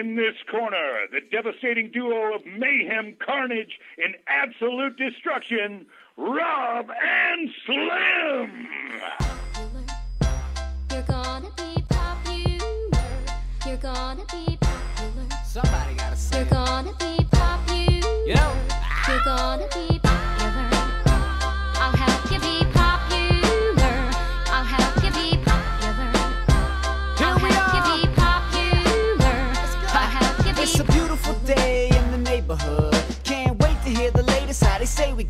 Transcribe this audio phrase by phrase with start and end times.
[0.00, 5.84] In this corner, the devastating duo of mayhem, carnage, and absolute destruction,
[6.16, 8.68] Rob and Slim.
[10.90, 13.02] You're gonna be popular.
[13.66, 15.28] You're gonna be popular.
[15.44, 18.26] Somebody gotta say You're gonna be popular.
[18.26, 18.56] You know?
[19.06, 19.89] You're gonna be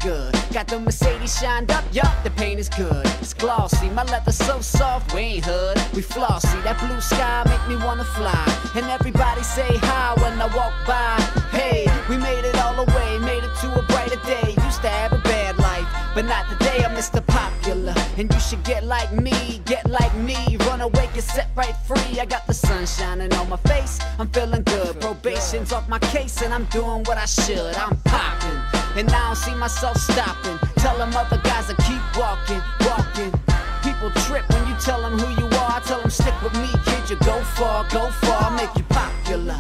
[0.01, 0.35] good.
[0.53, 3.07] Got the Mercedes shined up, yup, the paint is good.
[3.21, 5.77] It's glossy, my leather so soft, we ain't hood.
[5.95, 8.45] We flossy, that blue sky make me wanna fly.
[8.75, 11.21] And everybody say hi when I walk by.
[11.51, 14.55] Hey, we made it all the way, made it to a brighter day.
[14.65, 16.85] Used to have a bad life, but not today.
[16.85, 17.25] I'm Mr.
[17.27, 20.57] Popular, and you should get like me, get like me.
[20.69, 22.21] Run away, get set right free.
[22.21, 25.01] I got the sun shining on my face, I'm feeling good.
[25.01, 27.75] Probation's off my case, and I'm doing what I should.
[27.77, 30.59] I'm popping, and I don't see myself stopping.
[30.77, 33.33] Tell them other guys to keep walking, walking.
[33.83, 35.77] People trip when you tell them who you are.
[35.77, 37.11] I tell them stick with me, kid.
[37.11, 39.57] You go far, go far, I'll make you popular.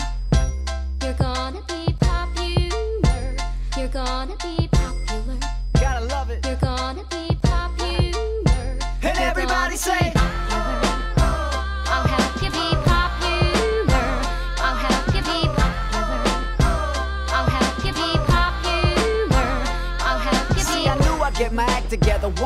[1.02, 3.36] You're gonna be popular.
[3.76, 5.38] You're gonna be popular.
[5.74, 6.44] Gotta love it.
[6.46, 8.78] You're gonna be popular.
[9.02, 10.19] And You're everybody say-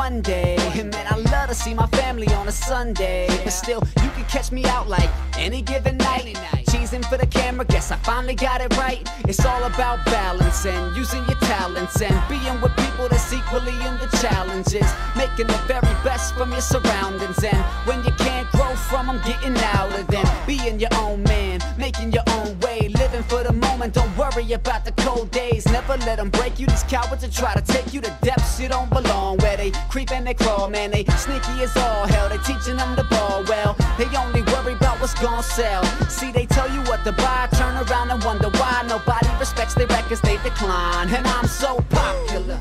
[0.04, 0.56] one day.
[0.92, 3.26] Man, I love to see my family on a Sunday.
[3.42, 6.63] But still, you can catch me out like any given night.
[6.84, 9.08] For the camera, guess I finally got it right.
[9.26, 13.96] It's all about balance and using your talents and being with people that's equally in
[13.98, 14.84] the challenges.
[15.16, 17.42] Making the very best from your surroundings.
[17.42, 20.26] And when you can't grow from them, getting out of them.
[20.46, 22.88] Being your own man, making your own way.
[22.88, 25.66] Living for the moment, don't worry about the cold days.
[25.66, 26.66] Never let them break you.
[26.66, 29.38] These cowards will try to take you to depths you don't belong.
[29.38, 30.90] Where they creep and they crawl, man.
[30.90, 32.28] They sneaky as all hell.
[32.28, 33.74] They teaching them the ball well.
[33.96, 35.82] They only worry about what's gonna sell.
[36.08, 37.48] See, they tell you what to buy.
[37.52, 40.20] Turn around and wonder why nobody respects their records.
[40.20, 41.08] They decline.
[41.14, 42.58] And I'm so popular.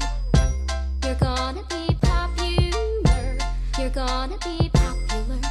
[1.03, 3.38] You're gonna be popular.
[3.79, 5.41] You're gonna be popular.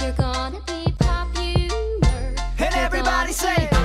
[0.00, 2.34] You're gonna be popular.
[2.58, 3.77] And everybody say-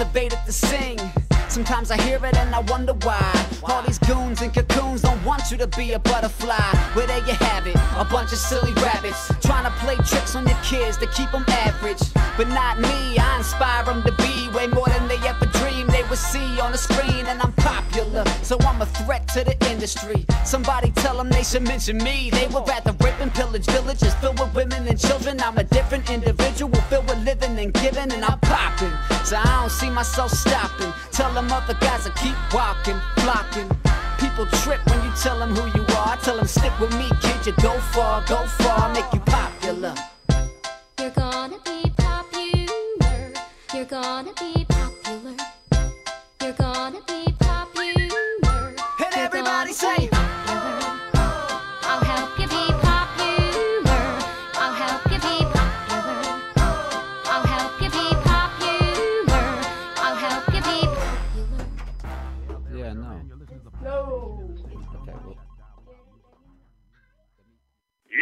[0.00, 0.98] cultivated to sing.
[1.48, 3.46] Sometimes I hear it and I wonder why.
[3.64, 6.56] All these goons and cocoons don't want you to be a butterfly.
[6.96, 10.46] Well, there you have it, a bunch of silly rabbits trying to play tricks on
[10.46, 12.00] your kids to keep them average.
[12.38, 15.44] But not me, I inspire them to be way more than they ever
[16.10, 17.24] would see on the screen.
[17.26, 20.26] And I'm popular, so I'm a threat to the industry.
[20.44, 22.30] Somebody tell them they should mention me.
[22.30, 25.40] They would rather rape and pillage villages filled with women and children.
[25.40, 28.92] I'm a different individual filled with living and giving, and I'm popping.
[29.24, 30.92] So I don't see myself stopping.
[31.12, 33.70] Tell them other guys to keep walking, flocking.
[34.18, 36.08] People trip when you tell them who you are.
[36.14, 37.46] I tell them stick with me, kid.
[37.46, 39.94] You go far, go far, make you popular.
[40.98, 43.32] You're gonna be popular.
[43.72, 44.89] You're gonna be popular.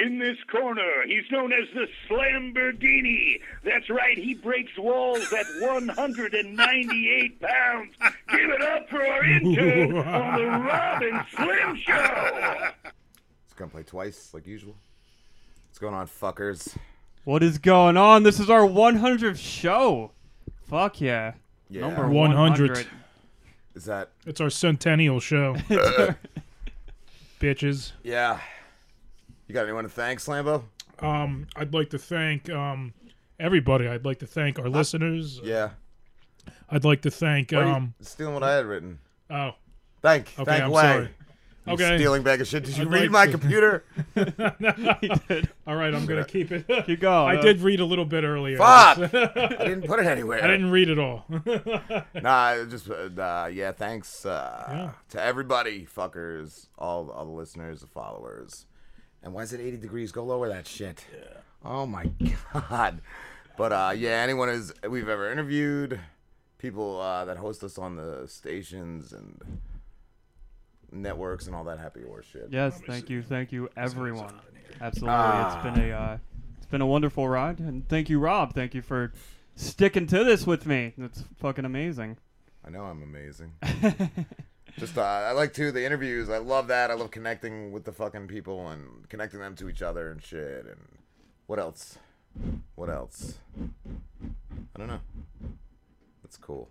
[0.04, 3.40] In this corner, he's known as the Slamborghini.
[3.64, 7.94] That's right, he breaks walls at 198 pounds.
[8.30, 12.68] Give it up for our intern on the Rob and Slim Show.
[13.44, 14.76] It's gonna play twice, like usual.
[15.68, 16.76] What's going on, fuckers?
[17.24, 18.22] What is going on?
[18.22, 20.12] This is our 100th show.
[20.68, 21.34] Fuck yeah.
[21.68, 21.82] Yeah.
[21.82, 22.70] Number 100.
[22.70, 22.86] 100.
[23.74, 24.10] Is that?
[24.26, 25.56] It's our centennial show.
[25.70, 26.14] Uh,
[27.40, 27.92] Bitches.
[28.02, 28.40] Yeah.
[29.48, 30.62] You got anyone to thank, Slambo?
[31.00, 32.92] Um, I'd like to thank um,
[33.40, 33.88] everybody.
[33.88, 35.40] I'd like to thank our listeners.
[35.42, 35.70] Yeah.
[36.70, 37.94] I'd like to thank Why are you um.
[38.00, 38.98] stealing what I had written.
[39.30, 39.52] Oh,
[40.02, 40.32] Thank.
[40.38, 40.82] Okay, thank I'm away.
[40.82, 41.08] sorry.
[41.66, 41.96] You Okay.
[41.98, 42.64] Stealing bag of shit.
[42.64, 43.84] Did you I'd read like my to- computer?
[45.00, 45.50] he did.
[45.66, 45.92] all right.
[45.94, 46.66] I'm gonna keep it.
[46.86, 47.36] Keep going.
[47.36, 48.56] I did read a little bit earlier.
[48.56, 48.98] Fuck!
[49.14, 50.42] I didn't put it anywhere.
[50.42, 51.26] I didn't read it all.
[52.14, 53.72] Nah, it just uh, yeah.
[53.72, 54.90] Thanks uh, Yeah.
[55.10, 58.64] to everybody, fuckers, all all the listeners, the followers.
[59.22, 60.12] And why is it 80 degrees?
[60.12, 61.04] Go lower that shit.
[61.64, 62.10] Oh my
[62.52, 63.00] god.
[63.56, 65.98] But uh, yeah, anyone is we've ever interviewed,
[66.58, 69.58] people uh, that host us on the stations and
[70.92, 72.48] networks and all that happy horse shit.
[72.50, 74.34] Yes, thank you, thank you, everyone.
[74.80, 75.56] Absolutely, Ah.
[75.66, 76.18] it's been a uh,
[76.56, 78.54] it's been a wonderful ride, and thank you, Rob.
[78.54, 79.12] Thank you for
[79.56, 80.94] sticking to this with me.
[80.96, 82.16] That's fucking amazing.
[82.64, 83.52] I know I'm amazing.
[84.78, 86.30] Just uh, I like too the interviews.
[86.30, 86.90] I love that.
[86.90, 90.66] I love connecting with the fucking people and connecting them to each other and shit.
[90.66, 90.98] And
[91.46, 91.98] what else?
[92.76, 93.38] What else?
[93.60, 95.00] I don't know.
[96.22, 96.68] That's cool.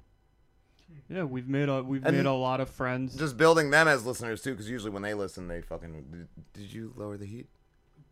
[1.10, 3.16] Yeah, we've made a we've And made a lot of friends.
[3.16, 6.06] Just building them as listeners too, because usually when they listen, they fucking.
[6.12, 7.48] Did, did you lower the heat?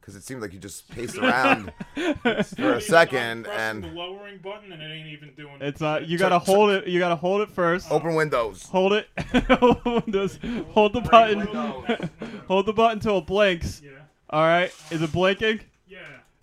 [0.06, 4.38] Because it seemed like you just paced around for a second pressing the and lowering
[4.38, 5.58] button and it ain't even doing.
[5.60, 6.86] It's uh, you gotta hold it.
[6.86, 7.92] You gotta hold it first.
[7.92, 8.68] open windows.
[8.70, 9.08] Hold it.
[10.06, 10.38] Windows.
[10.74, 11.40] Hold the button.
[12.48, 13.82] hold the button till it blinks.
[13.84, 13.94] Yeah.
[14.30, 14.72] All right.
[14.92, 15.62] Is it blinking?
[15.88, 15.98] Yeah.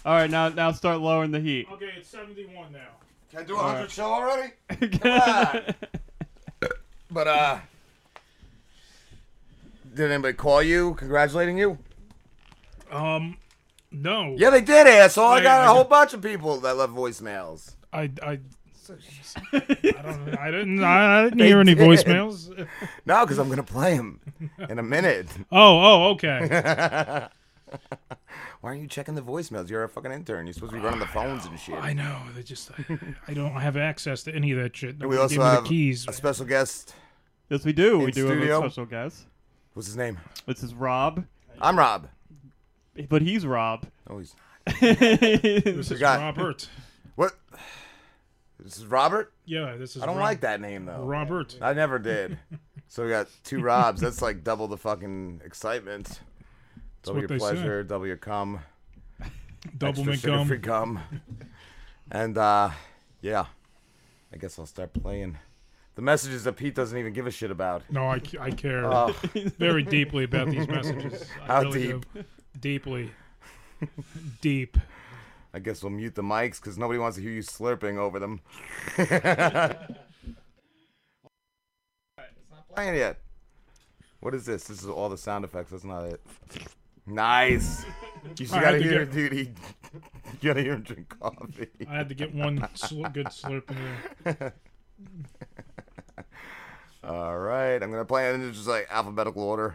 [0.04, 0.28] All right.
[0.28, 1.68] Now now start lowering the heat.
[1.70, 2.80] Okay, it's 71 now.
[3.30, 3.90] Can I do a hundred right.
[3.92, 4.54] show already?
[5.04, 5.74] on.
[7.12, 7.58] But uh,
[9.94, 11.78] did anybody call you congratulating you?
[12.90, 13.36] Um,
[13.92, 14.34] no.
[14.38, 15.24] Yeah, they did, asshole.
[15.26, 17.74] I Wait, got I a whole got- bunch of people that left voicemails.
[17.92, 18.38] I I.
[19.52, 20.38] I don't.
[20.38, 20.82] I didn't.
[20.84, 21.86] I, I didn't They hear any did.
[21.88, 22.66] voicemails.
[23.06, 24.20] No, because I'm gonna play them
[24.68, 25.28] in a minute.
[25.52, 25.80] Oh.
[25.80, 26.10] Oh.
[26.12, 27.28] Okay.
[28.60, 29.70] Why aren't you checking the voicemails?
[29.70, 30.46] You're a fucking intern.
[30.46, 31.74] You're supposed to be running the phones and shit.
[31.80, 32.18] I know.
[32.34, 32.70] They just.
[32.78, 32.98] I,
[33.28, 34.96] I don't have access to any of that shit.
[34.98, 36.06] we Nobody also gave have the keys.
[36.08, 36.94] a special guest.
[37.48, 37.98] Yes, we do.
[37.98, 38.54] We do studio?
[38.60, 39.24] have a special guest.
[39.74, 40.18] What's his name?
[40.46, 41.24] This is Rob,
[41.60, 42.08] I'm Rob.
[43.08, 43.86] But he's Rob.
[44.08, 44.74] Oh, he's not.
[44.80, 46.68] This is got- Robert.
[47.16, 47.32] what?
[48.60, 49.32] This is Robert.
[49.44, 50.02] Yeah, this is.
[50.02, 51.02] I don't Rob- like that name though.
[51.02, 51.56] Robert.
[51.60, 52.38] I never did.
[52.86, 54.00] So we got two Robs.
[54.00, 56.20] That's like double the fucking excitement.
[57.02, 57.52] Double what your they say.
[57.54, 58.60] pleasure, double your cum,
[59.78, 60.62] Double extra sugar-free McGum.
[60.62, 61.00] cum.
[62.12, 62.70] And uh,
[63.20, 63.46] yeah,
[64.32, 65.38] I guess I'll start playing
[65.96, 67.82] the messages that Pete doesn't even give a shit about.
[67.90, 69.12] No, I, I care Oh,
[69.58, 71.26] very deeply about these messages.
[71.42, 72.06] I How really deep?
[72.54, 72.58] Do.
[72.60, 73.10] Deeply.
[74.40, 74.78] Deep.
[75.54, 78.40] I guess we'll mute the mics because nobody wants to hear you slurping over them.
[78.96, 79.10] it's
[82.50, 83.18] not playing yet.
[84.20, 84.64] What is this?
[84.64, 85.72] This is all the sound effects.
[85.72, 86.20] That's not it.
[87.06, 87.84] Nice.
[88.38, 89.32] You should I gotta had to hear, get- dude.
[89.32, 89.50] He, you
[90.42, 91.66] gotta hear him drink coffee.
[91.88, 93.76] I had to get one sl- good slurp in
[94.38, 94.54] there.
[97.02, 99.74] All right, I'm gonna play it in just like alphabetical order.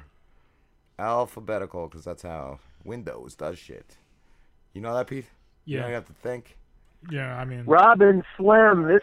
[0.99, 3.97] Alphabetical, because that's how Windows does shit.
[4.73, 5.25] You know that, Pete?
[5.65, 5.75] Yeah.
[5.75, 5.89] You know Yeah.
[5.89, 6.57] you have to think.
[7.11, 9.01] Yeah, I mean, Rob and Slim, this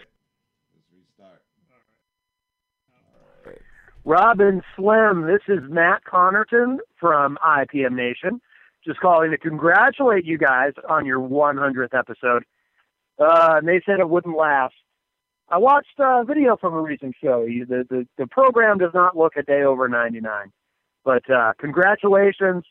[4.06, 8.40] Rob and Slim, this is Matt Connerton from IPM Nation.
[8.86, 12.44] Just calling to congratulate you guys on your 100th episode.
[13.18, 14.74] Uh, and they said it wouldn't last.
[15.48, 17.46] I watched a video from a recent show.
[17.46, 20.52] The, the the program does not look a day over 99,
[21.04, 22.64] but uh, congratulations!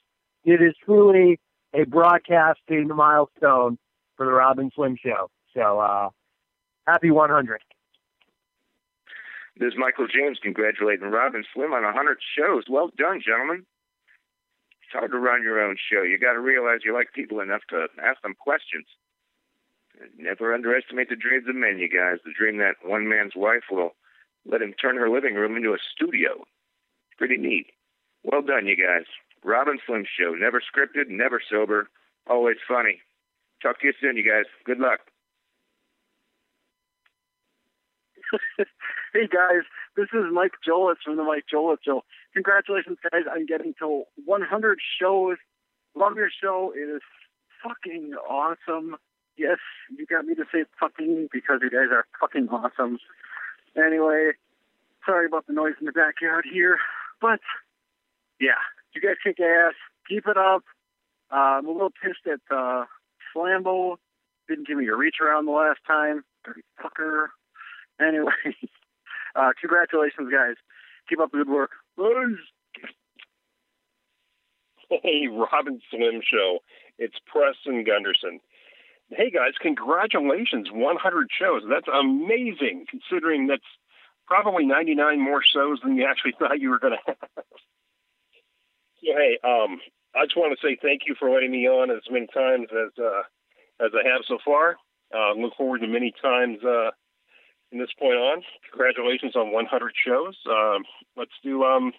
[0.43, 1.39] It is truly
[1.73, 3.77] a broadcasting milestone
[4.15, 5.29] for the Rob and Slim Show.
[5.55, 6.09] So uh,
[6.87, 7.61] happy 100.
[9.57, 12.63] This is Michael James congratulating Rob and Slim on 100 shows.
[12.67, 13.65] Well done, gentlemen.
[14.81, 16.01] It's hard to run your own show.
[16.01, 18.85] You got to realize you like people enough to ask them questions.
[20.17, 22.17] Never underestimate the dreams of men, you guys.
[22.25, 23.95] The dream that one man's wife will
[24.45, 26.43] let him turn her living room into a studio.
[27.17, 27.67] Pretty neat.
[28.23, 29.05] Well done, you guys.
[29.43, 30.33] Rob and Slim Show.
[30.33, 31.89] Never scripted, never sober,
[32.29, 33.01] always funny.
[33.61, 34.45] Talk to you soon, you guys.
[34.65, 34.99] Good luck.
[39.13, 39.61] Hey guys,
[39.95, 42.03] this is Mike Jolitz from the Mike Jolitz Show.
[42.33, 45.37] Congratulations, guys, on getting to 100 shows.
[45.93, 46.73] Love your show.
[46.75, 47.03] It is
[47.61, 48.95] fucking awesome.
[49.37, 49.59] Yes,
[49.95, 52.97] you got me to say fucking because you guys are fucking awesome.
[53.77, 54.31] Anyway,
[55.05, 56.79] sorry about the noise in the backyard here,
[57.21, 57.39] but
[58.43, 58.59] yeah,
[58.93, 59.73] you guys kick ass.
[60.09, 60.63] Keep it up.
[61.31, 62.83] Uh, I'm a little pissed at uh,
[63.33, 63.95] Slambo.
[64.49, 66.23] Didn't give me a reach around the last time.
[66.43, 67.27] Dirty fucker.
[68.01, 68.33] Anyway,
[69.35, 70.55] uh, congratulations, guys.
[71.07, 71.71] Keep up the good work.
[74.89, 76.59] Hey, Rob and Slim Show.
[76.99, 78.41] It's Preston Gunderson.
[79.09, 80.67] Hey, guys, congratulations.
[80.71, 81.63] 100 shows.
[81.69, 83.63] That's amazing, considering that's
[84.27, 87.45] probably 99 more shows than you actually thought you were going to have.
[89.03, 89.79] Hey, um,
[90.15, 92.91] I just want to say thank you for letting me on as many times as
[92.97, 93.23] uh,
[93.83, 94.77] as I have so far.
[95.13, 96.91] Uh, look forward to many times uh,
[97.69, 98.41] from this point on.
[98.71, 100.35] Congratulations on 100 shows.
[100.49, 100.83] Um,
[101.17, 101.91] let's do um,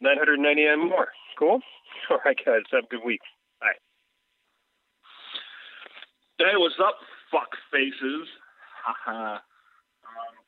[0.00, 1.08] 999 more.
[1.38, 1.60] Cool?
[2.10, 2.62] All right, guys.
[2.72, 3.20] Have a good week.
[3.60, 3.78] Bye.
[6.38, 6.96] Hey, what's up,
[7.30, 8.26] fuck faces?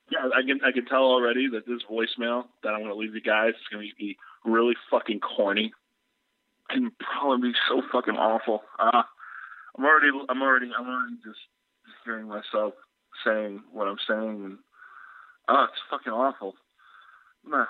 [0.09, 3.15] Um, I can I can tell already that this voicemail that I'm going to leave
[3.15, 5.73] you guys is going to be really fucking corny
[6.71, 8.63] and probably be so fucking awful.
[8.79, 9.03] Uh,
[9.77, 11.41] I'm already I'm already I'm already just
[12.05, 12.75] hearing myself
[13.25, 14.59] saying what I'm saying, and
[15.49, 16.55] uh, it's fucking awful.
[17.53, 17.65] Uh,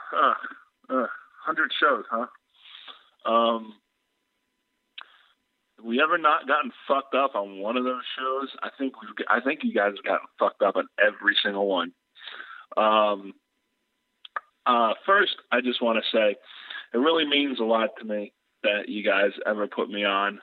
[0.91, 1.07] uh,
[1.45, 2.27] hundred shows, huh?
[3.31, 3.75] Um,
[5.85, 8.49] we ever not gotten fucked up on one of those shows?
[8.63, 9.27] I think we've.
[9.29, 11.93] I think you guys have gotten fucked up on every single one.
[12.77, 13.35] Um,
[14.67, 16.37] uh, first, I just want to say
[16.93, 18.33] it really means a lot to me
[18.63, 20.41] that you guys ever put me on.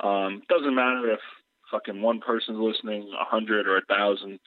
[0.00, 1.20] Um, doesn't matter if
[1.70, 4.38] fucking one person's listening, a hundred or a thousand.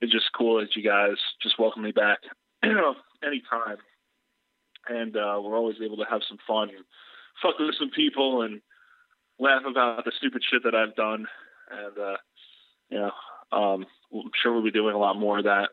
[0.00, 2.18] It's just cool that you guys just welcome me back,
[2.62, 3.78] you know, anytime.
[4.88, 6.84] And uh, we're always able to have some fun, and
[7.42, 8.60] fuck with some people, and
[9.38, 11.26] laugh about the stupid shit that I've done.
[11.70, 12.16] And uh,
[12.88, 13.12] you know,
[13.52, 15.70] um, I'm sure we'll be doing a lot more of that.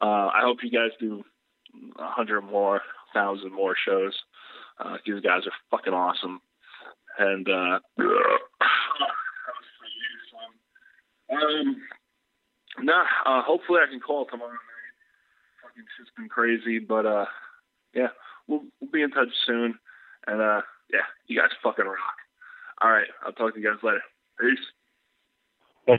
[0.00, 1.24] Uh, I hope you guys do
[1.98, 2.82] a hundred more,
[3.14, 4.14] thousand more shows.
[4.78, 6.40] Uh, you guys are fucking awesome.
[7.18, 7.78] And uh,
[11.32, 11.76] um,
[12.80, 14.58] nah, uh, hopefully I can call tomorrow night.
[15.62, 17.24] Fucking shit's been crazy, but uh,
[17.94, 18.08] yeah,
[18.46, 19.78] we'll we'll be in touch soon.
[20.26, 20.60] And uh,
[20.92, 21.96] yeah, you guys fucking rock.
[22.82, 24.02] All right, I'll talk to you guys later.
[24.38, 24.58] Peace.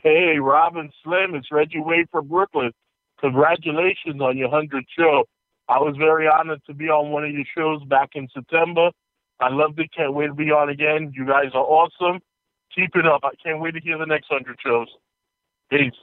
[0.03, 2.73] Hey, Rob and Slim, it's Reggie Wade from Brooklyn.
[3.19, 5.23] Congratulations on your 100th show.
[5.69, 8.91] I was very honored to be on one of your shows back in September.
[9.39, 9.89] I loved it.
[9.95, 11.11] Can't wait to be on again.
[11.15, 12.21] You guys are awesome.
[12.73, 13.21] Keep it up.
[13.23, 14.87] I can't wait to hear the next 100 shows.
[15.69, 15.97] Peace.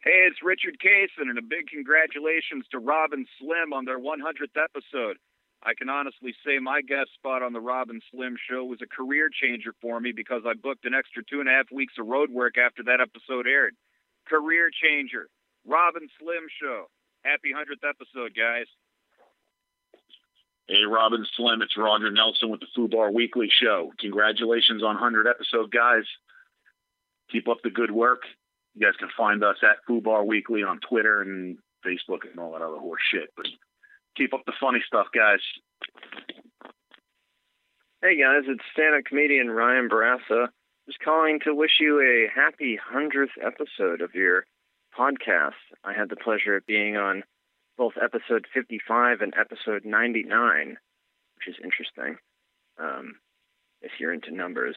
[0.00, 4.54] Hey, it's Richard Kaysen, and a big congratulations to Rob and Slim on their 100th
[4.54, 5.16] episode.
[5.62, 8.86] I can honestly say my guest spot on the Rob and Slim show was a
[8.86, 12.06] career changer for me because I booked an extra two and a half weeks of
[12.06, 13.74] road work after that episode aired.
[14.28, 15.26] Career changer.
[15.66, 16.86] Rob and Slim show.
[17.24, 18.66] Happy 100th episode, guys.
[20.68, 23.92] Hey, Rob and Slim, it's Roger Nelson with the Fubar Weekly Show.
[23.98, 26.04] Congratulations on 100 episode, guys.
[27.30, 28.22] Keep up the good work.
[28.74, 32.62] You guys can find us at Fubar Weekly on Twitter and Facebook and all that
[32.62, 33.30] other horse shit.
[33.36, 33.46] But
[34.16, 35.40] keep up the funny stuff, guys.
[38.02, 40.48] Hey guys, it's stand-up comedian Ryan Barassa.
[40.86, 44.44] Just calling to wish you a happy hundredth episode of your
[44.98, 45.52] podcast.
[45.84, 47.22] I had the pleasure of being on
[47.76, 50.76] both episode 55 and episode 99,
[51.36, 52.16] which is interesting.
[52.78, 53.16] Um,
[53.82, 54.76] if you're into numbers.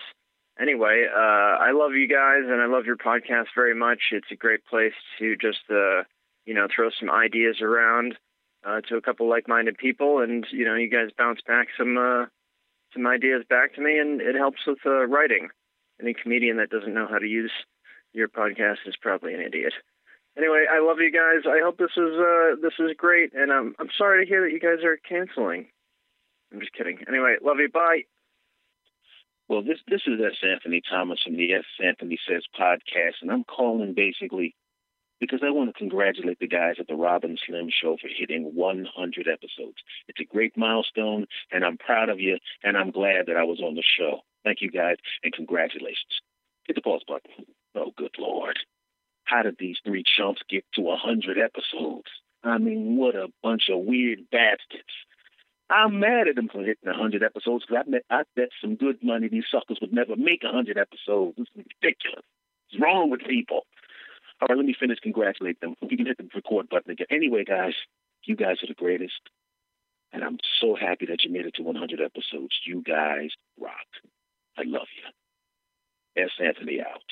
[0.60, 4.00] Anyway, uh, I love you guys and I love your podcast very much.
[4.12, 6.04] It's a great place to just, uh,
[6.46, 8.16] you know, throw some ideas around
[8.66, 12.26] uh, to a couple like-minded people, and you know, you guys bounce back some uh,
[12.94, 15.50] some ideas back to me, and it helps with uh, writing.
[16.02, 17.52] Any comedian that doesn't know how to use
[18.14, 19.74] your podcast is probably an idiot.
[20.39, 21.43] Anyway, I love you guys.
[21.46, 24.53] I hope this is uh, this is great, and I'm I'm sorry to hear that
[24.53, 25.67] you guys are canceling.
[26.53, 27.00] I'm just kidding.
[27.10, 27.67] Anyway, love you.
[27.67, 28.03] Bye.
[29.50, 30.39] Well, this this is S.
[30.41, 31.65] Anthony Thomas from the S.
[31.84, 34.55] Anthony Says podcast, and I'm calling basically
[35.19, 38.55] because I want to congratulate the guys at the Rob and Slim Show for hitting
[38.55, 39.75] 100 episodes.
[40.08, 43.60] It's a great milestone, and I'm proud of you, and I'm glad that I was
[43.60, 44.22] on the show.
[44.46, 46.22] Thank you guys, and congratulations.
[46.63, 47.46] Hit the pause button.
[47.75, 48.58] Oh, good lord!
[49.29, 52.07] How did these three chumps get to 100 episodes?
[52.43, 54.89] I mean, what a bunch of weird bastards.
[55.69, 59.03] I'm mad at them for hitting 100 episodes because I, bet- I bet some good
[59.03, 61.38] money these suckers would never make 100 episodes.
[61.38, 62.25] This is ridiculous.
[62.71, 63.67] What's wrong with people?
[64.41, 64.98] All right, let me finish.
[65.00, 65.75] Congratulate them.
[65.81, 67.07] You can hit the record button again.
[67.12, 67.74] Anyway, guys,
[68.24, 69.21] you guys are the greatest.
[70.12, 72.55] And I'm so happy that you made it to 100 episodes.
[72.65, 73.89] You guys rock.
[74.57, 76.24] I love you.
[76.24, 76.31] S.
[76.43, 77.03] Anthony out.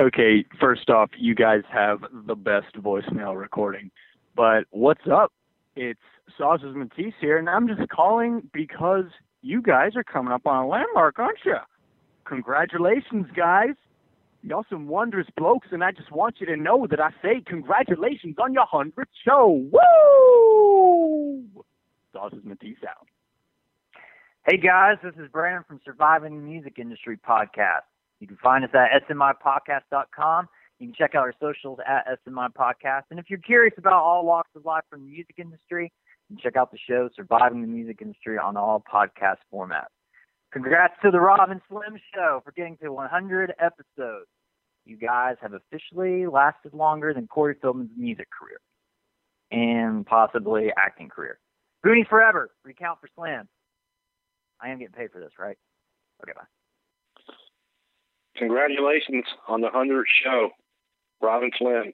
[0.00, 3.92] Okay, first off, you guys have the best voicemail recording.
[4.34, 5.32] But what's up?
[5.76, 6.00] It's
[6.36, 9.04] Sauces Matisse here, and I'm just calling because
[9.42, 11.58] you guys are coming up on a landmark, aren't you?
[12.24, 13.74] Congratulations, guys.
[14.42, 18.34] Y'all some wondrous blokes, and I just want you to know that I say congratulations
[18.42, 19.64] on your 100th show.
[19.70, 21.64] Woo!
[22.12, 23.06] Sauces Matisse out.
[24.46, 27.86] Hey guys, this is Brandon from Surviving the Music Industry podcast.
[28.24, 30.48] You can find us at smipodcast.com.
[30.78, 33.02] You can check out our socials at SMI Podcast.
[33.10, 35.92] And if you're curious about all walks of life from the music industry,
[36.30, 39.92] you can check out the show Surviving the Music Industry on all podcast formats.
[40.54, 44.30] Congrats to the Rob and Slim Show for getting to 100 episodes.
[44.86, 48.58] You guys have officially lasted longer than Corey Feldman's music career
[49.50, 51.38] and possibly acting career.
[51.84, 52.48] Goonie forever.
[52.64, 53.48] Recount for Slam.
[54.62, 55.58] I am getting paid for this, right?
[56.22, 56.53] Okay, bye.
[58.36, 60.50] Congratulations on the 100th show,
[61.22, 61.92] Robin Flynn.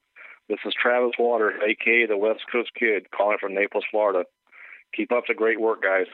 [0.48, 4.24] This is Travis Waters, aka the West Coast Kid, calling from Naples, Florida.
[4.96, 6.06] Keep up the great work, guys.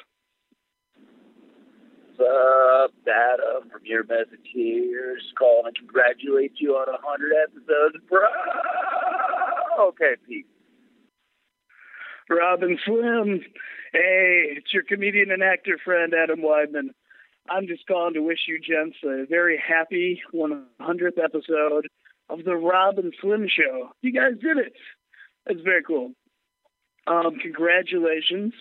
[2.17, 5.17] What's up, Adam from your message here.
[5.17, 8.27] Just calling to congratulate you on a hundred episodes, bro.
[9.89, 10.45] Okay, peace.
[12.29, 13.43] Rob and Slim.
[13.93, 16.91] Hey, it's your comedian and actor friend, Adam Weidman.
[17.49, 21.89] I'm just calling to wish you gents a very happy 100th episode
[22.29, 23.91] of the Rob and Slim Show.
[24.03, 24.75] You guys did it.
[25.47, 26.13] That's very cool.
[27.07, 28.53] Um, congratulations.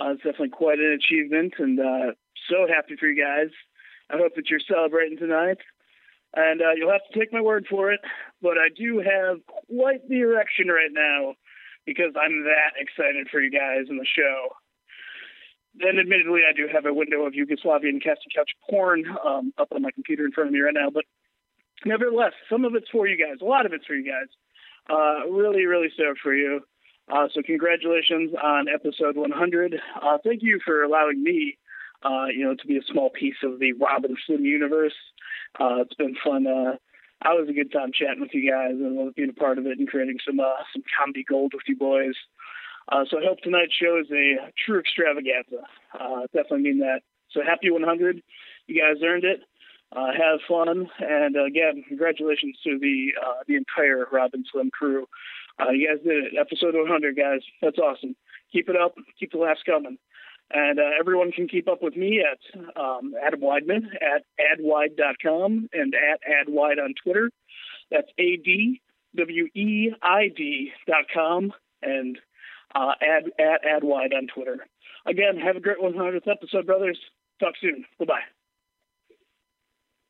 [0.00, 2.12] Uh, it's definitely quite an achievement, and uh,
[2.48, 3.50] so happy for you guys.
[4.10, 5.58] I hope that you're celebrating tonight.
[6.34, 8.00] And uh, you'll have to take my word for it,
[8.40, 11.34] but I do have quite the erection right now
[11.86, 14.50] because I'm that excited for you guys in the show.
[15.74, 19.82] Then, admittedly, I do have a window of Yugoslavian casting couch porn um, up on
[19.82, 21.04] my computer in front of me right now, but
[21.84, 23.38] nevertheless, some of it's for you guys.
[23.40, 24.28] A lot of it's for you guys.
[24.88, 26.60] Uh, really, really stoked for you.
[27.12, 29.80] Uh, so, congratulations on episode 100.
[30.02, 31.56] Uh, thank you for allowing me,
[32.02, 34.94] uh, you know, to be a small piece of the Rob and Slim universe.
[35.58, 36.46] Uh, it's been fun.
[36.46, 36.76] Uh,
[37.22, 39.78] I was a good time chatting with you guys and being a part of it
[39.78, 42.14] and creating some uh, some comedy gold with you boys.
[42.90, 45.62] Uh, so I hope tonight's show is a true extravaganza.
[45.98, 47.00] Uh, definitely mean that.
[47.30, 48.22] So happy 100.
[48.66, 49.40] You guys earned it.
[49.94, 54.70] Uh, have fun, and uh, again, congratulations to the uh, the entire Rob and Slim
[54.70, 55.06] crew.
[55.58, 56.32] Uh, you guys did it.
[56.38, 57.40] Episode 100, guys.
[57.60, 58.14] That's awesome.
[58.52, 58.94] Keep it up.
[59.18, 59.98] Keep the laughs coming.
[60.52, 66.20] And everyone can keep up with me at um, Adam Weidman at adweid.com and at
[66.22, 67.30] adweid on Twitter.
[67.90, 68.80] That's A D
[69.16, 72.16] W E I D dot com and
[72.74, 74.58] uh, ad, at adweid on Twitter.
[75.06, 76.98] Again, have a great 100th episode, brothers.
[77.40, 77.84] Talk soon.
[77.98, 78.20] Bye bye.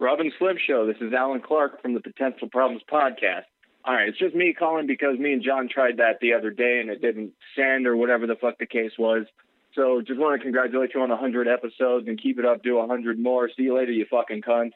[0.00, 0.86] Rob and Slim Show.
[0.86, 3.44] This is Alan Clark from the Potential Problems Podcast.
[3.84, 6.80] All right, it's just me calling because me and John tried that the other day
[6.80, 9.26] and it didn't send or whatever the fuck the case was.
[9.74, 12.62] So just want to congratulate you on 100 episodes and keep it up.
[12.62, 13.48] Do 100 more.
[13.56, 14.72] See you later, you fucking cunts.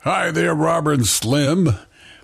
[0.00, 1.68] Hi there, Rob and Slim.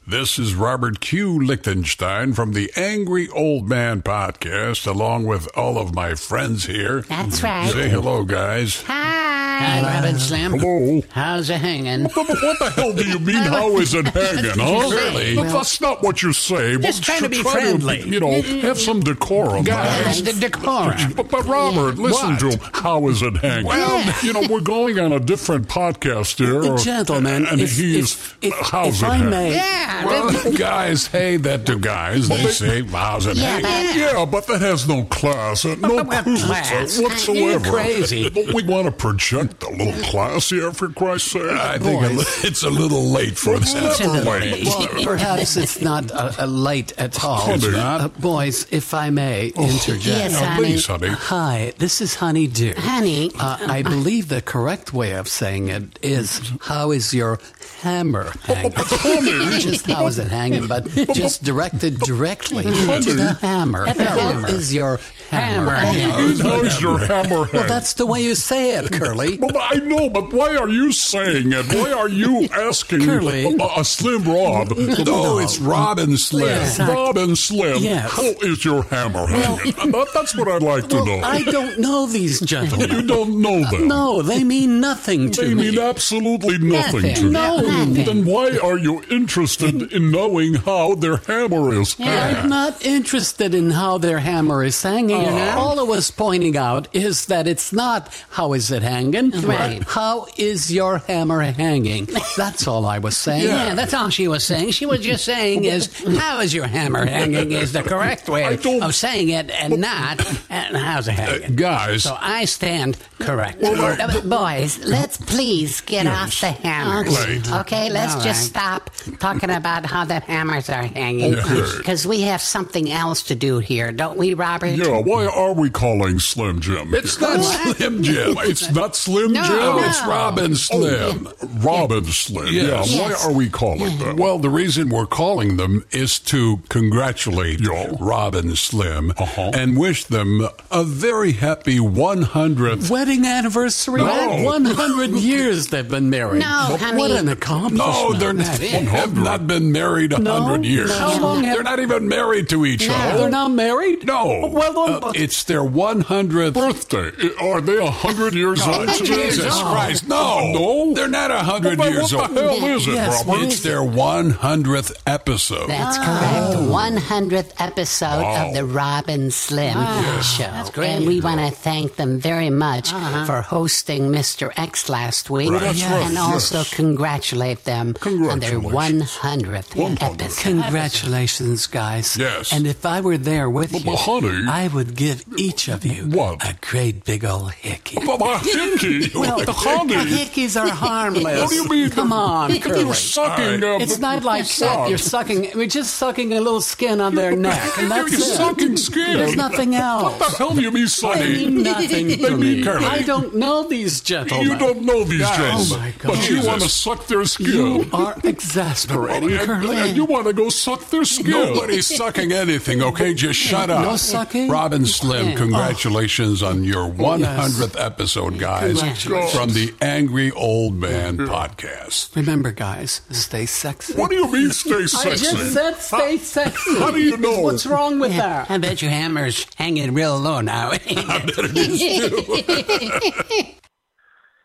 [0.08, 1.38] This is Robert Q.
[1.38, 7.02] Lichtenstein from the Angry Old Man podcast, along with all of my friends here.
[7.02, 7.70] That's right.
[7.70, 8.80] Say hello, guys.
[8.84, 9.27] Hi,
[9.58, 10.52] Rob and Slim.
[10.52, 11.02] Hello.
[11.10, 12.04] How's it hanging?
[12.04, 12.26] What
[12.58, 13.36] the hell do you mean?
[13.36, 14.66] How is it hanging, That's huh?
[14.70, 15.34] you say.
[15.34, 16.76] Look, Well- that's not what you say.
[16.78, 18.02] Just but trying to be try friendly.
[18.08, 19.64] you know, have some decorum.
[19.64, 21.12] Guys, the decorum.
[21.16, 22.40] But, but Robert, listen What?
[22.40, 22.60] to him.
[22.72, 23.66] How is it hanging?
[23.66, 26.62] Well- you know, we're going on a different podcast here.
[26.64, 29.30] or- Gentlemen, and if- he's if- how's if it I hanging?
[29.30, 32.28] may- Yeah, well, guys say that to guys.
[32.28, 34.00] They say, how's it Yeah, hanging?
[34.02, 36.98] but- Yeah, but that has no class, uh, no What class class?
[37.00, 37.38] whatsoever.
[37.40, 38.28] You're crazy.
[38.30, 41.42] But we want to project a little class here, for Christ's sake.
[41.50, 44.00] I think a li- it's a little late for It's that.
[44.00, 44.08] a.
[44.28, 47.50] Well, perhaps it's not a, a late at all.
[47.50, 48.00] It's not.
[48.00, 50.06] Uh, boys, if I may Oh, interject.
[50.06, 50.66] yes, Yeah, honey.
[50.68, 51.08] please, honey.
[51.08, 52.74] Hi, this is Honey Dew.
[52.76, 53.30] Honey.
[53.38, 57.38] Uh, I believe the correct way of saying it is, how is your
[57.80, 58.72] hammer hanging?
[58.76, 62.70] Not just how is it hanging, but just directed directly to
[63.14, 63.86] the hammer.
[63.86, 64.48] At the hammer.
[64.48, 66.66] is your hammer How hanging?
[66.66, 67.66] is your hammer Well, hanging?
[67.68, 69.37] that's the way you say it, Curly.
[69.48, 71.66] Well, I know, but why are you saying it?
[71.72, 73.44] Why are you asking Curly.
[73.44, 74.76] a, a Slim Rob?
[74.76, 76.46] No, it's Rob and Slim.
[76.46, 76.78] Yes.
[76.80, 77.78] Rob and Slim.
[77.82, 78.10] Yes.
[78.10, 79.72] How is your hammer hanging?
[79.98, 81.20] That- that's what I'd like to know.
[81.22, 82.90] I don't know these gentlemen.
[82.90, 83.88] You don't know them.
[83.88, 85.70] No, they mean nothing to They me.
[85.70, 87.14] mean absolutely nothing, Nothing.
[87.14, 87.30] to me.
[87.30, 87.60] No.
[87.60, 88.04] Nothing.
[88.04, 92.36] Then why are you interested in knowing how their hammer is hanging?
[92.36, 95.16] I'm not interested in how their hammer is hanging.
[95.26, 95.54] Oh.
[95.58, 99.82] All I was pointing out is that it's not how is it hanging, Right.
[99.86, 102.08] how is your hammer hanging?
[102.36, 103.44] That's all I was saying.
[103.44, 104.72] Yeah, that's all she was saying.
[104.72, 108.94] She was just saying is how is your hammer hanging is the correct way of
[108.94, 112.04] saying it, and not and how's it hanging, guys.
[112.04, 113.62] So I stand correct.
[113.62, 117.16] Uh, Boys, let's please get off the hammers.
[117.16, 117.52] Right.
[117.60, 121.34] Okay, let's All just stop talking about how the hammers are hanging.
[121.34, 121.76] Okay.
[121.78, 124.76] Because we have something else to do here, don't we, Robert?
[124.76, 126.94] Yeah, why are we calling Slim Jim?
[126.94, 128.36] It's not Slim Jim.
[128.40, 129.56] It's not Slim No, Jim.
[129.56, 129.78] no.
[129.80, 131.28] It's Rob and Slim.
[131.60, 132.52] Rob and Slim.
[132.54, 132.94] Yes.
[132.94, 133.02] Yeah.
[133.02, 134.16] Why are we calling them?
[134.16, 137.60] Well, the reason we're calling them is to congratulate
[138.00, 144.02] Rob and Slim and wish them a very happy 100th Wedding anniversary.
[144.02, 144.42] No.
[144.44, 146.40] 100 years they've been married.
[146.40, 147.16] No, What honey.
[147.16, 147.78] an accomplishment.
[147.78, 148.88] No, they're not, that is.
[148.88, 150.42] have not been married a No?
[150.42, 150.96] hundred years.
[150.96, 152.94] How long have- They're not even married to each No.
[152.94, 153.18] other.
[153.18, 154.06] They're not married?
[154.06, 154.46] No.
[154.52, 157.10] Well, Uh, it's their 100th birthday.
[157.40, 158.88] Are they a hundred years old?
[159.00, 159.64] 100 years Jesus old.
[159.72, 160.08] Christ.
[160.08, 160.52] No.
[160.52, 160.94] No.
[160.94, 162.36] They're not 100 Well, years what old.
[162.38, 163.28] the hell is it, Yes, Robert?
[163.28, 165.68] what It's is their 100th episode.
[165.68, 166.02] That's Oh.
[166.02, 166.70] correct.
[166.70, 168.46] 100th episode Wow.
[168.48, 170.42] of the Rob and Slim Ah, Show.
[170.44, 170.88] that's great.
[170.90, 173.24] And we want to thank them very much Uh-huh.
[173.26, 174.50] for hosting Mr.
[174.56, 175.50] X last week.
[175.50, 175.60] Right.
[175.60, 176.74] That's right, And also yes.
[176.74, 180.42] congratulate them on their 100th episode.
[180.42, 182.16] Congratulations, guys.
[182.16, 182.52] Yes.
[182.52, 186.04] And if I were there with But, you, honey- I would give each of you
[186.06, 186.42] what?
[186.48, 187.98] a great big old hickey.
[188.04, 188.87] But a hickey?
[189.14, 189.94] well, The honey?
[189.94, 191.40] hickeys are harmless.
[191.40, 191.90] What do you mean?
[191.90, 192.94] Come on, You're Curly.
[192.94, 194.88] sucking, uh, It's not like that.
[194.88, 195.52] you're sucking.
[195.54, 198.36] We're just sucking a little skin on their neck, and that's You're it.
[198.36, 199.16] sucking skin.
[199.18, 200.18] There's nothing else.
[200.18, 201.28] What the hell do you mean, They Sonny?
[201.46, 202.62] mean nothing They to mean me.
[202.64, 202.84] Curly.
[202.86, 204.46] I don't know these gentlemen.
[204.46, 206.08] You don't know these Yeah, gentlemen, Oh my God.
[206.16, 207.46] but you want to suck their skin.
[207.46, 209.76] You are exasperating, And- Curly.
[209.76, 211.30] and you want to go suck their skin.
[211.30, 213.14] Nobody's sucking anything, okay?
[213.14, 213.82] Just shut up.
[213.82, 214.48] No sucking?
[214.50, 215.34] Rob and Slim, Yeah.
[215.36, 219.32] congratulations on your 100th episode, guys, Congratulations.
[219.32, 222.14] from the Angry Old Man podcast.
[222.16, 223.94] Remember, guys, stay sexy.
[223.94, 225.10] What do you mean, stay sexy?
[225.10, 225.36] I sexy?
[225.36, 226.78] just said stay sexy.
[226.78, 227.40] How do you know?
[227.40, 228.50] What's wrong with that?
[228.50, 230.72] I bet your hammer's hanging real low now.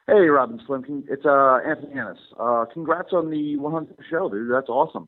[0.05, 1.05] Hey, Rob and Slim.
[1.09, 2.17] It's uh, Anthony Ennis.
[2.37, 4.51] Uh, congrats on the 100th show, dude.
[4.51, 5.07] That's awesome.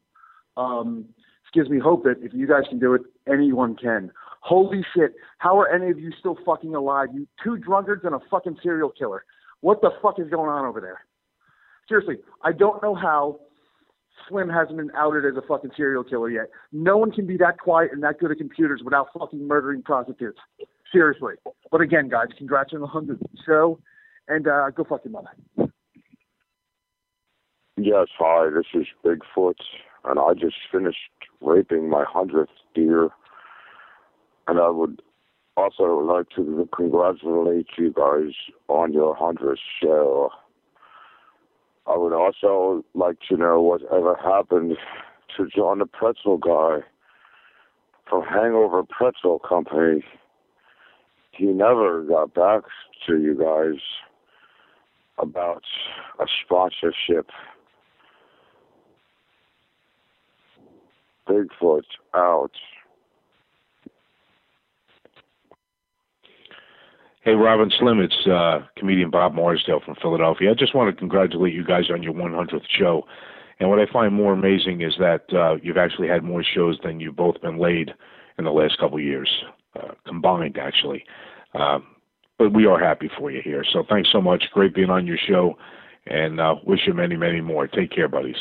[0.56, 4.10] Um, this gives me hope that if you guys can do it, anyone can.
[4.46, 5.16] Holy shit.
[5.40, 7.08] How are any of you still fucking alive?
[7.16, 9.26] You two drunkards and a fucking serial killer.
[9.62, 11.02] What the fuck is going on over there?
[11.90, 13.40] Seriously, I don't know how
[14.30, 16.50] Slim hasn't been outed as a fucking serial killer yet.
[16.72, 20.38] No one can be that quiet and that good at computers without fucking murdering prostitutes.
[20.92, 21.34] Seriously.
[21.72, 23.80] But again, guys, congrats on the 100th show.
[24.28, 25.72] And uh, go fuck your mother.
[27.78, 29.56] Yes, hi, this is Bigfoot,
[30.06, 30.98] and I just finished
[31.42, 33.10] raping my hundredth deer.
[34.48, 35.02] And I would
[35.58, 38.34] also like to congratulate you guys
[38.68, 40.30] on your hundredth show.
[41.88, 44.78] I would also like to know whatever happened
[45.38, 46.80] to John the Pretzel guy
[48.10, 50.04] from Hangover Pretzel Company.
[51.32, 52.64] He never got back
[53.08, 53.82] to you guys
[55.18, 55.64] about
[56.20, 57.30] a sponsorship.
[61.28, 62.52] Bigfoot out.
[67.26, 70.52] Hey, Rob and Slim, it's uh, comedian Bob Marsdale from Philadelphia.
[70.52, 73.08] I just want to congratulate you guys on your 100th show.
[73.60, 77.00] And what I find more amazing is that uh, you've actually had more shows than
[77.00, 77.90] you've both been laid
[78.38, 79.28] in the last couple of years,
[79.76, 81.04] uh, combined, actually.
[81.56, 81.88] Um,
[82.38, 83.66] but we are happy for you here.
[83.74, 84.44] So thanks so much.
[84.54, 85.58] Great being on your show.
[86.06, 87.66] And uh, wish you many, many more.
[87.66, 88.38] Take care, buddies.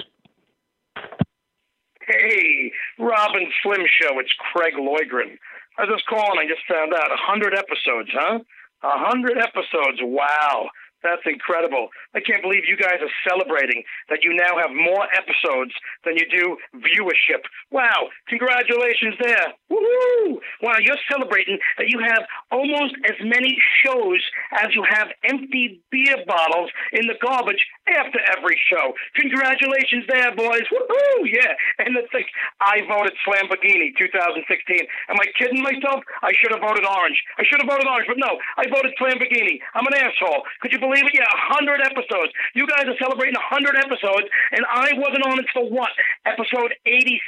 [2.07, 4.19] Hey, Rob and Slim Show.
[4.19, 5.39] It's Craig Loigren.
[5.79, 6.39] I was just calling.
[6.39, 7.11] I just found out.
[7.11, 8.41] A hundred episodes, huh?
[8.85, 9.99] A hundred episodes.
[10.03, 10.69] Wow.
[11.05, 11.93] That's incredible.
[12.17, 15.77] I can't believe you guys are celebrating that you now have more episodes
[16.09, 17.45] than you do viewership.
[17.71, 18.09] Wow.
[18.33, 19.53] Congratulations there.
[19.69, 20.41] Woohoo!
[20.65, 23.53] Wow, you're celebrating that you have almost as many
[23.85, 24.25] shows
[24.65, 28.97] as you have empty beer bottles in the garbage after every show.
[29.21, 30.65] Congratulations there, boys.
[30.73, 31.29] Woohoo!
[31.29, 31.53] Yeah.
[31.85, 32.25] And the thing,
[32.65, 34.89] I voted Lamborghini 2016.
[35.13, 36.01] Am I kidding myself?
[36.25, 37.21] I should have voted orange.
[37.37, 39.61] I should have voted orange, but no, I voted Lamborghini.
[39.77, 40.49] I'm an asshole.
[40.63, 41.15] Could you believe it?
[41.19, 41.27] Yeah,
[41.59, 42.31] 100 episodes.
[42.55, 45.91] You guys are celebrating 100 episodes, and I wasn't on until what?
[46.23, 47.19] Episode 86?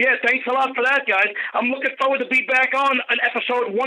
[0.00, 1.28] Yeah, thanks a lot for that, guys.
[1.52, 3.78] I'm looking forward to be back on an episode 172.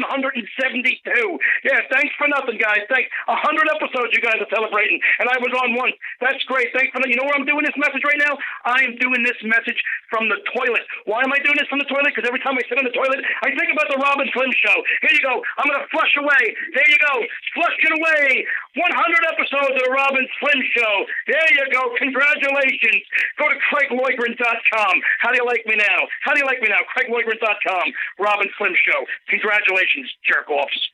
[1.65, 2.85] Yeah, thanks for nothing, guys.
[2.87, 3.09] Thanks.
[3.27, 5.91] 100 episodes you guys are celebrating, and I was on one.
[6.21, 6.71] That's great.
[6.71, 7.09] Thanks for that.
[7.09, 8.37] You know where I'm doing this message right now?
[8.63, 10.85] I'm doing this message from the toilet.
[11.09, 12.15] Why am I doing this from the toilet?
[12.15, 14.51] Because every time I sit on the toilet, I think about the Rob and Slim
[14.63, 14.77] show.
[15.03, 15.43] Here you go.
[15.59, 16.43] I'm going to flush away.
[16.71, 17.15] There you go.
[17.55, 18.47] Flush it away.
[18.79, 18.87] 100
[19.31, 20.93] episodes of the Rob and Slim show.
[21.27, 21.95] There you go.
[21.95, 23.03] Congratulations.
[23.39, 24.95] Go to CraigLoigren.com.
[25.19, 25.99] How do you like me now?
[26.23, 26.83] How do you like me now?
[26.91, 27.85] CraigLoigren.com.
[28.19, 29.05] Rob and Slim show.
[29.29, 30.91] Congratulations, jerk offs.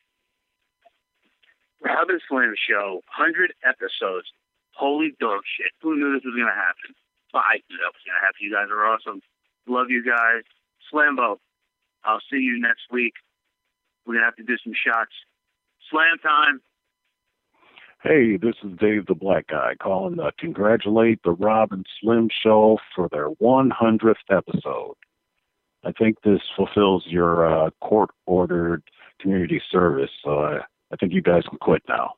[1.84, 4.32] Rob and Slim Show, 100 episodes.
[4.71, 5.71] Holy dog shit.
[5.82, 6.95] Who knew this was going to happen?
[7.34, 8.39] Well, I knew that was going to happen.
[8.39, 9.21] You guys are awesome.
[9.67, 10.47] Love you guys.
[10.88, 11.38] Slambo,
[12.04, 13.13] I'll see you next week.
[14.06, 15.12] We're going to have to do some shots.
[15.91, 16.62] Slam time.
[18.04, 22.78] Hey, this is Dave the Black Guy calling to congratulate the Rob and Slim Show
[22.94, 24.96] for their 100th episode.
[25.86, 28.84] I think this fulfills your uh, court ordered
[29.22, 30.58] community service, so I,
[30.92, 32.16] I think you guys can quit now.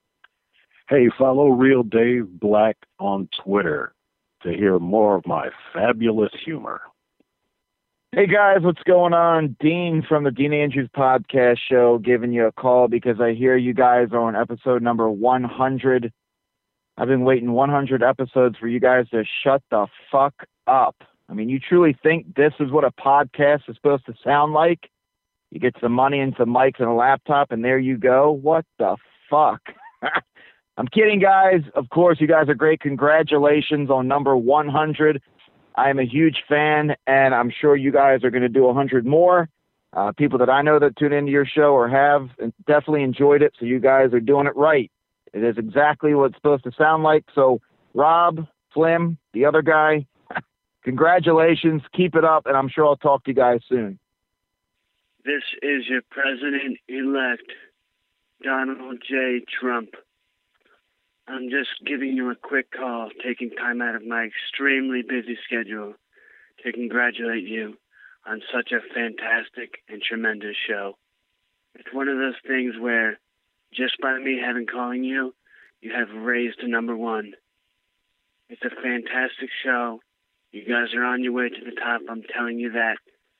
[0.89, 3.93] Hey, follow Real Dave Black on Twitter
[4.41, 6.81] to hear more of my fabulous humor.
[8.15, 9.57] Hey guys, what's going on?
[9.59, 13.73] Dean from the Dean Andrews podcast show giving you a call because I hear you
[13.73, 16.13] guys are on episode number 100.
[16.97, 20.33] I've been waiting 100 episodes for you guys to shut the fuck
[20.65, 20.95] up.
[21.27, 24.89] I mean, you truly think this is what a podcast is supposed to sound like?
[25.51, 28.31] You get some money and some mics and a laptop, and there you go.
[28.31, 28.95] What the
[29.29, 29.59] fuck?
[30.77, 31.63] I'm kidding, guys.
[31.73, 32.79] Of course, you guys are great.
[32.79, 35.21] Congratulations on number 100.
[35.75, 39.05] I am a huge fan, and I'm sure you guys are going to do 100
[39.05, 39.49] more.
[39.93, 42.29] Uh, people that I know that tune into your show or have
[42.67, 44.91] definitely enjoyed it, so you guys are doing it right.
[45.33, 47.25] It is exactly what it's supposed to sound like.
[47.33, 47.59] So,
[47.93, 50.05] Rob, Slim, the other guy,
[50.83, 51.81] congratulations.
[51.93, 53.99] Keep it up, and I'm sure I'll talk to you guys soon.
[55.25, 57.51] This is your president elect,
[58.43, 59.43] Donald J.
[59.59, 59.89] Trump.
[61.27, 65.95] I'm just giving you a quick call, taking time out of my extremely busy schedule
[66.63, 67.77] to congratulate you
[68.27, 70.97] on such a fantastic and tremendous show.
[71.73, 73.17] It's one of those things where
[73.73, 75.33] just by me having calling you,
[75.81, 77.33] you have raised to number one.
[78.47, 80.01] It's a fantastic show.
[80.51, 82.01] You guys are on your way to the top.
[82.07, 82.97] I'm telling you that.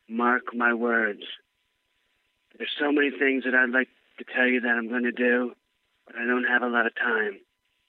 [0.09, 1.23] Mark my words.
[2.57, 5.53] There's so many things that I'd like to tell you that I'm going to do,
[6.05, 7.39] but I don't have a lot of time.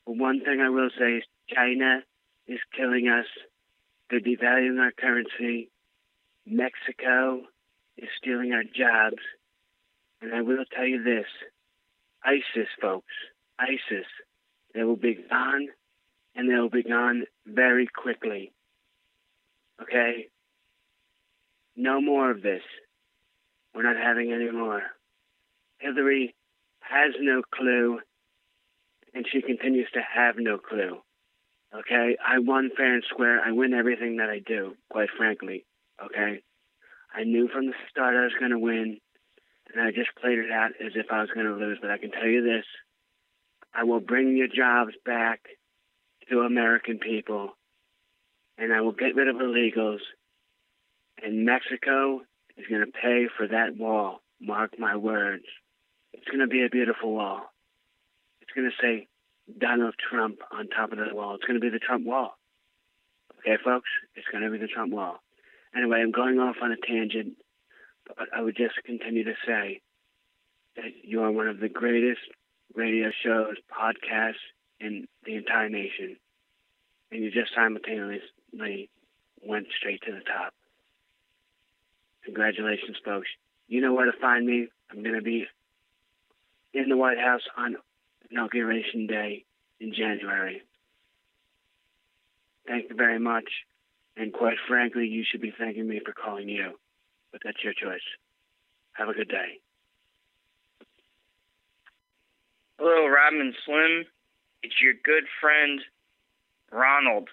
[0.07, 2.01] One thing I will say is China
[2.47, 3.27] is killing us.
[4.09, 5.69] They're devaluing our currency.
[6.47, 7.43] Mexico
[7.99, 9.23] is stealing our jobs.
[10.23, 11.27] And I will tell you this
[12.25, 13.13] ISIS, folks,
[13.59, 14.07] ISIS,
[14.75, 15.69] they will be gone,
[16.35, 18.53] and they will be gone very quickly.
[19.83, 20.29] Okay?
[21.77, 22.63] No more of this.
[23.75, 24.83] We're not having any more.
[25.79, 26.35] Hillary
[26.81, 28.01] has no clue,
[29.17, 30.99] and she continues to have no clue.
[31.75, 32.17] Okay?
[32.23, 33.41] I won fair and square.
[33.41, 35.65] I win everything that I do, quite frankly.
[36.05, 36.43] Okay?
[37.15, 38.99] I knew from the start I was going to win,
[39.73, 41.79] and I just played it out as if I was going to lose.
[41.81, 42.67] But I can tell you this
[43.75, 45.41] I will bring your jobs back
[46.29, 47.57] to American people,
[48.59, 50.01] and I will get rid of illegals.
[51.23, 52.21] And Mexico
[52.59, 54.21] is going to pay for that wall.
[54.43, 55.45] Mark my words.
[56.13, 57.47] It's going to be a beautiful wall.
[58.57, 59.07] Going to say
[59.59, 61.35] Donald Trump on top of the wall.
[61.35, 62.39] It's going to be the Trump wall.
[63.39, 63.91] Okay, folks?
[64.15, 65.19] It's going to be the Trump wall.
[65.77, 67.35] Anyway, I'm going off on a tangent,
[68.09, 69.83] but I would just continue to say
[70.77, 72.23] that you are one of the greatest
[72.75, 74.41] radio shows, podcasts
[74.81, 76.17] in the entire nation.
[77.13, 78.89] And you just simultaneously
[79.45, 80.55] went straight to the top.
[82.25, 83.29] Congratulations, folks.
[83.69, 84.69] You know where to find me.
[84.91, 85.45] I'm going to be
[86.73, 87.77] in the White House on
[88.31, 89.45] Inauguration Day
[89.81, 90.63] in January.
[92.67, 93.45] Thank you very much.
[94.17, 96.79] And quite frankly, you should be thanking me for calling you.
[97.33, 98.01] But that's your choice.
[98.95, 99.61] Have a good day.
[102.79, 104.05] Hello, Rob and Slim.
[104.63, 105.81] It's your good friend,
[106.73, 107.29] Ronald.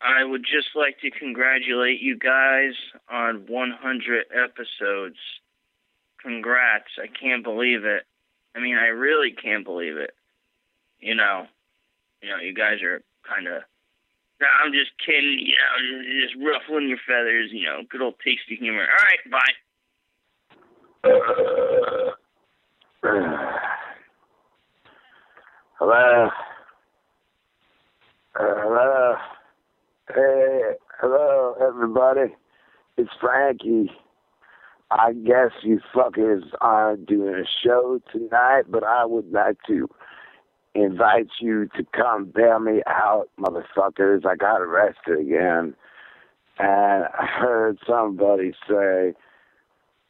[0.00, 2.74] I would just like to congratulate you guys
[3.08, 5.16] on 100 episodes.
[6.20, 6.90] Congrats.
[7.00, 8.02] I can't believe it.
[8.54, 10.14] I mean, I really can't believe it.
[11.00, 11.46] You know,
[12.22, 13.62] you know, you guys are kind of.
[14.40, 15.38] No, I'm just kidding.
[15.38, 15.76] You know,
[16.26, 17.50] just ruffling your feathers.
[17.52, 18.86] You know, good old tasty humor.
[18.86, 19.54] All right, bye.
[25.78, 26.30] Hello.
[28.34, 29.16] Uh, hello.
[30.14, 32.34] Hey, hello, everybody.
[32.96, 33.90] It's Frankie.
[34.94, 39.88] I guess you fuckers aren't doing a show tonight, but I would like to
[40.74, 44.26] invite you to come bail me out, motherfuckers.
[44.26, 45.74] I got arrested again.
[46.58, 49.14] And I heard somebody say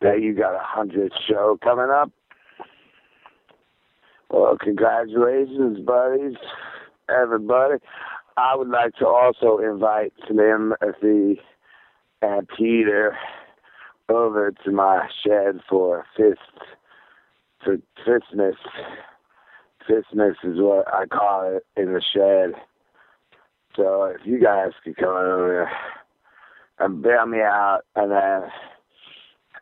[0.01, 2.11] that you got a hundred show coming up.
[4.31, 6.35] Well, congratulations, buddies,
[7.09, 7.77] everybody.
[8.37, 11.40] I would like to also invite Slim Effie
[12.21, 13.16] and Peter
[14.08, 16.38] over to my shed for fist
[17.64, 18.56] for Christmas.
[19.80, 22.60] Christmas is what I call it in the shed.
[23.76, 25.70] So if you guys could come over
[26.78, 28.50] and bail me out and then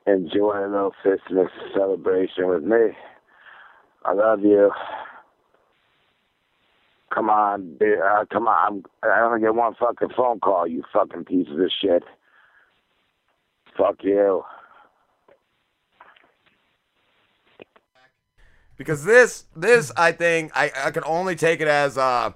[0.06, 2.96] enjoy a little Christmas celebration with me.
[4.04, 4.70] I love you.
[7.14, 8.84] Come on, uh, come on.
[9.02, 12.04] I'm, I only get one fucking phone call, you fucking pieces of shit.
[13.80, 14.44] Fuck you.
[18.76, 22.32] because this this I think I I can only take it as uh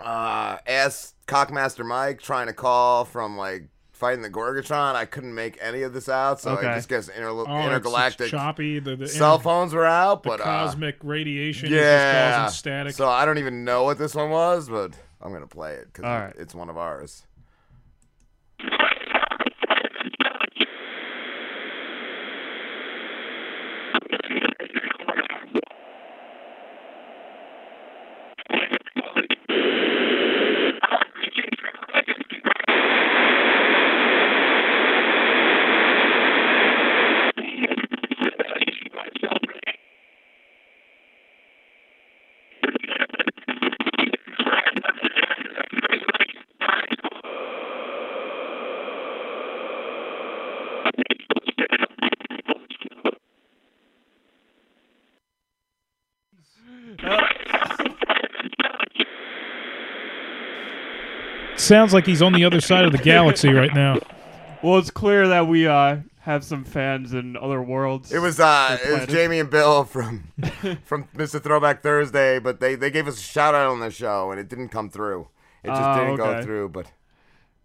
[0.00, 4.94] uh as Cockmaster Mike trying to call from like fighting the Gorgatron.
[4.94, 6.68] I couldn't make any of this out, so Okay.
[6.68, 8.78] I just guess inter- Oh, intergalactic it's choppy.
[8.78, 12.36] The, the cell inter- phones were out, the but uh, cosmic radiation is just yeah.
[12.38, 12.94] causing static.
[12.94, 16.04] So I don't even know what this one was, but I'm gonna play it because
[16.04, 16.34] All right.
[16.38, 17.26] it's one of ours.
[61.70, 64.00] Sounds like he's on the other side of the galaxy right now.
[64.60, 68.10] Well, it's clear that we uh, have some fans in other worlds.
[68.12, 69.06] It was uh, it was.
[69.06, 70.24] Jamie and Bill from
[70.84, 71.40] from Mr.
[71.40, 74.48] Throwback Thursday, but they they gave us a shout out on the show and it
[74.48, 75.28] didn't come through.
[75.62, 76.90] It just Oh, didn't go through, but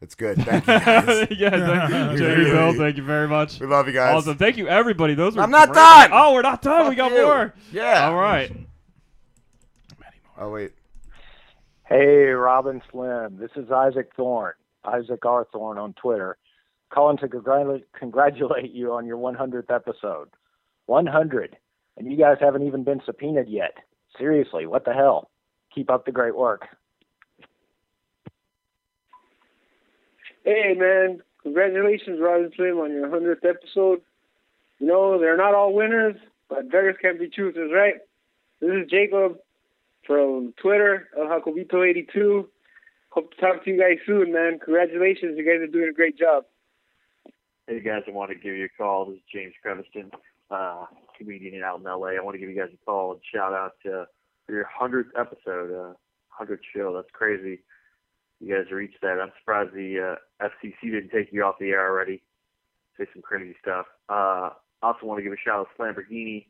[0.02, 0.38] it's good.
[0.46, 0.74] Thank you.
[0.80, 1.28] Guys.
[1.32, 1.50] yeah,
[1.90, 2.74] thank you, Jamie Bill.
[2.76, 3.60] Thank you very much.
[3.60, 4.18] We love you guys.
[4.18, 4.38] Awesome.
[4.38, 5.16] Thank you, everybody.
[5.16, 5.78] Those were I'm not great.
[5.78, 6.10] done!
[6.14, 6.90] Oh, we're not done.
[6.90, 7.24] we got you.
[7.24, 7.56] more.
[7.72, 8.08] Yeah.
[8.08, 8.56] All right.
[10.38, 10.74] Oh wait.
[11.98, 13.38] Hey, Rob and Slim.
[13.40, 14.52] This is Isaac Thorne,
[14.84, 15.48] Isaac R.
[15.50, 16.36] Thorne on Twitter,
[16.90, 20.28] calling to congratulate, congratulate you on your 100th episode.
[20.88, 21.56] 100.
[21.96, 23.78] And you guys haven't even been subpoenaed yet.
[24.18, 25.30] Seriously, what the hell?
[25.74, 26.68] Keep up the great work.
[30.44, 31.22] Hey, man.
[31.44, 34.02] Congratulations, Rob and Slim, on your 100th episode.
[34.80, 36.18] You know, they're not all winners,
[36.50, 38.02] but beggars can't be choosers, right?
[38.60, 39.38] This is Jacob
[40.06, 42.46] from Twitter, El Jacobito82.
[43.10, 44.60] Hope to talk to you guys soon, man.
[44.64, 45.38] Congratulations.
[45.38, 46.44] You guys are doing a great job.
[47.68, 49.06] Hey guys, I want to give you a call.
[49.06, 50.12] This is James Creviston,
[50.52, 50.86] uh,
[51.18, 52.10] comedian out in LA.
[52.10, 54.06] I want to give you guys a call and shout out to
[54.48, 55.94] your hundredth episode, uh,
[56.30, 56.94] hundredth show.
[56.94, 57.62] That's crazy.
[58.40, 59.20] You guys reached that.
[59.20, 62.22] I'm surprised the uh, FCC didn't take you off the air already.
[63.00, 63.86] Say some crazy stuff.
[64.10, 64.50] Uh,
[64.84, 66.46] also want to give a shout out to Slamborghini.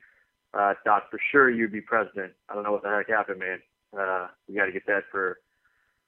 [0.57, 2.31] Uh, thought for sure you'd be president.
[2.49, 3.59] I don't know what the heck happened, man.
[3.97, 5.39] Uh, we got to get that for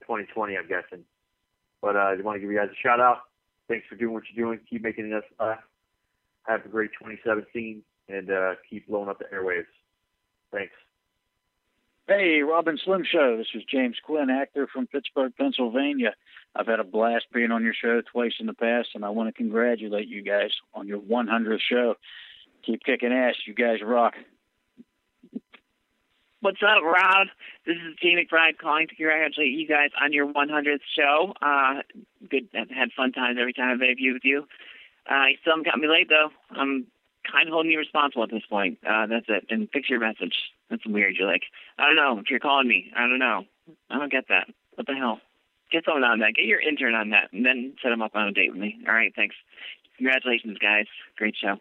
[0.02, 1.04] 2020, I'm guessing.
[1.82, 3.24] But uh, I want to give you guys a shout out.
[3.68, 4.60] Thanks for doing what you're doing.
[4.70, 5.60] Keep making us laugh.
[6.44, 9.66] Have a great 2017 and uh, keep blowing up the airwaves.
[10.52, 10.74] Thanks.
[12.08, 13.36] Hey, Rob and Slim Show.
[13.36, 16.14] This is James Quinn, actor from Pittsburgh, Pennsylvania.
[16.56, 19.28] I've had a blast being on your show twice in the past, and I want
[19.28, 21.96] to congratulate you guys on your 100th show.
[22.66, 23.36] Keep kicking ass.
[23.46, 24.14] You guys rock.
[26.40, 27.28] What's up, Rob?
[27.66, 31.34] This is Jay McBride calling to congratulate you guys on your 100th show.
[31.42, 31.82] Uh,
[32.30, 34.46] good, I've had fun times every time I've interviewed with you.
[35.10, 36.30] Uh, you still haven't got me late though.
[36.52, 36.86] I'm
[37.26, 38.78] kind of holding you responsible at this point.
[38.88, 39.48] Uh, that's it.
[39.50, 40.36] And fix your message.
[40.70, 41.16] That's weird.
[41.18, 41.44] You're like,
[41.80, 42.92] I don't know if you're calling me.
[42.96, 43.46] I don't know.
[43.90, 44.48] I don't get that.
[44.76, 45.20] What the hell?
[45.72, 46.36] Get someone on that.
[46.36, 48.78] Get your intern on that, and then set him up on a date with me.
[48.88, 49.36] All right, thanks.
[49.98, 50.86] Congratulations, guys.
[51.18, 51.58] Great show.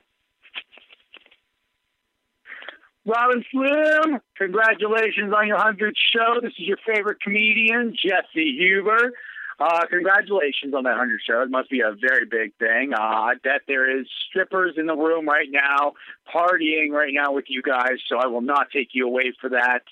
[3.06, 6.40] Rob and Slim, congratulations on your 100th show.
[6.42, 9.12] This is your favorite comedian, Jesse Huber.
[9.60, 11.40] Uh, congratulations on that 100 show.
[11.42, 12.92] It must be a very big thing.
[12.92, 15.92] Uh, I bet there is strippers in the room right now,
[16.34, 19.82] partying right now with you guys, so I will not take you away for that.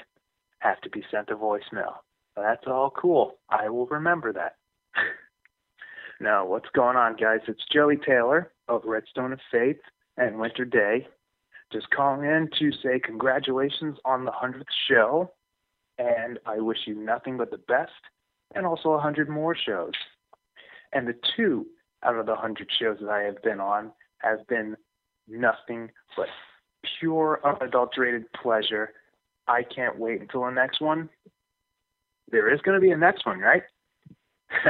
[0.60, 1.96] have to be sent to voicemail.
[2.38, 3.38] That's all cool.
[3.50, 4.56] I will remember that.
[6.22, 7.40] now, what's going on, guys?
[7.48, 9.80] It's Joey Taylor of Redstone of Faith
[10.18, 11.08] and Winter Day.
[11.74, 15.32] Just calling in to say congratulations on the 100th show.
[15.98, 17.92] And I wish you nothing but the best
[18.56, 19.94] and also a 100 more shows.
[20.94, 21.66] And the two
[22.04, 24.76] out of the 100 shows that I have been on have been
[25.28, 26.28] nothing but
[27.00, 28.94] pure, unadulterated pleasure.
[29.48, 31.10] I can't wait until the next one.
[32.32, 33.64] There is going to be a next one, right?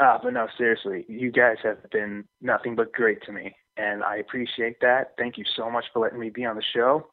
[0.00, 4.16] uh, but no, seriously, you guys have been nothing but great to me, and I
[4.16, 5.12] appreciate that.
[5.16, 7.06] Thank you so much for letting me be on the show.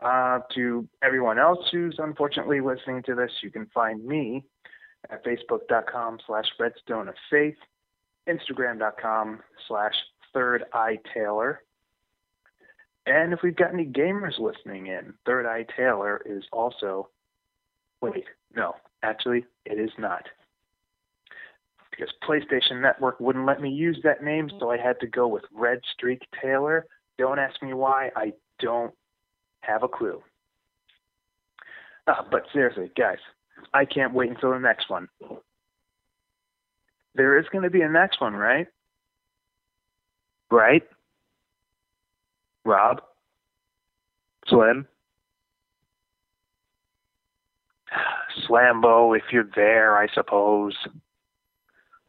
[0.00, 4.44] Uh, to everyone else who's unfortunately listening to this, you can find me
[5.10, 7.56] at facebook.com slash redstone of faith,
[8.28, 9.94] instagram.com slash
[10.32, 11.62] third eye Taylor.
[13.06, 17.08] And if we've got any gamers listening in, Third Eye Taylor is also.
[18.02, 18.24] Wait,
[18.54, 20.26] no, actually, it is not.
[21.90, 25.42] Because PlayStation Network wouldn't let me use that name, so I had to go with
[25.52, 26.86] Red Streak Taylor.
[27.18, 28.94] Don't ask me why, I don't
[29.60, 30.22] have a clue.
[32.06, 33.18] Uh, but seriously, guys,
[33.74, 35.08] I can't wait until the next one.
[37.14, 38.66] There is going to be a next one, right?
[40.50, 40.82] Right?
[42.64, 43.02] Rob?
[44.48, 44.86] Slim?
[48.48, 50.74] Slambo, if you're there, I suppose.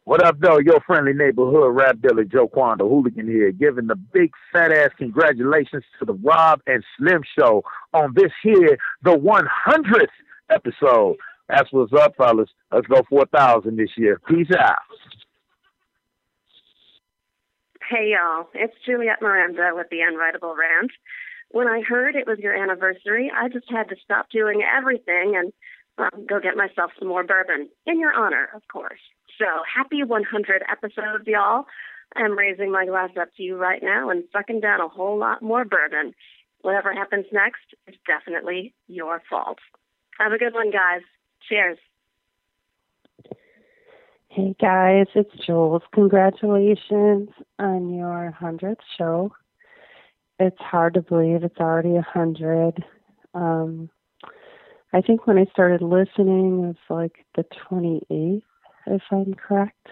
[0.04, 0.58] What up, though?
[0.58, 5.84] Your friendly neighborhood rap dealer Joe Quando Hooligan here, giving the big fat ass congratulations
[6.00, 7.62] to the Rob and Slim show
[7.94, 10.06] on this here, the 100th
[10.50, 11.16] episode.
[11.48, 12.48] That's what's up, fellas.
[12.72, 14.20] Let's go 4,000 this year.
[14.28, 14.78] Peace out.
[17.88, 20.90] Hey y'all, it's Juliette Miranda with the Unwritable Rant.
[21.50, 25.52] When I heard it was your anniversary, I just had to stop doing everything and
[25.98, 27.68] um, go get myself some more bourbon.
[27.86, 29.00] In your honor, of course.
[29.42, 31.64] So happy 100 episodes, y'all.
[32.14, 35.42] I'm raising my glass up to you right now and sucking down a whole lot
[35.42, 36.14] more bourbon.
[36.60, 39.58] Whatever happens next is definitely your fault.
[40.20, 41.00] Have a good one, guys.
[41.48, 41.78] Cheers.
[44.28, 45.82] Hey guys, it's Jules.
[45.92, 49.32] Congratulations on your 100th show.
[50.38, 52.84] It's hard to believe it's already 100.
[53.34, 53.90] Um,
[54.92, 58.42] I think when I started listening, it was like the 28th,
[58.86, 59.88] if I'm correct.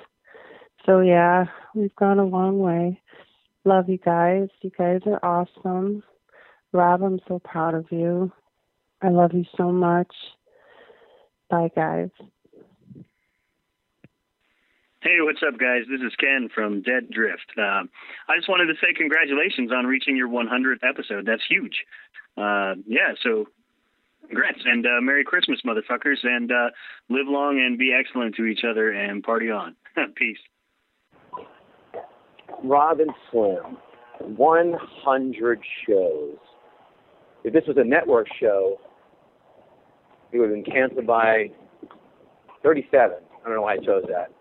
[0.87, 3.01] So yeah, we've gone a long way.
[3.65, 4.49] Love you guys.
[4.63, 6.03] You guys are awesome.
[6.73, 8.33] Rob, I'm so proud of you.
[9.03, 10.13] I love you so much.
[11.49, 12.11] Bye, guys.
[15.03, 15.85] Hey, what's up, guys?
[15.91, 17.53] This is Ken from Dead Drift.
[17.57, 17.89] Um,
[18.29, 21.27] I just wanted to say congratulations on reaching your 100th episode.
[21.27, 21.85] That's huge.
[22.37, 23.47] Uh, yeah, so
[24.31, 26.71] congrats and uh, Merry Christmas, motherfuckers, and uh,
[27.09, 29.75] live long and be excellent to each other and party on.
[30.15, 30.39] Peace.
[32.63, 33.77] Rob and Slim,
[34.37, 36.37] 100 shows.
[37.43, 38.77] If this was a network show,
[40.33, 41.51] it would have been canceled by
[42.63, 43.17] 37.
[43.23, 44.33] I don't know why I chose that.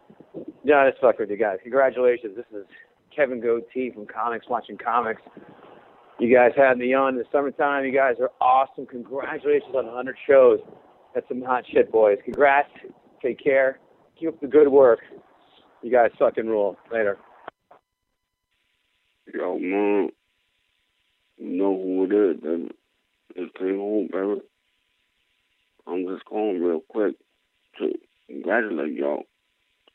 [0.64, 1.58] Yeah, that's fuck with you guys.
[1.64, 2.36] Congratulations.
[2.36, 2.66] This is
[3.16, 5.22] Kevin Goatee from Comics Watching Comics.
[6.20, 7.86] You guys had me on in the summertime.
[7.86, 8.86] You guys are awesome.
[8.86, 10.60] Congratulations on 100 shows.
[11.16, 12.18] That's some hot shit, boys.
[12.26, 12.70] Congrats.
[13.22, 13.80] Take care.
[14.20, 15.00] Keep up the good work.
[15.82, 16.78] You guys fucking rule.
[16.92, 17.18] Later.
[19.34, 20.10] Yo, man.
[21.40, 22.72] Know who it is, baby.
[23.36, 24.42] It's King Who, baby.
[25.88, 27.16] I'm just calling real quick
[27.80, 27.94] to
[28.28, 29.24] congratulate y'all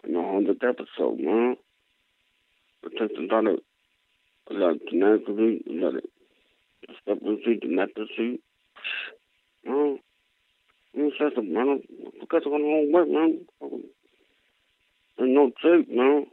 [0.04, 1.56] on the 100th episode, man.
[2.82, 3.58] It takes a lot of,
[4.50, 5.62] a lot of tenacity,
[7.06, 8.38] a.
[9.66, 9.98] Man,
[10.92, 11.82] you said something, man.
[12.20, 13.40] Because I'm going to work, man.
[15.20, 16.26] Ain't no trick, man.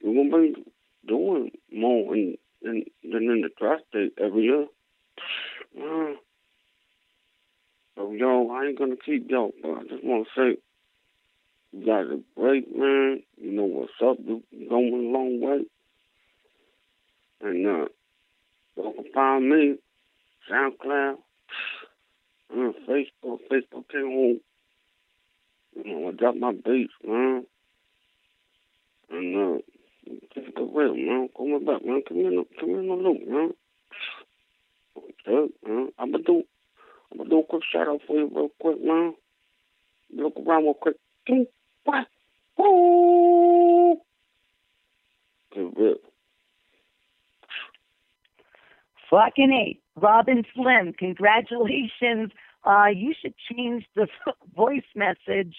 [0.00, 0.72] You're going to be
[1.06, 4.66] doing more in, in, than in the tri-state every year.
[5.76, 6.16] Man.
[7.96, 10.60] So, yo, I ain't gonna keep y'all, but I just want to say,
[11.72, 13.22] you guys are great, man.
[13.38, 14.18] You know what's up.
[14.22, 15.64] You're going a long way.
[17.40, 17.86] And, uh,
[18.76, 19.76] you can find me,
[20.50, 21.16] SoundCloud,
[22.52, 24.40] on Facebook, Facebook King
[25.74, 27.46] Who know, I drop my beats, man.
[29.10, 29.58] And, uh,
[30.34, 31.28] keep it real, man.
[31.36, 32.02] Come back, man.
[32.06, 33.54] Come in, come in the loop, man.
[35.24, 35.88] Good, man.
[35.98, 36.44] I'm gonna do
[37.10, 39.14] I'm gonna do a quick shout out for you real quick, man.
[40.14, 40.96] Look around real quick.
[41.84, 42.06] What?
[42.58, 43.96] Woo!
[45.54, 46.04] Good rip.
[49.10, 49.78] Fucking A.
[50.00, 52.30] Rob and Slim, congratulations.
[52.64, 54.08] Uh, you should change the
[54.56, 55.54] voice message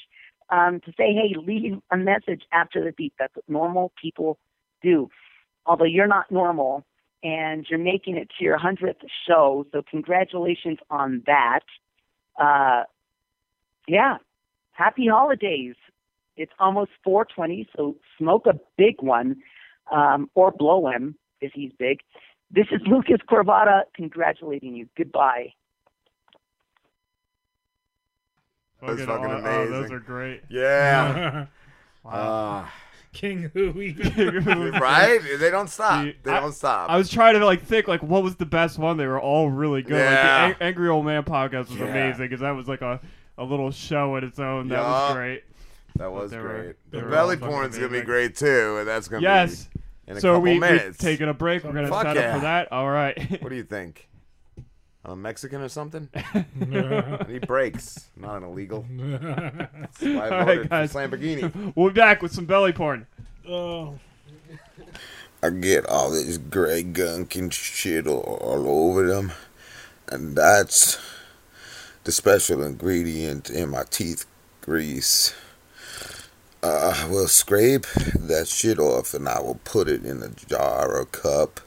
[0.49, 3.13] um, to say, hey, leave a message after the beep.
[3.17, 4.37] That's what normal people
[4.81, 5.09] do.
[5.65, 6.85] Although you're not normal
[7.23, 8.95] and you're making it to your 100th
[9.27, 11.61] show, so congratulations on that.
[12.39, 12.83] Uh,
[13.87, 14.17] yeah,
[14.71, 15.75] happy holidays.
[16.35, 19.37] It's almost 420, so smoke a big one
[19.91, 21.15] um, or blow him.
[21.41, 21.99] if he's big.
[22.51, 24.87] This is Lucas Corvada congratulating you.
[24.97, 25.53] Goodbye.
[28.81, 29.73] That's Fucking fucking aw- amazing.
[29.73, 30.41] Oh, those are great.
[30.49, 31.45] Yeah.
[32.03, 32.13] Wow.
[32.15, 32.73] Ah.
[33.11, 33.71] King Who.
[34.79, 35.19] right?
[35.39, 36.05] They don't stop.
[36.05, 36.89] See, They I- don't stop.
[36.89, 38.95] I was trying to like think like what was the best one.
[38.95, 39.97] They were all really good.
[39.97, 40.45] Yeah.
[40.47, 41.87] Like the Ang- Angry Old Man podcast was Yeah.
[41.87, 43.01] amazing because that was like a,
[43.37, 44.69] a little show in its own.
[44.69, 45.43] That was great.
[45.97, 46.75] That was they were- great.
[46.91, 49.65] the were belly all fucking porn's gonna be great too, and that's gonna Yes.
[49.65, 50.97] be in a so couple we, we minutes.
[50.97, 51.63] taking a break.
[51.63, 52.21] We're gonna Fuck set yeah.
[52.29, 52.71] up for that.
[52.71, 53.41] All right.
[53.41, 54.07] What do you think?
[55.05, 56.09] I'm Mexican or something?
[56.15, 58.09] I need breaks.
[58.15, 58.85] I'm not an illegal.
[58.89, 60.91] That's why I All voted right, guys.
[60.91, 61.73] for Slamborghini.
[61.75, 63.07] We'll be back with some belly porn.
[63.47, 63.97] Oh.
[65.41, 69.31] I get all this gray gunk and shit all, all over them.
[70.09, 70.97] And that's
[72.03, 74.25] the special ingredient in my teeth
[74.61, 75.33] grease.
[76.63, 77.85] Uh, I will scrape
[78.15, 81.59] that shit off and I will put it in a jar or cup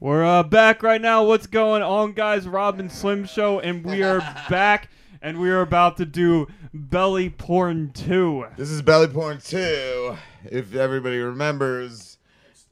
[0.00, 1.24] We're uh, back right now.
[1.24, 2.46] What's going on, guys?
[2.46, 4.18] Rob and Slim Show, and we are
[4.50, 4.90] back,
[5.24, 8.46] and we are about to do Belly Porn 2.
[8.58, 10.16] This is Belly Porn 2.
[10.44, 12.18] If everybody remembers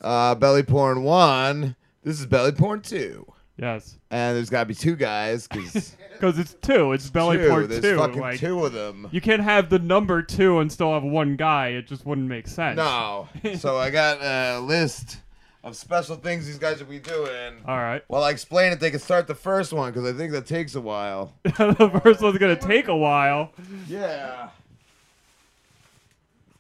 [0.03, 1.75] uh, Belly Porn 1,
[2.05, 3.27] this is Belly Porn 2.
[3.57, 3.99] Yes.
[4.11, 6.93] And there's got to be two guys because Because it's two.
[6.93, 7.49] It's Belly Two.
[7.49, 7.97] Porn There's 2.
[7.97, 9.09] fucking like, two of them.
[9.13, 11.69] You can't have the number 2 and still have one guy.
[11.69, 12.77] It just wouldn't make sense.
[12.77, 13.29] No.
[13.57, 15.17] so I got a list
[15.65, 17.63] of special things these guys will be doing.
[17.67, 18.03] All right.
[18.09, 20.75] While I explain it, they can start the first one because I think that takes
[20.75, 21.35] a while.
[21.45, 23.53] the first one's to take a while.
[23.89, 24.49] Yeah.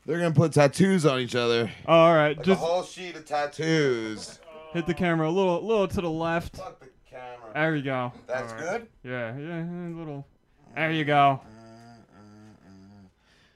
[0.07, 1.71] They're gonna put tattoos on each other.
[1.87, 2.37] All right.
[2.37, 4.41] Like just a whole sheet of tattoos.
[4.73, 6.57] hit the camera a little, little to the left.
[6.57, 7.53] Fuck the camera.
[7.55, 8.13] There you go.
[8.27, 8.61] That's right.
[8.61, 8.87] good?
[9.05, 10.27] Yeah, yeah, a little.
[10.75, 11.41] There you go.
[11.45, 13.07] Mm, mm, mm,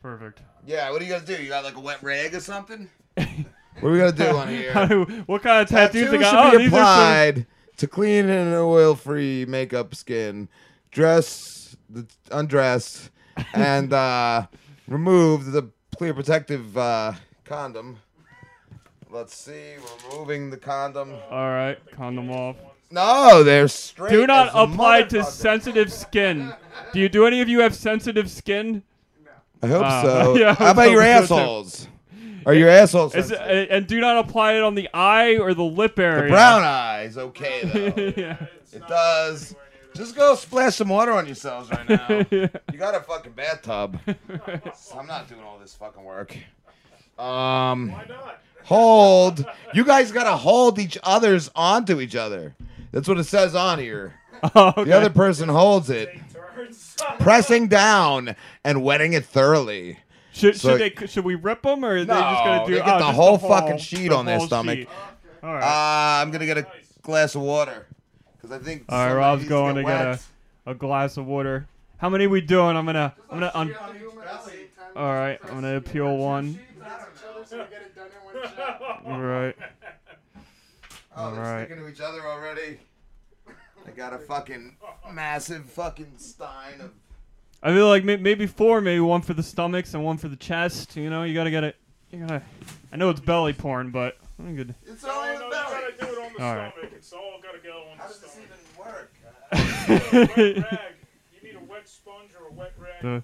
[0.03, 0.41] Perfect.
[0.65, 1.43] Yeah, what do you gonna do?
[1.43, 2.89] You got like a wet rag or something?
[3.81, 4.73] what are we gonna do on here?
[5.27, 6.31] What kind of tattoos Tattoos they got?
[6.31, 7.47] should Oh, be these are some- applied
[7.77, 10.49] to clean and oil-free makeup skin.
[10.91, 13.11] Dress, the, undress,
[13.53, 14.47] and uh,
[14.89, 17.13] remove the clear protective uh,
[17.45, 17.99] condom.
[19.11, 19.75] Let's see.
[20.11, 21.13] Removing the condom.
[21.31, 22.57] All right, condom off.
[22.91, 24.11] No, they're straight.
[24.11, 25.25] Do not as a apply to motherfucker.
[25.27, 26.53] sensitive skin.
[26.93, 27.09] Do you?
[27.09, 28.83] Do any of you have sensitive skin?
[29.63, 30.37] I hope Uh, so.
[30.39, 31.35] yeah, I How about your so, too.
[31.35, 31.89] assholes?
[32.47, 33.69] Are your assholes Is- sensitive?
[33.71, 36.23] and do not apply it on the eye or the lip area.
[36.25, 37.61] The brown eye is okay
[37.95, 38.13] though.
[38.17, 38.47] yeah.
[38.73, 39.55] It does.
[39.95, 42.09] Just go splash some water on yourselves right now.
[42.73, 43.99] You got a fucking bathtub.
[44.97, 46.37] I'm not doing all this fucking work.
[47.19, 48.41] Um, Why not?
[48.65, 49.47] hold.
[49.73, 52.55] You guys gotta hold each other's onto each other.
[52.93, 54.15] That's what it says on here.
[54.55, 54.85] okay.
[54.85, 56.11] The other person holds it,
[57.19, 59.99] pressing down and wetting it thoroughly.
[60.37, 61.07] Should, So- should they?
[61.07, 62.73] Should we rip them or are they just gonna do?
[62.75, 64.79] they get oh, the just whole the fucking sheet the on their whole stomach.
[64.81, 64.89] sheet.
[65.43, 65.63] All right.
[65.63, 66.67] Uh, I'm gonna get a
[67.03, 67.87] glass of water
[68.37, 68.85] because I think.
[68.89, 70.21] All right, somebody Rob's needs going to get get wet.
[70.67, 71.67] a, a glass of water.
[71.99, 72.77] How many we doing?
[72.77, 73.75] I'm gonna I'm gonna un-
[74.95, 76.59] All right, I'm gonna peel one.
[79.07, 79.57] All right.
[81.17, 81.67] Oh, All they're right.
[81.67, 82.79] sticking to each other already.
[83.87, 84.77] They got a fucking
[85.13, 86.91] massive fucking stein of.
[87.67, 90.37] I feel like may- maybe four, maybe one for the stomachs and one for the
[90.37, 90.95] chest.
[90.95, 91.75] You know, you gotta get it.
[92.13, 92.41] You gotta.
[92.93, 94.73] I know it's belly porn, but I'm good.
[94.87, 95.77] It's all in the belly.
[95.99, 96.73] do it on the All right.
[96.73, 96.93] stomach.
[96.95, 98.51] It's all got to go on How the does this stomach.
[98.55, 99.11] even work?
[99.89, 100.95] wet rag.
[101.35, 103.23] You need a wet sponge or a wet rag, The-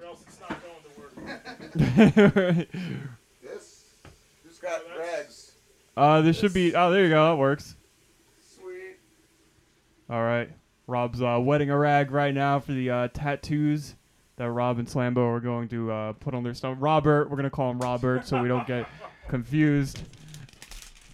[0.00, 2.68] or else it's not going to work.
[3.42, 3.84] This.
[4.44, 5.52] Who's got rags?
[5.96, 6.74] uh, this should be.
[6.76, 7.30] Oh, there you go.
[7.30, 7.74] That works.
[8.56, 8.98] Sweet.
[10.08, 10.48] All right.
[10.86, 13.94] Rob's uh, wetting a rag right now for the uh, tattoos
[14.36, 16.78] that Rob and Slambo are going to uh, put on their stomach.
[16.80, 18.88] Robert, we're gonna call him Robert so we don't get
[19.28, 20.02] confused.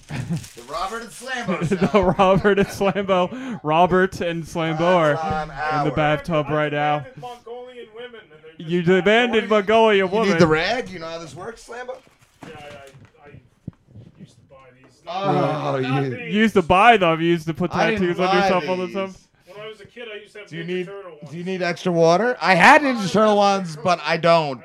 [0.08, 2.02] The Robert and Slambo the.
[2.18, 7.04] Robert and Slambo, Robert and Slambo are in the bathtub right now.
[7.20, 10.30] Mongolian women, and they're You demanded Mongolia You woman.
[10.30, 10.88] need the rag?
[10.88, 11.98] You know how this works, Slambo?
[12.46, 12.54] Yeah,
[13.22, 13.40] I, I
[14.18, 15.02] used to buy these.
[15.06, 16.16] Oh, you.
[16.16, 17.20] You used to buy them.
[17.20, 18.94] You used to put tattoos on buy yourself all the these.
[18.94, 19.14] time.
[19.78, 20.86] When was a kid, I used to have Do you need?
[20.86, 21.30] Turtle ones.
[21.30, 22.36] Do you need extra water?
[22.40, 24.60] I had Ninja Turtle ones, but I don't.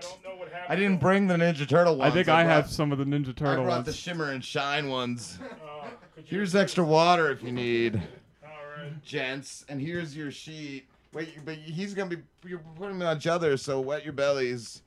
[0.68, 2.12] I didn't bring the Ninja Turtle ones.
[2.12, 3.38] I think I brought- have some of the Ninja Turtle ones.
[3.38, 3.86] I Turtle brought ones.
[3.86, 5.38] the Shimmer and Shine ones.
[5.42, 5.88] Uh,
[6.26, 8.02] Here's extra water if you need,
[8.44, 9.04] Alright.
[9.04, 10.88] gents, and here's your sheet.
[11.14, 12.18] Wait, but he's gonna be.
[12.46, 14.82] You're putting them on each other, so wet your bellies.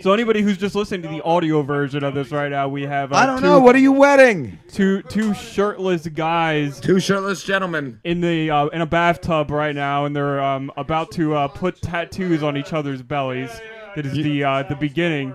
[0.00, 3.12] So anybody who's just listening to the audio version of this right now, we have.
[3.12, 3.60] Uh, I don't two- know.
[3.60, 4.58] What are you wetting?
[4.68, 6.80] Two two shirtless guys.
[6.80, 11.10] Two shirtless gentlemen in the uh, in a bathtub right now, and they're um, about
[11.12, 13.50] to uh, put tattoos on each other's bellies.
[13.96, 15.34] That is the uh, the beginning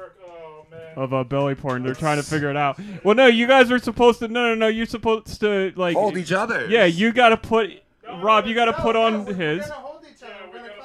[0.95, 1.83] of a belly porn.
[1.83, 2.79] They're trying to figure it out.
[3.03, 4.27] Well, no, you guys are supposed to.
[4.27, 4.67] No, no, no.
[4.67, 6.67] You're supposed to like Hold each other.
[6.67, 7.82] Yeah, you got to put.
[8.21, 9.65] Rob, you got to put on his.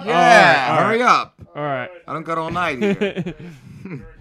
[0.05, 1.09] Yeah, All right, all hurry right.
[1.09, 1.35] up.
[1.57, 1.91] All right.
[2.07, 3.35] I don't got all night here.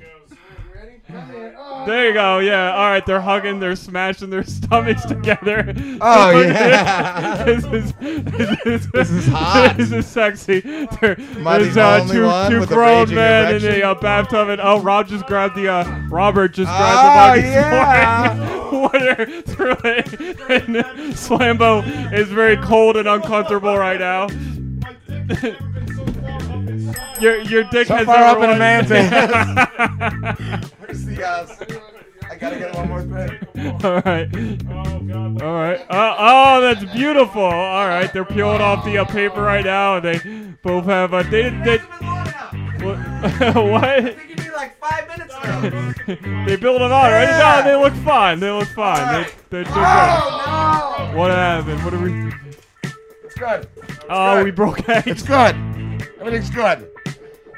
[1.10, 2.40] There you go.
[2.40, 2.74] Yeah.
[2.74, 3.06] All right.
[3.06, 3.60] They're hugging.
[3.60, 5.74] They're smashing their stomachs together.
[6.02, 7.44] Oh, yeah.
[7.48, 9.76] This is, this is, This is hot.
[9.78, 10.60] This is sexy.
[10.60, 12.08] There, Am I the there's uh,
[12.50, 15.70] two, two grown men in a uh, bathtub, and oh, Rob just grabbed the.
[15.70, 18.72] Uh, Robert just grabbed Oh, the yeah.
[18.72, 20.14] water through it,
[20.50, 20.76] and
[21.16, 21.84] Slambo
[22.14, 24.28] is very cold and uncomfortable right now.
[27.20, 30.72] Your your dick So has far up in a man's ass.
[30.80, 31.48] Where's the uh,
[32.30, 33.80] I gotta get one more thing.
[33.84, 35.42] All right.
[35.42, 35.80] All right.
[35.90, 37.42] Uh, oh, that's beautiful.
[37.42, 40.20] All right, they're peeling off the uh, paper right now, and they
[40.62, 41.24] both have a.
[41.24, 41.78] They, they,
[42.84, 43.56] what?
[43.56, 44.18] what?
[44.58, 46.46] like five minutes now.
[46.46, 47.62] they build them out right now.
[47.62, 48.40] They look fine.
[48.40, 49.24] They look fine.
[49.24, 49.74] They, they're, they're good.
[49.76, 51.84] Oh, What happened?
[51.84, 52.34] What are we?
[53.24, 53.68] It's good.
[54.10, 55.08] Oh, we broke eggs.
[55.08, 55.56] It's good.
[56.20, 56.90] Everything's good.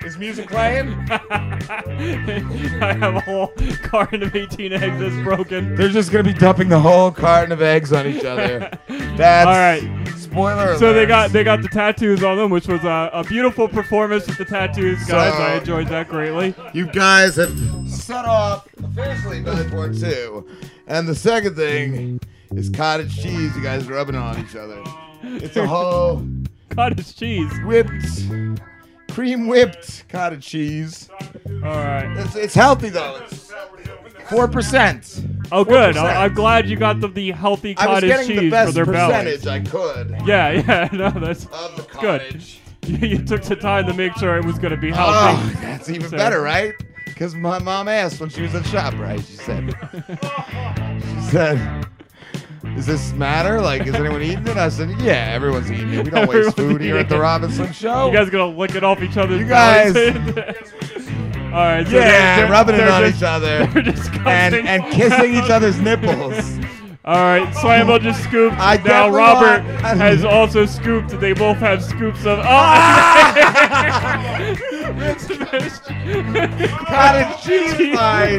[0.05, 0.93] Is music playing?
[1.10, 3.51] I have a whole
[3.84, 5.76] carton of 18 eggs that's broken.
[5.76, 8.72] They're just gonna be dumping the whole carton of eggs on each other.
[9.18, 10.07] That's All right.
[10.18, 13.68] Spoiler So they got they got the tattoos on them, which was a, a beautiful
[13.68, 15.34] performance with the tattoos, guys.
[15.34, 16.55] So- I enjoyed that greatly.
[16.74, 17.51] You guys have
[17.89, 20.47] set off officially Porn 2.
[20.88, 22.22] And the second thing
[22.55, 23.53] is cottage cheese.
[23.55, 24.82] You guys are rubbing on each other.
[25.24, 26.26] It's a whole
[26.76, 27.51] cottage cheese.
[27.63, 27.91] Whipped,
[29.11, 31.09] cream whipped cottage cheese.
[31.47, 32.13] All right.
[32.17, 33.22] It's, it's healthy though.
[33.24, 33.51] It's
[34.30, 35.47] 4%.
[35.51, 35.95] Oh, good.
[35.95, 35.97] 4%.
[35.97, 38.86] I, I'm glad you got the, the healthy cottage getting the cheese best for their
[38.86, 39.67] percentage bellies.
[39.67, 40.15] I could.
[40.26, 42.22] Yeah, yeah, no, that's the good.
[42.22, 42.61] cottage.
[42.88, 45.57] You, you took the time to make sure it was going to be oh, healthy.
[45.57, 46.74] Oh, that's even So- better, right?
[47.05, 49.20] Because my mom asked when she was at shop, right?
[49.20, 49.76] She said,
[50.97, 51.88] she said,
[52.76, 53.62] does this matter?
[53.62, 54.57] Like, is anyone eating it?
[54.57, 56.03] I said, yeah, everyone's eating it.
[56.05, 57.20] We don't waste food here at the.
[57.20, 58.07] Rob and Slim Show.
[58.07, 61.86] You guys gonna lick it off each other's You guys- All right.
[61.88, 63.68] So yeah, they're, they're, rubbing it they're on just- each other
[64.30, 66.60] and and kissing each other's nipples.
[67.10, 68.55] All right, Slambo just scooped.
[68.60, 71.20] I now Robert has also scooped.
[71.20, 72.38] They both have scoops of.
[72.38, 72.43] Oh!
[72.45, 73.34] Ah!
[76.86, 78.36] Cottage cheese line.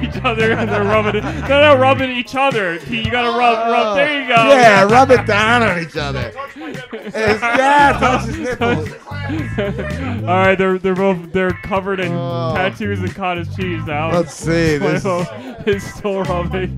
[0.00, 1.24] each other, and they're rubbing it.
[1.24, 2.76] No, no, rubbing each other.
[2.76, 3.86] You gotta rub, rub.
[3.86, 3.94] Oh.
[3.96, 4.34] There you go.
[4.34, 6.32] Yeah, rub it down on each other.
[6.56, 8.90] Yeah, touch his nipples.
[9.26, 12.52] All right, they're they're both they're covered in oh.
[12.54, 14.10] tattoos and cottage cheese now.
[14.10, 14.18] Oh.
[14.18, 15.26] Let's see, this Slambo
[15.66, 16.76] is still rubbing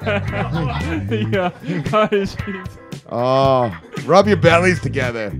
[1.08, 1.50] the uh,
[1.90, 2.66] cottage cheese.
[3.12, 5.30] Oh, rub your bellies together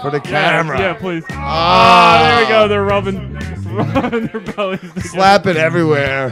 [0.00, 0.78] for the camera.
[0.78, 1.24] Yeah, please.
[1.30, 2.68] Oh, Ah, there we go.
[2.68, 4.78] They're rubbing, rubbing their bellies.
[4.80, 5.00] together.
[5.00, 6.30] Slap it everywhere.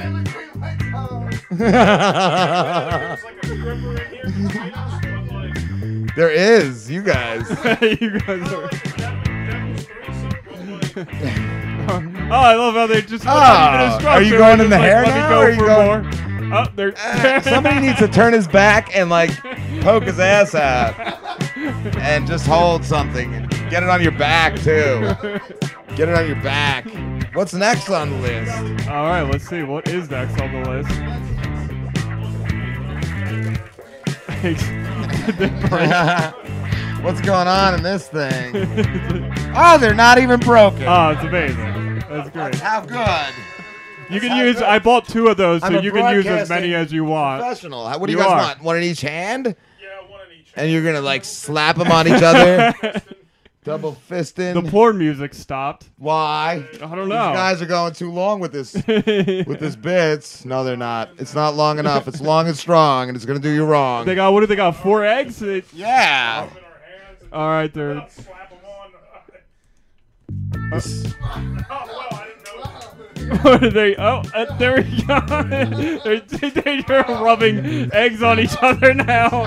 [6.17, 7.49] there is, you guys.
[8.01, 8.71] you guys are.
[11.87, 13.25] oh, I love how they just.
[13.27, 15.51] Oh, even are you going in the just hair like, now, me or go are
[15.51, 16.11] you for going- more.
[16.55, 16.95] Oh, they're.
[16.97, 19.31] Uh, Somebody needs to turn his back and like
[19.81, 20.95] poke his ass out
[21.99, 23.35] and just hold something.
[23.35, 25.15] and Get it on your back too.
[25.97, 26.87] Get it on your back.
[27.35, 28.89] What's next on the list?
[28.89, 30.91] All right, let's see what is next on the list.
[37.03, 38.55] What's going on in this thing?
[39.57, 40.85] oh, they're not even broken.
[40.87, 41.99] Oh, it's amazing.
[42.09, 42.55] That's great.
[42.57, 43.35] How good.
[44.11, 44.61] You can use.
[44.63, 46.93] I bought two of those, so I'm a you can use as broadcasting many as
[46.93, 47.41] you want.
[47.43, 47.87] Professional.
[47.87, 48.39] How- What do you, You guys are.
[48.49, 48.63] want?
[48.63, 49.47] One in each hand?
[49.81, 50.53] Yeah, one in each.
[50.57, 52.75] And you're gonna like slap them on each other,
[53.65, 54.55] double fisting.
[54.63, 55.89] The porn music stopped.
[55.99, 56.65] Why?
[56.75, 57.33] I don't These know.
[57.33, 60.45] guys are going too long with this with this bits.
[60.45, 61.11] No, they're not.
[61.19, 62.07] It's not long enough.
[62.09, 64.05] It's long and strong, and it's gonna do you wrong.
[64.07, 64.77] They got what do they got?
[64.77, 65.39] Four eggs?
[65.39, 66.49] They- yeah.
[67.33, 68.07] All right, they're.
[70.71, 70.87] What
[71.71, 72.14] are
[73.73, 73.97] they?
[73.97, 75.21] Oh, uh, there we go.
[76.05, 79.45] they're, they're rubbing eggs on each other now.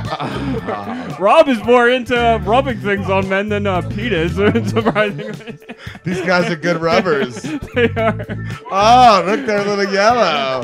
[1.20, 4.36] Rob is more into rubbing things on men than uh, Pete is,
[4.70, 5.58] surprisingly.
[6.04, 7.42] These guys are good rubbers.
[7.42, 8.26] they are.
[8.72, 10.62] Oh, look, they're a little yellow.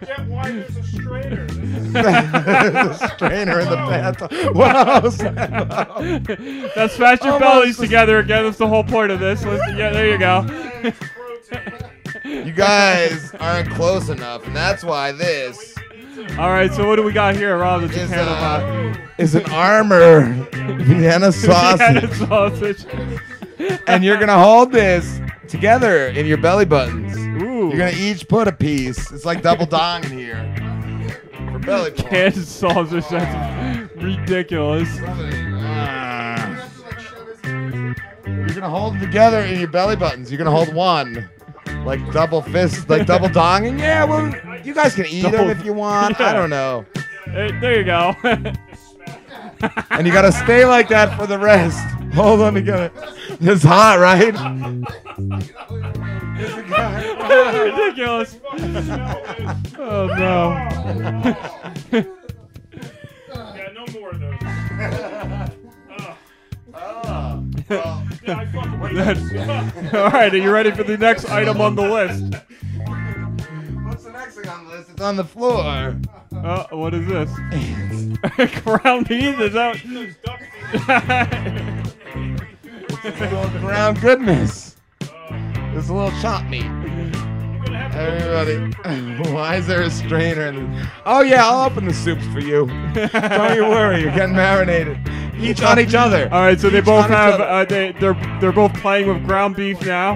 [0.00, 1.46] There's a strainer
[1.92, 4.32] there's a strainer in the bathtub.
[4.32, 6.76] Whoa, Slambo.
[6.76, 8.44] Now smash your Almost bellies together again.
[8.44, 9.44] That's the whole point of this.
[9.44, 11.82] Let's, yeah, there you go.
[12.32, 15.74] You guys aren't close enough, and that's why this
[16.38, 17.82] All right, so what do we got here, Rob?
[17.82, 20.22] That you Is, can't uh, is an Armour
[20.82, 21.78] Vienna sausage.
[22.00, 22.86] Vienna sausage.
[23.86, 27.16] and you're gonna hold this together in your belly buttons.
[27.42, 27.68] Ooh.
[27.68, 29.12] You're gonna each put a piece.
[29.12, 30.54] It's like double dong in here.
[31.52, 32.48] For belly buttons.
[32.48, 33.06] Sausage.
[33.08, 34.88] That's ridiculous.
[37.44, 40.30] You're gonna hold them together in your belly buttons.
[40.30, 41.28] You're gonna hold one.
[41.84, 43.78] Like double fist, like double donging.
[43.78, 44.32] Yeah, well,
[44.64, 46.20] you guys can eat them if you want.
[46.20, 46.84] I don't know.
[47.24, 48.14] Hey, there you go.
[49.90, 51.78] And you gotta stay like that for the rest.
[52.14, 52.90] Hold on together.
[53.40, 54.34] It's hot, right?
[57.76, 58.36] ridiculous.
[59.78, 60.54] Oh no.
[63.54, 65.48] Yeah, no more of those.
[66.74, 66.96] Oh.
[67.04, 67.31] Yeah,
[67.70, 69.94] I fucking wait.
[69.94, 72.34] All right, are you ready for the next item on the list?
[73.84, 74.90] What's the next thing on the list?
[74.90, 75.96] It's on the floor.
[76.32, 77.30] Uh, what is this?
[78.62, 79.38] Ground beef?
[79.40, 79.80] Is that?
[83.04, 84.76] It's a little ground goodness.
[85.00, 86.64] It's a little chop meat.
[87.94, 88.58] Everybody,
[89.32, 90.46] why is there a strainer?
[90.46, 92.66] In oh yeah, I'll open the soups for you.
[92.94, 94.98] Don't you worry, you're getting marinated.
[95.42, 96.24] Each on each other.
[96.32, 99.56] All right, so they Each both have uh, they they're they're both playing with ground
[99.56, 100.14] beef now.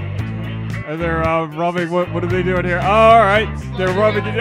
[0.86, 1.90] And they're uh, rubbing.
[1.90, 2.80] What what are they doing here?
[2.82, 4.38] Oh, all right, they're rubbing it.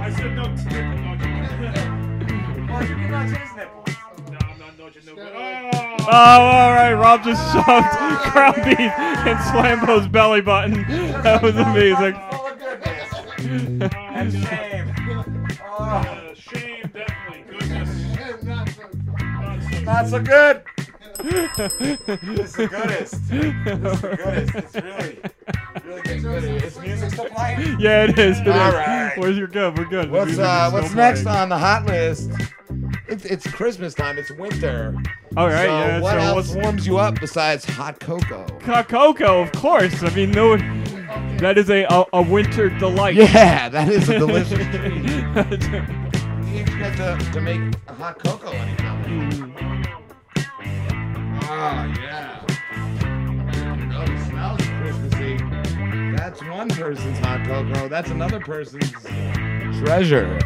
[0.00, 0.54] I said no.
[6.10, 6.94] Oh, all right.
[6.94, 7.66] Rob just shoved
[8.32, 8.78] ground beef
[9.26, 10.82] in Slambo's belly button.
[11.22, 12.14] That was amazing.
[13.40, 14.94] And shame.
[16.34, 17.44] Shame, definitely.
[17.48, 18.78] Goodness.
[19.84, 20.62] Not so good.
[21.20, 23.14] It's the goodest.
[23.30, 24.54] It's the goodest.
[24.54, 25.18] It's really,
[25.84, 26.44] really good.
[26.64, 27.78] Is music still playing?
[27.80, 28.40] Yeah, it is.
[28.40, 28.74] it All is.
[28.74, 29.12] right.
[29.16, 29.78] Where's your good?
[29.78, 30.10] We're good.
[30.10, 31.38] What's uh, what's next playing.
[31.38, 32.30] on the hot list?
[33.08, 34.18] It's, it's Christmas time.
[34.18, 34.94] It's winter.
[35.36, 38.44] All right, So yeah, What so else warms you up besides hot cocoa?
[38.60, 40.02] Co- Cocoa, of course.
[40.02, 40.56] I mean, no,
[41.38, 43.14] that is a a, a winter delight.
[43.16, 45.04] Yeah, that is a delicious treat.
[46.48, 49.54] You get to, to make a hot cocoa anytime.
[51.42, 52.44] Oh yeah.
[53.94, 55.36] Oh, it smells Christmassy.
[56.16, 57.88] That's one person's hot cocoa.
[57.88, 58.90] That's another person's
[59.80, 60.38] treasure.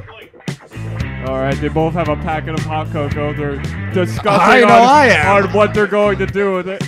[1.27, 3.33] All right, they both have a packet of hot cocoa.
[3.33, 5.45] They're discussing I know on, I am.
[5.45, 6.83] on what they're going to do with it.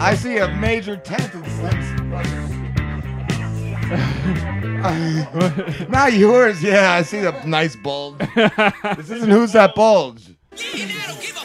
[0.00, 2.57] I see a major tent in Slim's.
[5.88, 6.62] Not yours.
[6.62, 8.18] Yeah, I see the nice bulge.
[8.96, 10.28] this isn't who's that bulge.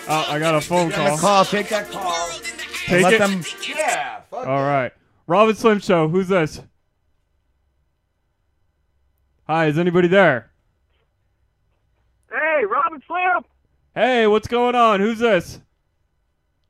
[0.09, 1.17] Oh, I got a phone Get a call.
[1.17, 1.45] call.
[1.45, 2.29] Take that call.
[2.85, 3.19] Take Let it.
[3.19, 3.41] them.
[3.65, 4.19] Yeah.
[4.29, 4.91] Fuck All right,
[5.25, 6.09] Rob and Slim Show.
[6.09, 6.61] Who's this?
[9.47, 10.51] Hi, is anybody there?
[12.29, 13.43] Hey, Rob and Slim.
[13.95, 14.99] Hey, what's going on?
[14.99, 15.59] Who's this?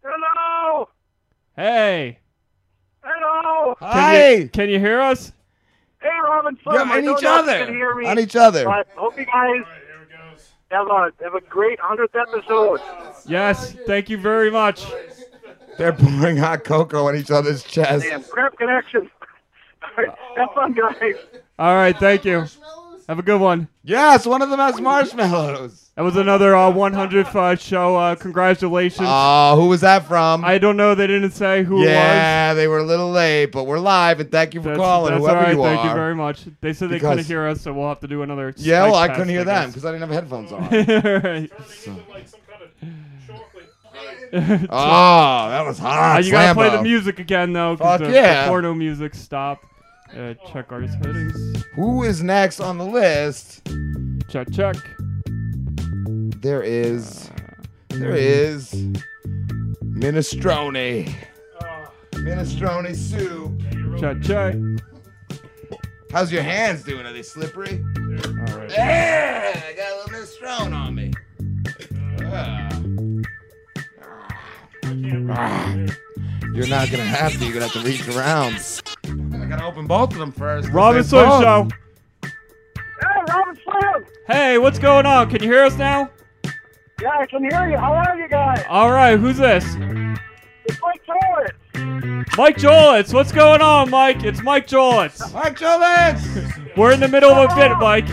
[0.03, 0.89] Hello.
[1.55, 2.19] Hey.
[3.01, 3.75] Hello.
[3.79, 5.31] Can you, can you hear us?
[6.03, 6.75] Hey, Rob and Slim.
[6.75, 7.65] Yeah, on each other.
[7.65, 8.65] Can hear me, On each other.
[8.65, 9.63] But hope you guys
[10.69, 12.81] have a have a great hundredth episode.
[13.25, 14.85] Yes, thank you very much.
[15.77, 18.05] They're pouring hot cocoa on each other's chest.
[18.05, 19.09] Damn, crap connection.
[19.83, 21.15] All right, have fun, guys.
[21.57, 22.45] All right, thank you.
[23.07, 23.67] Have a good one.
[23.83, 25.82] Yes, one of them has marshmallows.
[25.95, 27.95] That was another uh, 100th uh, show.
[27.95, 29.07] Uh, congratulations.
[29.09, 30.43] Oh, who was that from?
[30.43, 30.95] I don't know.
[30.95, 31.87] They didn't say who it was.
[31.89, 35.11] yeah, they were a little late, but we're live, and thank you for That's, calling,
[35.11, 35.55] that's whoever all right.
[35.55, 35.87] you Thank are.
[35.89, 36.45] you very much.
[36.61, 38.55] They said they Because- couldn't hear us, so we'll have to do another.
[38.57, 40.61] Yeah, well, I test, couldn't hear them because I didn't have headphones on.
[40.71, 41.51] Right.
[44.35, 46.15] Oh, that was hot.
[46.15, 47.77] Uh, you gotta play the music again though.
[47.77, 48.45] 'cause Fuck the, yeah.
[48.45, 49.65] The porno music stopped.
[50.17, 51.63] Uh, check our settings.
[51.75, 53.61] Who is next on the list?
[54.29, 54.75] Check, check.
[56.43, 57.29] There is.
[57.89, 58.73] There is.
[59.81, 61.15] Minestrone.
[62.11, 63.61] Minestrone soup.
[63.99, 64.55] Check, check.
[66.11, 67.05] How's your hands doing?
[67.05, 67.81] Are they slippery?
[67.97, 68.69] All right.
[68.69, 71.11] Yeah, I got a little minestrone on me.
[72.25, 72.69] Ah.
[76.53, 77.39] You're not gonna have to.
[77.45, 78.55] You're gonna have to reach around.
[79.41, 80.67] I gotta open both of them first.
[80.67, 81.67] 'cause Robin they're Slim both- Show.
[83.01, 84.05] Hey, Rob and Slim.
[84.27, 85.29] Hey, what's going on?
[85.29, 86.09] Can you hear us now?
[87.01, 87.77] Yeah, I can hear you.
[87.77, 88.63] How are you guys?
[88.69, 89.63] All right, who's this?
[90.65, 92.27] It's Mike Torrance.
[92.37, 94.23] Mike Jolitz, what's going on, Mike?
[94.23, 95.33] It's Mike Jolitz.
[95.33, 96.75] Mike Jolitz.
[96.77, 98.07] We're in the middle of a bit, Mike.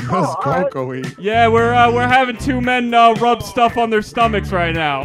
[0.00, 1.02] Smells cocoa-y.
[1.18, 5.04] Yeah, we're uh, we're having two men uh, rub stuff on their stomachs right now.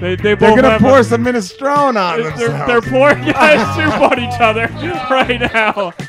[0.00, 2.66] They they They're both gonna pour a- some minestrone on they're, themselves.
[2.66, 4.68] they're pouring guys soup on each other
[5.10, 5.92] right now.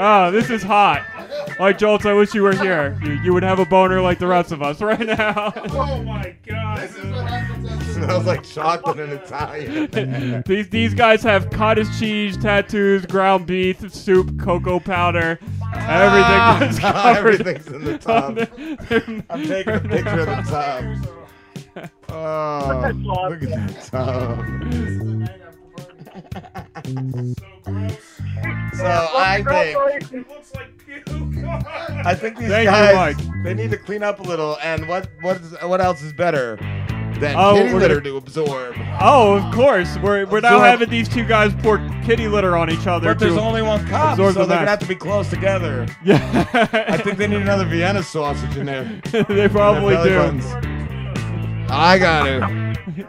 [0.00, 1.02] Oh, this is hot.
[1.60, 2.98] Like Joltz, I wish you were here.
[3.02, 5.52] You, you would have a boner like the rest of us right now.
[5.70, 6.88] Oh my god.
[7.92, 10.42] Smells like chocolate and Italian.
[10.46, 15.38] these these guys have cottage cheese, tattoos, ground beef, soup, cocoa powder.
[15.74, 17.40] Everything Ah, is covered.
[17.40, 18.38] everything's in the tub.
[18.38, 21.08] on I'm taking a picture of the tub.
[22.08, 22.92] Oh,
[23.28, 24.38] look at that tub.
[28.74, 29.76] So I think
[32.06, 33.44] I think these Thank you, guys Mike.
[33.44, 34.56] they need to clean up a little.
[34.62, 36.56] And what what is what else is better
[37.18, 38.74] than Oh, kitty we're litter gonna- to absorb?
[39.00, 39.96] Oh, of course.
[39.98, 43.08] We're we're now Absorb- having these two guys pour kitty litter on each other.
[43.08, 44.68] But there's to only one cup, so absorb they're the gonna mess.
[44.70, 45.86] have to be close together.
[46.04, 46.46] Yeah.
[46.88, 49.00] I think they need another Vienna sausage in there.
[49.28, 50.16] they probably do.
[50.18, 50.44] buttons.
[51.70, 53.06] I got it.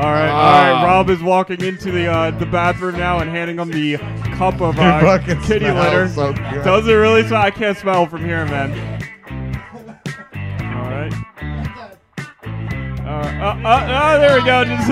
[0.00, 0.82] All right, all Ah.
[0.84, 3.98] Rob is walking into the uh, the bathroom now and handing him the
[4.36, 6.08] cup of uh, fucking kitty smells litter.
[6.08, 6.64] so good.
[6.64, 7.42] Does it really smell?
[7.42, 8.72] I can't smell from here, man.
[10.62, 11.12] All right.
[13.04, 14.64] Uh, uh, uh, oh, there we go.
[14.70, 14.90] Just,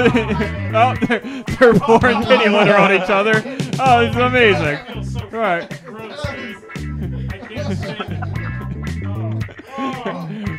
[0.75, 3.43] oh, they're, they're pouring kitty litter on each other.
[3.81, 4.79] Oh, this is amazing.
[5.33, 5.69] All right.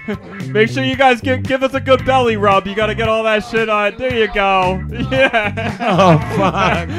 [0.47, 2.65] Make sure you guys give give us a good belly rub.
[2.67, 3.97] You gotta get all that shit on.
[3.97, 4.83] There you go.
[5.09, 5.77] Yeah.
[5.81, 6.89] Oh fuck.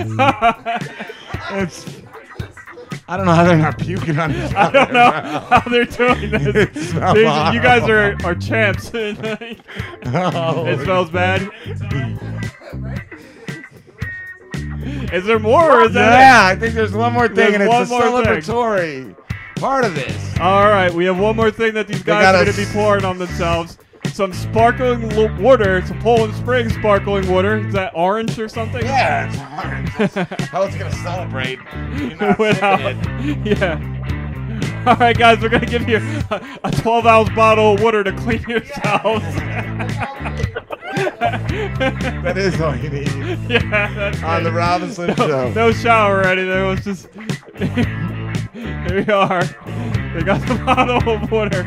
[1.53, 1.87] it's.
[3.09, 6.31] I don't know how they're not puking on each I don't know how they're doing
[6.31, 6.73] this.
[6.73, 8.91] These- you guys are, are champs.
[8.95, 10.67] Oh.
[10.67, 11.49] it smells bad.
[15.13, 16.47] Is there more or is that yeah.
[16.47, 18.25] I think there's one more thing, There's and it's one a more
[18.79, 19.17] thing.
[19.61, 20.39] Part of this.
[20.41, 23.05] All right, we have one more thing that these guys are going to be pouring
[23.05, 23.77] on themselves.
[24.13, 25.09] Some sparkling
[25.43, 25.85] water.
[25.87, 27.59] Some Poland Spring sparkling water.
[27.59, 28.83] Is that orange or something?
[28.85, 30.29] Yeah, it's orange.
[30.49, 31.59] How it's gonna celebrate?
[31.97, 33.47] You're not Without, it.
[33.47, 34.85] yeah.
[34.87, 35.99] All right, guys, we're gonna give you
[36.31, 39.25] a, a 12 ounce bottle of water to clean yourselves.
[41.21, 43.09] That is all you need.
[43.49, 45.53] Yeah, that's On the Rob and Slim no, Show.
[45.53, 46.51] No shower or anything.
[46.51, 47.09] It was just.
[48.61, 49.43] Here we are.
[49.43, 51.65] They got the bottle of water.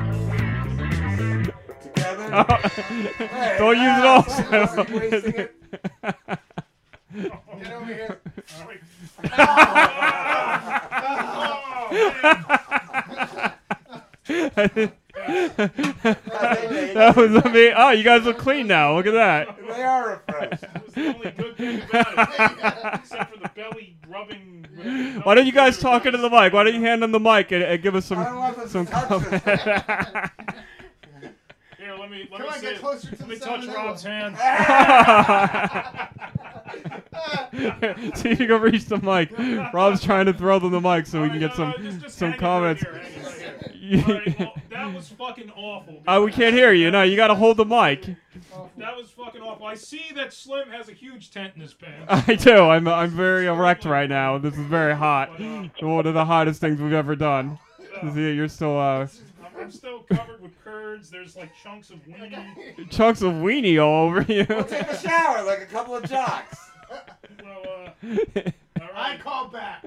[2.35, 2.43] Oh,
[3.57, 4.23] don't use it all.
[7.59, 7.87] Get over
[14.75, 14.91] Sam.
[16.93, 17.73] that was amazing.
[17.77, 18.95] Oh, you guys look clean now.
[18.95, 19.57] Look at that.
[19.67, 20.61] They are refreshed.
[20.61, 22.99] That was the only good thing about it.
[23.01, 25.21] Except for the belly rubbing.
[25.23, 26.51] Why don't you guys talk into the mic?
[26.53, 28.17] Why don't you hand them the mic and, and give us some
[28.67, 29.43] some comment?
[31.77, 32.79] Here, let me let Come me on, see get it.
[32.79, 34.37] closer to Let the me touch Rob's that hand.
[38.17, 39.31] See if you can reach the mic.
[39.73, 41.73] Rob's trying to throw them the mic so we can get some
[42.07, 42.83] some hang it right comments.
[43.71, 46.01] Here, hang it right well, that was fucking awful.
[46.07, 46.91] Uh, we can't hear you.
[46.91, 48.05] No, you got to hold the mic.
[48.77, 49.65] That was fucking awful.
[49.65, 52.05] I see that Slim has a huge tent in his pants.
[52.27, 52.55] I do.
[52.55, 54.37] I'm I'm very erect right now.
[54.37, 55.39] This is very hot.
[55.81, 57.59] One of the hottest things we've ever done.
[58.13, 59.07] See, you're still uh,
[59.43, 61.09] I'm, I'm still covered with curds.
[61.09, 62.89] There's like chunks of weenie.
[62.89, 64.45] chunks of weenie all over you.
[64.49, 66.57] We'll take a shower like a couple of jocks.
[67.43, 68.41] Well, uh,
[68.95, 69.83] I call back.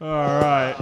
[0.00, 0.76] All right.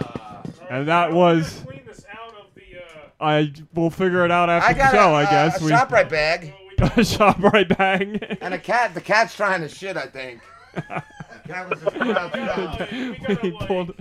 [0.70, 1.62] And that was.
[1.66, 2.62] clean this out of the.
[2.78, 5.10] Uh, I will figure it out after I the got show.
[5.10, 6.54] a, I guess a Shoprite bag.
[6.78, 8.38] a Shoprite bag.
[8.40, 8.94] And a cat.
[8.94, 10.40] The cat's trying to shit, I think.
[10.74, 13.18] cat was just outside.
[13.42, 13.94] we pulled.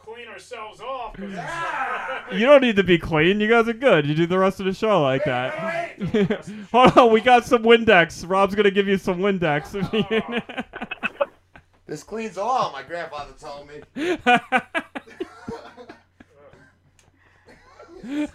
[0.00, 1.18] clean ourselves off.
[1.18, 3.40] it's, uh, You don't need to be clean.
[3.40, 4.06] You guys are good.
[4.06, 5.54] You do the rest of the show like that.
[6.72, 8.28] Hold on, we got some Windex.
[8.28, 9.74] Rob's gonna give you some Windex.
[11.88, 13.80] This cleans all, my grandfather told me.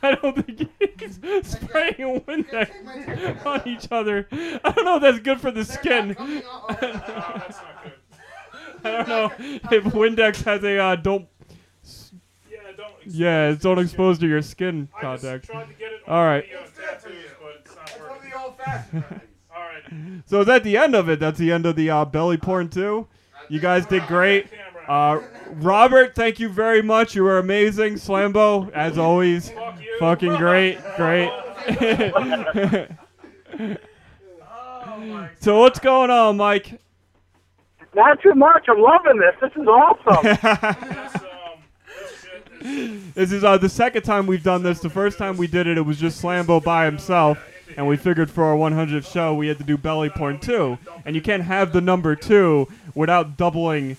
[0.01, 4.27] I don't think he's spraying Windex on each other.
[4.31, 6.17] I don't know if that's good for the skin.
[8.83, 11.27] I don't know if Windex has a uh, don't.
[12.49, 12.93] yeah, don't.
[13.05, 15.45] Yeah, it's don't expose to your skin contact.
[15.45, 16.43] tried to get it All right.
[16.51, 18.31] The, uh, tattoos, but it's not working.
[18.31, 19.03] the old fashioned
[19.55, 19.83] All right.
[20.25, 21.19] So is that the end of it?
[21.19, 23.07] That's the end of the uh, belly porn too.
[23.49, 24.47] You guys did great.
[24.87, 25.19] Uh,
[25.51, 27.15] Robert, thank you very much.
[27.15, 27.95] You were amazing.
[27.95, 29.51] Slambo, as always,
[29.99, 31.31] fucking great, great.
[35.39, 36.79] so what's going on, Mike?
[37.95, 38.65] Not too much.
[38.67, 39.35] I'm loving this.
[39.39, 41.19] This is awesome.
[42.63, 44.79] This is uh, the second time we've done this.
[44.79, 47.37] The first time we did it, it was just Slambo by himself,
[47.77, 51.15] and we figured for our 100th show we had to do belly porn two, and
[51.15, 53.97] you can't have the number two without doubling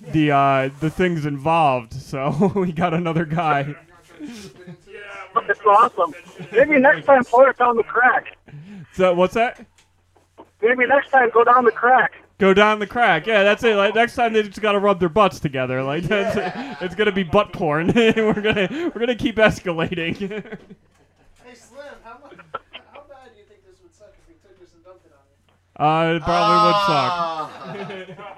[0.00, 1.92] the uh, the things involved.
[1.92, 3.74] So we got another guy.
[4.20, 6.14] it's awesome.
[6.52, 8.36] Maybe next time, pour it down the crack.
[8.94, 9.64] So what's that?
[10.62, 12.12] Maybe next time, go down the crack.
[12.38, 13.26] Go down the crack.
[13.26, 13.76] Yeah, that's it.
[13.76, 15.82] Like next time they just gotta rub their butts together.
[15.82, 17.88] Like that's it's gonna be butt porn.
[17.94, 20.58] we're gonna we're gonna keep escalating.
[21.44, 22.38] Hey Slim, how much?
[22.94, 25.12] How bad do you think this would suck if we took this and dumped it
[25.12, 25.36] on you?
[25.80, 28.16] Uh, it probably would suck.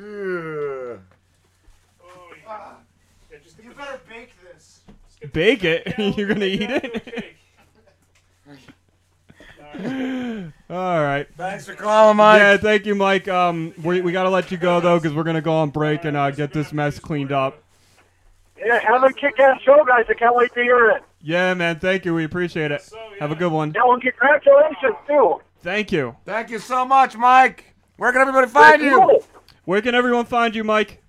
[0.00, 1.00] Ugh.
[3.62, 4.80] You better bake this.
[5.32, 5.94] Bake it.
[6.16, 7.36] You're gonna eat it.
[10.70, 11.28] All right.
[11.36, 12.40] Thanks for calling, Mike.
[12.40, 13.28] Yeah, thank you, Mike.
[13.28, 16.16] Um, we, we gotta let you go though, because we're gonna go on break and
[16.16, 17.62] uh, get this mess cleaned up.
[18.58, 20.04] Yeah, have a kick-ass show, guys.
[20.08, 21.02] I can't wait to hear it.
[21.22, 21.78] Yeah, man.
[21.78, 22.14] Thank you.
[22.14, 22.82] We appreciate it.
[23.18, 23.72] Have a good one.
[23.74, 25.40] Yeah, well, congratulations too.
[25.62, 26.16] Thank you.
[26.24, 27.74] Thank you so much, Mike.
[27.96, 29.20] Where can everybody find you?
[29.64, 31.02] Where can everyone find you, Mike?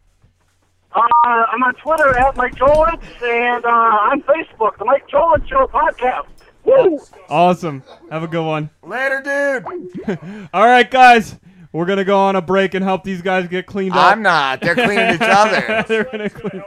[0.93, 5.67] Uh, I'm on Twitter at Mike Jolitz and uh, on Facebook, the Mike Jolitz Show
[5.67, 6.27] podcast.
[6.65, 6.99] Woo!
[7.29, 7.81] Awesome.
[8.11, 8.69] Have a good one.
[8.83, 10.19] Later, dude.
[10.53, 11.37] All right, guys.
[11.73, 14.11] We're gonna go on a break and help these guys get cleaned up.
[14.11, 14.59] I'm not.
[14.59, 15.85] They're cleaning each other.
[15.87, 16.61] They're gonna clean.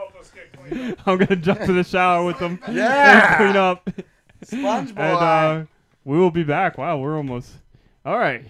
[1.04, 2.58] I'm gonna jump to the shower with them.
[2.70, 3.28] Yeah.
[3.28, 3.90] and clean up.
[4.42, 5.64] Sponge And uh,
[6.06, 6.78] we will be back.
[6.78, 7.52] Wow, we're almost.
[8.06, 8.44] All right.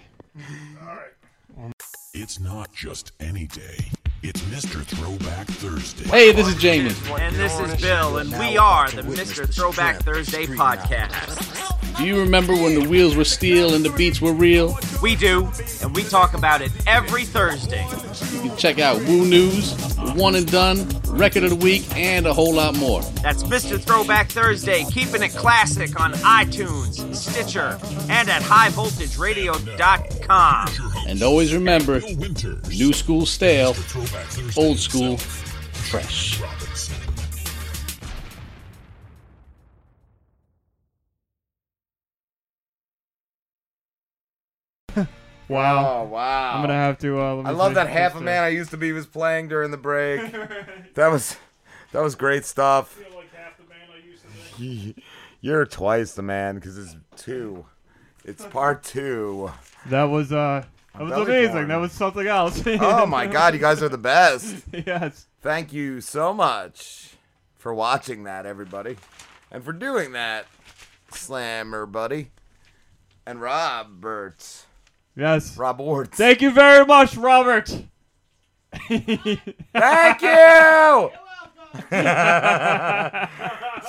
[2.12, 3.92] It's not just any day.
[4.26, 4.82] It's Mr.
[4.82, 6.08] Throwback Thursday.
[6.08, 6.94] Hey, this is Jamie.
[7.20, 9.46] And this is Bill, and we are the Mr.
[9.46, 11.98] Throwback Thursday podcast.
[11.98, 14.78] Do you remember when the wheels were steel and the beats were real?
[15.02, 15.50] We do,
[15.82, 17.86] and we talk about it every Thursday.
[18.32, 19.74] You can check out Woo News,
[20.14, 23.02] One and Done, Record of the Week, and a whole lot more.
[23.22, 23.78] That's Mr.
[23.78, 30.68] Throwback Thursday, keeping it classic on iTunes, Stitcher, and at highvoltageradio.com.
[31.06, 32.00] And always remember,
[32.70, 33.74] new school stale,
[34.56, 36.40] old school fresh.
[45.46, 46.04] Wow.
[46.04, 46.54] Oh wow.
[46.54, 47.20] I'm gonna have to.
[47.20, 49.48] Uh, let me I love that half a man I used to be was playing
[49.48, 50.32] during the break.
[50.94, 51.36] that was
[51.92, 52.98] that was great stuff.
[55.42, 57.66] You're twice the man because it's two.
[58.24, 59.52] It's part two.
[59.86, 60.64] That was uh.
[60.94, 61.68] That was amazing.
[61.68, 62.62] That was something else.
[62.66, 64.62] oh my god, you guys are the best.
[64.86, 65.26] yes.
[65.42, 67.14] Thank you so much
[67.56, 68.96] for watching that, everybody.
[69.50, 70.46] And for doing that,
[71.10, 72.30] Slammer buddy.
[73.26, 74.64] And Robert.
[75.16, 75.56] Yes.
[75.56, 76.12] Rob Ward.
[76.12, 77.68] Thank you very much, Robert.
[78.88, 81.10] Thank you!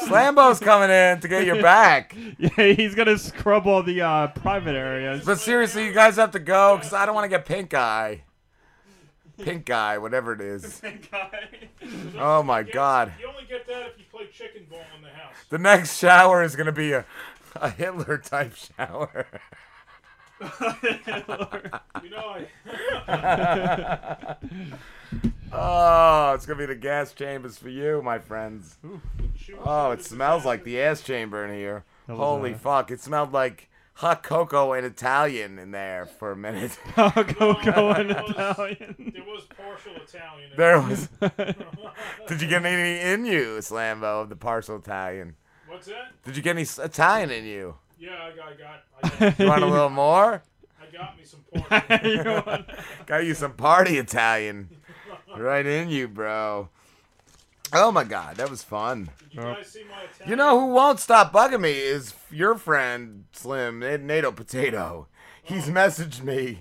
[0.07, 2.15] Slambo's coming in to get your back.
[2.37, 5.23] Yeah, he's gonna scrub all the uh, private areas.
[5.23, 8.23] But seriously, you guys have to go because I don't want to get pink eye.
[9.37, 10.81] Pink eye, whatever it is.
[12.17, 13.13] Oh my god.
[13.19, 15.35] You only get that if you play chicken ball in the house.
[15.49, 17.05] The next shower is going to be a,
[17.55, 19.27] a Hitler type shower.
[21.05, 21.81] Hitler.
[22.03, 22.37] You know,
[23.07, 24.35] I.
[25.51, 28.77] oh, it's going to be the gas chambers for you, my friends.
[29.63, 31.83] Oh, it smells like the ass chamber in here.
[32.09, 32.91] Holy uh, fuck.
[32.91, 36.71] It smelled like hot cocoa and Italian in there for a minute.
[36.95, 39.13] Hot cocoa and Italian.
[39.13, 40.51] There was partial Italian.
[40.51, 41.09] in There was.
[42.27, 45.35] Did you get any in you, Slambo, of the partial Italian?
[45.67, 46.11] What's that?
[46.23, 47.75] Did you get any Italian in you?
[47.97, 49.39] Yeah, I got, I got, I got.
[49.39, 50.43] You want a little more?
[50.81, 52.65] I got me some pork.
[53.05, 54.69] Got you some party Italian.
[55.39, 56.69] Right in you, bro.
[57.73, 59.09] Oh my god, that was fun.
[59.19, 63.25] Did you guys see my You know who won't stop bugging me is your friend
[63.33, 65.07] Slim NATO Potato.
[65.43, 66.59] He's messaged me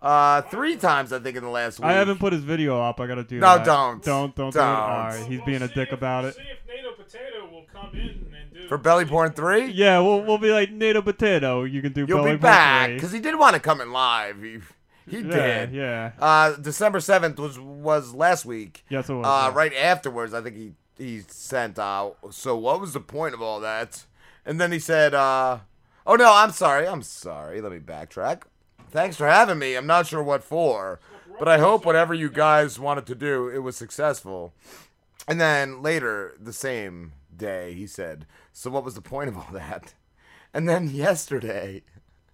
[0.00, 1.86] uh three times I think in the last week.
[1.86, 3.00] I haven't put his video up.
[3.00, 3.46] I gotta do that.
[3.46, 3.66] No, that.
[3.66, 4.02] don't.
[4.02, 4.34] Don't.
[4.34, 4.52] Don't.
[4.52, 4.62] Do it.
[4.62, 4.70] Don't.
[4.70, 5.26] All right.
[5.28, 6.36] He's being a dick about it.
[6.36, 8.68] See if NATO Potato will come in and do.
[8.68, 9.66] for Belly Porn Three.
[9.66, 11.64] Yeah, we'll we'll be like NATO Potato.
[11.64, 12.06] You can do.
[12.08, 14.40] You'll Belly be Porn back because he did want to come in live.
[14.42, 14.58] He,
[15.08, 15.72] he Yeah, did.
[15.72, 16.12] yeah.
[16.18, 18.84] Uh, December seventh was was last week.
[18.88, 19.56] Yes, it was, Uh, yeah.
[19.58, 22.16] right afterwards, I think he he sent out.
[22.30, 24.04] So what was the point of all that?
[24.44, 25.58] And then he said, uh,
[26.06, 26.86] "Oh no, I'm sorry.
[26.88, 27.60] I'm sorry.
[27.60, 28.42] Let me backtrack.
[28.90, 29.74] Thanks for having me.
[29.76, 30.98] I'm not sure what for,
[31.38, 34.54] but I hope whatever you guys wanted to do, it was successful."
[35.28, 39.48] And then later, the same day, he said, "So what was the point of all
[39.52, 39.94] that?"
[40.54, 41.82] And then yesterday,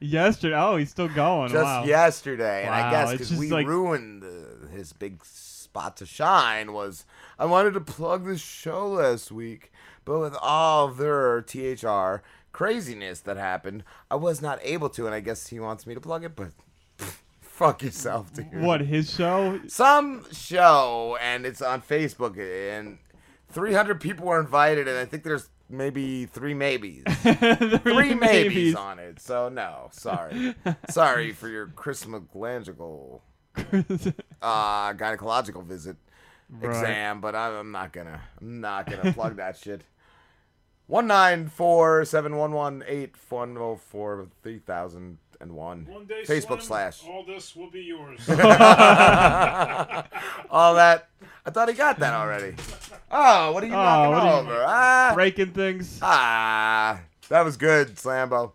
[0.01, 0.57] Yesterday.
[0.57, 1.51] Oh, he's still going.
[1.51, 1.84] just wow.
[1.84, 7.05] yesterday, and I guess because we like- ruined uh, his big spot to shine was
[7.38, 9.72] I wanted to plug this show last week,
[10.05, 12.22] but with all their THR
[12.53, 16.01] craziness that happened, I was not able to, and I guess he wants me to
[16.01, 16.53] plug it, but
[17.40, 18.62] fuck yourself, dude.
[18.62, 19.61] What his show?
[19.66, 22.99] Some show, and it's on Facebook, and
[23.51, 27.02] 300 people were invited, and I think there's maybe three maybes.
[27.22, 28.74] three maybes maybes.
[28.74, 29.20] on it.
[29.20, 30.54] So no, sorry,
[30.90, 33.20] sorry for your Chris McGlangical
[33.56, 35.96] uh, gynecological visit
[36.50, 36.68] Right.
[36.68, 39.82] exam, but I'm, not gonna, I'm not gonna plug that shit.
[40.86, 45.86] One nine four seven one one eight one zero four three thousand and one.
[45.88, 47.03] One day, Facebook Slim, slash.
[47.07, 48.18] All this will be yours.
[50.51, 51.09] All that.
[51.47, 52.55] I thought he got that already.
[53.11, 54.64] Oh, what are you Oh, knocking what are you- over?
[54.66, 55.99] ah, Breaking things.
[56.03, 58.53] ah, that was good, Slambo.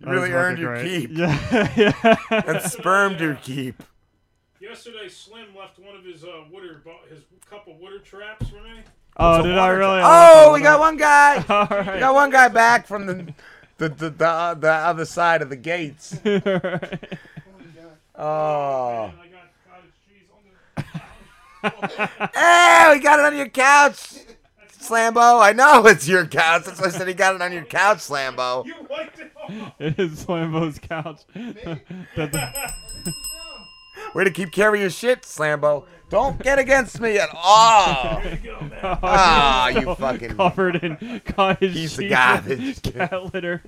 [0.00, 1.08] You That really earned your great.
[1.08, 1.10] keep.
[1.12, 2.42] Yeah, yeah.
[2.46, 3.82] and spermed your keep.
[4.58, 8.80] Yesterday, Slim left one of his uh, wooder, bo- his couple wooder traps for me.
[9.18, 9.98] Oh, did I really?
[10.00, 11.44] tra- Oh, we got one guy.
[11.48, 13.34] All We got one guy back from the
[13.80, 16.16] the the, the, uh, the other side of the gates.
[18.14, 19.12] oh.
[21.62, 24.14] Hey, we got it on your couch,
[24.80, 25.42] Slambo.
[25.42, 26.64] I know it's your couch.
[26.64, 28.64] That's why I said he got it on your couch, Slambo.
[29.78, 31.20] It is Slambo's couch.
[31.34, 32.74] That- that-
[34.14, 35.84] Way to keep carrying your shit, Slambo.
[36.10, 38.22] Don't get against me at all.
[38.82, 42.82] Ah, you so fucking covered in cottage piece of garbage.
[42.94, 43.62] cat litter.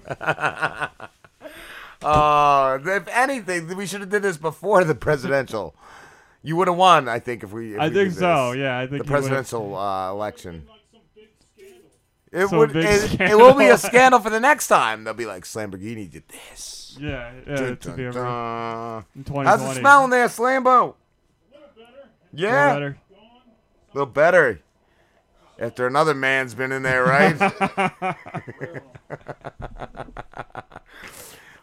[2.03, 5.75] Oh, if anything, we should have did this before the presidential.
[6.43, 7.75] You would have won, I think, if we.
[7.75, 10.67] If I we think did so, yeah, I think the presidential uh, election.
[12.33, 12.75] It Some would.
[12.75, 13.79] It, it will be a scandal.
[13.79, 15.05] scandal for the next time.
[15.05, 16.97] They'll be like, Lamborghini did this.
[16.99, 19.37] Yeah, yeah, Dun, it be dun, over dun.
[19.39, 20.95] in How's it smelling there, Slambo?
[22.33, 22.97] Yeah, better.
[23.11, 24.61] a little better.
[25.59, 27.39] After another man's been in there, right?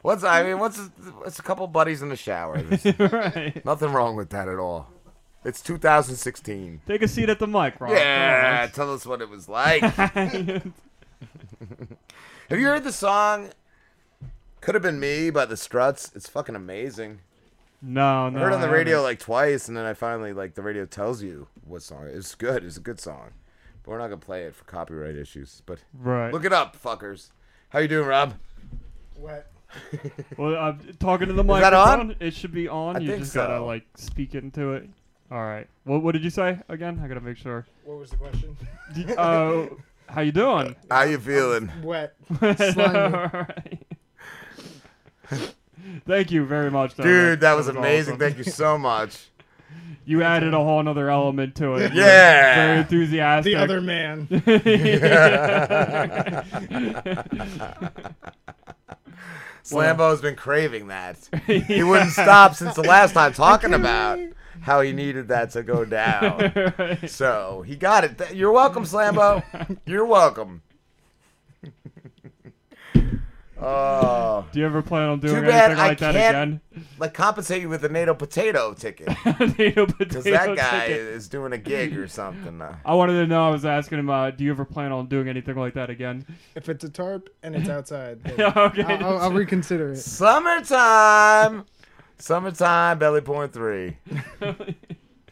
[0.01, 0.59] what's I mean?
[0.59, 0.79] What's
[1.25, 2.63] it's a couple buddies in the shower?
[2.99, 3.65] Right.
[3.65, 4.89] Nothing wrong with that at all.
[5.43, 6.81] It's 2016.
[6.85, 7.91] Take a seat at the mic, Ron.
[7.91, 9.81] Yeah, tell us what it was like.
[9.83, 10.73] Have
[12.51, 13.49] you heard the song
[14.61, 16.11] "Could Have Been Me" by the Struts?
[16.15, 17.21] It's fucking amazing.
[17.81, 18.39] No, no.
[18.39, 19.03] I heard on the I radio haven't.
[19.05, 22.07] like twice, and then I finally like the radio tells you what song.
[22.07, 22.63] It's good.
[22.65, 23.31] It's a good song,
[23.83, 25.61] but we're not gonna play it for copyright issues.
[25.65, 26.33] But Right.
[26.33, 27.31] look it up, fuckers.
[27.69, 28.33] How you doing, Rob?
[29.17, 29.51] Wet.
[30.37, 31.61] Well, I'm talking to the Is microphone.
[31.61, 32.15] that on?
[32.19, 32.95] It should be on.
[32.97, 34.89] I you think just gotta like speak into it.
[35.31, 35.67] All right.
[35.83, 36.99] What What did you say again?
[37.03, 37.65] I gotta make sure.
[37.85, 38.57] What was the question?
[38.95, 39.67] D- Uh,
[40.09, 40.75] how you doing?
[40.89, 41.71] How you feeling?
[41.83, 42.15] Wet.
[42.41, 43.29] All Slimy.
[43.31, 43.85] right.
[46.05, 47.03] Thank you very much, though.
[47.03, 48.15] Dude, that was amazing.
[48.15, 48.19] awesome.
[48.19, 49.27] Thank you so much.
[50.05, 51.93] You added a whole other element to it.
[51.93, 52.55] Yeah.
[52.55, 53.53] Very enthusiastic.
[53.53, 54.27] The other man.
[59.63, 61.17] Slambo's been craving that.
[61.45, 64.19] He wouldn't stop since the last time talking about
[64.61, 66.73] how he needed that to go down.
[66.77, 67.09] Right.
[67.09, 68.33] So he got it.
[68.33, 69.43] You're welcome, Slambo.
[69.85, 70.61] You're welcome.
[73.61, 74.45] Oh.
[74.51, 76.35] Do you ever plan on doing Too bad anything I like that can't
[76.73, 76.85] again?
[76.97, 79.35] like compensate you with a NATO potato ticket NATO
[79.85, 80.97] potato because that guy ticket.
[81.01, 82.61] is doing a gig or something.
[82.61, 83.45] Uh, I wanted to know.
[83.45, 84.09] I was asking him.
[84.09, 86.25] Uh, do you ever plan on doing anything like that again?
[86.55, 88.83] If it's a tarp and it's outside, then Okay.
[88.83, 89.97] I'll, I'll, I'll reconsider it.
[89.97, 91.65] Summertime,
[92.17, 93.97] summertime, belly point three,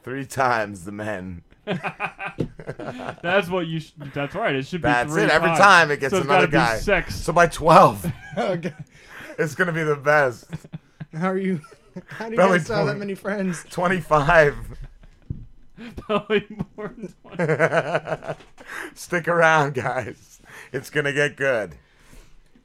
[0.03, 1.43] three times the men.
[3.21, 3.79] That's what you.
[3.79, 4.55] Sh- that's right.
[4.55, 4.87] It should be.
[4.87, 5.29] That's three it.
[5.29, 5.59] Every times.
[5.59, 6.77] time it gets so it's another gotta guy.
[6.77, 7.15] Be six.
[7.15, 8.05] So by twelve,
[8.37, 8.73] Okay.
[9.37, 10.45] it's gonna be the best.
[11.13, 11.61] How are you?
[12.09, 13.63] How do you Belly guys still have that many friends?
[13.69, 14.55] Twenty-five.
[15.97, 16.45] Probably
[16.75, 18.35] more than 20.
[18.95, 20.39] Stick around, guys.
[20.73, 21.75] It's gonna get good.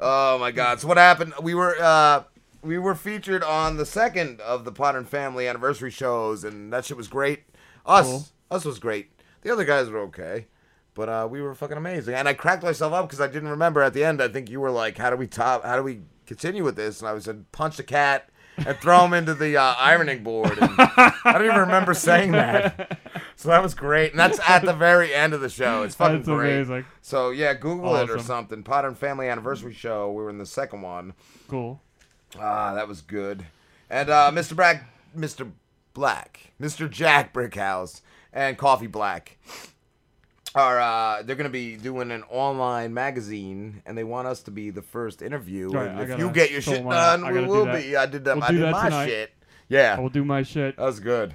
[0.00, 0.80] Oh my God!
[0.80, 1.34] So what happened?
[1.42, 2.24] We were uh,
[2.62, 6.96] we were featured on the second of the Modern Family anniversary shows, and that shit
[6.96, 7.44] was great.
[7.86, 8.24] Us, Cool.
[8.52, 9.10] Us was great.
[9.42, 10.46] The other guys were okay,
[10.94, 12.14] but uh, we were fucking amazing.
[12.14, 14.22] And I cracked myself up because I didn't remember at the end.
[14.22, 15.64] I think you were like, "How do we top?
[15.64, 19.02] How do we continue with this?" And I was said, "Punch a cat." And throw
[19.06, 20.58] him into the uh, ironing board.
[20.60, 23.00] And I don't even remember saying that.
[23.34, 24.10] So that was great.
[24.10, 25.84] And that's at the very end of the show.
[25.84, 26.56] It's fucking That's great.
[26.56, 26.84] amazing.
[27.00, 28.26] So yeah, Google it or Awesome.
[28.26, 28.64] something.
[28.68, 30.10] Modern Family Anniversary Show.
[30.12, 31.14] We were in the second one.
[31.48, 31.80] Cool.
[32.38, 33.46] Ah, that was good.
[33.88, 34.54] And uh, Mr.
[34.54, 34.84] Black,
[35.16, 35.50] Mr.
[35.94, 36.88] Black, Mr.
[36.90, 38.02] Jack Brickhouse,
[38.32, 39.38] and Coffee Black.
[40.54, 44.70] are uh, they're gonna be doing an online magazine, and they want us to be
[44.70, 45.70] the first interview.
[45.70, 47.96] Right, and if you get your shit done, we gotta do will be.
[47.96, 48.36] I did that.
[48.36, 49.06] We'll I did that my tonight.
[49.06, 49.32] shit.
[49.68, 50.76] Yeah, I will do my shit.
[50.76, 51.34] that was good.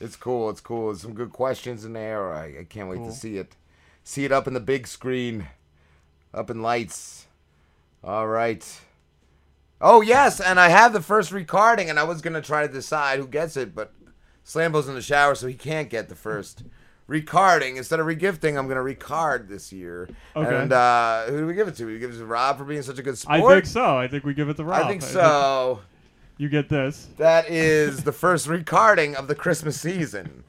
[0.00, 0.50] It's cool.
[0.50, 0.86] It's cool.
[0.88, 2.32] There's some good questions in there.
[2.32, 3.06] I, I can't wait Cool.
[3.10, 3.54] to see it.
[4.02, 5.46] See it up in the big screen,
[6.32, 7.26] up in lights.
[8.02, 8.64] All right.
[9.80, 13.18] Oh yes, and I have the first recording, and I was gonna try to decide
[13.18, 13.92] who gets it, but
[14.44, 16.62] Slambo's in the shower, so he can't get the first
[17.06, 20.08] recarding Instead of regifting, I'm gonna recard this year.
[20.34, 20.56] Okay.
[20.56, 21.86] And uh, who do we give it to?
[21.86, 23.40] We give it to Rob for being such a good sport.
[23.40, 23.98] I think so.
[23.98, 24.84] I think we give it to Rob.
[24.84, 25.80] I think so.
[26.36, 27.08] You get this.
[27.16, 30.44] That is the first recarding of the Christmas season.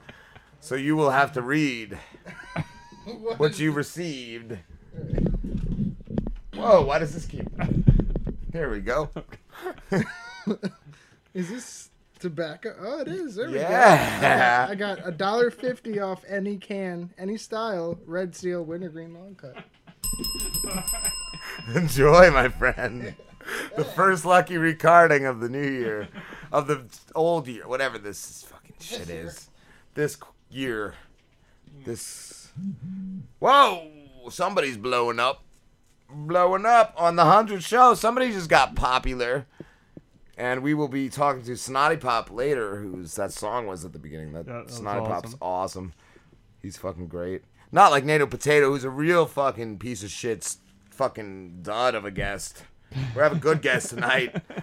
[0.60, 2.00] So you will have to read
[3.38, 4.58] what you received.
[6.56, 7.48] Whoa, why does this keep.
[8.50, 9.10] There we go.
[11.34, 11.90] Is this
[12.30, 12.76] tobacco?
[12.80, 13.36] Oh, it is.
[13.36, 14.68] There we Yeah.
[14.68, 14.72] go.
[14.72, 19.56] I got a dollar fifty off any can, any style, Red Seal Wintergreen Long Cut.
[21.76, 23.16] Enjoy, my friend.
[23.76, 26.08] The first lucky recording of the new year,
[26.52, 29.50] of the old year, whatever this fucking shit is.
[29.94, 30.18] This
[30.50, 30.96] year.
[31.86, 32.50] This.
[33.40, 33.88] Whoa!
[34.30, 35.44] Somebody's blowing up.
[36.10, 37.94] Blowing up on the 100 show.
[37.94, 39.46] Somebody just got popular.
[40.38, 44.00] And we will be talking to Sinatti Pop later, who's that song was at the
[44.00, 44.34] beginning.
[44.34, 45.40] That, that was Sinatti Pop's awesome.
[45.42, 45.94] awesome.
[46.62, 47.44] He's fucking great.
[47.72, 50.58] Not like Nato Potato, who's a real fucking piece of shit,
[50.90, 52.64] fucking dud of a guest.
[53.16, 54.36] We're having good guests tonight.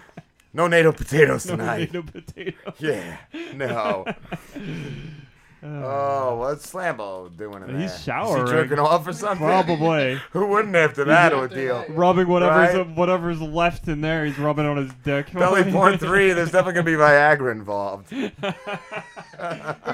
[0.55, 1.91] No Nato potatoes No tonight.
[1.91, 2.75] nato potatoes.
[2.77, 3.17] Yeah,
[3.55, 4.05] no.
[5.65, 7.77] Oh, what's Slambo doing in there?
[7.79, 9.47] He's Is he jerking off or something?
[9.47, 10.19] Probably.
[10.31, 11.85] Who wouldn't after that He's ordeal?
[11.89, 12.95] Rubbing whatever's Right?
[12.97, 14.25] whatever's left in there.
[14.25, 15.31] He's rubbing on his dick.
[15.31, 16.33] Belly porn three.
[16.33, 18.09] There's definitely gonna be Viagra involved.
[18.11, 18.29] Who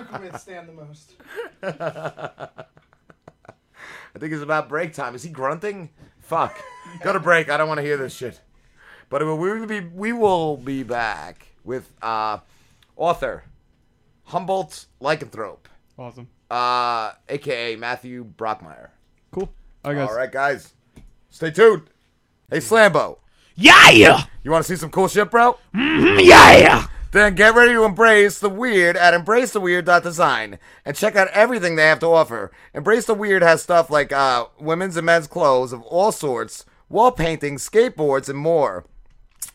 [0.05, 1.13] can withstand the most?
[1.61, 2.47] I
[4.17, 5.13] think it's about break time.
[5.13, 5.89] Is he grunting?
[6.19, 6.57] Fuck.
[7.01, 7.49] Go to break.
[7.49, 8.41] I don't want to hear this shit.
[9.09, 12.39] But we will be we will be back with uh,
[12.95, 13.43] author
[14.29, 15.65] Humboldt Lycanthrope,
[15.97, 16.27] Awesome.
[16.51, 18.89] uh, aka Matthew Brockmeyer.
[19.31, 19.49] Cool.
[19.83, 20.09] All right, guys.
[20.09, 20.73] All right, guys.
[21.29, 21.83] Stay tuned.
[22.49, 23.17] Hey, Slambo.
[23.55, 23.89] Yeah!
[24.43, 25.57] You want to see some cool shit, bro?
[25.75, 26.87] Mhm, yeah!
[27.11, 31.99] Then get ready to embrace the weird at embracetheweird.design and check out everything they have
[31.99, 32.51] to offer.
[32.73, 37.11] Embrace the Weird has stuff like uh, women's and men's clothes of all sorts, wall
[37.11, 38.85] paintings, skateboards, and more.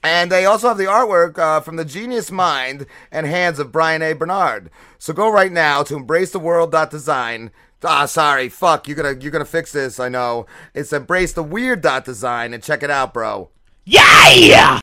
[0.04, 4.02] And they also have the artwork uh, from the genius mind and hands of Brian
[4.02, 4.12] A.
[4.12, 4.70] Bernard.
[4.98, 7.50] So go right now to embracetheworld.design.
[7.82, 8.86] Ah, sorry, fuck.
[8.86, 9.98] You're gonna you're gonna fix this.
[9.98, 10.46] I know.
[10.74, 13.50] It's embracetheweird.design and check it out, bro.
[13.86, 14.78] Yeah!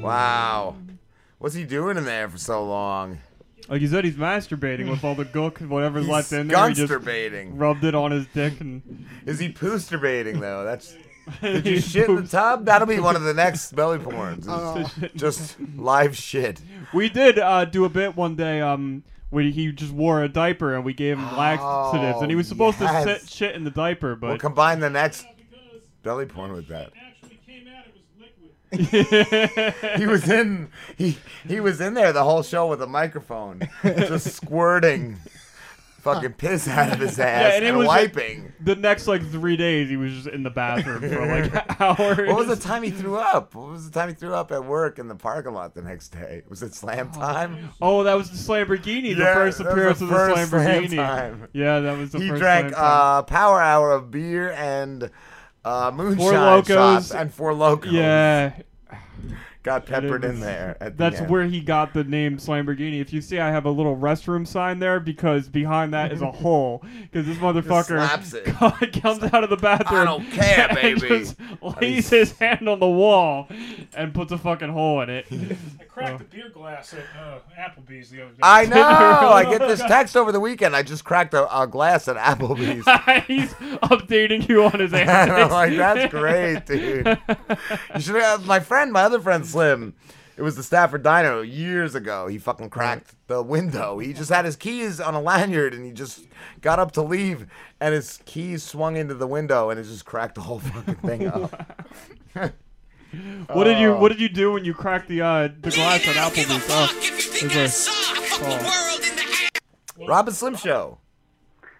[0.00, 0.76] Wow.
[1.38, 3.18] What's he doing in there for so long?
[3.68, 6.68] Like you said, he's masturbating with all the gook, whatever's He's left in there.
[6.68, 7.52] He just gunsterbating.
[7.54, 9.06] rubbed it on his dick and.
[9.26, 10.64] Is he poosterbating though?
[10.64, 10.94] That's.
[11.40, 12.64] Did you shit in the tub?
[12.64, 14.40] That'll be one of the next belly porns.
[14.40, 15.08] is Oh.
[15.14, 16.60] Just live shit.
[16.92, 18.60] We did uh, do a bit one day.
[18.60, 22.48] Um, where he just wore a diaper and we gave him laxatives, and he was
[22.48, 23.04] supposed to yes.
[23.04, 25.24] sit shit in the diaper, but We'll but combine the next
[26.02, 26.92] belly porn with that.
[29.96, 34.36] he was in he he was in there the whole show with a microphone, just
[34.36, 35.16] squirting
[36.00, 38.52] fucking piss out of his ass and and, it was like- wiping.
[38.60, 42.28] the next like three days he was just in the bathroom for like hours.
[42.28, 43.54] What was the time he threw up?
[43.54, 46.08] What was the time he threw up at work in the parking lot the next
[46.08, 46.42] day?
[46.48, 47.70] Was it slam time?
[47.80, 51.48] Oh, that was the Lamborghini, the first appearance the of the first slam Lamborghini.
[51.52, 52.40] Yeah, that was the he first.
[52.40, 53.18] drank slam time.
[53.18, 55.10] uh, power hour of beer and
[55.64, 57.92] uh, moonshine Four Locos shots and four locos.
[57.92, 58.52] Yeah.
[59.62, 60.78] Got And it peppered in there.
[60.80, 61.30] At the That's end.
[61.30, 62.98] where he got the name Slamborghini.
[63.00, 66.30] If you see, I have a little restroom sign there because behind that is a
[66.32, 66.82] hole.
[67.02, 68.00] Because this motherfucker
[68.34, 68.92] it.
[69.02, 70.00] comes out of the bathroom.
[70.00, 71.08] I don't care, and baby.
[71.08, 71.36] just
[71.80, 73.48] lays his hand on the wall
[73.94, 75.26] and puts a fucking hole in it.
[75.80, 78.38] I cracked a beer glass at uh, Applebee's the other day.
[78.42, 78.80] I know.
[78.82, 80.74] I get this text over the weekend.
[80.74, 83.26] I just cracked a, a glass at Applebee's.
[83.26, 85.38] He's updating you on his And antics.
[85.38, 87.18] I'm like, that's great, dude.
[87.94, 89.94] You should have my friend, my other friend Slim.
[90.36, 92.26] It was the Stafford Dino years ago.
[92.26, 93.98] He fucking cracked the window.
[93.98, 96.24] He just had his keys on a lanyard and he just
[96.62, 97.46] got up to leave
[97.78, 101.26] and his keys swung into the window and it just cracked the whole fucking thing
[101.26, 101.76] up.
[103.52, 103.98] What did you Oh.
[104.00, 106.64] What did you do when you cracked the uh, the glass at Applebee's?
[106.70, 109.50] Oh, there's a-
[110.00, 110.06] oh.
[110.06, 110.98] Rob and Slim Show.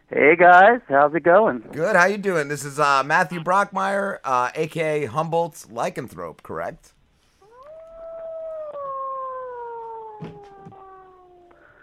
[0.09, 1.61] Hey guys, how's it going?
[1.73, 1.95] Good.
[1.95, 2.49] How you doing?
[2.49, 6.95] This is uh, Matthew Brockmeyer, uh, aka Humboldt's lycanthrope, correct?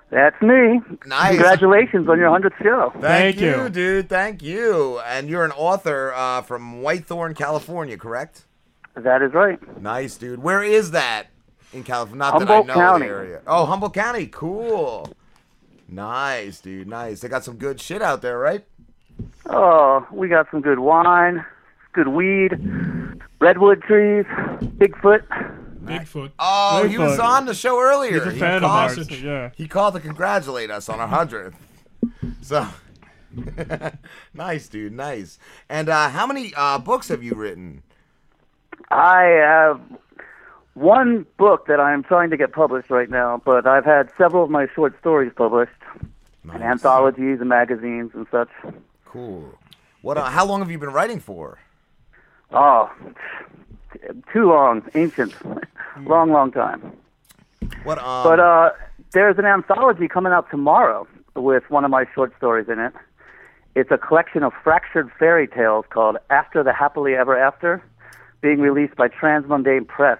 [0.09, 0.79] That's me.
[1.05, 1.31] Nice.
[1.31, 2.93] Congratulations on your 100th show.
[3.01, 4.07] Thank, you, dude.
[4.07, 4.99] Thank you.
[4.99, 8.45] And you're an author uh, from Whitethorn, California, correct?
[8.95, 9.59] That is right.
[9.81, 10.41] Nice, dude.
[10.41, 11.27] Where is that
[11.73, 12.19] in California?
[12.19, 13.07] Not Humboldt that I know County.
[13.07, 13.41] the area.
[13.45, 14.27] Oh, Humboldt County.
[14.27, 15.09] Cool.
[15.89, 16.87] Nice, dude.
[16.87, 17.19] Nice.
[17.19, 18.65] They got some good shit out there, right?
[19.47, 21.45] Oh, we got some good wine,
[21.93, 22.51] good weed,
[23.39, 24.25] redwood trees,
[24.77, 25.23] Bigfoot.
[25.87, 26.31] Bigfoot.
[26.39, 28.13] Oh, he was on the show earlier.
[28.13, 29.51] He's a He fan of called- ours, yeah.
[29.55, 31.55] He called to congratulate us on our hundredth.
[32.41, 32.67] So
[34.33, 34.93] nice, dude.
[34.93, 35.39] Nice.
[35.69, 37.83] And uh, how many uh, books have you written?
[38.89, 39.81] I have
[40.73, 44.43] one book that I am trying to get published right now, but I've had several
[44.43, 45.71] of my short stories published
[46.43, 48.49] in anthologies and magazines and such.
[49.05, 49.57] Cool.
[50.01, 50.17] What?
[50.17, 51.57] Uh, how long have you been writing for?
[52.51, 52.89] Oh,
[54.31, 55.33] too long, ancient,
[56.05, 56.93] long, long time.
[57.83, 57.99] What?
[57.99, 58.69] Um, But uh,
[59.13, 62.93] there's an anthology coming out tomorrow with one of my short stories in it.
[63.75, 67.83] It's a collection of fractured fairy tales called After the Happily Ever After,
[68.41, 70.19] being released by Transmundane Press.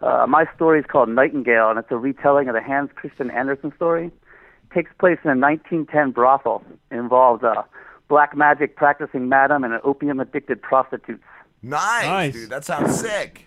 [0.00, 3.72] Uh, my story is called Nightingale, and it's a retelling of the Hans Christian Andersen
[3.76, 4.06] story.
[4.06, 6.64] It takes place in a 1910 brothel.
[6.90, 7.64] It involves a
[8.08, 11.24] black magic practicing madam and an opium addicted prostitutes.
[11.70, 12.32] Nice, Nice.
[12.32, 12.50] dude.
[12.50, 13.46] That sounds sick.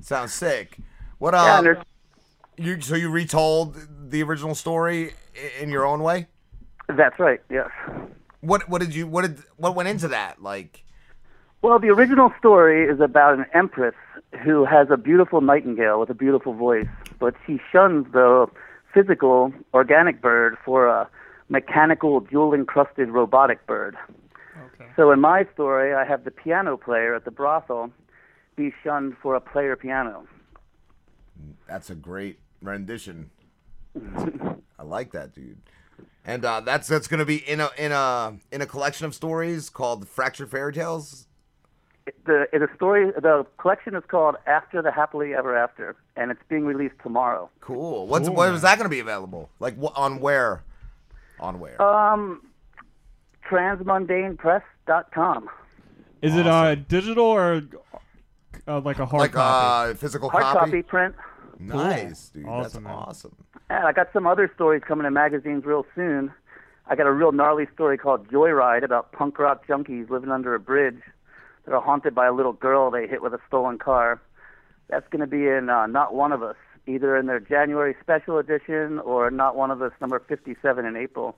[0.00, 0.78] Sounds sick.
[1.18, 1.34] What?
[1.34, 1.84] Yeah, Uh, and
[2.56, 3.76] you so you retold
[4.10, 5.12] the original story
[5.60, 6.26] in your own way?
[6.88, 7.40] That's right.
[7.50, 7.70] Yes.
[8.40, 8.68] What?
[8.68, 9.06] What did you?
[9.06, 9.38] What did?
[9.56, 10.42] What went into that?
[10.42, 10.84] Like.
[11.60, 13.94] Well, the original story is about an empress
[14.44, 16.86] who has a beautiful nightingale with a beautiful voice,
[17.18, 18.46] but she shuns the
[18.94, 21.08] physical, organic bird for a
[21.48, 23.96] mechanical, jewel encrusted robotic bird.
[24.96, 27.90] So in my story, I have the piano player at the brothel
[28.56, 30.26] be shunned for a player piano.
[31.66, 33.30] That's a great rendition.
[34.78, 35.58] I like that, dude.
[36.24, 39.70] And uh, that's that's gonna be in a in a in a collection of stories
[39.70, 41.26] called Fractured Fairy Tales.
[42.26, 46.64] The the story, the collection is called After the Happily Ever After, and it's being
[46.64, 47.48] released tomorrow.
[47.60, 48.06] Cool.
[48.06, 49.48] What's when is that gonna be available?
[49.58, 50.62] Like wh- on where?
[51.40, 51.80] On where?
[51.80, 52.42] Um,
[53.50, 55.48] transmundanepress.com.
[56.22, 57.62] Is it uh digital or
[58.66, 59.90] uh, like a hard Like, copy?
[59.92, 60.58] uh, physical Hard copy?
[60.70, 61.14] copy print.
[61.60, 62.46] Nice, dude.
[62.46, 62.94] Awesome, that's man.
[62.94, 63.36] awesome.
[63.70, 66.32] And I got some other stories coming in magazines real soon.
[66.86, 70.60] I got a real gnarly story called Joyride about punk rock junkies living under a
[70.60, 71.00] bridge
[71.66, 74.20] that are haunted by a little girl they hit with a stolen car.
[74.88, 76.56] That's going to be in uh, Not One of Us,
[76.86, 81.36] either in their January special edition or Not One of Us number 57 in April.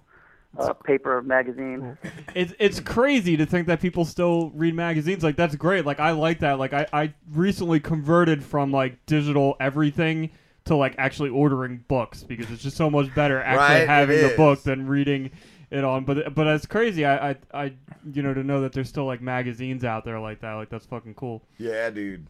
[0.59, 1.97] Uh, paper magazine.
[2.35, 5.23] It's it's crazy to think that people still read magazines.
[5.23, 5.87] Like that's great.
[5.87, 6.59] Like I like that.
[6.59, 10.31] Like I, I recently converted from like digital everything
[10.65, 14.35] to like actually ordering books because it's just so much better actually Right, having the
[14.37, 15.31] book than reading
[15.71, 16.05] it on.
[16.05, 17.05] But but it's crazy.
[17.05, 17.73] I, I I
[18.13, 20.55] you know to know that there's still like magazines out there like that.
[20.55, 21.43] Like that's fucking cool.
[21.59, 22.27] Yeah, dude.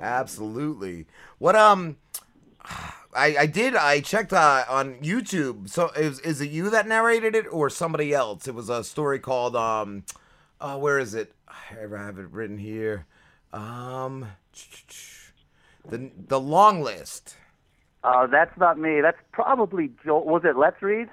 [0.00, 1.06] Absolutely.
[1.38, 1.96] What um
[3.14, 5.68] I, I did I checked uh, on YouTube.
[5.70, 8.46] So is is it you that narrated it or somebody else?
[8.46, 10.04] It was a story called um
[10.60, 11.32] uh where is it?
[11.48, 13.06] I have it written here.
[13.52, 14.26] Um
[15.88, 17.36] the the long list.
[18.04, 19.00] Uh, that's not me.
[19.00, 20.24] That's probably Joel.
[20.26, 21.08] Was it Let's Read?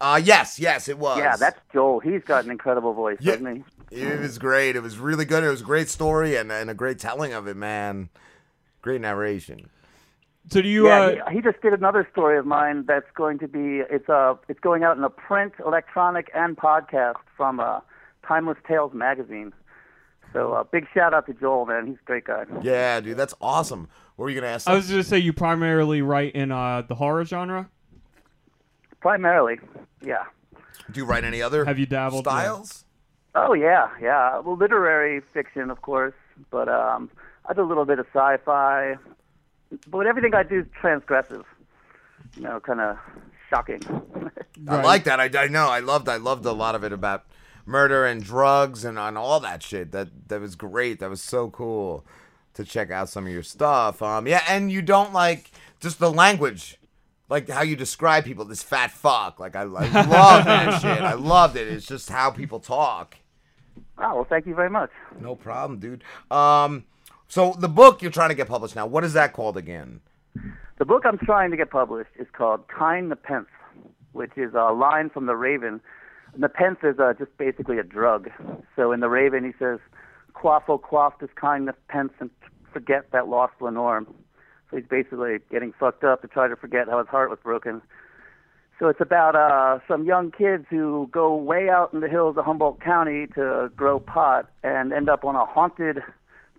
[0.00, 1.18] Uh yes, yes it was.
[1.18, 2.00] Yeah, that's Joel.
[2.00, 3.32] He's got an incredible voice, Yeah.
[3.32, 4.00] doesn't he?
[4.02, 4.76] It was great.
[4.76, 5.42] It was really good.
[5.42, 8.08] It was a great story and, and a great telling of it, man.
[8.82, 9.68] Great narration.
[10.50, 13.38] So do you yeah, uh he, he just did another story of mine that's going
[13.38, 17.80] to be it's a it's going out in a print, electronic, and podcast from uh,
[18.26, 19.52] Timeless Tales magazine.
[20.32, 21.86] So uh, big shout out to Joel, man.
[21.86, 22.44] He's a great guy.
[22.62, 23.88] Yeah, dude, that's awesome.
[24.16, 24.68] What were you gonna ask?
[24.68, 27.70] I was just gonna say you primarily write in uh the horror genre.
[29.00, 29.58] Primarily,
[30.02, 30.24] yeah.
[30.90, 32.32] Do you write any other Have you dabbled yeah.
[32.32, 32.84] styles?
[33.34, 34.40] Oh yeah, yeah.
[34.40, 36.14] Well, literary fiction, of course,
[36.50, 37.08] but um,
[37.46, 38.96] I do a little bit of sci-fi.
[39.88, 41.44] But everything I do is transgressive.
[42.36, 42.96] You know, kind of
[43.48, 43.82] shocking.
[44.68, 45.20] I like that.
[45.20, 45.68] I, I know.
[45.68, 46.08] I loved.
[46.08, 47.24] I loved a lot of it about
[47.66, 49.92] murder and drugs and on all that shit.
[49.92, 51.00] That that was great.
[51.00, 52.04] That was so cool
[52.54, 54.02] to check out some of your stuff.
[54.02, 56.78] Um, yeah, and you don't like just the language,
[57.28, 58.44] like how you describe people.
[58.44, 59.40] This fat fuck.
[59.40, 61.02] Like I, I love that shit.
[61.02, 61.68] I loved it.
[61.68, 63.16] It's just how people talk.
[63.98, 64.90] Oh well, thank you very much.
[65.20, 66.04] No problem, dude.
[66.30, 66.84] Um,
[67.30, 68.86] so the book you're trying to get published now.
[68.86, 70.00] What is that called again?
[70.78, 73.48] The book I'm trying to get published is called Kind Nepenthe,
[74.12, 75.80] which is a line from The Raven.
[76.32, 78.30] And Nepenthe is uh, just basically a drug.
[78.74, 79.78] So in The Raven, he says,
[80.34, 82.30] quaff, oh, quaff this kind Nepenthe and
[82.72, 84.06] forget that lost Lenore.
[84.70, 87.80] So he's basically getting fucked up to try to forget how his heart was broken.
[88.80, 92.46] So it's about uh, some young kids who go way out in the hills of
[92.46, 95.98] Humboldt County to grow pot and end up on a haunted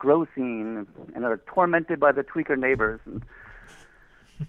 [0.01, 2.99] grow scene and are tormented by the tweaker neighbors.
[3.05, 3.21] And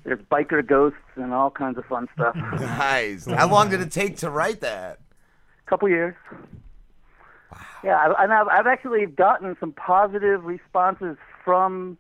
[0.03, 2.35] there's biker ghosts and all kinds of fun stuff.
[2.61, 3.27] Nice.
[3.27, 5.01] How long did it take to write that?
[5.67, 6.15] A couple years.
[7.53, 7.59] Wow.
[7.85, 11.99] Yeah, I- and I've, I've actually gotten some positive responses from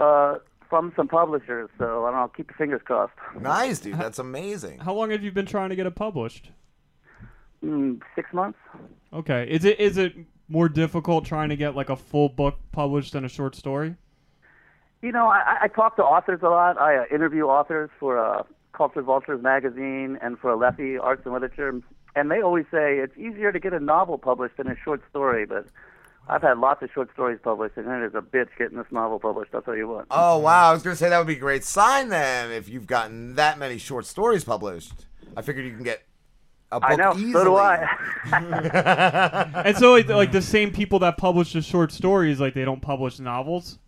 [0.00, 0.38] uh,
[0.68, 1.70] from some publishers.
[1.78, 2.30] So I don't know.
[2.36, 3.12] Keep your fingers crossed.
[3.40, 3.94] Nice, dude.
[3.98, 4.80] That's amazing.
[4.80, 6.50] How long have you been trying to get it published?
[7.64, 8.58] Mm, six months.
[9.12, 9.46] Okay.
[9.48, 10.14] Is it is it
[10.50, 13.94] more difficult trying to get like a full book published than a short story?
[15.00, 16.78] You know, I, I talk to authors a lot.
[16.78, 21.80] I uh, interview authors for uh, Culture Vultures magazine and for Lefty Arts and Literature,
[22.14, 25.46] and they always say it's easier to get a novel published than a short story.
[25.46, 25.66] But
[26.28, 29.18] I've had lots of short stories published, and it is a bitch getting this novel
[29.18, 29.54] published.
[29.54, 30.06] I'll tell you what.
[30.10, 32.86] Oh wow, I was gonna say that would be a great sign then if you've
[32.86, 34.92] gotten that many short stories published.
[35.36, 36.02] I figured you can get
[36.72, 37.12] a book I know.
[37.14, 37.32] easily.
[37.32, 37.96] So do I.
[39.64, 42.82] and so like, like the same people that publish the short stories, like they don't
[42.82, 43.78] publish novels.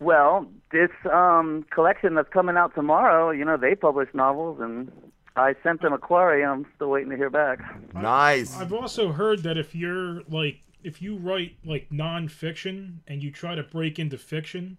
[0.00, 4.92] Well, this um, collection that's coming out tomorrow, you know, they publish novels, and
[5.34, 7.60] I sent them a query, and I'm still waiting to hear back.
[7.94, 8.56] Nice.
[8.56, 13.56] I've also heard that if you're like if you write like nonfiction and you try
[13.56, 14.78] to break into fiction,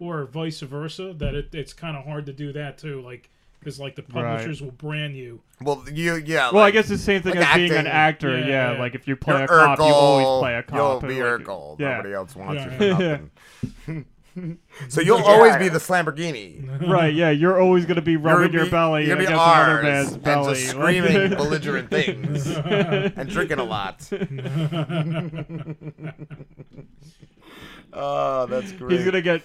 [0.00, 3.00] or vice versa, that it, it's kind of hard to do that too.
[3.00, 4.24] Like because like the Right.
[4.36, 5.40] publishers will brand you.
[5.60, 6.50] Well, you yeah.
[6.50, 8.38] well, I like- guess the same thing like as being an actor.
[8.38, 11.02] Yeah, like if you play You're a cop, you always play a cop.
[11.02, 11.78] You'll be like, Urkel.
[11.80, 11.96] Yeah.
[11.96, 12.70] Nobody else wants Yeah.
[12.72, 14.06] you for nothing.
[14.88, 16.88] so you'll always be the Slamborghini.
[16.88, 19.42] right, yeah, you're always gonna be rubbing You're your be- belly you're gonna be against
[19.42, 24.08] ours man's and belly, just screaming belligerent things and drinking a lot.
[27.92, 28.92] oh, that's great.
[28.92, 29.42] He's gonna get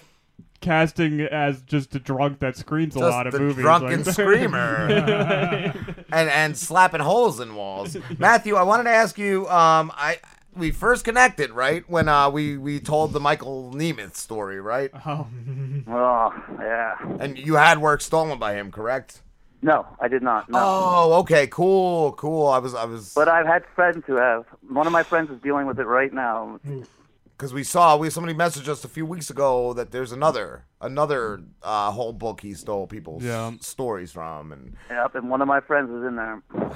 [0.60, 3.62] casting as just a drunk that screams a lot of the movies.
[3.62, 4.86] drunken like- screamer,
[6.12, 7.96] and and slapping holes in walls.
[8.18, 9.48] Matthew, I wanted to ask you.
[9.48, 10.18] Um, I
[10.56, 14.90] we first connected right when uh we we told the Michael Nemeth story, right?
[15.06, 15.26] Oh,
[15.88, 16.94] Oh, yeah.
[17.20, 19.20] And you had work stolen by him, correct?
[19.62, 20.48] No, I did not.
[20.50, 20.58] No.
[20.60, 22.46] Oh, okay, cool, cool.
[22.48, 24.44] I was I was But I've had friends who have.
[24.68, 26.60] One of my friends is dealing with it right now.
[27.36, 31.42] Because we saw we somebody messaged us a few weeks ago that there's another another
[31.62, 33.52] uh, whole book he stole people's Yeah.
[33.60, 36.42] stories from, and Yep, and one of my friends is in there.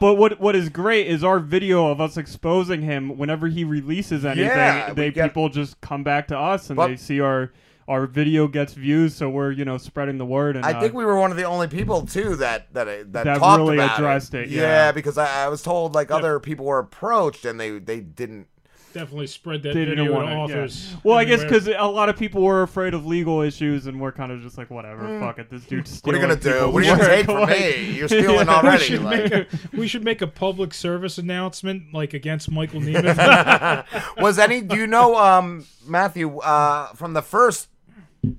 [0.00, 3.18] But what what is great is our video of us exposing him.
[3.18, 6.88] Whenever he releases anything, Yeah, they get- people just come back to us and But-
[6.88, 7.52] they see our
[7.88, 10.56] our video gets views, so we're you know spreading the word.
[10.56, 13.24] And I uh, think we were one of the only people too that that that,
[13.24, 14.92] That talked really about addressed it, Yeah, yeah.
[14.92, 18.46] because I, I was told like other people were approached and they they didn't.
[18.92, 20.34] Definitely spread that they video didn't to want to.
[20.34, 20.96] authors.
[21.04, 24.10] Well, I guess because a lot of people were afraid of legal issues, and we're
[24.12, 25.20] kind of just like, whatever, Mm.
[25.20, 25.48] fuck it.
[25.48, 26.20] This dude's stealing.
[26.20, 26.66] What are you gonna do?
[26.66, 27.90] people's What are you gonna take from like, me?
[27.92, 28.54] You're stealing Yeah.
[28.54, 29.46] already, We should, like- make a,
[29.76, 33.86] we should make a public service announcement like against Michael Nemeth.
[34.20, 34.60] was any?
[34.60, 37.68] Do you know, um, Matthew, uh, from the first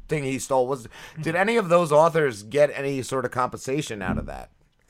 [0.09, 0.67] thing he stole?
[0.67, 0.87] Was
[1.21, 4.49] did any of those authors get any sort of compensation out of that?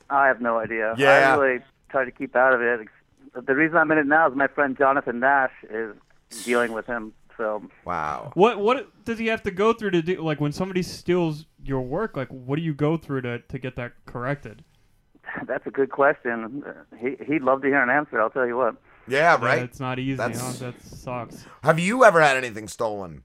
[0.09, 0.95] I have no idea.
[0.97, 1.33] Yeah.
[1.33, 1.59] I really
[1.89, 2.87] try to keep out of it.
[3.33, 5.95] The reason I'm in it now is my friend Jonathan Nash is
[6.43, 7.13] dealing with him.
[7.37, 8.31] So wow.
[8.35, 10.21] What what does he have to go through to do?
[10.21, 13.75] Like when somebody steals your work, like what do you go through to to get
[13.77, 14.63] that corrected?
[15.47, 16.63] that's a good question.
[16.99, 18.19] He he'd love to hear an answer.
[18.21, 18.75] I'll tell you what.
[19.07, 19.61] Yeah, Yeah, right.
[19.63, 20.15] it's not easy.
[20.17, 20.71] That's- Huh?
[20.71, 21.45] That sucks.
[21.63, 23.23] Have you ever had anything stolen?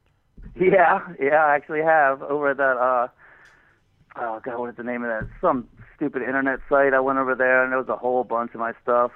[0.58, 2.76] Yeah, yeah, I actually have over at that.
[2.78, 3.08] uh
[4.18, 5.28] Oh God, what is the name of that?
[5.42, 6.94] Some stupid internet site.
[6.94, 9.10] I went over there and there was a whole bunch of my stuff.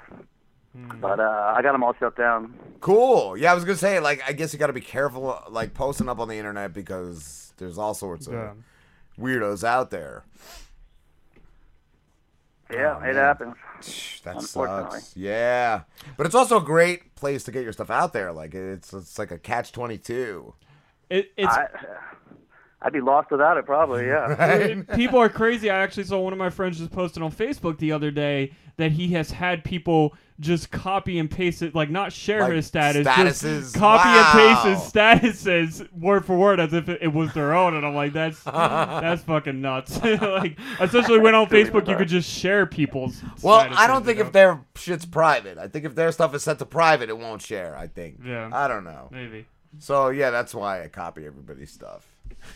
[0.74, 2.55] But uh I got them all shut down.
[2.80, 3.36] Cool.
[3.36, 6.09] Yeah, I was gonna say, like, I guess you got to be careful, like, posting
[6.09, 8.52] up on the internet because there's all sorts of Yeah.
[9.18, 10.22] weirdos out there.
[12.70, 13.14] Yeah, Oh, it man.
[13.16, 13.56] happens.
[14.24, 15.01] That Unfortunately.
[15.01, 15.16] sucks.
[15.16, 15.82] Yeah,
[16.16, 18.32] but it's also a great place to get your stuff out there.
[18.32, 20.55] Like, it's it's like a catch twenty two.
[21.09, 21.66] It, it's I,
[22.82, 24.06] I'd be lost without it, probably.
[24.06, 24.82] Yeah.
[24.94, 25.68] people are crazy.
[25.70, 28.92] I actually saw one of my friends just posted on Facebook the other day that
[28.92, 33.06] he has had people just copy and paste it, like not share Like his status,
[33.06, 33.60] statuses?
[33.60, 37.54] just copy and paste his statuses word for word as if it, it was their
[37.54, 37.74] own.
[37.74, 40.02] And I'm like, that's that's fucking nuts.
[40.02, 43.22] like, especially when on Facebook you could just share people's.
[43.42, 45.58] Well, I don't think you if their shit's private.
[45.58, 47.76] I think if their stuff is set to private, it won't share.
[47.76, 48.20] I think.
[48.24, 48.50] Yeah.
[48.52, 49.08] I don't know.
[49.10, 49.46] Maybe.
[49.78, 52.06] So yeah, that's why I copy everybody's stuff.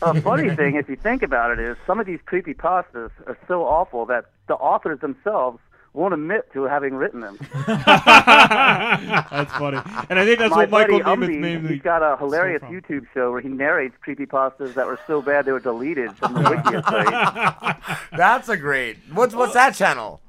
[0.02, 3.36] A funny thing, if you think about it, is some of these creepy pastas are
[3.47, 5.59] so awful that the authors themselves
[5.95, 7.39] won't admit to having written them.
[7.66, 9.79] That's funny.
[10.11, 11.75] And I think that's My what Michael buddy Nemeth Umby, mainly.
[11.75, 12.75] He's got a hilarious from.
[12.75, 16.41] YouTube show where he narrates creepypastas that were so bad they were deleted from the
[16.41, 17.99] Wikia site.
[18.16, 18.99] That's a great.
[19.12, 20.21] What's what's that channel?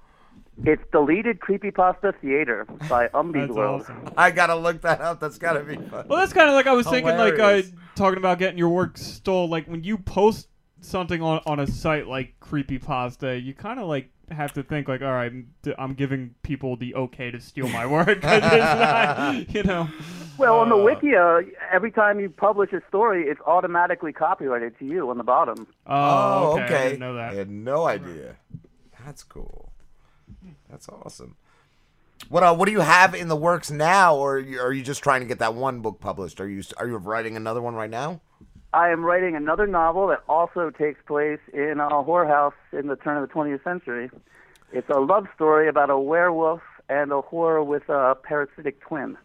[0.63, 3.85] It's Deleted Creepypasta Theater by Umby's World.
[4.15, 5.19] I gotta look that up.
[5.19, 6.07] That's gotta be fun.
[6.07, 7.61] Well, that's kind of like I was thinking, like uh,
[7.95, 9.49] talking about getting your work stole.
[9.49, 10.47] Like when you post
[10.79, 15.01] something on on a site like Creepypasta, you kind of like have to think like,
[15.01, 15.47] all right, I'm,
[15.77, 18.21] I'm giving people the okay to steal my work.
[18.21, 19.87] 'cause it's not, you know.
[20.37, 25.09] Well, on the Wikia, every time you publish a story, it's automatically copyrighted to you
[25.09, 25.67] on the bottom.
[25.87, 26.75] Oh, okay.
[26.75, 27.31] I didn't know that.
[27.31, 28.35] I had no idea.
[29.05, 29.71] That's cool.
[30.69, 31.35] That's awesome.
[32.29, 34.81] What uh, what do you have in the works now, or are you, are you
[34.83, 36.41] just trying to get that one book published?
[36.41, 38.21] Are you are you writing another one right now?
[38.75, 43.15] I am writing another novel that also takes place in a whorehouse in the turn
[43.15, 44.09] of the 20th century.
[44.73, 49.17] It's a love story about a werewolf and a whore with a parasitic twin.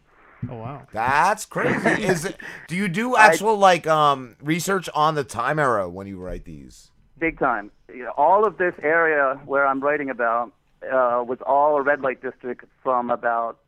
[0.49, 1.89] Oh wow, that's crazy.
[2.05, 2.37] Is it?
[2.69, 6.93] Do you do actual like um research on the time era when you write these?
[7.19, 7.73] Big time.
[7.93, 10.53] You know, all of this area where I'm writing about
[10.85, 13.59] uh, was all a red light district from about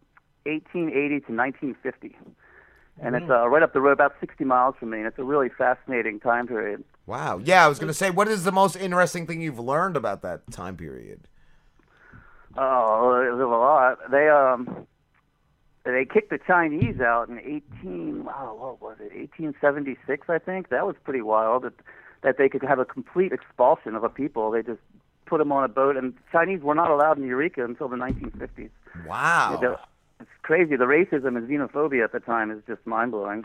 [0.44, 2.16] 1880 to 1950.
[3.02, 5.24] And it's uh, right up the road, about 60 miles from me, and it's a
[5.24, 6.84] really fascinating time period.
[7.06, 7.40] Wow.
[7.42, 10.50] Yeah, I was gonna say, what is the most interesting thing you've learned about that
[10.52, 11.20] time period?
[12.56, 13.98] Oh, a lot.
[14.10, 14.86] They um,
[15.84, 18.24] they kicked the Chinese out in 18.
[18.24, 19.16] Wow, what was it?
[19.16, 20.68] 1876, I think.
[20.68, 21.64] That was pretty wild.
[21.64, 21.74] That
[22.22, 24.52] that they could have a complete expulsion of a people.
[24.52, 24.80] They just
[25.26, 28.70] put them on a boat, and Chinese were not allowed in Eureka until the 1950s.
[29.06, 29.78] Wow.
[30.22, 30.76] Yeah, the- It's crazy.
[30.76, 33.44] The racism and xenophobia at the time is just mind blowing.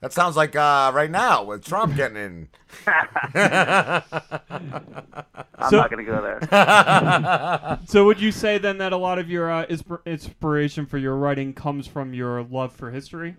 [0.00, 2.48] That sounds like uh, right now with Trump getting in.
[2.86, 4.02] I'm
[5.70, 7.78] So- not going to go there.
[7.86, 11.16] so would you say then that a lot of your uh, inspir- inspiration for your
[11.16, 13.36] writing comes from your love for history?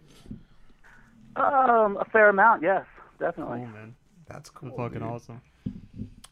[1.36, 2.86] Um, a fair amount, yes,
[3.20, 3.62] definitely.
[3.64, 3.95] Oh man,
[4.28, 4.70] that's cool.
[4.70, 5.08] That's fucking dude.
[5.08, 5.41] awesome.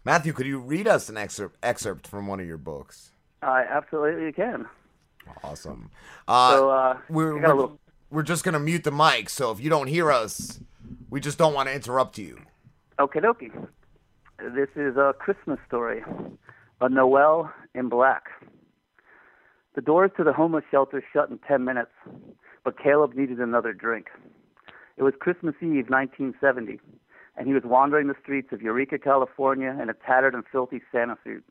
[0.04, 3.12] Matthew, could you read us an excerpt excerpt from one of your books?
[3.42, 4.68] I absolutely can.
[5.44, 5.90] Awesome.
[6.28, 7.80] Uh, So, uh, we're, got a we're, little-
[8.12, 10.60] we're just gonna mute the mic, so if you don't hear us,
[11.10, 12.40] we just don't want to interrupt you.
[13.00, 13.52] Okie dokie.
[14.56, 16.04] This is a Christmas story.
[16.82, 18.24] A Noel in Black.
[19.76, 21.92] The doors to the homeless shelter shut in 10 minutes,
[22.64, 24.08] but Caleb needed another drink.
[24.98, 26.80] It was Christmas Eve, 1970,
[27.38, 31.18] and he was wandering the streets of Eureka, California in a tattered and filthy Santa
[31.24, 31.44] suit.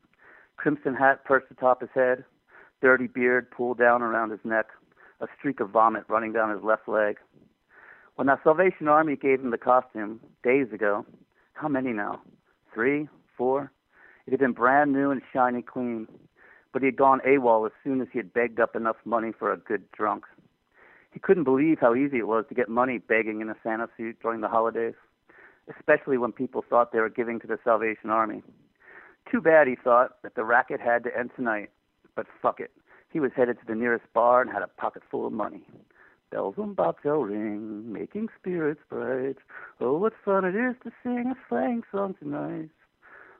[0.57, 2.25] Crimson hat perched atop his head,
[2.81, 4.67] dirty beard pulled down around his neck,
[5.21, 7.17] a streak of vomit running down his left leg.
[8.15, 11.05] When the Salvation Army gave him the costume days ago,
[11.53, 12.21] how many now?
[12.73, 13.07] Three?
[13.37, 13.71] Four?
[14.25, 16.07] It had been brand new and shiny clean,
[16.71, 19.51] but he had gone AWOL as soon as he had begged up enough money for
[19.51, 20.25] a good drunk.
[21.11, 24.17] He couldn't believe how easy it was to get money begging in a Santa suit
[24.21, 24.93] during the holidays,
[25.77, 28.43] especially when people thought they were giving to the Salvation Army.
[29.31, 31.69] Too bad, he thought, that the racket had to end tonight.
[32.19, 32.71] But fuck it.
[33.13, 35.63] He was headed to the nearest bar and had a pocket full of money.
[36.31, 39.37] Bells on bobtail ring, making spirits bright.
[39.79, 42.71] Oh, what fun it is to sing a slang song tonight.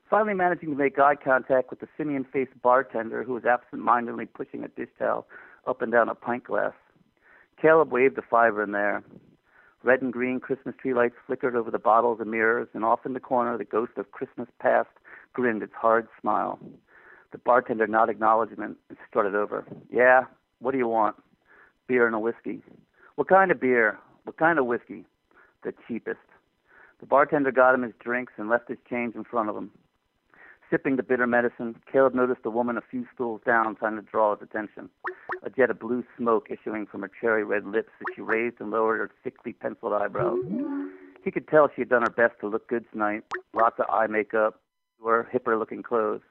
[0.09, 4.69] Finally managing to make eye contact with the simian-faced bartender who was absent-mindedly pushing a
[4.69, 5.27] dish towel
[5.67, 6.71] up and down a pint glass.
[7.61, 9.03] Caleb waved a fiver in there.
[9.83, 13.11] Red and green Christmas tree lights flickered over the bottles and mirrors, and off in
[13.11, 14.87] the corner the ghost of Christmas past
[15.33, 16.57] grinned its hard smile.
[17.31, 19.65] The bartender nodded acknowledgement and strutted over.
[19.91, 20.25] Yeah,
[20.59, 21.15] what do you want?
[21.87, 22.61] Beer and a whiskey.
[23.15, 23.97] What kind of beer?
[24.23, 25.05] What kind of whiskey?
[25.63, 26.19] The cheapest.
[26.99, 29.71] The bartender got him his drinks and left his change in front of him.
[30.69, 34.35] Sipping the bitter medicine, Caleb noticed a woman a few stools down trying to draw
[34.35, 34.89] his attention.
[35.41, 38.69] A jet of blue smoke issuing from her cherry red lips as she raised and
[38.69, 40.39] lowered her thickly penciled eyebrows.
[41.23, 43.23] He could tell she had done her best to look good tonight.
[43.53, 44.61] Lots of eye makeup,
[45.01, 46.21] wore hipper looking clothes,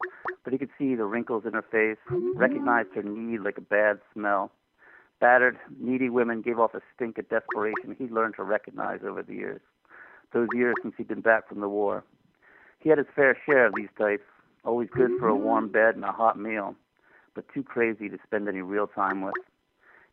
[0.45, 1.99] but he could see the wrinkles in her face,
[2.35, 4.51] recognized her need like a bad smell.
[5.21, 9.35] Battered, needy women gave off a stink of desperation he'd learned to recognize over the
[9.35, 9.61] years.
[10.33, 12.05] Those years since he'd been back from the war.
[12.79, 14.23] He had his fair share of these types,
[14.65, 16.77] always good for a warm bed and a hot meal,
[17.35, 19.35] but too crazy to spend any real time with.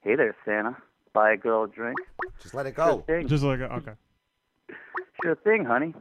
[0.01, 0.77] Hey there, Santa.
[1.13, 1.97] Buy a girl a drink?
[2.41, 3.01] Just let it Sure go.
[3.01, 3.27] thing.
[3.27, 3.93] Just like okay.
[5.21, 5.93] Sure thing, honey.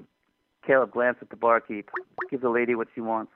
[0.66, 1.91] Caleb glanced at the barkeep.
[2.31, 3.32] Give the lady what she wants.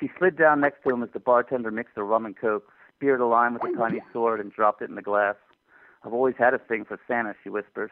[0.00, 2.64] She slid down next to him as the bartender mixed a rum and coke,
[2.96, 5.36] speared a lime with a tiny sword, and dropped it in the glass.
[6.04, 7.90] I've always had a thing for Santa, she whispered.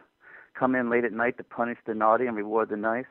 [0.59, 3.05] Come in late at night to punish the naughty and reward the nice.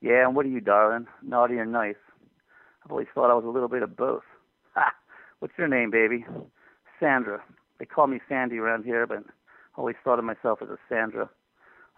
[0.00, 1.06] Yeah, and what are you, darling?
[1.22, 1.96] Naughty or nice?
[2.84, 4.22] I've always thought I was a little bit of both.
[4.74, 4.92] Ha!
[5.40, 6.24] What's your name, baby?
[7.00, 7.42] Sandra.
[7.78, 9.20] They call me Sandy around here, but I
[9.76, 11.28] always thought of myself as a Sandra.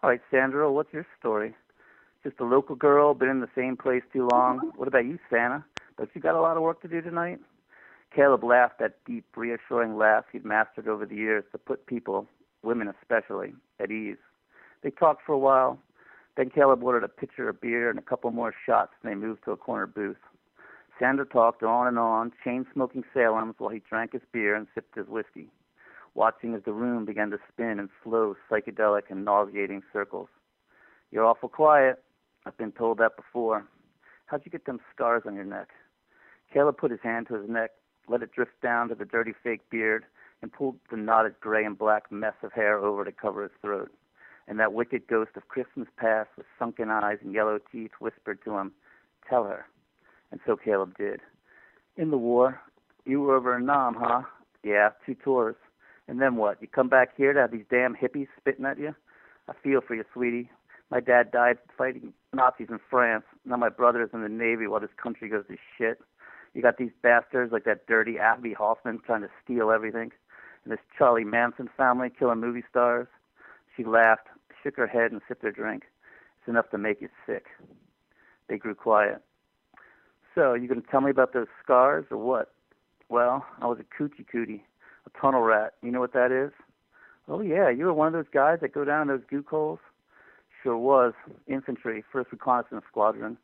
[0.03, 1.55] All right, Sandra, what's your story?
[2.27, 4.59] Just a local girl, been in the same place too long.
[4.59, 4.79] Mm-hmm.
[4.79, 5.65] What about you, Santa?
[5.97, 7.39] Don't you got a lot of work to do tonight?
[8.13, 12.27] Caleb laughed that deep, reassuring laugh he'd mastered over the years to put people,
[12.65, 14.17] women especially, at ease.
[14.83, 15.79] They talked for a while.
[16.37, 19.45] Then Caleb ordered a pitcher of beer and a couple more shots, and they moved
[19.45, 20.17] to a corner booth.
[20.99, 24.97] Sandra talked on and on, chain smoking Salems while he drank his beer and sipped
[24.97, 25.49] his whiskey,
[26.17, 30.29] watching as the room began to spin in slow, psychedelic, and nauseating circles.
[31.13, 32.03] You're awful quiet.
[32.47, 33.67] I've been told that before.
[34.27, 35.69] How'd you get them scars on your neck?
[36.53, 37.73] Caleb put his hand to his neck,
[38.09, 40.05] let it drift down to the dirty fake beard,
[40.41, 43.91] and pulled the knotted gray and black mess of hair over to cover his throat.
[44.47, 48.57] And that wicked ghost of Christmas past with sunken eyes and yellow teeth whispered to
[48.57, 48.73] him,
[49.29, 49.67] Tell her.
[50.31, 51.21] And so Caleb did.
[51.97, 52.61] In the war,
[53.05, 54.23] you were over in Nam, huh?
[54.63, 55.57] Yeah, two tours.
[56.07, 56.63] And then what?
[56.63, 58.95] You come back here to have these damn hippies spitting at you?
[59.49, 60.51] I feel for you, sweetie.
[60.91, 63.25] My dad died fighting Nazis in France.
[63.45, 66.01] Now my brother's in the Navy while this country goes to shit.
[66.55, 70.13] You got these bastards like that dirty Abbie Hoffman trying to steal everything,
[70.65, 73.09] and this Charlie Manson family killing movie stars.
[73.77, 74.29] She laughed,
[74.63, 75.85] shook her head, and sipped her drink.
[76.39, 77.47] It's enough to make you sick.
[78.49, 79.23] They grew quiet.
[80.35, 82.53] So, you to tell me about those scars or what?
[83.09, 84.65] Well, I was a coochie cootie,
[85.07, 85.75] a tunnel rat.
[85.83, 86.53] You know what that is?
[87.29, 89.81] Oh yeah, you were one of those guys that go down in those gook holes.
[90.63, 91.13] Sure was.
[91.47, 93.37] Infantry, first reconnaissance squadron.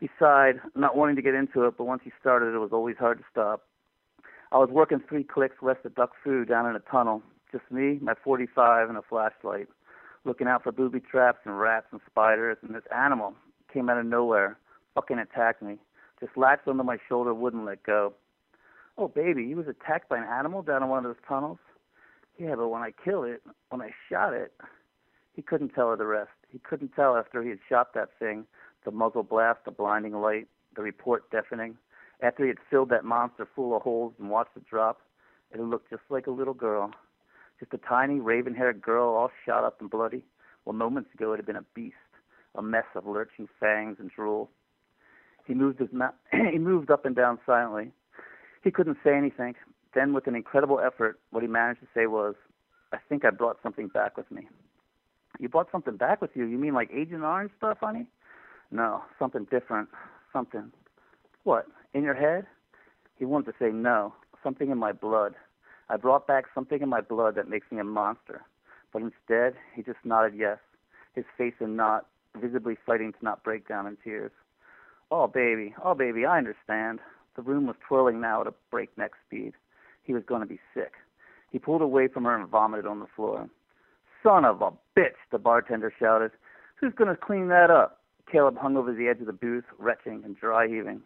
[0.00, 2.96] He sighed, not wanting to get into it, but once he started, it was always
[2.98, 3.62] hard to stop.
[4.52, 7.22] I was working three clicks west of Duc Pho down in a tunnel.
[7.50, 9.68] Just me, my 45, and a flashlight,
[10.24, 13.34] looking out for booby traps and rats and spiders, and this animal
[13.72, 14.58] came out of nowhere,
[14.94, 15.78] fucking attacked me.
[16.20, 18.12] Just latched onto my shoulder, wouldn't let go.
[18.96, 21.58] Oh, baby, he was attacked by an animal down in one of those tunnels?
[22.38, 24.52] Yeah, but when I killed it, when I shot it,
[25.34, 26.30] he couldn't tell her the rest.
[26.48, 28.46] He couldn't tell after he had shot that thing,
[28.84, 30.46] the muzzle blast, the blinding light,
[30.76, 31.76] the report deafening.
[32.22, 35.00] After he had filled that monster full of holes and watched it drop,
[35.52, 36.92] it looked just like a little girl.
[37.58, 40.24] Just a tiny, raven haired girl, all shot up and bloody.
[40.64, 41.96] Well, moments ago it had been a beast,
[42.54, 44.50] a mess of lurching fangs and drool.
[45.46, 45.90] He moved his
[46.52, 47.92] he moved up and down silently.
[48.62, 49.54] He couldn't say anything.
[49.94, 52.34] Then, with an incredible effort, what he managed to say was,
[52.92, 54.48] "I think I brought something back with me."
[55.38, 56.44] You brought something back with you?
[56.44, 58.06] You mean like Agent Orange stuff, honey?
[58.70, 59.88] No, something different.
[60.32, 60.72] Something.
[61.44, 61.66] What?
[61.92, 62.46] In your head?
[63.18, 64.14] He wanted to say no.
[64.42, 65.34] Something in my blood.
[65.88, 68.42] I brought back something in my blood that makes me a monster.
[68.92, 70.58] But instead, he just nodded yes,
[71.14, 72.06] his face a knot,
[72.40, 74.32] visibly fighting to not break down in tears.
[75.10, 77.00] Oh, baby, oh, baby, I understand.
[77.36, 79.52] The room was twirling now at a breakneck speed.
[80.02, 80.92] He was going to be sick.
[81.50, 83.48] He pulled away from her and vomited on the floor.
[84.24, 86.30] Son of a bitch, the bartender shouted.
[86.76, 88.00] Who's going to clean that up?
[88.30, 91.02] Caleb hung over the edge of the booth, retching and dry heaving.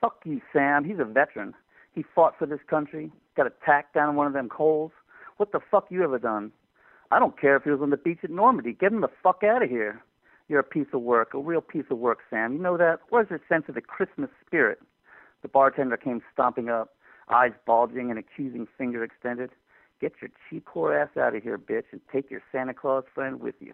[0.00, 0.84] Fuck you, Sam.
[0.84, 1.54] He's a veteran.
[1.94, 4.92] He fought for this country, got attacked down one of them holes.
[5.36, 6.50] What the fuck you ever done?
[7.10, 8.72] I don't care if he was on the beach at Normandy.
[8.72, 10.02] Get him the fuck out of here.
[10.48, 12.54] You're a piece of work, a real piece of work, Sam.
[12.54, 13.00] You know that?
[13.10, 14.80] Where's your sense of the Christmas spirit?
[15.42, 16.94] The bartender came stomping up,
[17.28, 19.50] eyes bulging and accusing finger extended.
[20.00, 23.40] Get your cheap whore ass out of here, bitch, and take your Santa Claus friend
[23.40, 23.72] with you.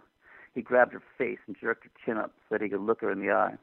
[0.55, 3.11] He grabbed her face and jerked her chin up so that he could look her
[3.11, 3.55] in the eye.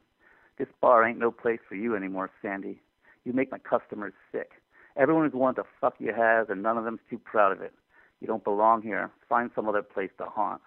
[0.57, 2.81] This bar ain't no place for you anymore, Sandy.
[3.23, 4.51] You make my customers sick.
[4.97, 7.73] Everyone who's wanted to fuck you has, and none of them's too proud of it.
[8.19, 9.11] You don't belong here.
[9.29, 10.61] Find some other place to haunt.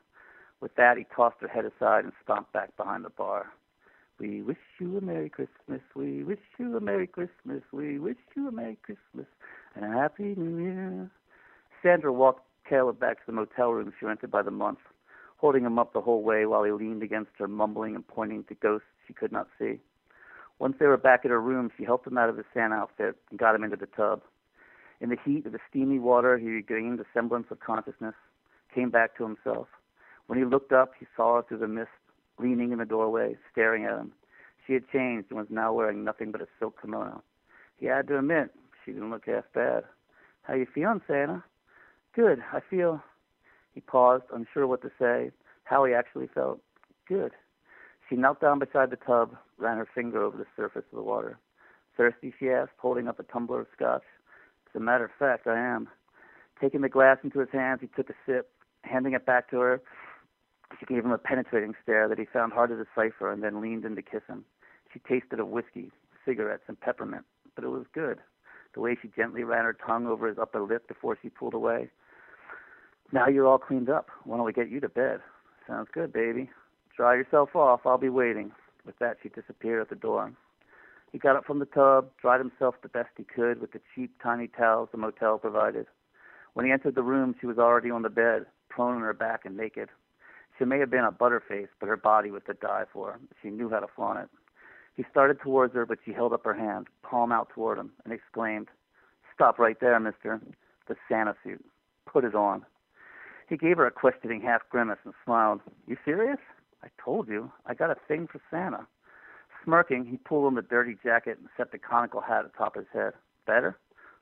[0.60, 3.52] With that, he tossed her head aside and stomped back behind the bar.
[4.18, 5.80] We wish you a Merry Christmas.
[5.94, 7.62] We wish you a Merry Christmas.
[7.72, 9.26] We wish you a Merry Christmas
[9.74, 11.10] and a Happy New Year.
[11.82, 14.78] Sandra walked Caleb back to the motel room she rented by the month,
[15.36, 18.54] holding him up the whole way while he leaned against her, mumbling and pointing to
[18.54, 19.80] ghosts she could not see.
[20.58, 23.16] Once they were back at her room, she helped him out of his Santa outfit
[23.30, 24.22] and got him into the tub.
[25.00, 28.14] In the heat of the steamy water, he regained a semblance of consciousness,
[28.72, 29.66] came back to himself.
[30.28, 31.90] When he looked up, he saw her through the mist,
[32.38, 34.12] leaning in the doorway, staring at him.
[34.64, 37.22] She had changed and was now wearing nothing but a silk kimono.
[37.76, 38.54] He had to admit,
[38.84, 39.82] she didn't look half bad.
[40.42, 41.42] How you feeling, Santa?
[42.14, 42.40] Good.
[42.52, 43.02] I feel.
[43.74, 45.30] He paused, unsure what to say,
[45.64, 46.60] how he actually felt.
[47.08, 47.32] Good.
[48.08, 51.38] She knelt down beside the tub, ran her finger over the surface of the water.
[51.96, 52.34] Thirsty?
[52.38, 54.02] she asked, holding up a tumbler of scotch.
[54.68, 55.88] As a matter of fact, I am.
[56.60, 58.50] Taking the glass into his hands, he took a sip,
[58.82, 59.82] handing it back to her.
[60.78, 63.84] She gave him a penetrating stare that he found hard to decipher and then leaned
[63.84, 64.44] in to kiss him.
[64.92, 65.90] She tasted of whiskey,
[66.24, 67.24] cigarettes, and peppermint,
[67.54, 68.18] but it was good.
[68.74, 71.90] the way she gently ran her tongue over his upper lip before she pulled away.
[73.12, 74.08] Now you're all cleaned up.
[74.24, 75.20] Why don't we get you to bed?
[75.66, 76.50] Sounds good, baby.
[76.96, 77.80] Dry yourself off.
[77.84, 78.52] I'll be waiting.
[78.86, 80.32] With that, she disappeared at the door.
[81.12, 84.14] He got up from the tub, dried himself the best he could with the cheap,
[84.22, 85.86] tiny towels the motel provided.
[86.54, 89.44] When he entered the room, she was already on the bed, prone on her back
[89.44, 89.90] and naked.
[90.58, 93.18] She may have been a butterface, but her body was to die for.
[93.42, 94.28] She knew how to flaunt it.
[94.96, 98.12] He started towards her, but she held up her hand, palm out toward him, and
[98.12, 98.68] exclaimed,
[99.34, 100.40] Stop right there, mister.
[100.88, 101.64] The Santa suit.
[102.06, 102.64] Put it on.
[103.48, 105.60] He gave her a questioning half grimace and smiled.
[105.86, 106.38] You serious?
[106.82, 107.50] I told you.
[107.66, 108.86] I got a thing for Santa.
[109.64, 113.12] Smirking, he pulled on the dirty jacket and set the conical hat atop his head.
[113.46, 113.78] Better?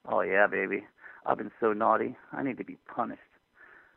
[0.07, 0.85] Oh, yeah, baby.
[1.25, 2.17] I've been so naughty.
[2.33, 3.21] I need to be punished.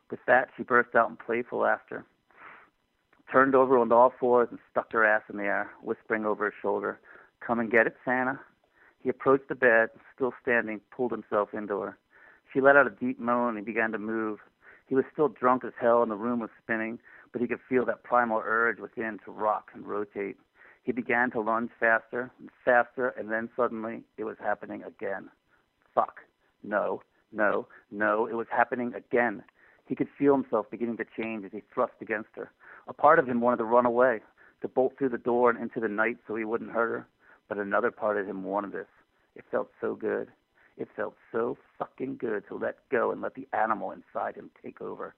[0.10, 2.06] With that, she burst out in playful laughter,
[3.32, 6.54] turned over on all fours and stuck her ass in the air, whispering over his
[6.62, 7.00] shoulder,
[7.46, 8.40] Come and get it, Santa.
[9.00, 11.98] He approached the bed, still standing, pulled himself into her.
[12.52, 14.40] She let out a deep moan and began to move.
[14.94, 17.00] He was still drunk as hell and the room was spinning,
[17.32, 20.38] but he could feel that primal urge within to rock and rotate.
[20.84, 25.32] He began to lunge faster and faster, and then suddenly it was happening again.
[25.96, 26.20] Fuck.
[26.62, 27.02] No,
[27.32, 29.44] no, no, it was happening again.
[29.88, 32.52] He could feel himself beginning to change as he thrust against her.
[32.88, 34.22] A part of him wanted to run away,
[34.62, 37.08] to bolt through the door and into the night so he wouldn't hurt her,
[37.50, 38.86] but another part of him wanted this.
[39.36, 40.28] It felt so good.
[40.78, 44.82] It felt so fucking good to let go and let the animal inside him take
[44.82, 45.16] over.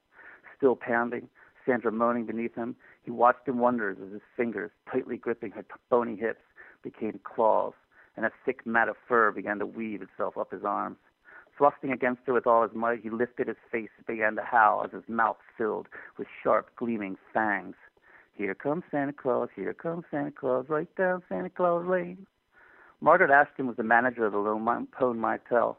[0.57, 1.29] Still pounding,
[1.65, 6.15] Sandra moaning beneath him, he watched in wonder as his fingers, tightly gripping her bony
[6.15, 6.41] hips,
[6.83, 7.73] became claws,
[8.15, 10.97] and a thick mat of fur began to weave itself up his arms.
[11.57, 14.83] Thrusting against her with all his might, he lifted his face and began to howl
[14.83, 15.87] as his mouth filled
[16.17, 17.75] with sharp, gleaming fangs.
[18.33, 22.27] Here comes Santa Claus, here comes Santa Claus, right down Santa Claus Lane.
[23.05, 25.77] Margaret Ashton was the manager of the Lone Pone Motel.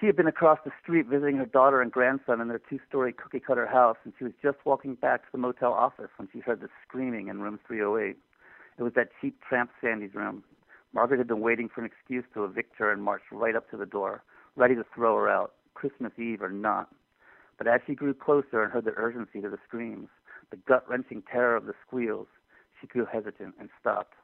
[0.00, 3.68] She had been across the street visiting her daughter and grandson in their two-story cookie-cutter
[3.68, 6.70] house, and she was just walking back to the motel office when she heard the
[6.84, 8.16] screaming in room 308.
[8.78, 10.42] It was that cheap tramp Sandy's room.
[10.92, 13.76] Margaret had been waiting for an excuse to evict her and marched right up to
[13.76, 14.24] the door,
[14.56, 16.88] ready to throw her out, Christmas Eve or not.
[17.58, 20.08] But as she grew closer and heard the urgency to the screams,
[20.50, 22.26] the gut-wrenching terror of the squeals,
[22.80, 24.14] she grew hesitant and stopped.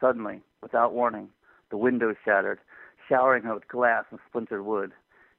[0.00, 1.30] Suddenly, without warning,
[1.70, 2.60] the window shattered,
[3.08, 4.92] showering her with glass and splintered wood.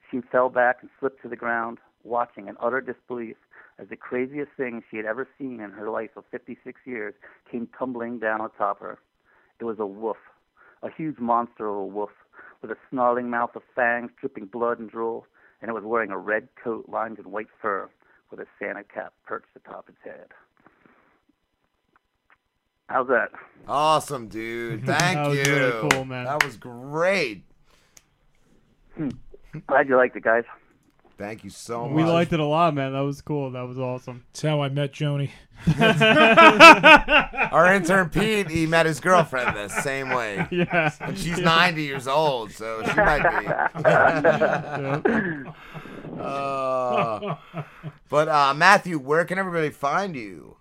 [0.10, 3.38] She fell back and slipped to the ground, watching in utter disbelief
[3.78, 7.14] as the craziest thing she had ever seen in her life of 56 years
[7.50, 9.00] came tumbling down atop her.
[9.60, 10.18] It was a wolf,
[10.84, 12.12] a huge monster of a wolf,
[12.62, 15.26] with a snarling mouth of fangs dripping blood and drool,
[15.62, 17.90] and it was wearing a red coat lined in white fur,
[18.30, 20.28] with a Santa cap perched atop its head.
[22.90, 23.30] How's that?
[23.68, 24.84] Awesome, dude.
[24.86, 25.54] Thank That was you.
[25.56, 26.26] really cool, man.
[26.26, 27.44] That was great.
[29.68, 30.44] Glad you liked it, guys.
[31.18, 31.96] Thank you so much.
[31.96, 32.94] we liked it a lot, man.
[32.94, 33.52] That was cool.
[33.52, 34.24] That was awesome.
[34.32, 35.30] That's how I met Joni.
[37.52, 40.48] Our intern Pete, he met his girlfriend the same way.
[40.52, 40.92] Yeah.
[41.02, 43.22] And she's 90 years old, so she might
[45.04, 46.20] be.
[46.20, 47.36] Uh,
[48.10, 50.56] but uh, Matthew, where can everybody find you?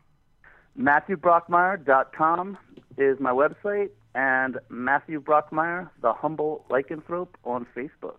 [0.78, 2.58] MatthewBrockmeyer.com
[2.96, 8.18] is my website, and Matthew Brockmeyer, the Humbolt Lycanthrope, on Facebook.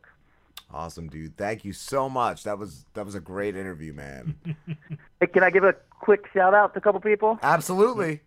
[0.71, 1.35] Awesome, dude.
[1.37, 2.43] Thank you so much.
[2.43, 4.35] That was that was a great interview, man.
[5.19, 7.37] Hey, can I give a quick shout out to a couple people?
[7.43, 8.21] Absolutely.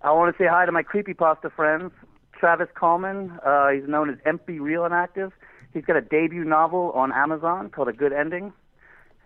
[0.00, 1.92] I want to say hi to my creepypasta friends.
[2.32, 5.32] Travis Coleman, uh, he's known as MP Real and Active.
[5.74, 8.54] He's got a debut novel on Amazon called A Good Ending.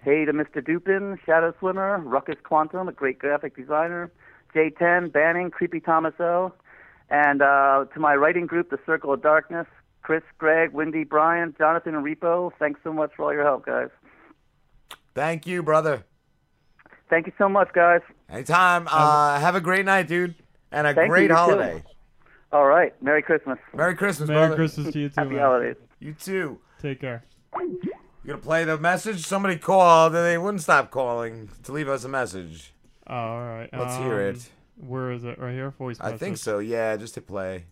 [0.03, 0.65] Hey to Mr.
[0.65, 4.11] Dupin, Shadow Swimmer, Ruckus Quantum, a great graphic designer,
[4.55, 6.53] J10, Banning, Creepy Thomas O,
[7.11, 9.67] and uh, to my writing group, The Circle of Darkness,
[10.03, 12.51] Chris, Greg, Wendy, Brian, Jonathan, and Repo.
[12.59, 13.89] Thanks so much for all your help, guys.
[15.15, 16.05] Thank you, brother.
[17.11, 18.01] Thank you so much, guys.
[18.29, 18.89] Anytime.
[18.91, 20.35] Uh, have a great night, dude,
[20.73, 21.35] and a Thank great you too.
[21.35, 21.83] holiday.
[22.53, 22.95] All right.
[23.03, 23.59] Merry Christmas.
[23.75, 24.57] Merry Christmas, Merry brother.
[24.57, 25.39] Christmas to you too, Happy man.
[25.41, 25.77] holidays.
[26.01, 26.59] You too.
[26.81, 27.25] Take care.
[27.61, 27.79] You
[28.27, 29.25] gonna play the message?
[29.27, 32.74] Somebody called, and they wouldn't stop calling to leave us a message.
[33.07, 33.69] Oh, all right.
[33.73, 34.51] Let's hear Um, it.
[34.77, 35.39] Where is it?
[35.39, 35.71] Right here?
[35.71, 36.59] Voice I think so.
[36.59, 37.65] Yeah, just hit play.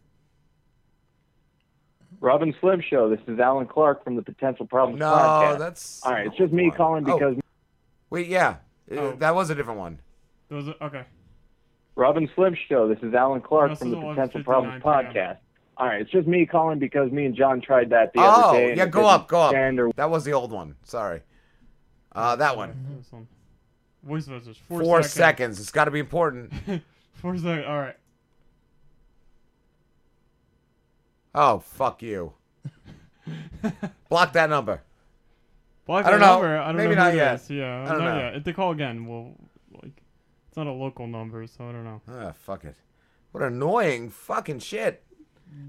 [2.21, 3.09] Rob and Slim Show.
[3.11, 5.59] This is Alan Clark from the Potential Problems No, podcast.
[5.59, 6.27] that's all right.
[6.27, 7.19] It's just me calling Oh.
[7.19, 7.37] because
[8.11, 8.57] Wait, yeah,
[8.91, 9.13] Uh, Oh.
[9.13, 9.99] that was a different one.
[10.51, 11.05] Those are, okay.
[11.97, 12.87] Rob and Slim Show.
[12.89, 14.83] This is Alan Clark This from the Potential Problems PM.
[14.83, 15.39] podcast.
[15.79, 16.03] All right.
[16.03, 18.69] It's just me calling because me and John tried that the oh, other day.
[18.69, 19.55] and yeah, go up, go up.
[19.55, 20.77] or- That was the old one.
[20.85, 21.23] Sorry.
[22.15, 23.03] Uh, that one.
[24.03, 24.61] Voice message.
[24.69, 25.61] Four, Four, seconds.
[25.61, 26.53] It's got to be important.
[27.15, 27.65] Four seconds.
[27.69, 27.97] All right.
[31.35, 32.35] Oh, fuck you.
[34.09, 34.83] Block that number.
[35.87, 36.33] Block I don't know.
[36.35, 36.59] number.
[36.59, 37.35] I don't Maybe know not yet.
[37.37, 37.51] is.
[37.51, 38.19] Yeah, I don't know.
[38.19, 38.35] yet.
[38.37, 39.35] If they call again, we'll
[39.83, 40.03] like.
[40.49, 42.01] It's not a local number, so I don't know.
[42.09, 42.75] Ah, fuck it.
[43.31, 45.03] What annoying fucking shit.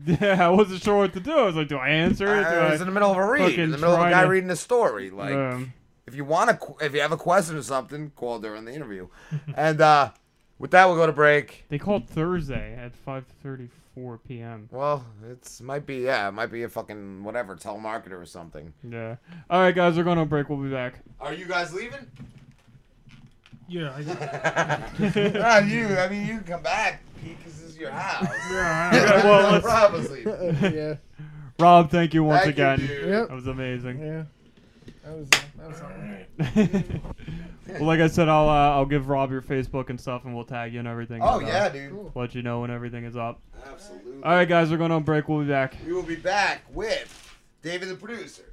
[0.06, 1.32] Yeah, I wasn't sure what to do.
[1.34, 2.44] I was like, do I answer it?
[2.44, 4.10] Do I was I in the middle of a read, in the middle of a
[4.10, 5.10] guy to- reading a story.
[5.10, 5.74] Like, Um,
[6.06, 9.08] if you want to, if you have a question or something, call during the interview.
[9.56, 10.12] and uh,
[10.60, 11.66] with that, we'll go to break.
[11.70, 14.70] They called Thursday at 5:34 p.m.
[14.72, 18.74] Well, it's might be yeah, it might be a fucking whatever telemarketer or something.
[18.88, 19.16] Yeah.
[19.50, 20.50] All right, guys, we're going to break.
[20.50, 20.96] We'll be back.
[21.20, 22.06] Are you guys leaving?
[23.68, 23.94] Yeah.
[25.42, 25.98] ah, you.
[25.98, 28.28] I mean, you can come back, Pete, because this is your house.
[28.52, 30.74] Yeah, well, let's- Rob was leaving.
[30.74, 30.96] yeah.
[31.60, 32.80] Rob, thank you once Thank you, again.
[32.80, 33.10] dude.
[33.10, 33.28] Yep.
[33.30, 34.00] That was amazing.
[34.00, 34.24] Yeah.
[35.04, 37.02] That was that was something.
[37.68, 40.46] well, like I said, I'll uh, I'll give Rob your Facebook and stuff, and we'll
[40.46, 41.22] tag you and everything.
[41.22, 41.92] Oh, and, uh, yeah, dude.
[41.92, 42.12] Cool.
[42.16, 43.42] Let you know when everything is up.
[43.70, 44.24] Absolutely.
[44.24, 45.28] All right, guys, we're going on break.
[45.28, 45.76] We'll be back.
[45.86, 48.53] We will be back with David the producer.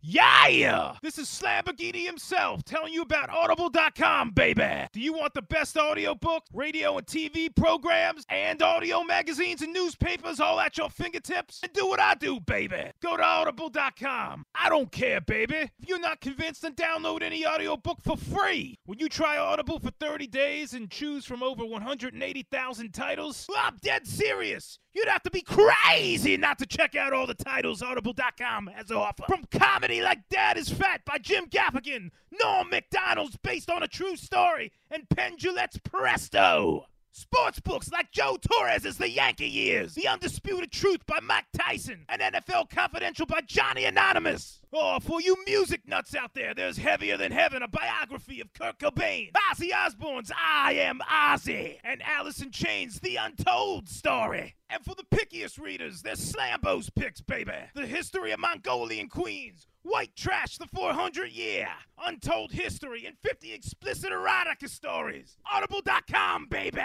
[0.00, 0.94] Yeah!
[1.02, 4.86] This is Slamborghini himself telling you about Audible.com, baby!
[4.92, 10.38] Do you want the best audiobook, radio and TV programs, and audio magazines and newspapers
[10.38, 11.60] all at your fingertips?
[11.64, 12.92] And do what I do, baby!
[13.02, 14.44] Go to Audible.com.
[14.54, 15.68] I don't care, baby!
[15.80, 18.78] If you're not convinced, then download any audiobook for free!
[18.86, 23.78] When you try Audible for 30 days and choose from over 180,000 titles, well, I'm
[23.82, 24.78] dead serious!
[24.94, 28.96] You'd have to be crazy not to check out all the titles Audible.com has to
[28.96, 29.24] offer.
[29.28, 32.10] From comedy like Dad is Fat by Jim Gaffigan,
[32.40, 36.86] Norm Macdonald's based on a true story, and Penn Jillette's Presto.
[37.12, 42.20] Sports books like Joe Torre's The Yankee Years, The Undisputed Truth by Mike Tyson, and
[42.22, 44.60] NFL Confidential by Johnny Anonymous.
[44.72, 48.78] Oh, for you music nuts out there, there's Heavier Than Heaven, a biography of Kurt
[48.78, 52.02] Cobain, Ozzy Osbourne's I Am Ozzy, and
[52.42, 54.54] in Chains' The Untold Story.
[54.70, 57.52] And for the pickiest readers, there's Slambo's Picks, baby.
[57.74, 61.66] The history of Mongolian queens, White Trash, the 400 Year,
[62.04, 65.38] Untold History, and 50 explicit erotica stories.
[65.50, 66.82] Audible.com, baby.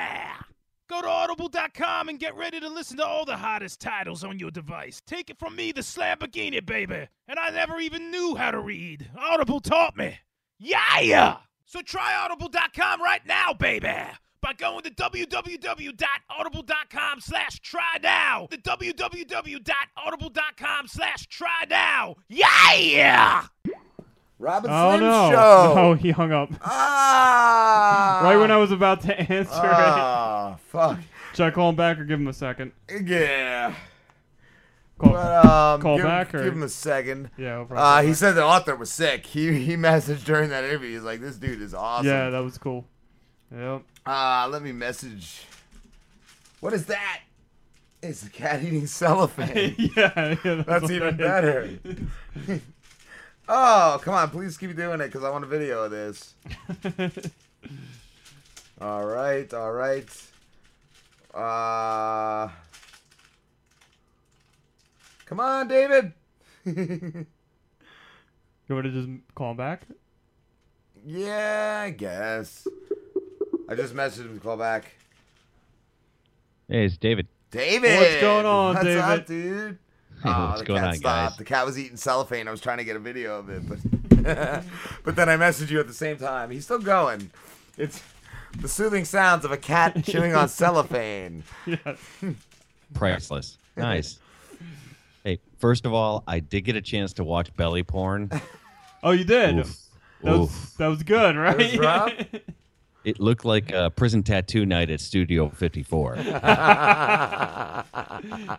[0.89, 4.51] Go to audible.com and get ready to listen to all the hottest titles on your
[4.51, 5.01] device.
[5.05, 7.09] Take it from me, the Slamborghini, baby.
[7.27, 9.09] And I never even knew how to read.
[9.19, 10.19] Audible taught me.
[10.57, 11.37] Yeah, yeah!
[11.65, 13.93] So try audible.com right now, baby.
[14.43, 18.47] By going to www.audible.com slash try now.
[18.51, 22.15] The www.audible.com slash try now.
[22.27, 23.45] Yeah!
[24.39, 25.31] Robin Oh Slim no!
[25.31, 25.73] Show.
[25.75, 26.49] No, he hung up.
[26.61, 28.19] Ah!
[28.25, 30.59] right when I was about to answer Ah, it.
[30.67, 30.99] fuck.
[31.33, 32.73] Should I call him back or give him a second?
[33.01, 33.73] Yeah.
[34.99, 37.29] Call, But, um, call give, back or give him a second.
[37.37, 38.17] Yeah, we'll probably Uh, he back.
[38.17, 39.25] said the author was sick.
[39.25, 40.91] He he messaged during that interview.
[40.93, 42.85] He's like, "This dude is awesome." Yeah, that was cool.
[43.55, 43.83] Yep.
[44.05, 45.45] Uh, let me message.
[46.59, 47.21] What is that?
[48.01, 49.75] It's a cat eating cellophane.
[49.95, 51.69] yeah, yeah, that's, even better.
[53.47, 54.29] oh, come on!
[54.31, 56.33] Please keep doing it because I want a video of this.
[58.81, 60.09] all right, all right.
[61.33, 62.49] Uh,
[65.25, 66.13] come on, David.
[66.65, 67.25] You
[68.69, 69.83] want to just call him back?
[71.05, 72.67] yeah, I guess.
[73.69, 74.93] I just messaged him to call back.
[76.67, 77.27] Hey, it's David.
[77.51, 79.01] David, What's going on, What's David?
[79.03, 79.77] up, dude?
[80.23, 81.31] Hey, Aw, what's the going cat on, stopped.
[81.31, 81.37] guys?
[81.37, 82.47] The cat was eating cellophane.
[82.47, 83.77] I was trying to get a video of it, but
[85.03, 86.49] but then I messaged you at the same time.
[86.49, 87.29] He's still going.
[87.77, 88.01] It's
[88.59, 91.43] the soothing sounds of a cat chewing on cellophane.
[91.65, 91.99] Yes.
[92.93, 93.57] Priceless.
[93.75, 94.19] Nice.
[95.23, 98.29] hey, first of all, I did get a chance to watch belly porn.
[99.01, 99.57] Oh, you did.
[99.57, 99.79] Oof.
[100.21, 100.73] That was Oof.
[100.77, 101.57] that was good, right?
[101.57, 102.11] was Rob?
[103.03, 106.15] It looked like a prison tattoo night at Studio 54.
[106.17, 106.33] you nice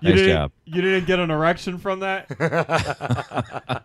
[0.03, 0.53] didn't, job.
[0.67, 2.27] You didn't get an erection from that?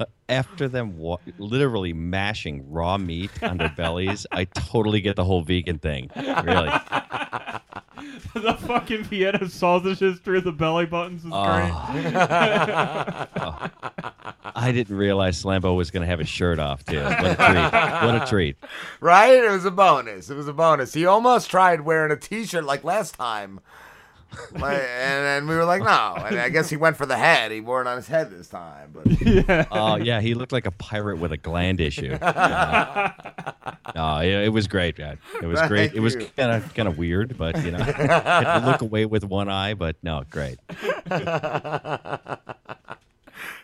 [0.00, 5.24] Uh, after them wa- literally mashing raw meat on their bellies, I totally get the
[5.24, 6.10] whole vegan thing.
[6.16, 6.70] Really.
[8.34, 11.70] the fucking Vienna sausage history of the belly buttons is great.
[12.14, 13.28] Ah.
[13.36, 13.70] Oh.
[14.54, 17.00] I didn't realize Slambo was going to have his shirt off, too.
[17.00, 17.72] What a treat.
[18.06, 18.56] What a treat.
[19.00, 19.44] Right?
[19.44, 20.30] It was a bonus.
[20.30, 20.92] It was a bonus.
[20.92, 23.60] He almost tried wearing a T-shirt like last time,
[24.52, 26.14] Like, and then we were like, no.
[26.16, 27.52] And I guess he went for the head.
[27.52, 28.90] He wore it on his head this time.
[28.92, 29.64] But yeah.
[29.70, 32.18] Oh, yeah, he looked like a pirate with a gland issue.
[33.90, 35.18] Uh, oh, yeah, it was great, man.
[35.42, 35.90] It was great.
[35.90, 39.04] Thank It was kind of kind of weird, but you know, had to look away
[39.04, 40.58] with one eye, but no, great.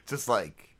[0.07, 0.75] just like,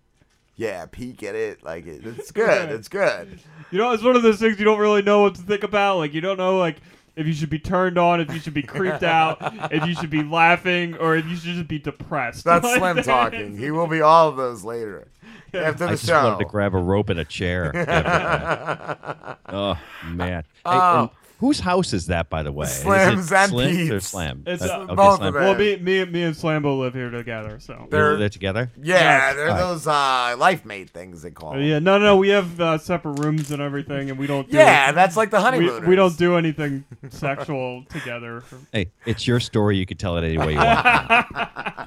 [0.57, 1.63] yeah, peek at it.
[1.63, 2.71] Like it, it's good.
[2.71, 3.39] It's good.
[3.71, 5.99] You know, it's one of those things you don't really know what to think about.
[5.99, 6.77] Like you don't know, like
[7.17, 9.39] if you should be turned on, if you should be creeped out,
[9.73, 12.45] if you should be laughing, or if you should just be depressed.
[12.45, 13.05] That's Like Slim that.
[13.05, 13.57] talking.
[13.57, 15.09] He will be all of those later.
[15.55, 16.23] After the I just show.
[16.25, 17.73] wanted to grab a rope and a chair.
[19.49, 20.43] oh man!
[20.43, 21.11] Hey, Oh.
[21.39, 22.67] And whose house is that, by the way?
[22.67, 24.43] Is it Slim's and Slim's or Slam?
[24.47, 25.29] It's Uh, okay, both Slam.
[25.29, 28.71] of Well, me, me, me and Slambo live here together, so They're, they're together.
[28.83, 29.59] Yeah, they're All right.
[29.61, 31.55] those uh, life mate things they call.
[31.55, 34.51] Uh, yeah, no, no, we have uh, separate rooms and everything, and we don't.
[34.51, 35.89] Do Yeah, that's like the we- honeymooners.
[35.89, 38.43] We, don't do anything sexual together.
[38.73, 39.77] Hey, it's your story.
[39.77, 41.27] You can tell it any way you want.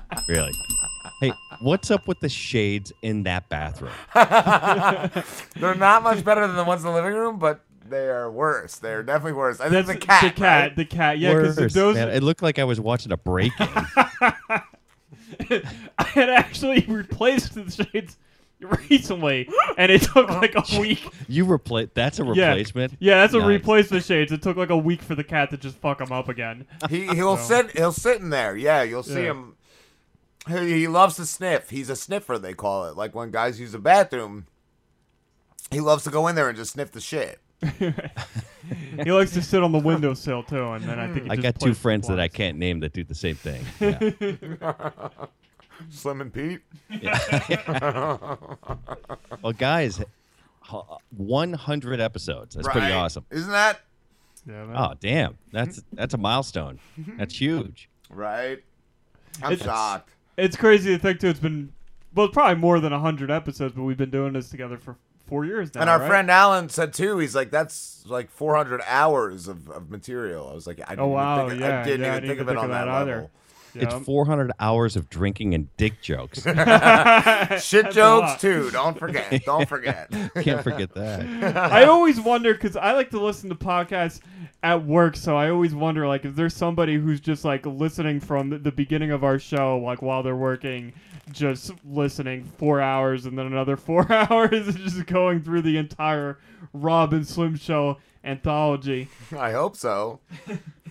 [0.29, 0.51] really.
[1.21, 3.91] Hey, what's up with the shades in that bathroom?
[5.55, 7.59] they're not much better than the ones in the living room, but
[7.89, 8.75] they are worse.
[8.77, 9.59] They're definitely worse.
[9.59, 10.21] I think That's the cat.
[10.23, 10.75] the cat, right?
[10.75, 11.19] the cat.
[11.19, 11.95] Yeah, because those.
[11.95, 12.09] man.
[12.09, 13.67] It looked like I was watching a break-in.
[15.97, 18.17] I had actually replaced the shades
[18.59, 21.07] recently, and it took like a week.
[21.27, 22.93] you repla That's a replacement.
[22.99, 23.47] Yeah, that's a Nice.
[23.47, 24.31] replacement shades.
[24.31, 26.65] It took like a week for the cat to just fuck him up again.
[26.89, 28.55] He he'll So- sit he'll sit in there.
[28.55, 29.31] Yeah, you'll see Yeah.
[29.31, 29.55] him.
[30.47, 31.69] He, he loves to sniff.
[31.69, 32.95] He's a sniffer, they call it.
[32.97, 34.47] Like when guys use a bathroom,
[35.69, 37.39] he loves to go in there and just sniff the shit.
[39.03, 41.43] He likes to sit on the windowsill too, and then I think he I just
[41.43, 43.65] got two friends that I can't name that do the same thing.
[43.79, 45.09] Yeah.
[45.89, 46.59] Slim and Pete.
[49.41, 50.01] well, guys,
[51.15, 52.55] 100 episodes.
[52.55, 53.25] That's pretty awesome.
[53.31, 53.79] Isn't that
[54.45, 55.37] Yeah, Oh, damn.
[55.51, 56.79] That's that's a milestone.
[57.17, 57.89] That's huge.
[58.09, 58.59] right?
[59.41, 60.09] I'm It's- shocked.
[60.37, 61.27] It's crazy to think too.
[61.29, 61.71] It's been
[62.13, 64.97] well, it's probably more than hundred episodes, but we've been doing this together for
[65.29, 65.81] four years now.
[65.81, 66.07] And our right?
[66.07, 67.17] friend Alan said too.
[67.19, 70.99] He's like, "That's like 400 hours of, of material." I was like, "I oh, didn't
[70.99, 72.69] Oh, wow, even think, yeah, I didn't yeah, I didn't think of even it on
[72.71, 73.11] that, that either.
[73.15, 73.31] level."
[73.75, 73.99] It's Yeah.
[73.99, 76.41] 400 hours of drinking and dick jokes.
[76.43, 78.69] Shit That's a jokes too.
[78.71, 79.43] Don't forget.
[79.45, 80.09] Don't forget.
[80.41, 81.55] Can't forget that.
[81.57, 84.19] I always wonder because I like to listen to podcasts
[84.63, 88.49] at work, so I always wonder like if there's somebody who's just like listening from
[88.49, 90.91] the- the beginning of our show, like while they're working,
[91.31, 96.39] just listening four hours and then another four hours, and just going through the entire
[96.73, 99.07] Rob and Slim Show anthology.
[99.37, 100.19] I hope so.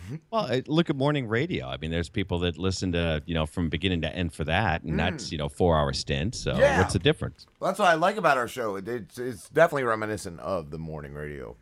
[0.09, 0.17] Mm-hmm.
[0.31, 1.67] Well, look at morning radio.
[1.67, 4.83] I mean, there's people that listen to you know from beginning to end for that,
[4.83, 5.33] and that's mm.
[5.33, 6.35] you know four hour stint.
[6.35, 6.79] So Yeah.
[6.79, 7.47] what's the difference?
[7.61, 8.77] Well, that's what I like about our show.
[8.77, 11.57] It's, it's definitely reminiscent of the morning radio.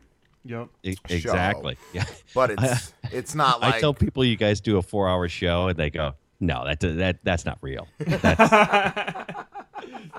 [0.45, 0.69] Yep.
[0.83, 1.15] E- show.
[1.15, 1.77] exactly.
[1.93, 2.05] Yeah.
[2.33, 5.67] But it's it's not like I tell people you guys do a four hour show,
[5.67, 7.87] and they go, "No, that that that's not real.
[7.99, 9.45] That's,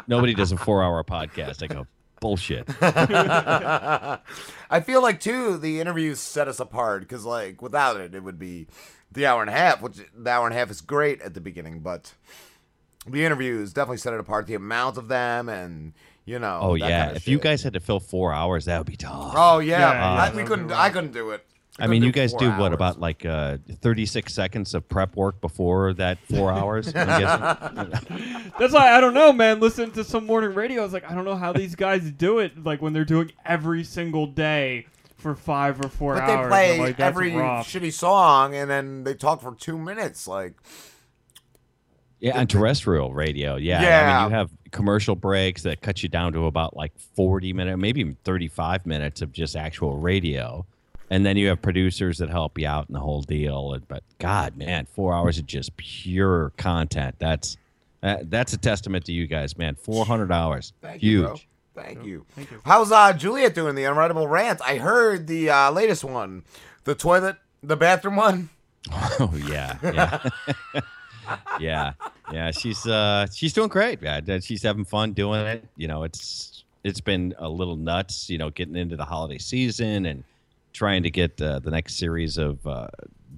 [0.06, 1.86] nobody does a four hour podcast." I go,
[2.20, 8.22] "Bullshit." I feel like too the interviews set us apart because like without it it
[8.22, 8.66] would be
[9.10, 11.40] the hour and a half, which the hour and a half is great at the
[11.40, 12.14] beginning, but
[13.06, 14.46] the interviews definitely set it apart.
[14.46, 16.58] The amount of them and you know.
[16.62, 18.96] Oh that yeah, kinda if you guys had to fill four hours, that would be
[18.96, 19.32] tough.
[19.36, 20.66] Oh yeah, Yeah, I, yeah, we couldn't.
[20.66, 21.44] would I couldn't do it.
[21.80, 25.40] I mean, you guys four do what about like uh, 36 seconds of prep work
[25.40, 26.88] before that four hours?
[26.88, 28.50] I'm guessing?
[28.58, 29.60] That's why I don't know, man.
[29.60, 32.38] Listening to some morning radio, I was like, I don't know how these guys do
[32.40, 32.64] it.
[32.64, 34.86] Like when they're doing every single day
[35.16, 36.48] for five or four But they hours.
[36.48, 37.68] play I'm like, every rough.
[37.68, 40.26] shitty song and then they talk for two minutes.
[40.28, 40.54] Like
[42.20, 43.56] Yeah, on terrestrial radio.
[43.56, 43.78] Yeah.
[43.78, 47.78] I mean, you have commercial breaks that cut you down to about like 40 minutes,
[47.78, 50.66] maybe even 35 minutes of just actual radio.
[51.10, 53.78] And then you have producers that help you out in the whole deal.
[53.88, 57.14] But God, man, four hours of just pure content.
[57.18, 57.56] That's
[58.02, 59.74] that, that's a testament to you guys, man.
[59.74, 60.72] 400 hours.
[60.82, 61.20] Thank Huge.
[61.22, 61.36] you, bro.
[61.84, 62.26] Thank you.
[62.34, 62.60] Thank you.
[62.64, 64.60] How's uh, Juliette doing the unwritable rant?
[64.64, 66.42] I heard the uh, latest one,
[66.84, 68.48] the toilet, the bathroom one.
[69.20, 70.80] Oh yeah, yeah,
[71.60, 71.92] yeah,
[72.32, 72.50] yeah.
[72.52, 74.00] She's uh, she's doing great.
[74.00, 74.40] man.
[74.40, 75.64] She's having fun doing it.
[75.76, 78.30] You know, it's it's been a little nuts.
[78.30, 80.24] You know, getting into the holiday season and
[80.78, 82.86] trying to get uh, the next series of uh,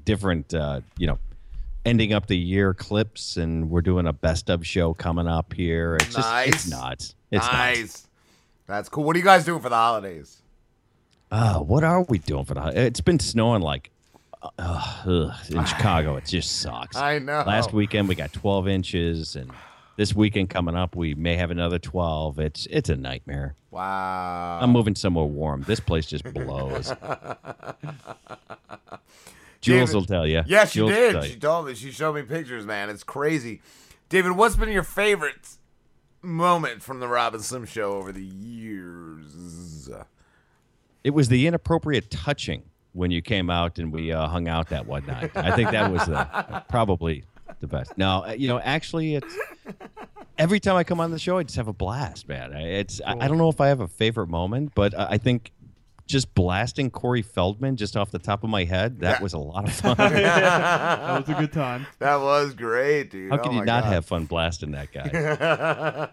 [0.05, 1.19] different, uh, you know,
[1.87, 5.97] ending up the year clips, and we're doing a best of show coming up here.
[5.97, 6.71] It's just it's Nice.
[6.71, 7.15] nuts.
[7.31, 8.07] It's nice.
[8.67, 9.05] That's cool.
[9.05, 10.43] What are you guys doing for the holidays?
[11.31, 12.61] Uh, what are we doing for the?
[12.61, 13.91] hol- It's been snowing like
[14.43, 14.51] uh,
[15.07, 16.17] ugh, in Chicago.
[16.17, 16.97] It just sucks.
[16.97, 17.43] I know.
[17.47, 19.51] Last weekend we got 12 inches, and
[19.97, 22.39] this weekend coming up we may have another 12.
[22.39, 23.55] It's it's a nightmare.
[23.71, 24.59] Wow.
[24.62, 25.62] I'm moving somewhere warm.
[25.67, 26.93] This place just blows.
[29.61, 30.43] Jules David- will tell you.
[30.47, 31.25] Yeah, she Jules did.
[31.25, 31.75] She told me.
[31.75, 32.89] She showed me pictures, man.
[32.89, 33.61] It's crazy.
[34.09, 35.57] David, what's been your favorite
[36.23, 39.89] moment from the Rob and Slim show over the years?
[41.05, 42.62] It was the inappropriate touching
[42.93, 45.31] when you came out and we uh, hung out that one night.
[45.37, 47.25] I think that was the, probably
[47.61, 47.97] the best.
[47.97, 49.35] No, uh, you know, actually, it's
[50.39, 52.53] every time I come on the show, I just have a blast, man.
[52.55, 55.19] I- It's I, I don't know if I have a favorite moment, but I I
[55.19, 55.53] think
[56.07, 58.99] just blasting Corey Feldman just off the top of my head.
[58.99, 59.97] That was a lot of fun.
[59.97, 61.87] that was a good time.
[62.01, 63.31] That was great, dude.
[63.31, 63.93] How Oh can you not God.
[63.93, 66.09] have fun blasting that guy?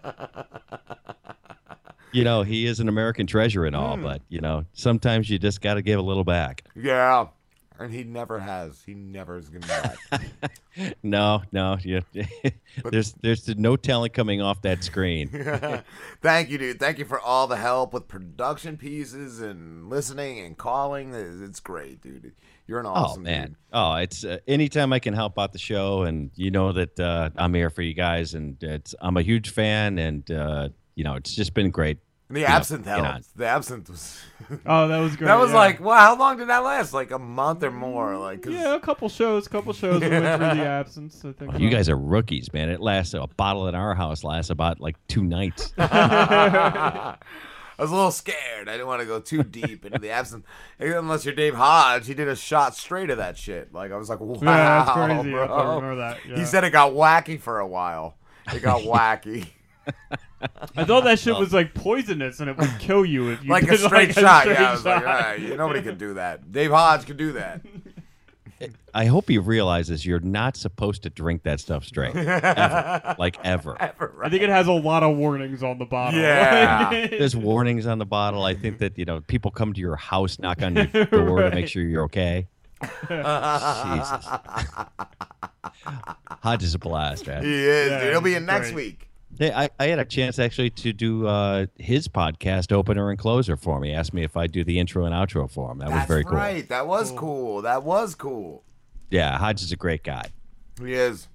[2.12, 4.02] you know, he is an American treasure and all, Hmm.
[4.04, 6.62] but you know, sometimes you just got to give a little back.
[6.76, 7.26] Yeah.
[7.80, 8.82] And he never has.
[8.84, 10.50] He never is gonna do that.
[11.02, 12.00] No, no, yeah.
[12.82, 15.28] But, there's there's no talent coming off that screen.
[16.22, 16.78] Thank you, dude.
[16.78, 21.12] Thank you for all the help with production pieces and listening and calling.
[21.14, 22.32] It's it's great, dude.
[22.68, 23.56] You're an awesome oh man, dude.
[23.72, 27.30] oh it's uh, anytime I can help out the show, and you know that uh,
[27.36, 31.14] I'm here for you guys, and it's I'm a huge fan, and uh, you know
[31.14, 31.98] it's just been great.
[32.28, 33.36] And the you know, absinthe helped.
[33.36, 34.20] The absinthe was.
[34.66, 35.56] Oh, that was great, That was yeah.
[35.56, 35.98] like, wow.
[35.98, 36.92] How long did that last?
[36.94, 38.16] Like a month or more?
[38.16, 41.14] Like, 'cause- Yeah, a couple shows, a couple shows we went through the absinthe.
[41.24, 41.54] I think.
[41.54, 42.68] Oh, you guys are rookies, man.
[42.70, 45.72] It lasts a bottle in our house lasts about like two nights.
[45.78, 47.16] I
[47.82, 48.68] was a little scared.
[48.68, 50.44] I didn't want to go too deep into the absinthe.
[50.80, 53.72] Unless you're Dave Hodge, he did a shot straight of that shit.
[53.72, 55.30] Like I was like, wow, Yeah, that's crazy.
[55.30, 55.44] bro.
[55.46, 56.36] I remember that, yeah.
[56.36, 58.16] He said it got wacky for a while.
[58.52, 59.46] It got wacky.
[60.76, 63.64] I thought that shit was like poisonous and it would kill you if you like
[63.64, 64.42] a straight like, shot.
[64.42, 66.52] straight yeah, I was like, all right, nobody can do that.
[66.52, 67.60] Dave Hodge can do that.
[68.94, 73.14] I hope he realizes you're not supposed to drink that stuff straight, ever.
[73.18, 73.76] like ever.
[73.80, 76.18] I think it has a lot of warnings on the bottle.
[76.18, 77.06] Yeah.
[77.10, 78.42] There's warnings on the bottle.
[78.42, 81.50] I think that you know people come to your house, knock on your door to
[81.50, 82.48] make sure you're okay.
[82.80, 84.26] Jesus.
[86.42, 87.44] Hodge is a blast, man.
[87.44, 88.10] He is, dude.
[88.10, 89.07] He'll be in next week.
[89.38, 93.56] Hey, I, I had a chance actually to do uh, his podcast opener and closer
[93.56, 93.88] for me.
[93.90, 95.78] He asked me if I'd do the intro and outro for him.
[95.78, 96.32] That was That's very cool.
[96.34, 96.68] right.
[96.68, 97.62] That was cool.
[97.62, 98.64] That was cool.
[99.10, 100.24] Yeah, Hodge is a great guy.
[100.82, 101.28] He is.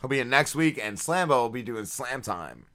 [0.00, 2.66] He'll be in next week, and Slambo will be doing Slam Time.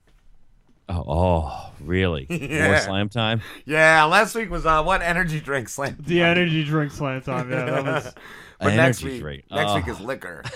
[0.87, 2.25] Oh, oh really?
[2.29, 3.41] More slam time?
[3.65, 5.97] Yeah, last week was uh, what energy drink slam.
[5.99, 7.51] The energy drink slam time.
[7.51, 8.13] Yeah, that was.
[8.61, 9.43] But next Energy week, drink.
[9.51, 9.75] next Oh.
[9.75, 10.43] week is liquor.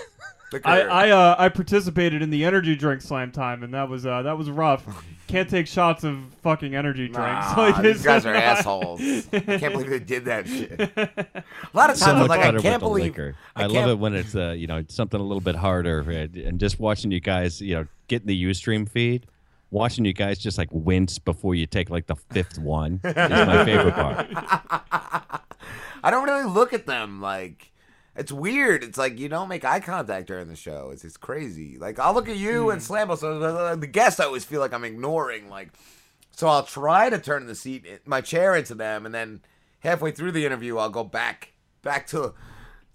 [0.54, 0.68] liquor.
[0.68, 4.22] I I uh, I participated in the energy drink slam time and that was uh,
[4.22, 4.84] that was rough.
[5.26, 7.16] Can't take shots of fucking energy drinks.
[7.56, 9.00] Nah, like these guys are not- assholes.
[9.32, 10.78] I can't believe they did that shit.
[10.78, 13.04] A lot of so times, I'm like, I can't believe.
[13.04, 13.34] liquor.
[13.56, 16.00] I I, love can't- it when it's uh, you know something a little bit harder,
[16.00, 19.26] and and just watching you guys, you know, getting the UStream feed,
[19.70, 23.64] watching you guys just like wince before you take like the fifth one is my
[23.64, 24.26] favorite part.
[26.04, 27.70] I don't really look at them like.
[28.16, 28.84] It's weird.
[28.84, 30.90] It's like you don't make eye contact during the show.
[30.92, 31.78] It's it's crazy.
[31.78, 32.84] Like I'll look at you and hmm.
[32.84, 33.16] slam.
[33.16, 35.48] So the, the guests I always feel like I'm ignoring.
[35.48, 35.70] Like,
[36.30, 39.40] so I'll try to turn the seat, my chair into them, and then
[39.80, 42.34] halfway through the interview, I'll go back back to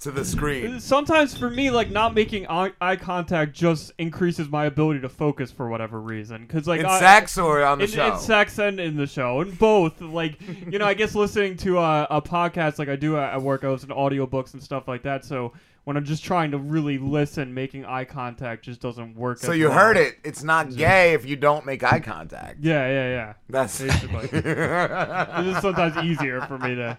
[0.01, 0.75] to the screen.
[0.75, 5.09] Uh, sometimes for me, like not making eye, eye contact just increases my ability to
[5.09, 6.45] focus for whatever reason.
[6.45, 8.13] Because like In I- sex or on the in, show?
[8.13, 9.99] in sex and in the show, and both.
[10.01, 10.37] Like
[10.71, 13.63] you know, I guess listening to a, a podcast like I do at at work,
[13.63, 15.25] I listen to audiobooks and stuff like that.
[15.25, 15.53] So
[15.83, 19.39] when I'm just trying to really listen, making eye contact just doesn't work.
[19.39, 19.77] So you well.
[19.77, 20.17] heard it.
[20.23, 22.57] It's not gay if you don't make eye contact.
[22.61, 23.33] Yeah, yeah, yeah.
[23.49, 24.29] That's basically.
[24.39, 26.97] it's just sometimes easier for me to.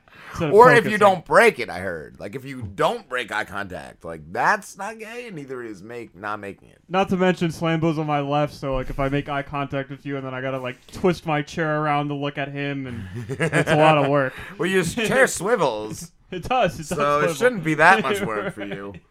[0.51, 2.19] or if you don't break it, I heard.
[2.19, 6.17] Like if you don't break eye contact, like that's not gay, and neither is make
[6.17, 6.79] not making it.
[6.89, 10.05] Not to mention Slambo's on my left, so like if I make eye contact with
[10.05, 13.05] you and then I gotta like twist my chair around to look at him, and
[13.29, 14.35] it's a lot of work.
[14.59, 16.13] Well, your chair swivels.
[16.33, 16.75] It does.
[16.75, 17.31] It does so swivel.
[17.31, 18.95] it shouldn't be that much work for you.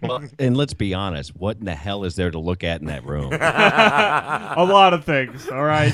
[0.00, 2.86] Well, and let's be honest, what in the hell is there to look at in
[2.86, 3.32] that room?
[3.32, 5.48] a lot of things.
[5.48, 5.90] All right,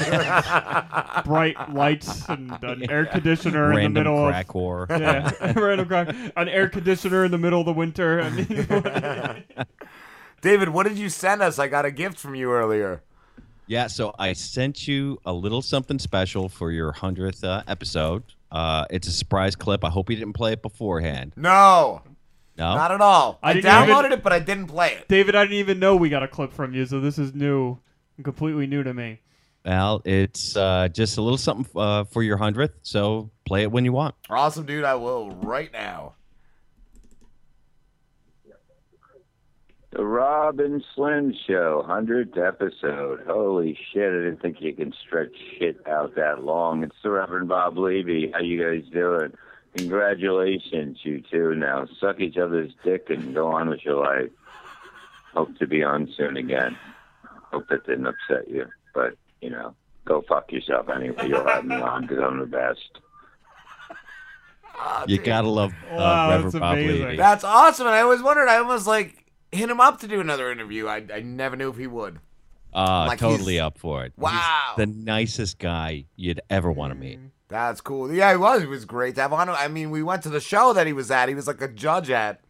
[1.24, 5.00] bright lights and an air conditioner in the Random middle crack of whore.
[5.00, 6.14] Yeah, random crack.
[6.36, 8.20] An air conditioner in the middle of the winter.
[8.20, 9.64] I mean,
[10.42, 11.58] David, what did you send us?
[11.58, 13.02] I got a gift from you earlier.
[13.66, 18.22] Yeah, so I sent you a little something special for your hundredth uh, episode.
[18.50, 19.84] Uh, it's a surprise clip.
[19.84, 21.32] I hope you didn't play it beforehand.
[21.36, 22.02] No,
[22.56, 23.38] No, not at all.
[23.42, 25.08] I, didn't downloaded even- it, but I didn't play it.
[25.08, 27.78] David, I didn't even know we got a clip from you, so this is new,
[28.16, 29.20] and completely new to me.
[29.64, 32.78] Well, it's uh, just a little something uh, for your hundredth.
[32.82, 34.14] So play it when you want.
[34.30, 34.84] Awesome, dude.
[34.84, 36.14] I will right now.
[39.92, 43.22] The Rob and Slim Show, 100th episode.
[43.26, 46.82] Holy shit, I didn't think you can stretch shit out that long.
[46.82, 48.30] It's the Reverend Bob Levy.
[48.32, 49.32] How you guys doing?
[49.76, 51.54] Congratulations, you two.
[51.54, 54.30] Now, suck each other's dick and go on with your life.
[55.32, 56.76] Hope to be on soon again.
[57.52, 58.66] Hope that didn't upset you.
[58.94, 61.28] But, you know, go fuck yourself anyway.
[61.28, 62.80] You'll have me on because I'm the best.
[65.06, 67.04] You gotta love uh, Wow, Reverend that's Bob amazing.
[67.04, 67.16] Levy.
[67.16, 67.86] That's awesome.
[67.86, 68.48] And I always wondered.
[68.48, 69.24] I almost like
[69.56, 70.86] hit him up to do another interview.
[70.86, 72.18] I, I never knew if he would.
[72.74, 74.12] Uh, Like totally up for it.
[74.16, 74.74] He's Wow.
[74.76, 77.18] the nicest guy you'd ever want to meet.
[77.48, 78.12] That's cool.
[78.12, 78.60] Yeah, he was.
[78.62, 79.48] He was great to have on.
[79.48, 81.28] I mean, we went to the show that he was at.
[81.28, 82.40] He was like a judge at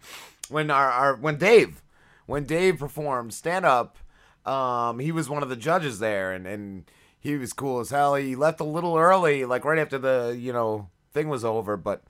[0.49, 1.83] when our, our when Dave
[2.27, 3.99] when Dave performed stand up.
[4.47, 8.15] Um, he was one of the judges there, and and he was cool as hell.
[8.15, 11.77] He left a little early, like right after the you know thing was over.
[11.77, 12.03] But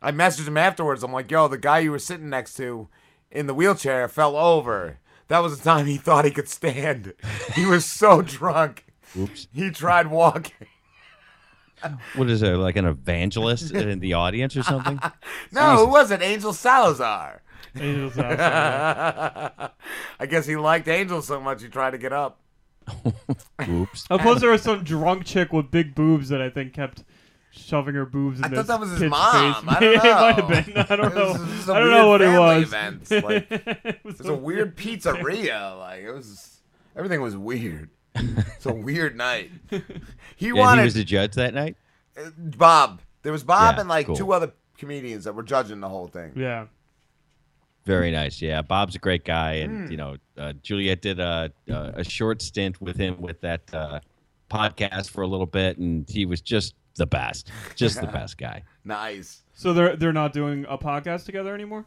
[0.00, 1.02] I messaged him afterwards.
[1.02, 2.88] I'm like, yo, the guy you were sitting next to
[3.30, 4.98] in the wheelchair fell over.
[5.28, 7.14] That was the time he thought he could stand.
[7.54, 8.84] He was so drunk.
[9.16, 9.48] Oops.
[9.52, 10.52] He tried walking.
[12.14, 15.00] What is it, like an evangelist in the audience or something?
[15.50, 16.20] No, who was it?
[16.20, 17.40] Angel Salazar.
[17.74, 19.70] Angel Salazar.
[20.20, 22.38] I guess he liked Angel so much he tried to get up.
[23.66, 24.06] Oops.
[24.10, 27.02] I suppose there was some drunk chick with big boobs that I think kept
[27.50, 29.54] shoving her boobs in I this thought that was his kid's mom.
[29.54, 29.64] face.
[29.76, 30.76] I don't it might have been.
[30.76, 31.32] I don't It know.
[31.32, 32.62] was- it was a I don't know what it was.
[32.64, 33.10] event.
[33.24, 35.78] Like, it It was a weird pizzeria.
[35.78, 36.60] Like it was,
[36.96, 37.90] everything was weird.
[38.14, 39.50] It's a weird night.
[40.36, 41.76] He and wanted he was the judge that night.
[42.36, 43.00] Bob.
[43.22, 44.16] There was Bob Yeah, and like cool.
[44.16, 46.32] two other comedians that were judging the whole thing.
[46.36, 46.66] Yeah.
[47.86, 48.42] Very nice.
[48.42, 49.90] Yeah, Bob's a great guy, and Mm.
[49.90, 54.00] you know, uh, Juliette did a, a a short stint with him with that uh,
[54.50, 58.62] podcast for a little bit, and he was just the best, just the best guy.
[58.84, 59.42] Nice.
[59.54, 61.86] So they're they're not doing a podcast together anymore.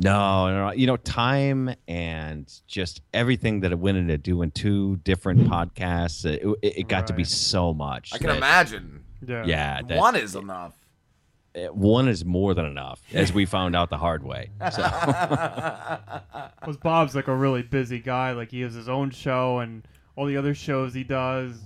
[0.00, 4.96] No, no, no, you know, time and just everything that it went into doing two
[4.98, 8.12] different podcasts, it, it, it got to be so much.
[8.14, 9.02] I can that- imagine.
[9.26, 9.44] Yeah.
[9.44, 10.74] Yeah, that- One is enough.
[11.56, 14.50] uh, one is more than enough, as we found out the hard way.
[14.72, 14.82] So.
[16.60, 18.32] Because Bob's like a really busy guy.
[18.32, 19.86] Like he has his own show and
[20.16, 21.58] all the other shows he does.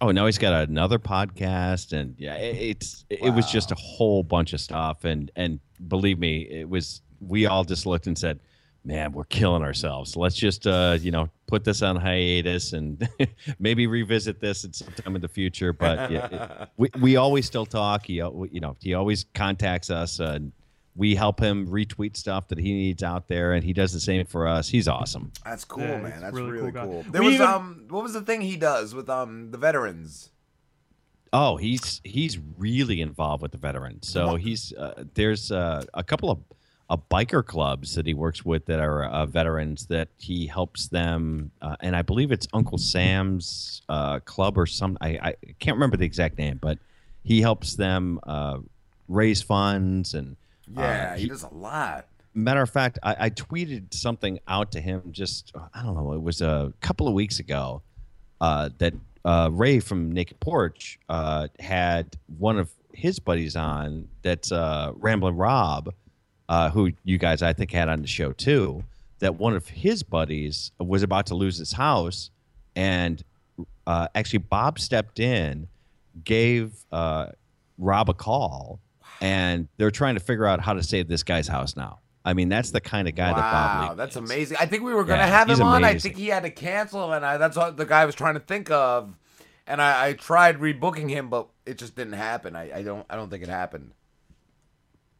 [0.00, 4.22] Oh, now he's got another podcast, and yeah, it, it's it was just a whole
[4.22, 8.40] bunch of stuff, and and believe me, it was we all just looked and said,
[8.84, 10.16] "Man, we're killing ourselves.
[10.16, 13.08] Let's just uh, you know put this on hiatus and
[13.58, 17.46] maybe revisit this at some time in the future." But yeah, it- we we always
[17.46, 18.06] still talk.
[18.06, 20.52] He you know he always contacts us, and
[20.96, 24.24] we help him retweet stuff that he needs out there, and he does the same
[24.26, 24.68] for us.
[24.68, 25.30] He's awesome.
[25.44, 26.20] That's cool, Yeah, man.
[26.20, 27.12] That's really really, cool cool.
[27.12, 30.30] There We was even- um, what was the thing he does with um the veterans?
[31.32, 34.08] Oh, he's he's really involved with the veterans.
[34.08, 36.38] So he's uh, there's uh, a couple of
[36.88, 41.50] uh, biker clubs that he works with that are uh, veterans that he helps them,
[41.60, 44.96] uh, and I believe it's Uncle Sam's uh, club or some.
[45.00, 46.78] I, I can't remember the exact name, but
[47.24, 48.58] he helps them uh,
[49.08, 50.36] raise funds and.
[50.76, 52.06] Uh, Yeah, he does a lot.
[52.34, 56.22] Matter of fact, I, I tweeted something out to him just I don't know, it
[56.22, 57.82] was a couple of weeks ago
[58.40, 58.94] uh, that
[59.24, 65.36] uh, Ray from Naked Porch uh, had one of his buddies on that's uh, Ramblin'
[65.36, 65.92] Rob,
[66.48, 68.84] uh, who you guys I think had on the show too.
[69.18, 72.30] That one of his buddies was about to lose his house,
[72.74, 73.22] and
[73.86, 75.68] uh, actually Bob stepped in,
[76.24, 77.28] gave uh,
[77.78, 78.78] Rob a call,
[79.20, 82.00] and they're trying to figure out how to save this guy's house now.
[82.24, 84.56] I mean, that's the kind of guy that Bob Wow, that's amazing.
[84.58, 85.84] I think we were gonna Yeah, have him on.
[85.84, 88.40] I think he had to cancel, and I, that's what the guy was trying to
[88.40, 89.14] think of.
[89.68, 92.56] And I, I tried rebooking him, but it just didn't happen.
[92.56, 93.92] I, I don't I don't think it happened.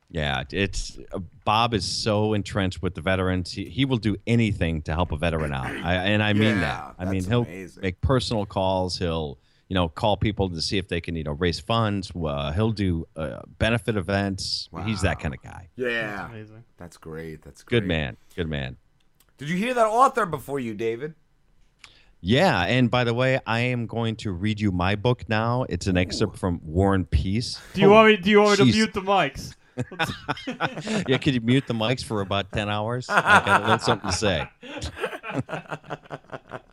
[0.09, 3.53] Yeah, it's uh, Bob is so entrenched with the veterans.
[3.53, 6.61] He, he will do anything to help a veteran out, I, and I mean Yeah,
[6.61, 6.95] that.
[6.99, 7.83] I mean he'll amazing.
[7.83, 8.99] make personal calls.
[8.99, 12.13] He'll you know call people to see if they can you know raise funds.
[12.15, 14.69] Uh, he'll do uh, benefit events.
[14.85, 15.69] He's that kind of guy.
[15.77, 16.65] Yeah, amazing.
[16.77, 17.43] That's great.
[17.43, 17.81] That's great.
[17.81, 18.17] Good man.
[18.35, 18.77] Good man.
[19.39, 21.15] Did you hear that author before you, David?
[22.21, 25.67] Yeah, and by the way, I am going to read you my book now.
[25.69, 27.61] It's an excerpt from War and Peace.
[27.75, 28.17] Do you want me?
[28.17, 29.55] Do you want me to mute the mics?
[31.07, 33.09] yeah, could you mute the mics for about ten hours?
[33.11, 34.49] I got a little something to say.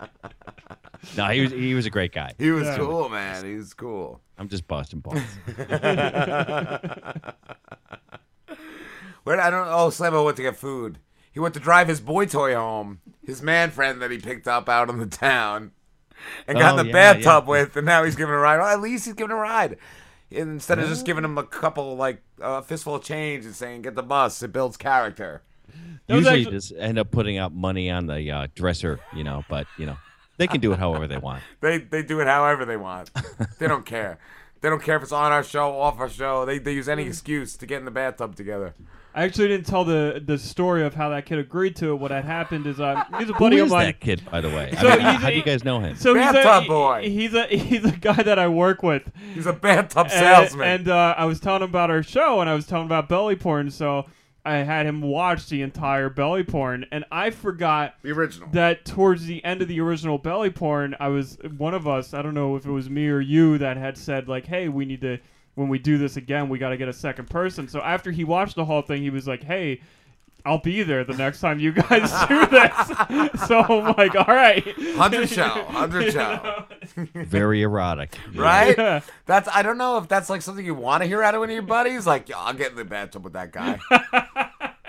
[1.17, 2.33] no, he was he was a great guy.
[2.37, 3.45] He was cool, man.
[3.45, 4.21] He was cool.
[4.37, 5.21] I'm just busting balls.
[9.23, 9.67] Where I don't.
[9.67, 10.99] Oh, Slambo went to get food.
[11.31, 14.67] He went to drive his boy toy home, his man friend that he picked up
[14.69, 15.71] out in the town,
[16.47, 17.49] and got Oh, in the yeah, bathtub yeah.
[17.49, 18.57] with, and now he's giving a ride.
[18.57, 19.77] Well, at least he's giving a ride.
[20.29, 23.95] Instead of just giving him a couple, like a fistful of change and saying, "Get
[23.95, 25.41] the bus," it builds character.
[26.07, 29.45] Usually, actually- just end up putting out money on the uh, dresser, you know.
[29.49, 29.97] But you know,
[30.47, 31.43] they can do it however they want.
[31.61, 33.09] They they do it however they want.
[33.59, 34.17] they don't care.
[34.61, 36.45] They don't care if it's on our show, off our show.
[36.45, 38.73] They they use any excuse to get in the bathtub together.
[39.15, 41.95] I actually didn't tell the the story of how that kid agreed to it.
[41.95, 43.85] What had happened is, uh, he's a buddy Who of is mine.
[43.85, 44.73] that kid, by the way?
[44.75, 45.95] I So mean, he's how a- do you guys know him?
[45.97, 47.01] So he's a, boy.
[47.03, 49.03] He's a he's a guy that I work with.
[49.35, 50.67] He's a bathtub And- salesman.
[50.67, 53.07] And, uh, I was telling him about our show, and I was telling him about
[53.07, 53.69] belly porn.
[53.69, 54.05] So
[54.45, 58.49] I had him watch the entire belly porn, and I forgot the original.
[58.51, 62.13] That towards the end of the original belly porn, I was one of us.
[62.13, 64.85] I don't know if it was me or you that had said like, "Hey, we
[64.85, 65.19] need to
[65.55, 68.23] when we do this again, we got to get a second person." So after he
[68.23, 69.81] watched the whole thing, he was like, "Hey."
[70.45, 73.41] I'll be there the next time you guys do this.
[73.47, 74.65] so I'm like, all right.
[74.65, 76.65] 100 show, 100 show.
[77.13, 78.17] Very erotic.
[78.35, 78.77] right?
[78.77, 79.01] Yeah.
[79.25, 81.49] That's I don't know if that's like something you want to hear out of one
[81.49, 82.05] of your buddies.
[82.05, 83.79] Like, "Yo, I'll get in the bathtub with that guy.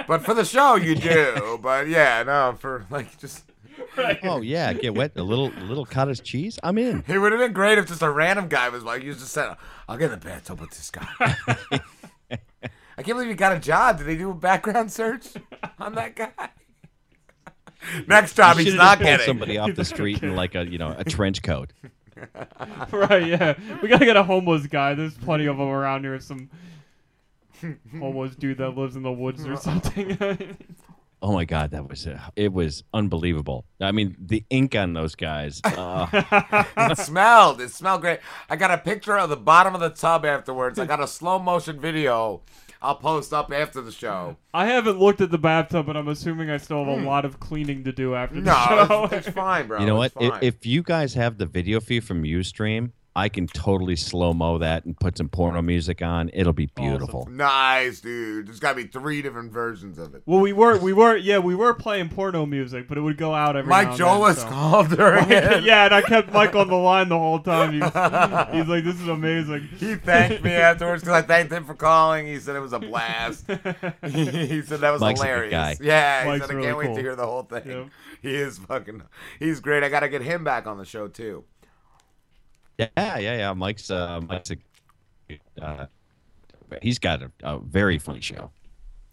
[0.09, 1.59] but for the show, you do.
[1.62, 3.44] But yeah, no, for like just.
[4.24, 5.12] Oh yeah, get wet.
[5.16, 6.59] A little little cottage cheese.
[6.62, 7.05] I'm in.
[7.06, 9.56] It would have been great if just a random guy was like, you just said,
[9.89, 11.81] "I'll get in the bathtub with this guy."
[12.96, 13.98] I can't believe he got a job.
[13.98, 15.28] Did they do a background search
[15.78, 16.50] on that guy?
[18.06, 19.26] Next job, he's not just pulled getting.
[19.26, 21.72] somebody off the street in like a you know a trench coat.
[22.92, 23.54] right, yeah.
[23.82, 24.94] We gotta get a homeless guy.
[24.94, 26.18] There's plenty of them around here.
[26.20, 26.48] Some
[27.98, 30.56] homeless dude that lives in the woods or something.
[31.20, 33.64] Oh my god, that was uh, it was unbelievable.
[33.80, 35.60] I mean, the ink on those guys.
[35.64, 37.60] Uh, it smelled.
[37.60, 38.20] It smelled great.
[38.48, 40.78] I got a picture of the bottom of the tub afterwards.
[40.78, 42.42] I got a slow motion video.
[42.85, 44.36] I'll post up after the show.
[44.52, 47.06] I haven't looked at the bathtub, but I'm assuming I still have a hmm.
[47.06, 49.05] lot of cleaning to do after the No, show.
[49.11, 49.81] it's, it's fine, bro.
[49.81, 50.12] you know what?
[50.20, 54.32] It's If, if you guys have the video feed from UStream, I can totally slow
[54.32, 56.30] mo that and put some porno music on.
[56.32, 57.28] It'll be beautiful.
[57.30, 58.48] nice, dude.
[58.48, 60.22] There's got to be three different versions of it.
[60.26, 63.32] Well, we were, we were, yeah, we were playing porno music, but it would go
[63.32, 63.70] out every.
[63.70, 64.48] Mike now Jolas so.
[64.48, 65.62] called during it.
[65.64, 67.72] yeah, and I kept Mike on the line the whole time.
[67.72, 67.92] He was,
[68.52, 72.26] he's like, "This is amazing." He thanked me afterwards because I thanked him for calling.
[72.26, 73.44] He said it was a blast.
[73.46, 73.54] he,
[74.46, 75.50] he said that was Mike's a hilarious.
[75.52, 75.76] guy.
[75.80, 77.62] Yeah, he Mike's said I really can't wait to hear the whole thing.
[77.64, 77.88] Yep.
[78.22, 79.02] He is fucking.
[79.38, 79.84] He's great.
[79.84, 81.44] I got to get him back on the show too.
[82.78, 83.52] Yeah, yeah, yeah.
[83.52, 84.56] Mike's uh, Mike's a,
[85.62, 85.86] uh,
[86.82, 88.51] he's got a, a very funny show.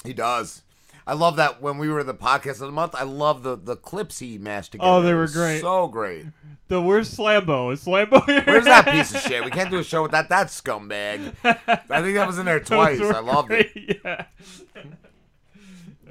[0.04, 0.64] He does.
[1.06, 2.96] I love that when we were the podcast of the month.
[2.96, 4.90] I love the the clips he mashed together.
[4.90, 5.62] Oh, they were great.
[5.62, 6.26] So great.
[6.68, 7.74] The where's Slambo?
[7.74, 8.44] Is Slambo here?
[8.46, 9.44] Where's that piece of shit?
[9.44, 11.34] We can't do a show with that that scumbag.
[11.44, 13.02] I think that was in there twice.
[13.02, 14.00] I loved it.
[14.06, 14.26] Yeah.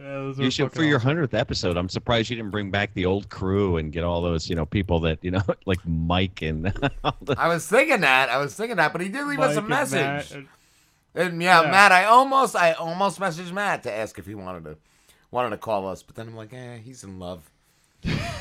[0.00, 1.06] Yeah, You should for fucking your awesome.
[1.08, 1.76] hundredth episode.
[1.76, 4.64] I'm surprised you didn't bring back the old crew and get all those you know
[4.66, 6.72] people that you know like Mike and.
[7.04, 8.28] all the- I was thinking that.
[8.30, 10.36] I was thinking that, but he did leave us a Mike and Matt message.
[10.36, 10.48] and-
[11.14, 11.70] And yeah, Yeah.
[11.70, 14.76] Matt, I almost, I almost messaged Matt to ask if he wanted to,
[15.32, 17.50] wanted to call us, but then I'm like, eh, he's in love.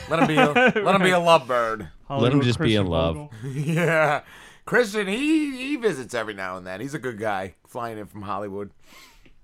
[0.10, 1.80] Let him be, a, let him be a lovebird.
[1.80, 3.30] Let him Hollywood just be in love.
[3.44, 4.22] Yeah,
[4.66, 6.80] Christian, he he visits every now and then.
[6.80, 8.72] He's a good guy, flying in from Hollywood.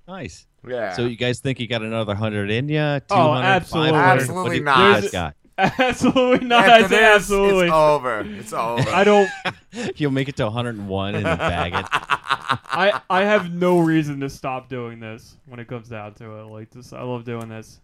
[0.07, 0.45] Nice.
[0.67, 0.93] Yeah.
[0.93, 2.79] So you guys think you got another hundred in you?
[3.09, 3.93] Oh, absolutely.
[3.97, 4.93] Absolutely not.
[4.93, 6.67] What do you guys Absolutely not.
[6.67, 7.65] After I say this, absolutely.
[7.67, 8.19] it's over.
[8.27, 8.89] It's over.
[8.89, 9.29] I don't.
[9.45, 9.99] got?
[9.99, 11.85] You'll make it to 101 and bag it.
[11.91, 16.43] I I have no reason to stop doing this when it comes down to it.
[16.47, 17.79] Like this, I love doing this.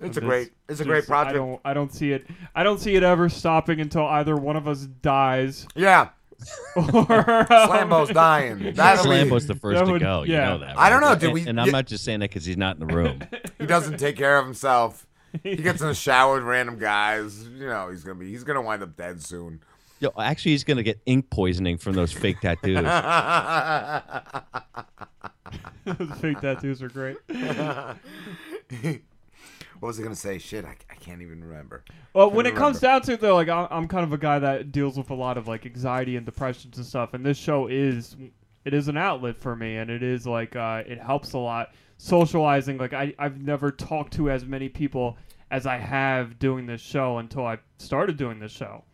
[0.00, 1.36] It's And a great- it's a great just- I project.
[1.36, 2.26] don't I don't see it.
[2.54, 5.66] I don't see it ever stopping until either one of us dies.
[5.74, 6.08] Yeah.
[6.76, 8.72] Or Slambo's dying.
[8.74, 10.22] That'll be- Slambo's the first That to would- go.
[10.24, 10.44] You yeah.
[10.50, 10.78] know that.
[10.78, 11.72] I don't know, did And- we- And I'm yeah.
[11.72, 13.20] not just saying that because he's not in the room.
[13.58, 15.06] he doesn't take care of himself.
[15.42, 17.44] He gets in the shower with random guys.
[17.48, 19.60] You know, he's gonna be, he's gonna wind up dead soon.
[20.00, 22.76] Yo, actually, he's gonna get ink poisoning from those fake tattoos.
[25.84, 27.16] Those fake tattoos are great.
[29.84, 30.38] What was I gonna say?
[30.38, 31.84] Shit, I, I can't even remember.
[32.14, 34.38] Well, when it comes down to it, though, like I'm, I'm kind of a guy
[34.38, 37.66] that deals with a lot of like anxiety and depressions and stuff, and this show
[37.66, 38.16] is
[38.64, 41.74] it is an outlet for me, and it is like uh, it helps a lot
[41.98, 42.78] socializing.
[42.78, 45.18] Like I I've never talked to as many people
[45.50, 48.84] as I have doing this show until I started doing this show.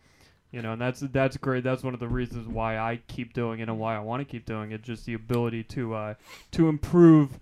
[0.51, 1.63] You know, and that's that's great.
[1.63, 4.29] That's one of the reasons why I keep doing it and why I want to
[4.29, 4.81] keep doing it.
[4.81, 6.13] Just the ability to uh,
[6.51, 7.39] to improve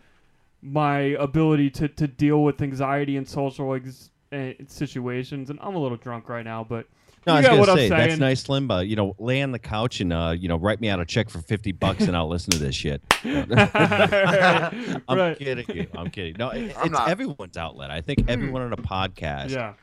[0.61, 5.49] my ability to, to deal with anxiety and social ex- uh, situations.
[5.49, 6.86] And I'm a little drunk right now, but
[7.26, 8.19] No, you I was gonna what say I'm that's saying.
[8.19, 8.88] nice, Limba.
[8.88, 11.30] You know, lay on the couch and uh, you know, write me out a check
[11.30, 13.02] for fifty bucks, and I'll listen to this shit.
[13.23, 15.38] I'm Right.
[15.38, 15.88] kidding you.
[15.95, 16.36] I'm kidding.
[16.38, 17.10] No, it- I'm it's not.
[17.10, 17.91] everyone's outlet.
[17.91, 19.73] I think everyone on a podcast Yeah.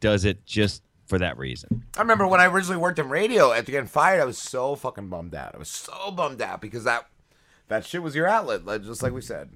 [0.00, 1.84] does it just for that reason.
[1.96, 5.08] I remember when I originally worked in radio after getting fired, I was so fucking
[5.08, 5.54] bummed out.
[5.54, 7.06] I was so bummed out because that
[7.68, 9.50] that shit was your outlet, just like we said.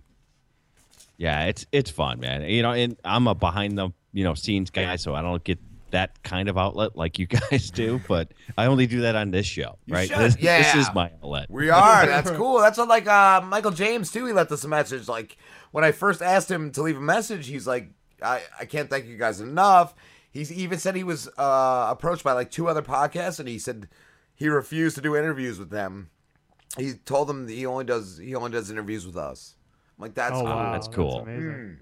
[1.21, 2.45] Yeah, it's it's fun, man.
[2.45, 5.59] You know, and I'm a behind the you know scenes guy, so I don't get
[5.91, 8.01] that kind of outlet like you guys do.
[8.09, 10.09] But I only do that on this show, You right?
[10.09, 10.63] This, yeah.
[10.63, 11.51] this is my outlet.
[11.51, 12.07] We are.
[12.07, 12.61] That's cool.
[12.61, 14.25] That's what like uh, Michael James too.
[14.25, 15.09] He left us a message.
[15.09, 15.37] Like
[15.73, 17.91] when I first asked him to leave a message, he's like,
[18.23, 19.95] "I I can't thank you guys enough."
[20.31, 23.89] He's even said he was uh, approached by like two other podcasts, and he said
[24.35, 26.09] he refused to do interviews with them.
[26.79, 29.57] He told them that he only does he only does interviews with us.
[30.01, 30.45] Like that's Oh, cool.
[30.45, 31.21] wow, That's cool.
[31.21, 31.79] amazing.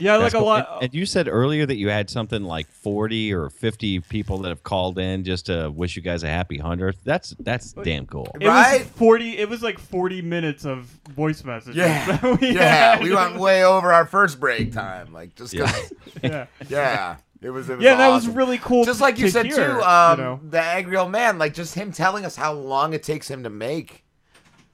[0.00, 0.68] Yeah, like That's a lot.
[0.74, 4.48] And, and you said earlier that you had something like 40 or 50 people that
[4.50, 6.98] have called in just to wish you guys a happy 100th.
[7.04, 8.28] That's that's damn cool.
[8.40, 9.36] It was forty.
[9.38, 11.74] It was like forty minutes of voice messages.
[11.74, 13.02] Yeah, that we yeah, had.
[13.02, 15.74] we went way over our first break time, like just Yeah.
[16.68, 17.16] yeah.
[17.40, 19.54] It was, it was Yeah, that was really cool Just like you to said hear,
[19.54, 20.40] too, you um, know.
[20.48, 23.50] the angry old man, like just him telling us how long it takes him to
[23.50, 24.04] make.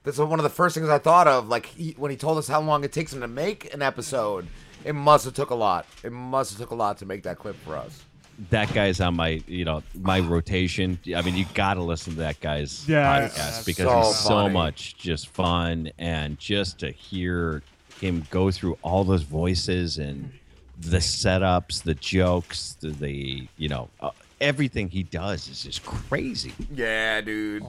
[0.05, 1.49] That's one of the first things I thought of.
[1.49, 4.47] Like he, when he told us how long it takes him to make an episode,
[4.85, 5.87] it must have took a lot.
[6.03, 8.03] It must have took a lot to make that clip for us.
[8.51, 10.99] That guy's on my, you know, my rotation.
[11.15, 14.49] I mean, you got to listen to that guy's Yeah, podcast because so he's so
[14.49, 17.63] much just fun and just to hear
[18.01, 20.33] him go through all those voices and
[20.81, 24.11] the setups, the jokes, the, the you know, uh,
[24.41, 26.53] everything he does is just crazy.
[26.75, 27.65] Yeah, dude.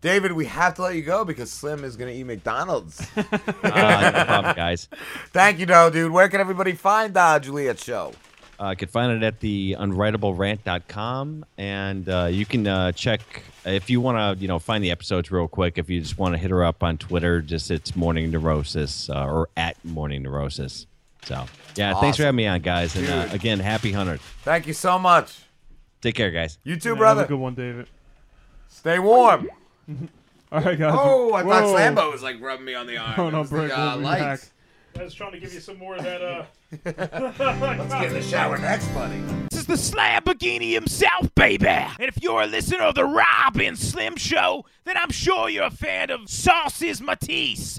[0.00, 3.00] David, we have to let you go because Slim is gonna eat McDonald's.
[3.16, 3.22] Uh,
[3.62, 4.88] no problem, guys.
[5.32, 6.12] Thank you, though, dude.
[6.12, 8.12] Where can everybody find uh, Juliette Show?
[8.58, 13.20] Uh, you can find it at the unwritablerant.com, and uh, you can uh, check
[13.66, 15.76] if you want to, you know, find the episodes real quick.
[15.76, 19.26] If you just want to hit her up on Twitter, just it's Morning Neurosis uh,
[19.26, 20.86] or at Morning Neurosis.
[21.24, 21.44] So
[21.74, 24.20] yeah, thanks for having me on, guys, and uh, again, happy hundred.
[24.42, 25.40] Thank you so much.
[26.00, 26.58] Take care, guys.
[26.62, 27.20] You too, Yeah, brother.
[27.22, 27.88] Have a good one, David.
[28.68, 29.48] Stay warm.
[29.88, 30.94] All right, guys.
[30.96, 31.74] Oh, I thought Whoa.
[31.74, 33.14] Slambo was like rubbing me on the arm.
[33.18, 34.44] Oh, no, was Brick, the, uh, we'll be lights.
[34.94, 35.00] back.
[35.00, 36.22] I was trying to give you some more of that.
[36.22, 36.44] Uh...
[36.84, 39.20] Let's get in the shower next, buddy.
[39.50, 41.66] This is the Slamborghini himself, baby.
[41.66, 45.64] And if you're a listener of the Rob and Slim Show, then I'm sure you're
[45.64, 47.78] a fan of Sauces Matisse.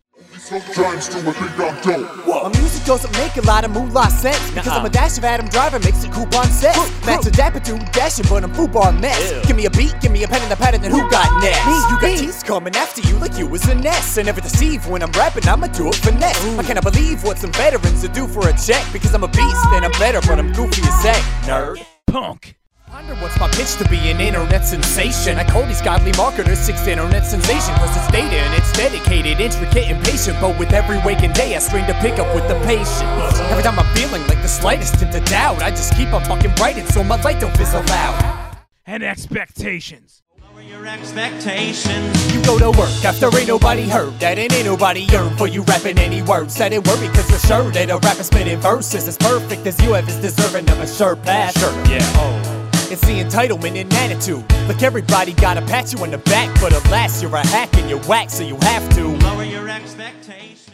[0.43, 2.25] Sometimes do I think I'm dope.
[2.25, 5.47] My music doesn't make a lot of moolah sense because I'm a dash of Adam
[5.47, 6.77] Driver, makes it coupon sense.
[7.05, 9.45] Max a dapper dude dashing, but I'm football mess.
[9.45, 11.29] Give me a beat, give me a pen and a pad, and then who got
[11.43, 11.65] next?
[11.67, 14.17] Me, you got teeth coming after you like you was a nest.
[14.17, 16.43] I never deceive when I'm rapping, I'ma do it for finesse.
[16.57, 19.67] I cannot believe what some veterans would do for a check because I'm a beast
[19.73, 21.85] and I'm better, but I'm goofy as heck, nerd.
[22.07, 22.55] Punk.
[22.91, 25.37] Wonder what's my pitch to be an internet sensation?
[25.37, 29.89] I call these godly marketers sixth internet sensation Cause it's data and it's dedicated, intricate
[29.89, 33.39] and patient But with every waking day I strain to pick up with the patience
[33.49, 36.53] Every time I'm feeling like the slightest hint of doubt I just keep on fucking
[36.55, 40.21] writing so my light don't fizzle out And expectations.
[40.41, 42.35] Lower your expectations.
[42.35, 45.61] You go to work after ain't nobody heard that, and ain't nobody yearn for you
[45.61, 46.55] rapping any words.
[46.55, 49.93] That ain't worry, cause you're sure that a rapper spitting verses as perfect as you
[49.93, 51.57] have is deserving of a sure pass.
[51.57, 51.99] Sure, yeah.
[52.15, 52.50] Oh.
[52.91, 54.43] It's the entitlement and attitude.
[54.67, 58.01] Like everybody gotta pat you on the back, but alas, you're a hack and you're
[58.01, 60.69] whack, so you have to lower your expectations.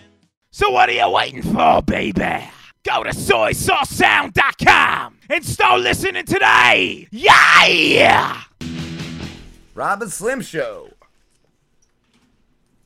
[0.49, 2.43] So what are you waiting for, baby?
[2.83, 7.07] Go to soysaucesound.com and start listening today.
[7.11, 8.41] Yeah!
[9.75, 10.89] Rob and Slim Show.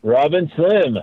[0.03, 0.97] Rob and Slim.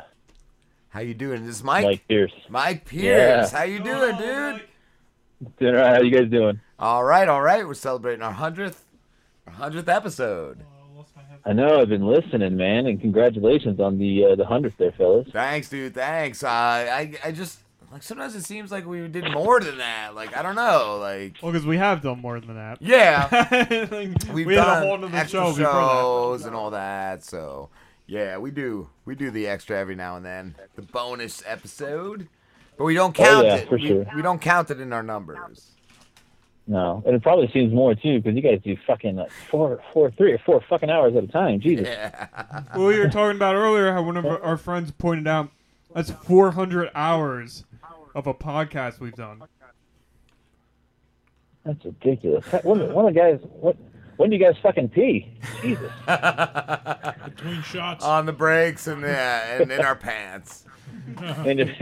[0.90, 1.46] How you doing?
[1.46, 1.84] This is Mike.
[1.84, 2.34] Mike Pearce.
[2.50, 3.02] Mike Pearce.
[3.02, 3.48] Yeah.
[3.48, 4.60] How you doing, dude?
[5.58, 5.96] Doing all right.
[5.96, 6.60] How you guys doing?
[6.78, 7.66] All right, all right.
[7.66, 8.84] We're celebrating our hundredth,
[9.46, 10.64] our hundredth episode.
[11.44, 11.80] I know.
[11.80, 15.28] I've been listening, man, and congratulations on the uh, the hundredth there, fellas.
[15.32, 15.94] Thanks, dude.
[15.94, 16.42] Thanks.
[16.44, 17.60] Uh, I I just
[17.90, 20.14] like sometimes it seems like we did more than that.
[20.14, 20.98] Like I don't know.
[21.00, 22.82] Like Well, because we have done more than that.
[22.82, 23.28] yeah,
[23.90, 25.72] Like, we've we had a whole nother extra show before that.
[26.02, 27.24] shows and all that.
[27.24, 27.70] So
[28.06, 32.28] yeah, we do we do the extra every now and then, the bonus episode,
[32.76, 33.68] but we don't Oh, count yeah, it.
[33.68, 34.06] for we, sure.
[34.14, 35.70] we don't count it in our numbers.
[36.70, 40.10] No, and it probably seems more too because you guys do fucking like four, four,
[40.10, 41.60] three or four fucking hours at a time.
[41.60, 41.88] Jesus.
[42.76, 45.48] Well, we were talking about earlier how one of our our friends pointed out
[45.94, 47.64] that's 400 hours
[48.14, 49.42] of a podcast we've done.
[51.64, 52.44] That's ridiculous.
[52.62, 53.76] When, when the guys, what,
[54.18, 55.32] when do you guys fucking pee?
[55.62, 55.90] Jesus.
[57.24, 58.04] Between shots.
[58.04, 60.64] On the breaks and yeah, and in our pants.
[61.18, 61.76] and, if-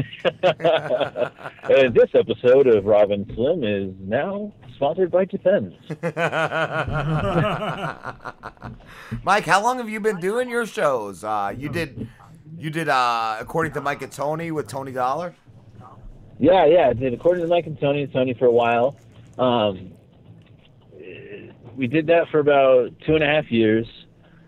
[1.65, 5.75] and this episode of Rob and Slim is now sponsored by Defense.
[9.25, 11.25] Mike, how long have you been doing your shows?
[11.25, 12.09] Uh, you did,
[12.57, 15.35] you did, uh, A-Chording to Mike and Tony with Tony Dollar.
[16.39, 16.89] Yeah, yeah.
[16.89, 18.97] I did A-Chording to Mike and Tony and Tony for a while.
[19.39, 19.93] Um,
[21.77, 23.87] we did that for about two and a half years.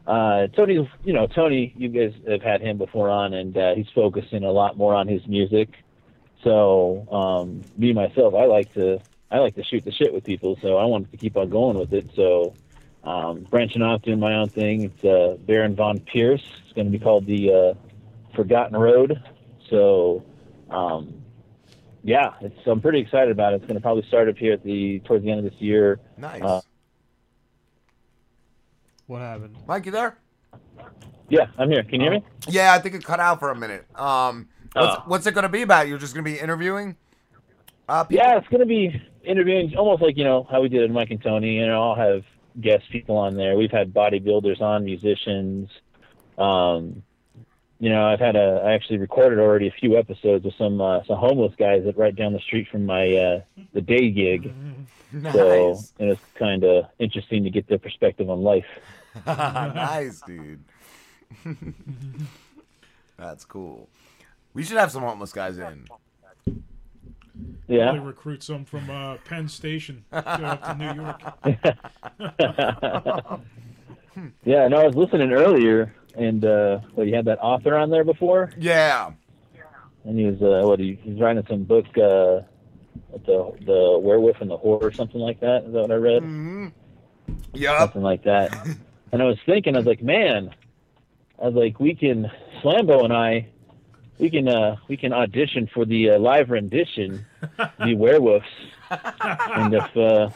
[0.06, 3.88] Uh, Tony's, you know, Tony, you guys have had him before on, and uh, he's
[3.94, 5.68] focusing a lot more on his music.
[6.42, 9.00] So, um, me myself, I like to
[9.30, 11.78] I like to shoot the shit with people, so I wanted to keep on going
[11.78, 12.08] with it.
[12.16, 12.54] So
[13.04, 14.82] um, branching off, doing my own thing.
[14.84, 16.42] It's uh, Baron von Pearce.
[16.64, 17.74] It's going to be called the uh,
[18.34, 19.22] Forgotten Road.
[19.68, 20.24] So
[20.70, 21.22] um,
[22.02, 23.56] yeah, it's I'm pretty excited about it.
[23.56, 26.00] It's going to probably start up here at the towards the end of this year.
[26.16, 26.42] Nice.
[26.42, 26.60] Uh,
[29.06, 29.56] What happened?
[29.66, 30.18] Mike, you there?
[31.28, 31.82] yeah, I'm here.
[31.82, 32.24] Can you hear me?
[32.48, 33.84] Yeah, I think it cut out for a minute.
[33.98, 35.02] Um, what's, Oh.
[35.06, 35.88] what's it going to be about?
[35.88, 36.96] You're just going to be interviewing?
[37.88, 40.92] Uh, Yeah, it's going to be interviewing almost like you know how we did in
[40.92, 41.56] Mike and Tony.
[41.56, 42.24] You know, I'll have
[42.60, 43.56] guest people on there.
[43.56, 45.70] We've had bodybuilders on, musicians.
[46.36, 47.02] Um,
[47.80, 51.04] you know, I've had a I actually recorded already a few episodes with some uh,
[51.04, 53.40] some homeless guys that right down the street from my uh,
[53.72, 54.52] the day gig.
[55.32, 55.92] So Nice.
[55.98, 58.66] and it's kind of interesting to get their perspective on life.
[59.26, 60.62] nice, dude.
[63.16, 63.88] That's cool.
[64.54, 65.86] We should have some homeless guys in.
[67.66, 67.84] Yeah.
[67.84, 71.22] Probably recruit some from uh, Penn Station go up to New York.
[74.44, 78.04] Yeah, no, I was listening earlier, and uh, well, you had that author on there
[78.04, 78.52] before.
[78.58, 79.10] Yeah.
[80.04, 82.42] And he was uh, what he, he's writing some book, uh,
[83.26, 85.64] the the werewolf and the whore or something like that.
[85.64, 86.22] Is that what I read?
[86.22, 86.68] Mm-hmm.
[87.54, 87.78] Yep.
[87.78, 88.66] Something like that.
[89.12, 90.54] and I was thinking, I was like, man,
[91.40, 92.30] I was like, we can
[92.62, 93.48] Slambo and I,
[94.18, 97.24] we can uh, we can audition for the uh, live rendition,
[97.84, 98.46] the werewolves,
[98.90, 99.96] and if.
[99.96, 100.30] Uh,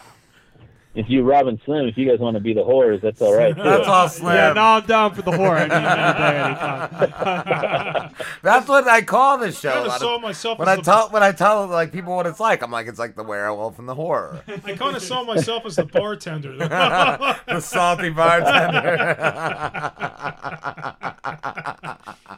[0.95, 3.57] if you, Robin Slim, if you guys want to be the whores, that's all right.
[3.57, 3.63] Too.
[3.63, 4.35] That's all Slim.
[4.35, 5.57] Yeah, no, I'm down for the whore.
[5.57, 8.15] I mean, any day, anytime.
[8.43, 9.73] That's what I call this show.
[9.73, 12.15] kinda A of- saw myself when as I the- tell when I tell like people
[12.15, 12.63] what it's like.
[12.63, 14.43] I'm like it's like the werewolf and the horror.
[14.49, 16.57] I kind of saw myself as the bartender.
[16.59, 19.17] the salty bartender.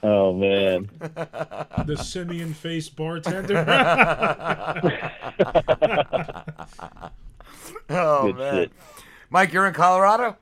[0.06, 0.90] Oh man.
[1.86, 3.64] the simian faced bartender.
[7.90, 8.72] oh Good man, shit.
[9.30, 10.36] Mike, you're in Colorado.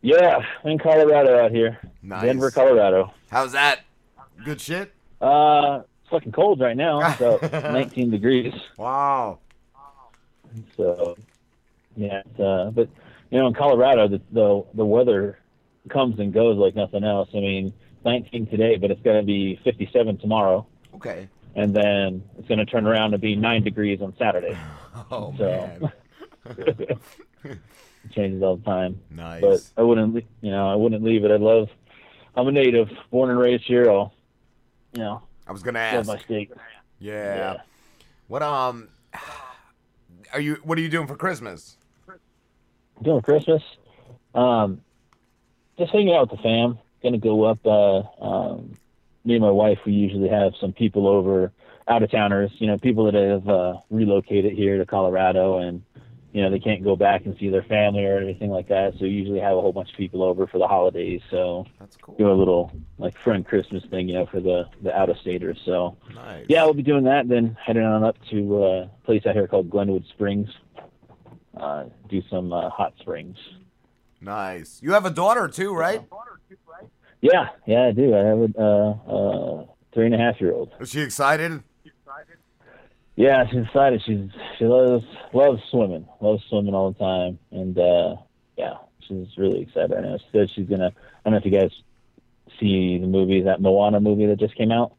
[0.00, 1.78] Yeah, in Colorado out here.
[2.02, 2.22] Nice.
[2.22, 3.12] Denver, Colorado.
[3.30, 3.80] How's that?
[4.44, 4.92] Good shit.
[5.20, 7.12] Uh, it's fucking cold right now.
[7.14, 8.52] So 19 degrees.
[8.76, 9.38] Wow.
[10.76, 11.16] So,
[11.96, 12.22] yeah.
[12.26, 12.88] It's, uh, but
[13.30, 15.38] you know, in Colorado, the, the the weather
[15.88, 17.28] comes and goes like nothing else.
[17.34, 17.72] I mean,
[18.04, 20.66] 19 today, but it's gonna be 57 tomorrow,
[20.96, 21.28] Okay.
[21.54, 24.56] and then it's gonna turn around to be nine degrees on Saturday.
[25.10, 25.44] Oh So-
[25.80, 25.92] man.
[26.58, 27.58] it
[28.10, 29.00] changes all the time.
[29.10, 29.40] Nice.
[29.40, 31.30] But I wouldn't, you know, I wouldn't leave it.
[31.30, 31.68] I love.
[32.34, 33.90] I'm a native, born and raised here.
[33.90, 34.12] I'll,
[34.92, 36.08] you know, I was gonna love ask.
[36.08, 36.50] my state.
[36.98, 37.36] Yeah.
[37.36, 37.56] Yeah.
[38.28, 38.88] What um
[40.32, 41.76] are you what are you doing for Christmas?
[43.02, 43.62] Doing Christmas,
[44.34, 44.80] um,
[45.78, 46.78] just hanging out with the fam.
[47.02, 47.58] Gonna go up.
[47.66, 48.74] Uh, um,
[49.24, 51.52] me and my wife, we usually have some people over,
[51.88, 52.50] out of towners.
[52.58, 55.82] You know, people that have uh, relocated here to Colorado, and
[56.32, 58.94] you know they can't go back and see their family or anything like that.
[58.94, 61.20] So we usually have a whole bunch of people over for the holidays.
[61.30, 62.14] So that's cool.
[62.16, 65.60] Do a little like friend Christmas thing, you know, for the the out of staters.
[65.64, 66.46] So Nice.
[66.48, 67.28] yeah, we'll be doing that.
[67.28, 70.48] Then heading on up to uh, a place out here called Glenwood Springs.
[71.56, 73.36] Uh, do some uh, hot springs.
[74.20, 74.80] Nice.
[74.82, 76.00] You have a daughter too, right?
[77.20, 78.14] Yeah, yeah, I do.
[78.14, 78.90] I have a uh,
[79.60, 80.72] uh, three and a half year old.
[80.80, 81.62] Is she excited?
[83.16, 84.02] Yeah, she's excited.
[84.06, 88.16] She's she loves loves swimming, loves swimming all the time, and uh,
[88.56, 88.74] yeah,
[89.06, 90.16] she's really excited right now.
[90.18, 90.86] She said she's gonna.
[90.86, 91.70] I don't know if you guys
[92.58, 94.94] see the movie that Moana movie that just came out.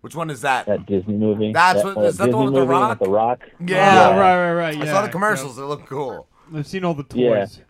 [0.00, 0.66] Which one is that?
[0.66, 1.52] That Disney movie.
[1.52, 2.98] That's what- is that the one with The movie Rock?
[2.98, 3.40] The Rock.
[3.64, 4.08] Yeah.
[4.08, 4.82] Oh, right, right, right.
[4.82, 5.56] I saw the commercials.
[5.56, 6.26] They look cool.
[6.54, 7.40] I've seen all the Yeah.
[7.40, 7.60] toys.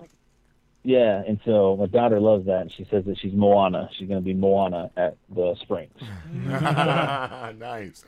[0.83, 2.63] Yeah, and so my daughter loves that.
[2.63, 3.91] And she says that she's Moana.
[3.99, 5.93] She's gonna be Moana at the Springs.
[7.59, 8.05] nice.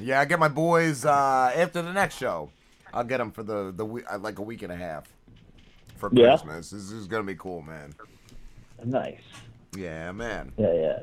[0.00, 2.50] Yeah, I get my boys uh, after the next show.
[2.92, 5.04] I'll get them for the the we- uh, like a week and a half
[5.96, 6.30] for Yeah?
[6.36, 6.70] Christmas.
[6.70, 7.94] This is gonna be cool, man.
[8.84, 9.20] Nice.
[9.76, 10.52] Yeah, man.
[10.58, 10.98] Yeah, yeah.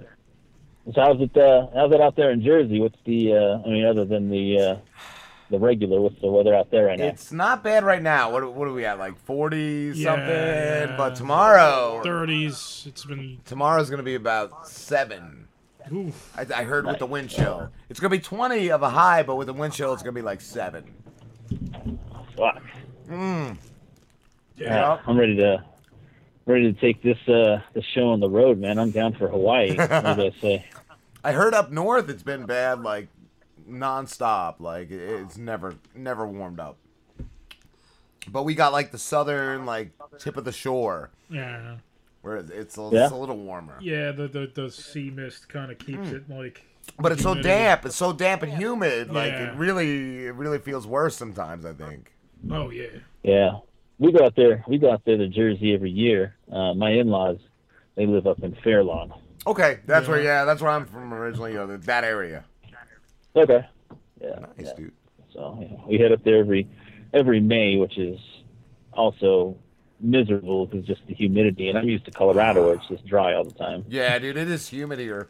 [0.93, 1.35] So how's it?
[1.35, 2.79] Uh, how's it out there in Jersey?
[2.79, 3.33] What's the?
[3.33, 4.75] Uh, I mean, other than the uh,
[5.49, 7.05] the regular, what's the weather out there right now?
[7.05, 8.31] It's not bad right now.
[8.31, 8.99] What what are we at?
[8.99, 10.29] Like forty Yeah, something.
[10.29, 10.95] yeah.
[10.97, 12.85] But tomorrow, 30s.
[12.87, 13.39] It's been.
[13.45, 15.47] tomorrow's gonna be about seven.
[15.91, 16.33] Oof.
[16.37, 17.69] I, I heard with the wind chill.
[17.89, 20.21] It's gonna be twenty of a high, but with the wind chill, it's gonna be
[20.21, 20.83] like seven.
[22.37, 22.61] Fuck.
[23.07, 23.57] Mm.
[24.55, 25.63] Yeah, I'm ready to
[26.45, 28.77] ready to take this uh this show on the road, man.
[28.77, 29.75] I'm down for Hawaii.
[29.75, 29.95] what do
[30.27, 30.65] I say?
[31.23, 33.07] I heard up north it's been bad, like
[33.69, 34.59] nonstop.
[34.59, 36.77] Like it's never never warmed up.
[38.31, 41.77] But we got like the southern like tip of the shore Yeah.
[42.21, 43.03] Where it's a, Yeah?
[43.05, 43.77] it's a little warmer.
[43.81, 46.13] Yeah, the, the, the sea mist kind of keeps Mm.
[46.13, 46.63] it like.
[46.97, 47.85] But it's so damp.
[47.85, 49.11] It's so damp and humid.
[49.11, 49.51] Like Yeah.
[49.53, 51.65] it really, it really feels worse sometimes.
[51.65, 52.11] I think.
[52.51, 52.87] Oh yeah.
[53.23, 53.51] Yeah,
[53.99, 54.63] we go out there.
[54.67, 56.35] We go out there to Jersey every year.
[56.51, 57.37] Uh, my in-laws,
[57.95, 59.13] they live up in Fairlawn.
[59.45, 60.21] Okay, that's where.
[60.21, 61.51] Yeah, that's where I'm from originally.
[61.51, 62.43] You know, that area.
[63.35, 63.65] Okay.
[64.21, 64.39] Yeah.
[64.39, 64.73] Nice, yeah.
[64.75, 64.93] dude.
[65.33, 66.67] So yeah, we head up there every
[67.13, 68.19] every May, which is
[68.93, 69.55] also
[69.99, 71.69] miserable because just the humidity.
[71.69, 73.85] And I'm used to Colorado where it's just dry all the time.
[73.89, 75.27] Yeah, dude, it is humid here.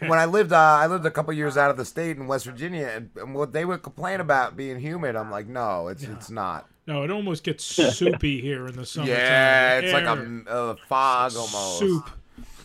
[0.00, 2.46] When I lived, uh, I lived a couple years out of the state in West
[2.46, 6.30] Virginia, and, and what they would complain about being humid, I'm like, no, it's it's
[6.30, 6.66] not.
[6.86, 7.64] No, it almost gets
[7.96, 9.06] soupy here in the summer.
[9.08, 11.78] Yeah, it's like a, a fog almost.
[11.78, 12.10] soup.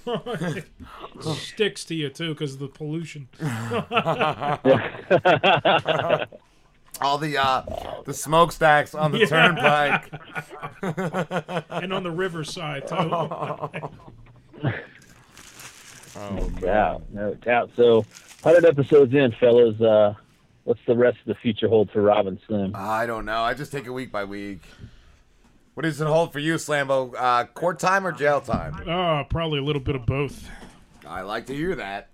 [1.36, 3.28] Sticks to you too because of the pollution.
[7.01, 7.63] All the uh,
[8.05, 9.26] the smokestacks on the Yeah.
[9.26, 10.11] turnpike.
[11.69, 12.95] and on the riverside too.
[16.19, 17.72] no doubt, no doubt.
[17.76, 18.05] So,
[18.43, 19.80] 100 episodes in, fellas.
[19.81, 20.13] Uh,
[20.63, 22.72] what's the rest of the future hold for Rob and Slim?
[22.76, 23.41] I don't know.
[23.41, 24.61] I just take it week by week.
[25.73, 27.13] What does it hold for you, Slambo?
[27.17, 28.88] Uh, court time or jail time?
[28.89, 30.47] Oh, probably a little bit of both.
[31.05, 32.07] I like to hear that.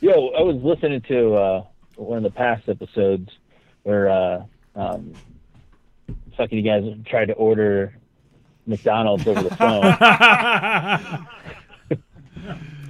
[0.00, 1.64] Yo, I was listening to uh,
[1.96, 3.28] one of the past episodes
[3.82, 4.42] where uh,
[4.74, 5.12] um,
[6.38, 7.94] fucking you guys tried to order
[8.66, 9.84] McDonald's over the phone.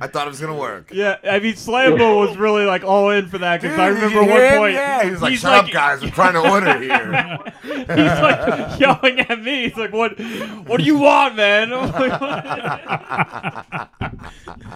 [0.03, 0.91] I thought it was gonna work.
[0.93, 4.41] Yeah, I mean, Slambo was really like all in for that because I remember one
[4.41, 4.59] him?
[4.59, 4.74] point.
[4.74, 8.81] Yeah, he was like, he's "Shut up, guys, I'm trying to order here." he's like
[8.81, 9.69] yelling at me.
[9.69, 10.19] He's like, "What?
[10.66, 11.70] What do you want, man?"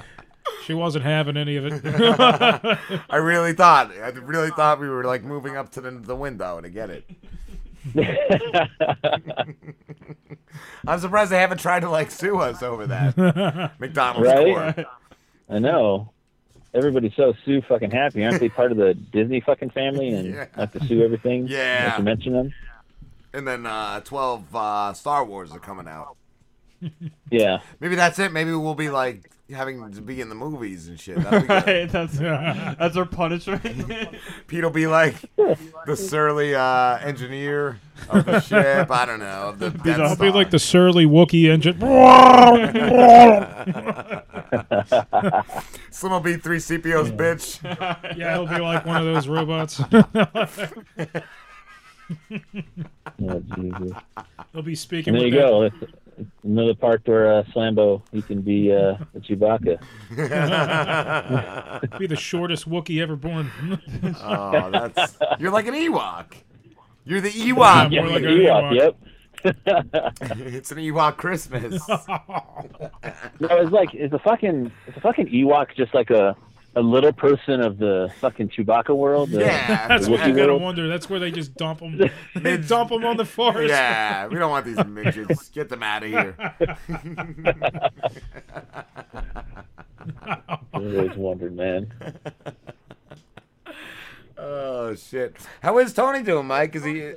[0.47, 1.83] I'm like, "What?" She wasn't having any of it.
[3.11, 6.61] I really thought, I really thought we were like moving up to the, the window
[6.61, 7.05] to get it.
[10.87, 14.75] I'm surprised they haven't tried to like sue us over that McDonald's right?
[14.77, 14.87] court.
[15.49, 16.11] I know.
[16.73, 18.25] Everybody's so Sue fucking happy.
[18.25, 20.47] Aren't they part of the Disney fucking family and Yeah.
[20.57, 21.47] have to sue everything?
[21.47, 21.89] Yeah.
[21.89, 22.53] Not to mention them.
[23.33, 26.17] And then uh, 12 uh, Star Wars are coming out.
[27.31, 27.59] Yeah.
[27.79, 28.33] Maybe that's it.
[28.33, 31.17] Maybe we'll be like having to be in the movies and shit.
[31.19, 31.67] That'll be good.
[31.67, 33.63] Right, that's that's our punishment.
[34.47, 35.17] Pete will be like
[35.87, 38.91] the surly uh, engineer of the ship.
[38.91, 39.49] I don't know.
[39.51, 41.79] Of the Be, Death the, be like the surly Wookiee engine.
[45.91, 47.63] Slim will be three CPOs, bitch.
[48.17, 49.81] yeah, he'll be like one of those robots.
[53.23, 53.93] Oh, Jesus.
[54.53, 55.87] He'll be speaking there with you that- go.
[56.19, 59.81] It's, it's another part where uh, Slambo he can be uh, the Chewbacca.
[61.99, 63.51] be the shortest Wookiee ever born.
[64.27, 66.35] Oh, that's you're like an Ewok.
[67.05, 67.93] You're the Ewok.
[67.93, 68.97] Yeah, like like an an Ewok, yep.
[70.39, 71.87] it's an Ewok Christmas.
[71.89, 76.37] No, it's like it's a fucking it's a fucking Ewok, just like a
[76.77, 79.31] a little person of the fucking Chewbacca world.
[79.31, 79.89] The, Yeah.
[79.89, 80.89] That's what Wookiee you gotta wonder.
[80.89, 81.99] That's where they just dump them.
[82.35, 83.71] they dump them on the forest.
[83.71, 85.49] Yeah, we don't want these midgets.
[85.55, 86.37] Get them out of here.
[90.23, 91.93] I always wondered, man.
[94.37, 95.37] Oh shit!
[95.63, 96.75] How is Tony doing, Mike?
[96.75, 97.15] Is he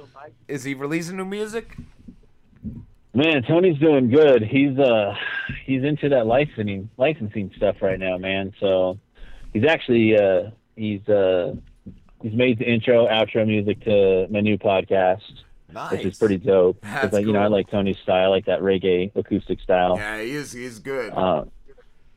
[0.47, 1.75] is he releasing new music?
[3.13, 4.43] Man, Tony's doing good.
[4.43, 5.15] He's uh
[5.65, 8.53] he's into that licensing licensing stuff right now, man.
[8.59, 8.99] So
[9.57, 11.55] he's actually uh he's uh
[12.21, 15.21] he's made the intro, outro music to my new podcast.
[15.91, 16.79] Which is pretty dope.
[16.81, 19.97] That's like, you know, I like Tony's style, I like that reggae acoustic style.
[19.97, 20.53] Yeah, he is.
[20.53, 21.11] He's good.
[21.13, 21.45] Uh,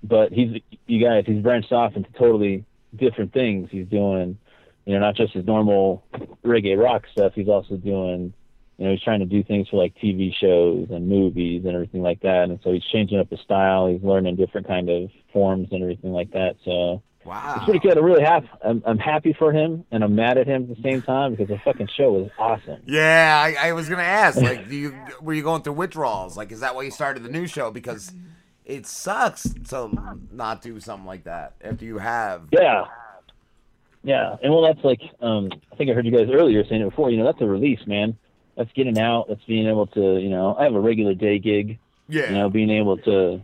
[0.02, 3.68] but he's you guys he's branched off into totally different things.
[3.70, 4.38] He's doing
[4.86, 6.04] you know not just his normal
[6.44, 7.32] reggae rock stuff.
[7.34, 8.32] He's also doing
[8.78, 12.02] you know he's trying to do things for like TV shows and movies and everything
[12.02, 12.44] like that.
[12.44, 13.88] And so he's changing up his style.
[13.88, 16.56] He's learning different kind of forms and everything like that.
[16.64, 17.98] So wow, it's pretty good.
[17.98, 18.48] I'm really happy.
[18.64, 21.48] I'm, I'm happy for him and I'm mad at him at the same time because
[21.48, 22.80] the fucking show was awesome.
[22.86, 24.40] Yeah, I, I was gonna ask.
[24.50, 26.36] Like, do you were you going through withdrawals?
[26.36, 27.70] Like, is that why you started the new show?
[27.70, 28.12] Because
[28.70, 29.90] it sucks to
[30.30, 32.48] not do something like that after you have.
[32.52, 32.84] Yeah.
[34.02, 34.36] Yeah.
[34.42, 37.10] And well, that's like, um, I think I heard you guys earlier saying it before,
[37.10, 38.16] you know, that's a release, man.
[38.56, 39.26] That's getting out.
[39.28, 41.78] That's being able to, you know, I have a regular day gig.
[42.08, 42.30] Yeah.
[42.30, 43.42] You know, being able to,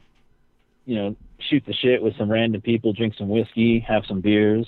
[0.84, 1.16] you know,
[1.48, 4.66] shoot the shit with some random people, drink some whiskey, have some beers,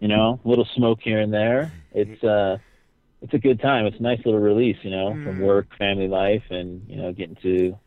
[0.00, 1.72] you know, a little smoke here and there.
[1.92, 2.54] It's, mm-hmm.
[2.54, 2.58] uh,
[3.22, 3.86] it's a good time.
[3.86, 5.40] It's a nice little release, you know, from mm.
[5.40, 7.78] work, family life, and, you know, getting to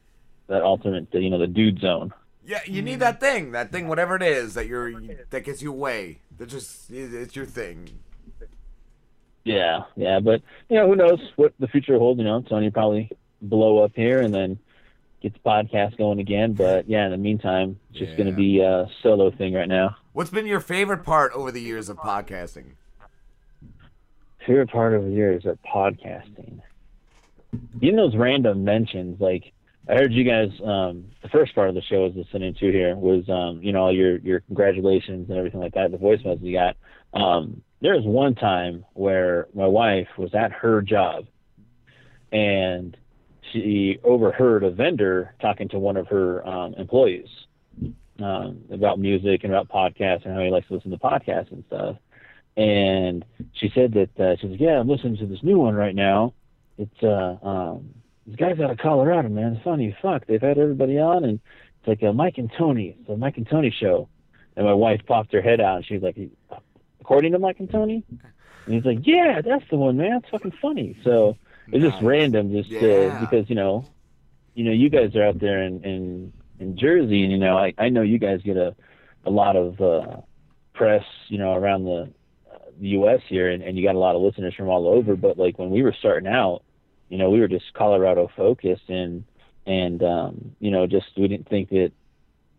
[0.47, 2.13] that alternate, you know, the dude zone.
[2.45, 2.99] Yeah, you need mm.
[2.99, 4.93] that thing, that thing, whatever it is that you're
[5.31, 6.19] that gets you away.
[6.37, 7.89] That just it's your thing.
[9.43, 12.19] Yeah, yeah, but you know, who knows what the future holds?
[12.19, 13.11] You know, Tony probably
[13.41, 14.59] blow up here and then
[15.25, 16.53] get the podcast going again.
[16.53, 19.97] But yeah, in the meantime, it's just going to be a solo thing right now.
[20.13, 22.73] What's been your favorite part over the years of podcasting?
[24.45, 26.61] Favorite part of the years of podcasting.
[27.81, 29.51] Even those random mentions, like
[29.89, 30.49] I heard you guys.
[30.63, 33.71] Um, the first part of the show I was listening to here was, um, you
[33.71, 35.91] know, all your your congratulations and everything like that.
[35.91, 36.77] The voicemails you got.
[37.19, 41.25] Um, there was one time where my wife was at her job,
[42.31, 42.95] and
[43.51, 47.27] she overheard a vendor talking to one of her um, employees
[48.21, 51.63] um, about music and about podcasts and how he likes to listen to podcasts and
[51.67, 51.97] stuff.
[52.57, 55.95] And she said that uh, she was, yeah, I'm listening to this new one right
[55.95, 56.33] now.
[56.77, 57.93] It's uh, um,
[58.25, 59.53] these guys out of Colorado, man.
[59.53, 60.25] It's funny fuck.
[60.25, 61.39] They've had everybody on, and
[61.79, 62.97] it's like a Mike and Tony.
[63.09, 64.07] A Mike and Tony show.
[64.55, 68.03] And my wife popped her head out, and she's like, A-Chording to Mike and Tony.
[68.65, 70.21] And he's like, yeah, that's the one, man.
[70.23, 70.97] It's fucking funny.
[71.03, 71.37] So
[71.71, 73.17] it's just random, just uh, Yeah.
[73.19, 73.85] because you know,
[74.53, 77.73] you know, you guys are out there in in, in Jersey, and you know, I
[77.77, 78.75] I know you guys get a
[79.25, 80.21] a lot of uh,
[80.73, 82.13] press, you know, around the
[82.51, 83.21] uh, the U.S.
[83.27, 85.15] here, and, and you got a lot of listeners from all over.
[85.15, 86.61] But like when we were starting out,
[87.09, 89.23] you know, we were just Colorado focused, and
[89.65, 91.91] and um, you know, just we didn't think that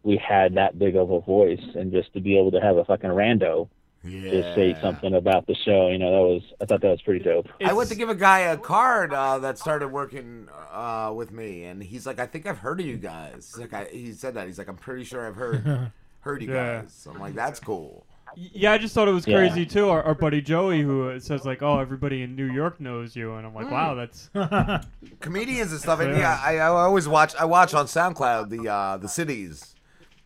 [0.02, 2.85] we had that big of a voice, and just to be able to have a
[2.85, 3.68] fucking rando
[4.10, 7.25] just say something about the show, you know, that was I thought that was pretty
[7.25, 7.47] dope.
[7.65, 11.65] I went to give a guy a card uh, that started working uh, with me,
[11.65, 14.35] and he's like, "I think I've heard of you guys." He's like, I, he said
[14.35, 14.47] that.
[14.47, 16.83] He's like, "I'm pretty sure I've heard heard you Yeah.
[16.83, 18.07] guys." I'm like, "That's cool."
[18.39, 19.36] Yeah, I just thought it was Yeah.
[19.36, 19.89] crazy too.
[19.89, 23.35] Our, our buddy Joey, who uh, says like, "Oh, everybody in New York knows you,"
[23.35, 23.70] and I'm like, Mm.
[23.73, 24.28] "Wow, that's
[25.20, 26.01] comedians and stuff.
[26.01, 26.18] And Yeah.
[26.18, 27.35] yeah, I, I always watch.
[27.36, 29.75] I watch on SoundCloud the uh, the cities,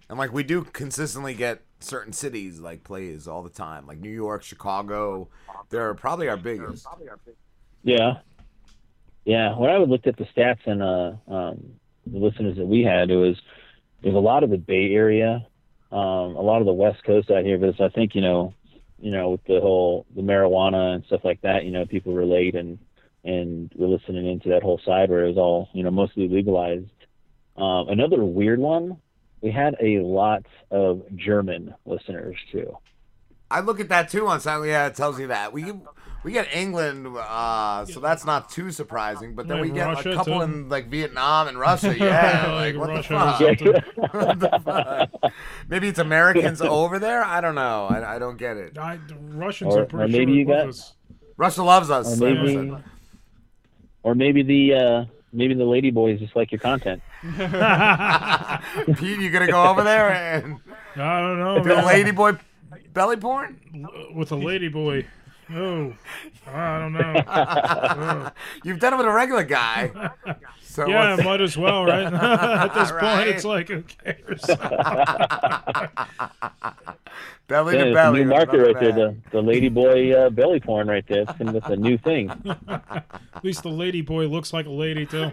[0.08, 4.10] and like we do consistently get certain cities like plays all the time, like New
[4.10, 5.28] York, Chicago.
[5.70, 6.86] They're probably our biggest.
[7.82, 8.18] Yeah.
[9.24, 9.56] Yeah.
[9.56, 11.74] When I looked at the stats and uh um
[12.06, 13.40] the listeners that we had, it was
[14.02, 15.46] there's a lot of the Bay Area,
[15.92, 18.54] um, a lot of the West Coast out here, but I think, you know,
[18.98, 22.54] you know, with the whole the marijuana and stuff like that, you know, people relate
[22.54, 22.78] and
[23.24, 26.86] and we're listening into that whole side where it was all, you know, mostly legalized.
[27.56, 28.96] Um, another weird one,
[29.42, 32.76] we had a lot of German listeners too.
[33.50, 34.68] I look at that too on SoundCloud.
[34.68, 35.72] Yeah, it tells you that we
[36.22, 39.34] we get England, uh, so that's not too surprising.
[39.34, 40.42] But then Yeah, we get Russia, a couple too.
[40.42, 41.96] in like Vietnam and Russia.
[41.98, 44.12] Yeah, Like like, what Russia the fuck?
[44.14, 44.60] What the
[45.22, 45.32] fuck?
[45.68, 47.24] Maybe it's Americans over there.
[47.24, 47.86] I don't know.
[47.90, 48.78] I, I don't get it.
[48.78, 50.92] I, the Russians Or- are or pretty maybe sure you got- us.
[51.36, 52.20] Russia loves us.
[52.20, 52.72] Or maybe,
[54.02, 57.02] or maybe the uh, maybe the lady boys just like your content.
[57.22, 60.58] Pete, you gonna go over there and
[60.96, 61.62] I don't know.
[61.62, 61.84] do a man.
[61.84, 62.40] ladyboy
[62.92, 63.60] belly porn?
[64.14, 65.06] with a lady boy.
[65.52, 65.92] Oh,
[66.46, 68.30] I don't know.
[68.64, 69.90] You've done it with a regular guy.
[70.70, 72.06] So yeah, what's- might as well, right?
[72.14, 74.40] At this point, it's like who cares?
[77.48, 78.20] belly Yeah, to belly.
[78.20, 81.22] a new market not right there, the, the lady boy uh, belly porn right there.
[81.22, 82.30] It's, gonna- that's a new thing.
[82.68, 85.32] At least the lady boy looks like a lady too.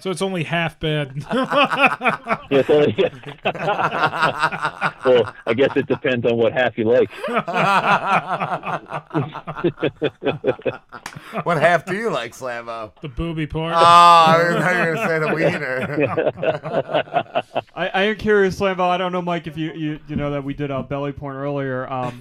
[0.00, 1.24] So it's only half bad.
[2.48, 2.86] Yeah, so-
[5.10, 7.10] well, I guess it depends on what half you like.
[11.44, 12.92] what half do you like, Slambo?
[13.00, 13.74] The booby part.
[13.74, 17.42] Oh, I thought you were gonna say the wiener.
[17.74, 18.88] I, I am curious, Slambo.
[18.88, 21.36] I don't know, Mike, if you you, you know that we did a belly porn
[21.36, 22.12] earlier, um,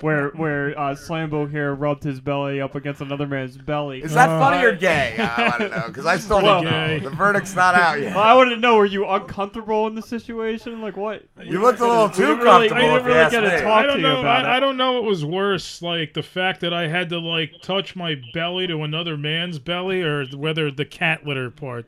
[0.00, 4.02] where where uh, Slambo here rubbed his belly up against another man's belly.
[4.02, 5.14] Is that funny or gay?
[5.18, 7.10] I don't know because I still Well- don't know.
[7.14, 8.14] The verdict's not out yet.
[8.14, 10.80] Well, I wanted to know: Were you uncomfortable in the situation?
[10.80, 11.22] Like what?
[11.42, 13.82] You looked a little too didn't really, comfortable, I didn't really get to talk I
[13.82, 14.20] to don't you know.
[14.20, 14.56] about I, it.
[14.56, 17.94] I don't know what was worse, like the fact that I had to like touch
[17.94, 21.86] my belly to another man's belly, or whether the cat litter part.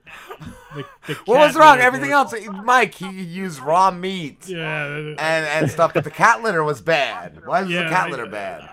[0.74, 1.78] The, the What was wrong?
[1.78, 2.32] Everything part.
[2.32, 2.94] else, Mike.
[2.94, 4.48] He used raw meat.
[4.48, 4.86] Yeah.
[4.96, 7.44] And and stuff, but the cat litter was bad.
[7.44, 8.70] Why was Yeah, the cat I- litter bad?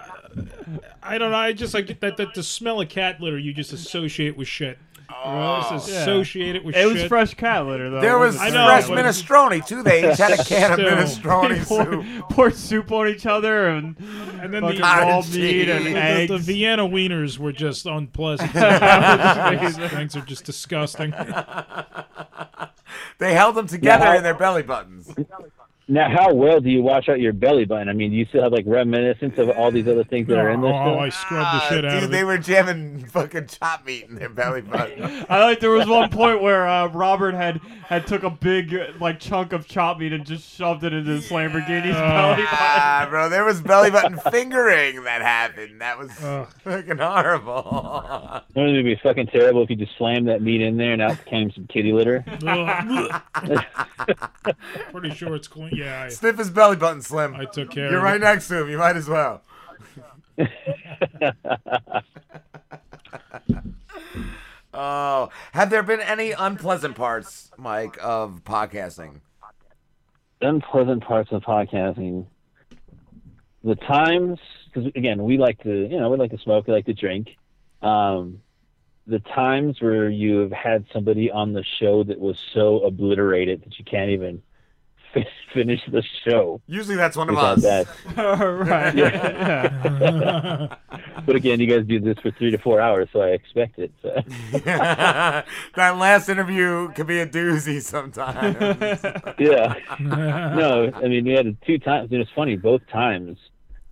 [1.03, 1.37] I don't know.
[1.37, 4.77] I just like that, that the smell of cat litter you just associate with shit.
[5.25, 5.67] You Oh.
[5.71, 6.93] just associate it with It shit.
[6.93, 8.01] was fresh cat litter though.
[8.01, 9.81] There was wasn't fresh but- minestrone too.
[9.83, 11.41] They each had a can of Still.
[11.41, 12.29] minestrone Pour, soup.
[12.29, 13.95] pour soup on each other and,
[14.41, 16.29] And then fucking the, raw meat and the, the, eggs.
[16.31, 18.51] the Vienna wieners were just unpleasant.
[18.55, 19.89] Amazing.
[19.89, 21.13] Things are just disgusting.
[23.19, 24.17] They held them together Yeah.
[24.17, 25.09] in their belly buttons.
[25.87, 27.89] Now, how well do you wash out your belly button?
[27.89, 30.49] I mean, do you still have like reminiscence of all these other things that are
[30.49, 30.71] in this?
[30.73, 30.97] Oh.
[30.97, 34.29] I scrubbed the shit out Dude, of they were jamming fucking chop meat in their
[34.29, 35.25] belly button.
[35.29, 38.87] I like there was one point where uh, Robert had had took a big uh,
[39.01, 42.47] like chunk of chop meat and just shoved it into his Lamborghini's belly button.
[42.49, 45.81] Ah, bro, there was belly button fingering that happened.
[45.81, 46.11] That was
[46.63, 48.41] fucking horrible.
[48.55, 51.23] Wouldn't it be fucking terrible if you just slammed that meat in there and out
[51.25, 52.23] came some kitty litter?
[54.91, 55.72] Pretty sure it's clean.
[55.77, 57.35] Yeah, I, Sniff his belly button, Slim.
[57.35, 58.23] I took care You're of right it.
[58.23, 58.69] next to him.
[58.69, 59.41] You might as well.
[64.73, 69.21] oh, have there been any unpleasant parts, Mike, of podcasting?
[70.43, 72.25] unpleasant parts of podcasting.
[73.63, 76.85] The times, because again, we like to, you know, we like to smoke, we like
[76.85, 77.29] to drink.
[77.81, 78.41] Um,
[79.07, 83.79] the times where you have had somebody on the show that was so obliterated that
[83.79, 84.41] you can't even
[85.13, 86.61] fi- finish the show.
[86.67, 87.87] Usually that's one of without us.
[88.15, 88.17] That.
[88.17, 88.95] right.
[88.95, 90.75] Yeah.
[91.25, 93.91] but again, you guys do this for three to four hours, so I expect it.
[94.01, 94.09] So.
[94.65, 98.57] that last interview could be a doozy sometimes.
[99.39, 99.75] yeah.
[99.99, 102.11] no, I mean, we had two times.
[102.11, 102.55] It was funny.
[102.57, 103.37] Both times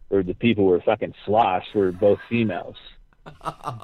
[0.09, 2.75] where the people were fucking sloshed were both females.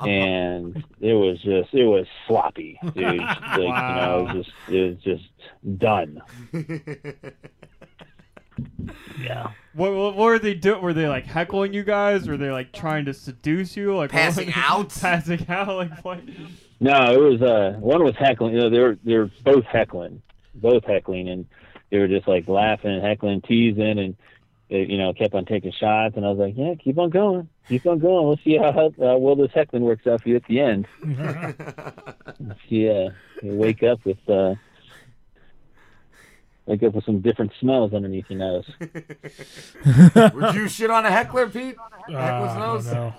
[0.05, 3.17] And it was just it was sloppy, dude.
[3.19, 6.21] Like, you know, it was just it was just done.
[9.21, 9.51] Yeah.
[9.73, 10.81] What, what, what were they doing?
[10.81, 12.27] Were they like heckling you guys?
[12.27, 13.95] Were they like trying to seduce you?
[13.95, 14.89] Like what- Passing out?
[15.01, 15.67] passing out?
[15.75, 16.19] Like what?
[16.79, 18.53] No, it was uh one was heckling.
[18.53, 20.21] You know, they were they were both heckling,
[20.55, 21.45] both heckling, and
[21.91, 24.15] they were just like laughing and heckling, teasing, and
[24.69, 26.15] they, you know kept on taking shots.
[26.17, 28.27] And I was like, yeah, keep on going, keep on going.
[28.27, 30.87] We'll see how uh, well this heckling works out for you at the end.
[32.67, 33.09] yeah,
[33.41, 34.55] you wake up with uh,
[36.65, 38.65] wake up with some different smells underneath your nose.
[40.33, 41.75] Would you shit on a heckler, Pete?
[42.07, 42.85] Heckler's Ah, nose?
[42.91, 43.13] no.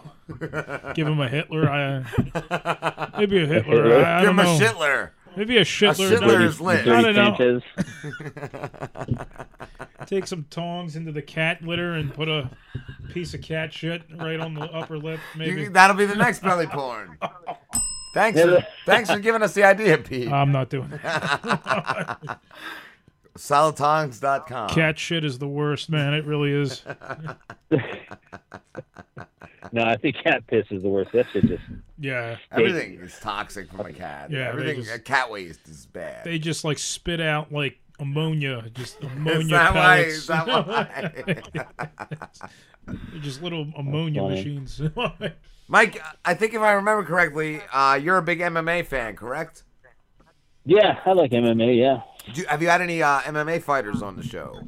[0.95, 1.67] Give him a Hitler.
[1.71, 3.97] I, maybe a Hitler.
[4.05, 4.59] I, I Give don't him a know.
[5.39, 5.47] Shitler.
[5.47, 6.13] Maybe a Shitler.
[6.13, 6.89] A Shitler is lit.
[6.89, 7.15] I don't
[9.17, 9.27] know.
[10.07, 12.51] Take some tongs into the cat litter and put a
[13.13, 15.21] piece of cat shit right on the upper lip.
[15.37, 17.19] Maybe You- that'll be the next belly porn.
[18.15, 20.33] Thanks for, thanks for giving us the idea, Pete.
[20.33, 21.01] I'm not doing it.
[23.39, 24.69] Salatongs.com.
[24.71, 26.13] Cat shit is the worst, man.
[26.15, 26.83] It really is.
[29.73, 31.13] no, I think cat piss is the worst.
[31.13, 31.63] That shit just
[31.99, 32.37] Yeah.
[32.51, 34.31] Everything is toxic from a cat.
[34.31, 36.25] Yeah, Everything, just- uh, cat waste is bad.
[36.25, 39.97] They just like spit out like ammonia, just ammonia that why?
[40.03, 40.15] pellets.
[40.17, 41.13] Is that why?
[42.87, 44.81] They're just little ammonia machines.
[45.69, 49.65] Mike, I think if I remember correctly, uh, you're a big MMA fan, correct?
[50.65, 51.77] Yeah, I like MMA.
[51.79, 54.61] Yeah, Do you, have you had any uh, MMA fighters on the show?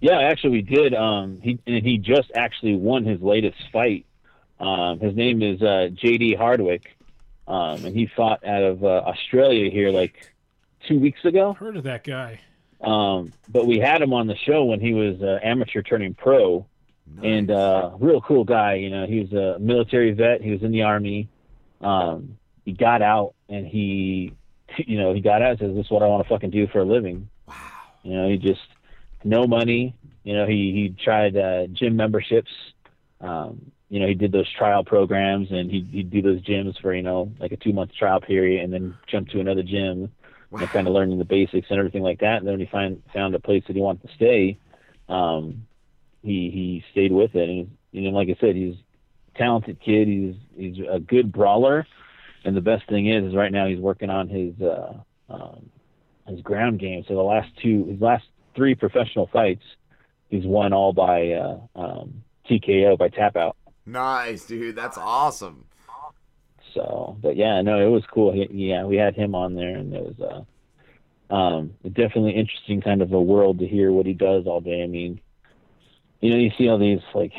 [0.00, 0.18] yeah.
[0.20, 0.94] Actually, we did.
[0.94, 4.06] Um, he and he just actually won his latest fight.
[4.58, 6.34] Um, his name is uh, J.D.
[6.34, 6.96] Hardwick,
[7.46, 10.32] um, and he fought out of uh, Australia here like
[10.88, 11.52] two weeks ago.
[11.52, 12.40] Heard of that guy?
[12.80, 16.66] Um, but we had him on the show when he was uh, amateur turning pro,
[17.22, 18.74] and uh, real cool guy.
[18.74, 20.42] You know, he was a military vet.
[20.42, 21.28] He was in the army.
[21.80, 24.32] Um, he got out and he,
[24.78, 26.66] you know, he got out and says, "This is what I want to fucking do
[26.68, 27.54] for a living." Wow.
[28.02, 28.60] You know, he just
[29.24, 29.94] no money.
[30.24, 32.50] You know, he he tried uh, gym memberships.
[33.20, 36.92] Um, you know, he did those trial programs and he he'd do those gyms for
[36.94, 40.12] you know like a two month trial period and then jump to another gym
[40.52, 42.38] and kind of learning the basics and everything like that.
[42.38, 44.58] And then when he find found a place that he wanted to stay,
[45.08, 45.66] um,
[46.22, 47.48] he he stayed with it.
[47.48, 48.74] And you know, like I said, he's
[49.34, 50.08] a talented kid.
[50.08, 51.86] He's he's a good brawler.
[52.46, 54.94] And the best thing is, is right now he's working on his uh,
[55.28, 55.68] um,
[56.28, 57.04] his ground game.
[57.08, 59.64] So the last two, his last three professional fights,
[60.28, 63.56] he's won all by uh, um, TKO by tap out.
[63.84, 64.76] Nice, dude.
[64.76, 65.64] That's awesome.
[66.72, 68.32] So, but yeah, no, it was cool.
[68.32, 70.46] He, yeah, we had him on there, and it was
[71.30, 74.84] uh, um, definitely interesting kind of a world to hear what he does all day.
[74.84, 75.20] I mean,
[76.20, 77.32] you know, you see all these like,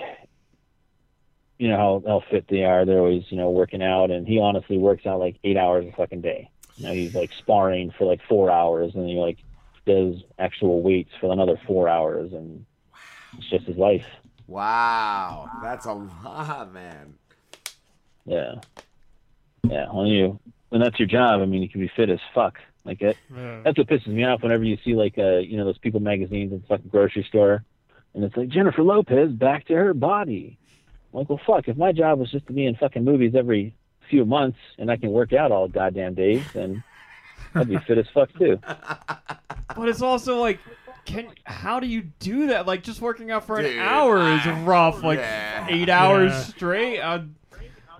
[1.57, 2.85] you know how how fit they are.
[2.85, 5.91] They're always you know working out, and he honestly works out like eight hours a
[5.95, 6.49] fucking day.
[6.75, 9.37] You know, he's like sparring for like four hours, and he like
[9.85, 12.65] does actual weights for another four hours, and
[13.37, 14.05] it's just his life.
[14.45, 17.15] Wow, that's a lot, man.
[18.25, 18.55] Yeah.
[19.63, 19.87] Yeah.
[19.91, 22.59] When you when that's your job, I mean, you can be fit as fuck.
[22.85, 23.17] Like it.
[23.35, 23.61] Yeah.
[23.63, 26.53] That's what pisses me off whenever you see like uh you know those people magazines
[26.53, 27.63] in the fucking grocery store,
[28.13, 30.57] and it's like Jennifer Lopez back to her body.
[31.17, 31.67] I'm like, well, fuck.
[31.67, 33.75] If my job was just to be in fucking movies every
[34.07, 36.83] few months and I can work out all goddamn days, then
[37.55, 38.59] I'd be fit as fuck too.
[38.61, 40.59] But it's also like
[41.05, 42.67] can how do you do that?
[42.67, 45.01] Like just working out for an Dude, hour is rough.
[45.01, 45.65] Like yeah.
[45.69, 46.39] eight hours Yeah.
[46.43, 46.99] straight.
[46.99, 47.21] Uh,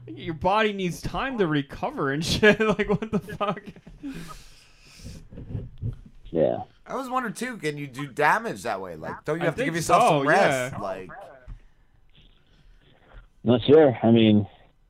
[0.06, 2.60] your body needs time to recover and shit.
[2.60, 3.64] like what the fuck?
[6.26, 6.58] Yeah.
[6.86, 7.58] I was wondering too.
[7.58, 8.96] Can you do damage that way?
[8.96, 10.74] Like, don't you I have to give yourself so, some rest?
[10.74, 10.80] yeah.
[10.80, 11.10] Like,
[13.48, 13.98] Not sure.
[14.04, 14.46] I mean,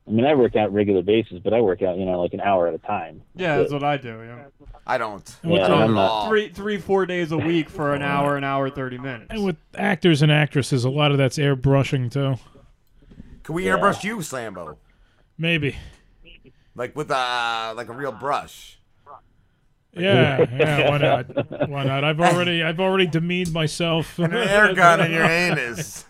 [0.06, 2.40] I mean, I work out regular basis, but I work out, you know, like an
[2.40, 3.22] hour at a time.
[3.36, 4.20] Yeah, that's what I do.
[4.20, 4.44] Yeah.
[4.84, 5.36] I don't.
[5.44, 6.28] Yeah, I'm not.
[6.28, 9.26] Three, three, four days a week for an hour, an hour, thirty minutes.
[9.30, 12.34] And with actors and actresses, a lot of that's airbrushing too.
[13.44, 13.76] can we Yeah.
[13.76, 14.76] airbrush you, Slambo?
[15.38, 15.76] Maybe.
[16.74, 18.74] Like with uh, like a real brush.
[19.92, 20.88] Yeah, yeah.
[20.90, 21.68] Why not?
[21.68, 22.04] Why not?
[22.04, 24.18] I've already, I've already demeaned myself.
[24.18, 26.04] An air gun in your anus.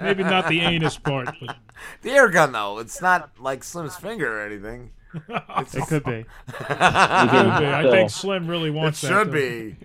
[0.00, 1.56] Maybe not the anus part, but
[2.02, 4.90] The air gun though, it's not like Slim's finger or anything.
[5.58, 6.10] It's It could be.
[6.20, 6.26] It
[6.56, 7.66] could be.
[7.66, 9.32] I think Slim really wants it that, should though.
[9.32, 9.76] be.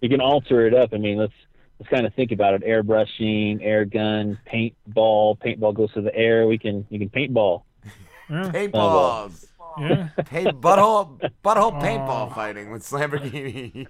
[0.00, 0.90] You can alter it up.
[0.92, 1.32] I mean, let's
[1.78, 5.38] let's kind of think about it: airbrushing, air gun, paintball.
[5.38, 6.46] Paintball goes to the air.
[6.46, 7.62] We can you can paintball.
[8.28, 9.46] Paintballs.
[9.78, 10.08] Yeah.
[10.26, 11.80] Paint butthole butthole Aw.
[11.82, 13.86] paintball fighting with Slamborghini.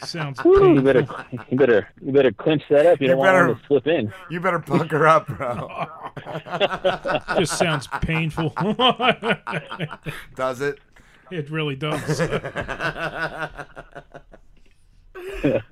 [0.00, 1.06] Sounds Woo, you better
[1.50, 3.00] you better you better clinch that up.
[3.00, 4.12] You, You don't want better- him to slip in.
[4.30, 5.68] You better pucker up, bro.
[7.38, 8.50] Just sounds painful.
[10.34, 10.78] Does it?
[11.30, 12.20] It really does.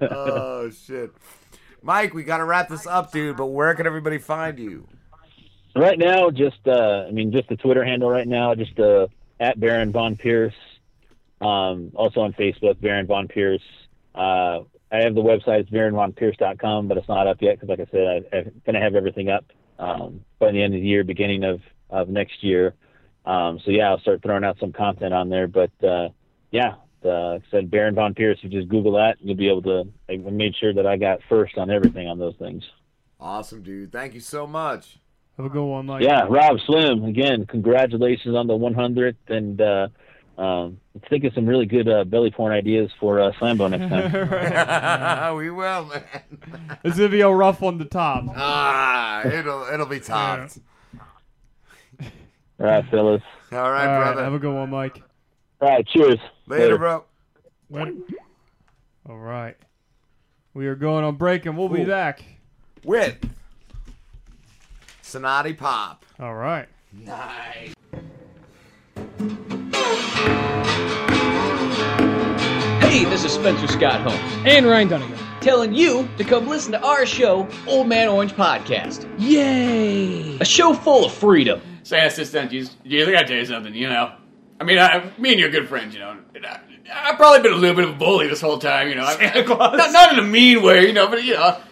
[0.00, 1.10] oh shit.
[1.82, 4.86] Mike, we gotta wrap this up, dude, but where can everybody find you?
[5.76, 9.06] Right now, just uh, I mean, just the Twitter handle right now, just uh,
[9.40, 10.54] at Baron Von Pearce.
[11.40, 13.62] Um, also on Facebook, Baron Von Pearce.
[14.14, 14.60] Uh,
[14.90, 18.06] I have the website, it's baronvonpearce.com, but it's not up yet because, like I said,
[18.32, 19.44] I, I'm going to have everything up
[19.78, 21.60] um, by the end of the year, beginning of,
[21.90, 22.74] of next year.
[23.26, 25.46] Um, so yeah, I'll start throwing out some content on there.
[25.46, 26.08] But uh,
[26.50, 28.38] yeah, uh, like I said Baron Von Pearce.
[28.40, 29.88] You just Google that, you'll be able to.
[30.08, 32.64] I made sure that I got first on everything on those things.
[33.20, 33.92] Awesome, dude.
[33.92, 34.98] Thank you so much.
[35.38, 36.02] Have a good one, Mike.
[36.02, 39.88] Yeah, Rob Slim, again, congratulations on the 100th, and uh,
[40.36, 43.88] um, let's think of some really good uh, belly porn ideas for uh, Slambo next
[43.88, 45.36] time.
[45.36, 46.02] we will, man.
[46.84, 48.24] It's gonna be a rough one to top.
[48.34, 50.58] Ah, it'll it'll be topped.
[52.00, 52.06] All
[52.58, 53.22] right, fellas.
[53.52, 54.24] All right, All right, brother.
[54.24, 55.00] have a good one, Mike.
[55.60, 56.18] All right, cheers.
[56.48, 57.04] Later, bro.
[59.08, 59.56] All right.
[60.52, 62.24] We are going on break and we'll be back.
[62.84, 63.18] With
[65.08, 66.04] Sinatti Pop.
[66.20, 66.68] All right.
[66.92, 67.72] Nice.
[72.82, 74.46] Hey, this is Spencer Scott Holmes.
[74.46, 75.18] And Ryan Dunnigan.
[75.40, 79.10] Telling you to come listen to our show, Old Man Orange Podcast.
[79.18, 80.36] Yay!
[80.40, 81.62] A show full of freedom.
[81.84, 84.12] Say, assistant, you, you I gotta tell you something, you know.
[84.60, 86.18] I mean, I, me and you're good friends, you know.
[86.34, 86.60] and I,
[86.92, 89.04] I've probably been a little bit of a bully this whole time, you know.
[89.06, 91.62] I, not, not in a mean way, you know, but, you know, I,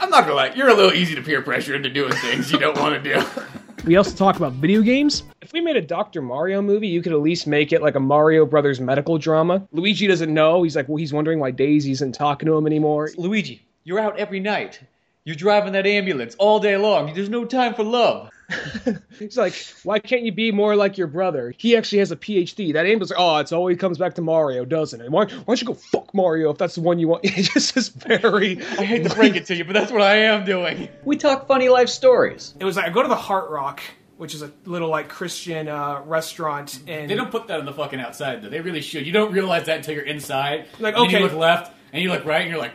[0.00, 2.58] I'm not gonna lie, you're a little easy to peer pressure into doing things you
[2.58, 3.22] don't want to do.
[3.86, 5.22] We also talk about video games.
[5.40, 6.20] If we made a Dr.
[6.20, 9.66] Mario movie, you could at least make it like a Mario Brothers medical drama.
[9.72, 10.62] Luigi doesn't know.
[10.62, 13.08] He's like, well, he's wondering why Daisy isn't talking to him anymore.
[13.16, 14.80] Luigi, you're out every night.
[15.24, 17.14] You're driving that ambulance all day long.
[17.14, 18.28] There's no time for love.
[19.18, 21.54] He's like, why can't you be more like your brother?
[21.56, 22.72] He actually has a PhD.
[22.72, 25.10] That ambulance, oh, it's always comes back to Mario, doesn't it?
[25.10, 27.24] Why, why don't you go fuck Mario if that's the one you want?
[27.40, 28.60] It's just is very.
[28.78, 30.88] I hate to break it to you, but that's what I am doing.
[31.04, 32.54] We talk funny life stories.
[32.58, 33.82] It was like I go to the Heart Rock,
[34.16, 37.72] which is a little like Christian uh, restaurant, and They don't put that on the
[37.72, 38.50] fucking outside, though.
[38.50, 39.06] They really should.
[39.06, 40.66] You don't realize that until you're inside.
[40.78, 41.18] Like, and then okay.
[41.18, 42.74] you look left, and you look right, and you're like,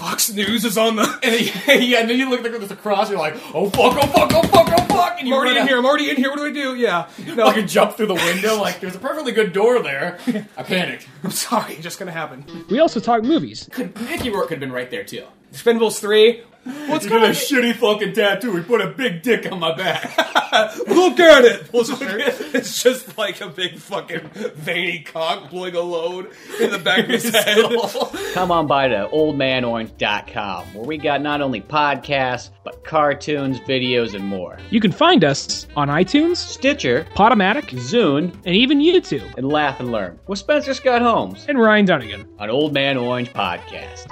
[0.00, 1.02] Fox News is on the.
[1.02, 1.20] and
[1.66, 4.06] then, yeah, and then you look like there's a cross, you're like, oh fuck, oh
[4.06, 5.68] fuck, oh fuck, oh fuck, and I'm already in out.
[5.68, 5.76] here.
[5.78, 6.30] I'm already in here.
[6.30, 6.74] What do I do?
[6.74, 7.06] Yeah.
[7.36, 7.46] No.
[7.46, 8.56] fucking jump through the window.
[8.60, 10.18] Like, there's a perfectly good door there.
[10.56, 11.06] I panicked.
[11.22, 11.76] I'm sorry.
[11.76, 12.44] Just gonna happen.
[12.70, 13.68] We also talk movies.
[13.78, 15.24] Mickey Rourke could have been right there too.
[15.52, 16.42] Expendables three.
[16.64, 18.54] What's got a shitty fucking tattoo?
[18.56, 20.14] He put a big dick on my back.
[20.88, 21.70] Look at it.
[21.70, 22.20] Pulls his shirt.
[22.54, 26.30] It's just like a big fucking veiny cock blowing a load
[26.60, 27.64] in the back of his head.
[28.34, 34.24] Come on by to oldmanorange.com, where we got not only podcasts, but cartoons, videos, and
[34.26, 34.58] more.
[34.68, 39.34] You can find us on iTunes, Stitcher, Podomatic, Zune, and even YouTube.
[39.38, 43.32] And laugh and learn with Spencer Scott Holmes and Ryan Dunnigan on Old Man Orange
[43.32, 44.10] Podcast.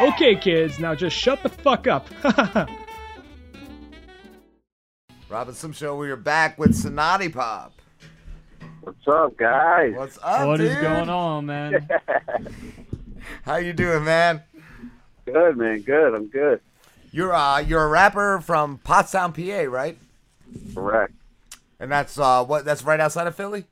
[0.00, 2.08] Okay, kids, now just shut the fuck up.
[5.28, 7.72] Rob and Slim Show, we are back with Sinatti Pop.
[8.80, 9.92] What's up, guys?
[9.94, 10.80] What's up, What is dude?
[10.82, 11.86] going on, man?
[13.42, 14.42] How you doing, man?
[15.26, 15.82] Good, man.
[15.82, 16.14] Good.
[16.14, 16.60] I'm good.
[17.12, 19.98] You're uh you're a rapper from Pottstown, PA, right?
[20.74, 21.12] Correct.
[21.78, 23.64] And that's uh what that's right outside of Philly?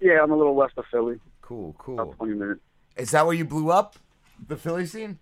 [0.00, 1.18] Yeah, I'm a little west of Philly.
[1.42, 1.98] Cool, cool.
[2.00, 2.60] About 20 minutes.
[2.96, 3.96] Is that where you blew up?
[4.46, 5.18] The Philly scene?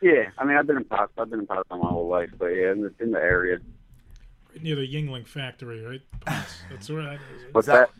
[0.00, 1.12] Yeah, I mean, I've been in Pots.
[1.18, 3.58] I've been in Pots my whole life, but yeah, in the, in the area.
[4.52, 6.00] Right near the Yuengling factory, right?
[6.26, 7.52] That's, that's where that is.
[7.52, 7.90] What's that?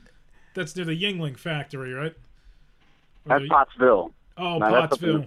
[0.54, 2.12] That's near the Yuengling factory, right?
[2.12, 4.12] Or That's the- Pottsville.
[4.36, 5.18] Oh, No, that's up in Pottsville.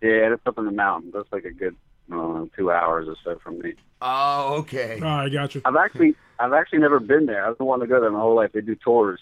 [0.00, 1.14] the- yeah, that's up in the mountains.
[1.14, 1.74] That's like a good
[2.12, 3.74] uh, two hours or so from me.
[4.02, 5.00] Oh, okay.
[5.02, 5.62] Oh, I got you.
[5.64, 7.46] I've actually, I've actually never been there.
[7.46, 8.52] I've been wanting to go there my whole life.
[8.52, 9.18] They do tours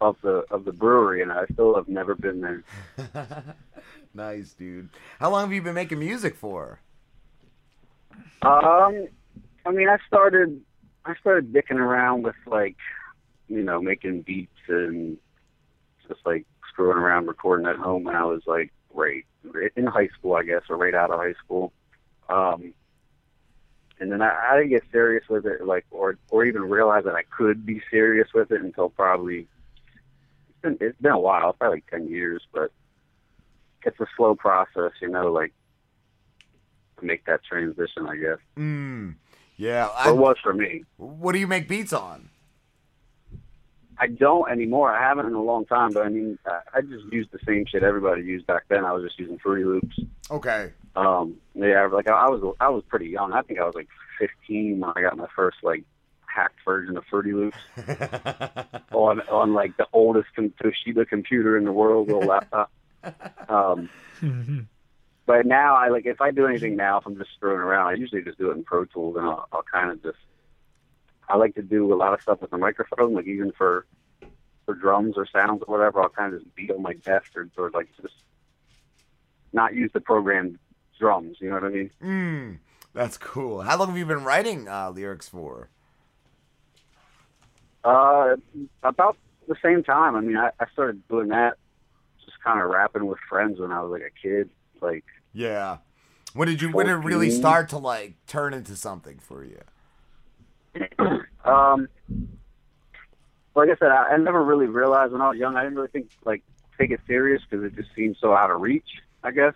[0.00, 2.64] of the of the brewery, and I still have never been there.
[4.16, 4.88] nice, dude.
[5.20, 6.80] How long have you been making music for?
[8.42, 9.08] Um,
[9.64, 10.60] I mean, I started,
[11.04, 12.76] I started dicking around with like,
[13.48, 15.18] you know, making beats and
[16.08, 19.24] just like screwing around recording at home when I was like right
[19.76, 21.72] in high school, I guess, or right out of high school.
[22.28, 22.74] Um,
[24.00, 27.14] and then I, I didn't get serious with it, like, or or even realize that
[27.14, 29.48] I could be serious with it until probably
[30.48, 32.72] it's been it's been a while, probably like ten years, but
[33.86, 35.52] it's a slow process, you know, like
[36.98, 38.38] to make that transition, I guess.
[38.56, 39.14] Mm.
[39.56, 39.88] Yeah.
[40.04, 40.84] Or it was for me.
[40.96, 42.30] What do you make beats on?
[43.98, 44.92] I don't anymore.
[44.92, 47.64] I haven't in a long time, but I mean, I, I just used the same
[47.64, 48.84] shit everybody used back then.
[48.84, 49.98] I was just using Fruity Loops.
[50.30, 50.72] Okay.
[50.96, 53.32] Um, yeah, like I, I was, I was pretty young.
[53.32, 55.84] I think I was like 15 when I got my first like
[56.26, 57.56] hacked version of Fruity Loops
[58.92, 62.70] on on like the oldest com- Toshiba computer in the world, little laptop.
[63.48, 63.88] Um,
[65.26, 67.94] but now I like if I do anything now, if I'm just screwing around, I
[67.94, 70.18] usually just do it in Pro Tools, and I'll, I'll kind of just.
[71.28, 73.86] I like to do a lot of stuff with the microphone, like even for
[74.64, 76.00] for drums or sounds or whatever.
[76.02, 78.14] I'll kind of just beat on my desk or, or like just
[79.52, 80.58] not use the programmed
[80.98, 81.38] drums.
[81.40, 81.90] You know what I mean?
[82.02, 82.58] Mm.
[82.96, 83.60] That's cool.
[83.60, 85.68] How long have you been writing uh, lyrics for?
[87.84, 88.36] Uh,
[88.82, 90.16] about the same time.
[90.16, 91.65] I mean, I, I started doing that, just
[92.46, 94.48] kind of rapping with friends when I was like a kid.
[94.80, 95.78] Like, Yeah.
[96.32, 96.70] When did you?
[96.70, 99.60] When did it really start to like turn into something for you?
[101.44, 101.88] um,
[103.54, 105.56] like I said, I, I never really realized when I was young.
[105.56, 106.42] I didn't really think like
[106.78, 109.00] take it serious because it just seemed so out of reach.
[109.24, 109.54] I guess.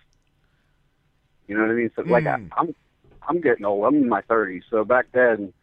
[1.47, 1.91] You know what I mean?
[1.95, 2.49] So like I, Mm.
[2.57, 2.75] I'm,
[3.27, 3.85] I'm getting old.
[3.85, 4.63] I'm in my 30s.
[4.71, 5.53] So back then,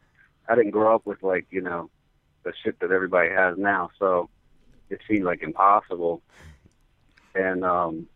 [0.48, 1.90] I didn't grow up with like you know,
[2.44, 3.90] the shit that everybody has now.
[3.98, 4.30] So
[4.88, 6.22] it seemed like impossible.
[7.38, 8.08] And um,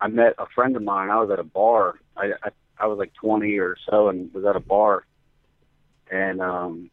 [0.00, 1.10] I met a friend of mine.
[1.10, 1.98] I was at a bar.
[2.16, 5.06] I, I I was like 20 or so, and was at a bar,
[6.10, 6.90] and um,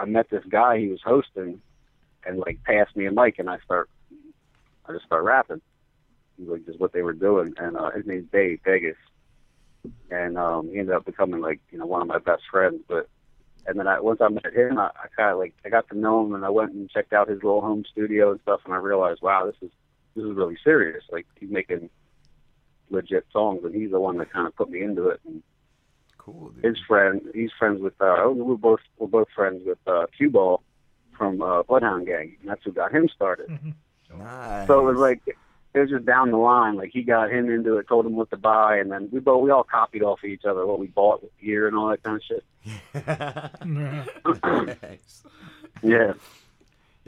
[0.00, 0.78] I met this guy.
[0.78, 1.60] He was hosting,
[2.26, 3.88] and like passed me a mic, and I start,
[4.88, 5.60] I just start rapping.
[6.38, 8.96] Like just what they were doing, and uh, his name's Dave Vegas,
[10.10, 12.80] and um, he ended up becoming like you know one of my best friends.
[12.88, 13.08] But
[13.68, 15.96] and then I once I met him, I, I kind of like I got to
[15.96, 18.74] know him, and I went and checked out his little home studio and stuff, and
[18.74, 19.70] I realized, wow, this is
[20.14, 21.04] this is really serious.
[21.10, 21.90] Like he's making
[22.90, 25.20] legit songs, and he's the one that kind of put me into it.
[25.26, 25.42] And
[26.18, 26.52] cool.
[26.62, 28.00] His friend, he's friends with.
[28.00, 30.62] Uh, we're both we're both friends with uh, Q Ball
[31.16, 33.58] from uh, Bloodhound Gang, and that's who got him started.
[34.16, 34.66] Nice.
[34.66, 36.76] So it was like it was just down the line.
[36.76, 39.42] Like he got him into it, told him what to buy, and then we both
[39.42, 42.02] we all copied off of each other what we bought with gear and all that
[42.02, 42.44] kind of shit.
[44.82, 45.24] Nice.
[45.82, 46.14] Yeah.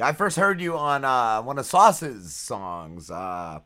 [0.00, 3.60] I first heard you on uh, one of Sauce's songs, uh,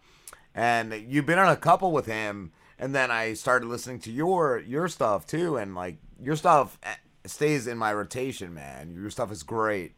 [0.55, 2.53] and you've been on a couple with him.
[2.79, 6.95] And then I started listening to your your stuff too, and like your stuff eh,
[7.27, 8.95] stays in my rotation, man.
[8.95, 9.95] Your stuff is great.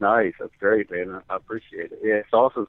[0.00, 1.22] Nice, that's great, man.
[1.30, 2.00] I appreciate it.
[2.02, 2.66] Yeah, Sauce is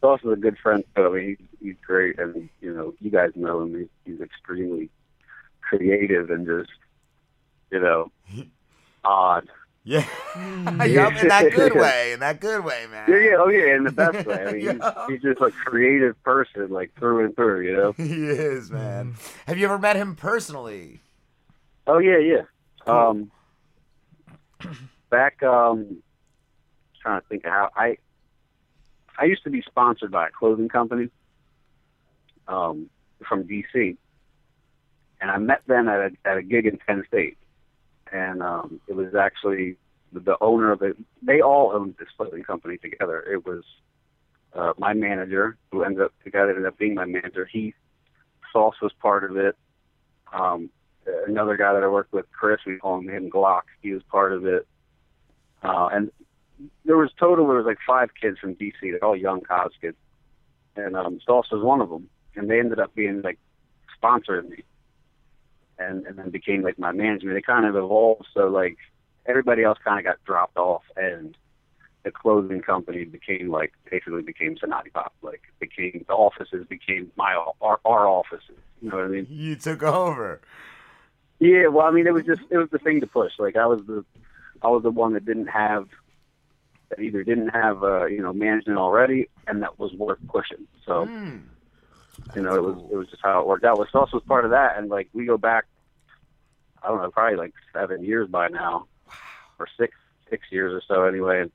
[0.00, 1.06] Sauce is a good friend too.
[1.06, 3.78] I mean, he's he's great, and you know, you guys know him.
[3.78, 4.90] He's, he's extremely
[5.60, 6.70] creative and just,
[7.70, 8.10] you know,
[9.04, 9.48] odd.
[9.88, 10.04] Yeah,
[10.84, 13.04] yup, in that good way, in that good way, man.
[13.08, 14.44] Yeah, yeah, oh yeah, in the best way.
[14.44, 14.72] I mean, Yeah.
[15.06, 17.60] he's, he's just a creative person, like through and through.
[17.68, 17.92] You know.
[17.96, 19.14] he is, man.
[19.46, 21.02] Have you ever met him personally?
[21.86, 22.42] Oh yeah, yeah.
[22.88, 23.30] Um,
[25.08, 26.02] back um,
[27.00, 27.98] trying to think of how I
[29.20, 31.10] I used to be sponsored by a clothing company
[32.48, 32.90] um,
[33.24, 33.96] from DC,
[35.20, 37.38] and I met them at a at a gig in Penn State,
[38.16, 39.76] and um, it was actually
[40.12, 40.96] the, owner of it.
[41.22, 43.20] They all owned this clothing company together.
[43.20, 43.62] It was
[44.54, 47.46] uh, my manager, who ended up the guy that ended up being my manager.
[47.50, 47.74] He
[48.52, 49.56] Sauce was part of it.
[50.32, 50.70] Um,
[51.26, 53.62] another guy that I worked with, Chris, we call him him Glock.
[53.82, 54.66] He was part of it,
[55.62, 56.10] uh, and
[56.86, 58.72] there was total there was like five kids from DC.
[58.80, 59.96] They're all young college kids,
[60.74, 62.08] and um, Sauce was one of them.
[62.34, 63.38] And they ended up being like
[64.02, 64.62] sponsoring me,
[65.78, 67.34] and and then became like my management.
[67.36, 68.76] They kind of evolved, so like
[69.26, 71.36] everybody else kind of got dropped off, and
[72.04, 75.12] the clothing company became like basically became Sinatti Pop.
[75.22, 78.56] Like became the offices became my our, our offices.
[78.80, 79.26] You know what I mean?
[79.28, 80.40] You took over.
[81.38, 83.32] Yeah, well, I mean, it was just it was the thing to push.
[83.38, 84.04] Like I was the
[84.62, 85.88] I was the one that didn't have
[86.88, 90.66] that either didn't have uh, you know management already, and that was worth pushing.
[90.86, 91.38] So Hmm.
[92.34, 93.78] You know, it was it was just how it worked out.
[93.78, 95.64] Well, Sauce was part of that, and like we go back,
[96.82, 98.86] I don't know, probably like seven years by now,
[99.58, 99.94] or six
[100.30, 101.42] six years or so anyway.
[101.42, 101.52] And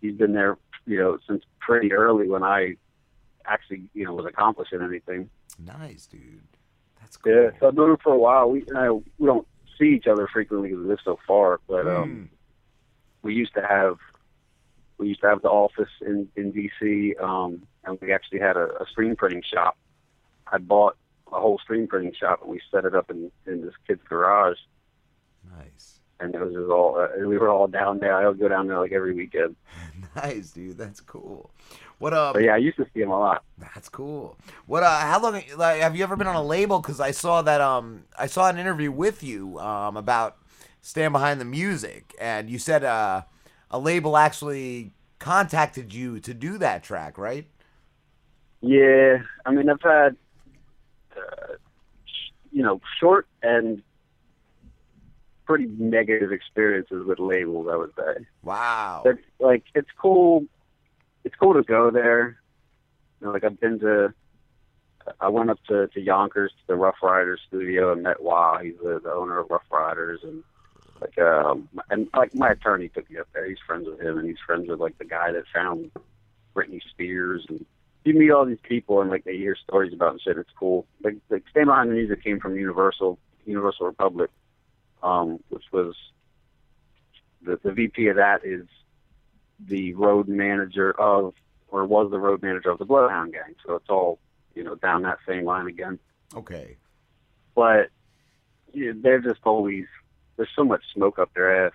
[0.00, 2.76] he's been there, you know, since pretty early when I
[3.46, 5.30] actually you know was accomplishing anything.
[5.58, 6.42] Nice, dude.
[7.00, 7.32] That's cool.
[7.32, 8.50] Yeah, so I've known him for a while.
[8.50, 9.46] We I, we don't
[9.78, 12.30] see each other frequently because we live so far, but um,
[13.22, 13.98] we used to have
[14.98, 18.68] we used to have the office in in DC, um, and we actually had a,
[18.80, 19.76] a screen printing shop.
[20.50, 20.96] I bought
[21.32, 24.58] a whole screen printing shop, and we set it up in in this kid's garage.
[25.58, 26.00] Nice.
[26.20, 28.16] And it was just all uh, we were all down there.
[28.16, 29.56] I would go down there like every weekend.
[30.16, 30.78] Nice, dude.
[30.78, 31.50] That's cool.
[31.98, 32.32] What uh?
[32.32, 33.42] But yeah, I used to see him a lot.
[33.58, 34.38] That's cool.
[34.66, 35.00] What uh?
[35.00, 35.42] How long?
[35.56, 36.78] Like, have you ever been on a label?
[36.78, 40.36] Because I saw that um, I saw an interview with you um about
[40.82, 43.22] stand behind the music, and you said uh,
[43.72, 47.46] a label actually contacted you to do that track, right?
[48.60, 50.16] Yeah, I mean, I've had,
[51.16, 51.54] uh,
[52.52, 53.82] you know, short and
[55.44, 57.68] pretty negative experiences with labels.
[57.70, 58.26] I would say.
[58.42, 59.02] Wow.
[59.04, 60.44] It's like it's cool.
[61.24, 62.38] It's cool to go there.
[63.20, 64.14] You know, like I've been to.
[65.20, 68.60] I went up to, to Yonkers to the Ruff Ryders studio and met Waah.
[68.62, 70.42] He's the, the owner of Ruff Ryders and
[71.00, 73.46] like um and like my attorney took me up there.
[73.46, 75.90] He's friends with him and he's friends with like the guy that found
[76.54, 77.66] Britney Spears and
[78.04, 80.36] you meet all these people and like they hear stories about and shit.
[80.38, 80.86] It's cool.
[81.02, 84.30] Like like Stand Behind the Music came from Universal Universal Republic,
[85.02, 85.94] um, which was
[87.42, 88.66] the the VP of that is
[89.66, 91.34] the road manager of
[91.68, 93.54] or was the road manager of the Bloodhound Gang.
[93.66, 94.18] So it's all
[94.54, 95.98] you know down that same line again.
[96.34, 96.76] Okay.
[97.54, 97.88] But
[98.72, 99.86] yeah, they're just always
[100.36, 101.72] there's so much smoke up their ass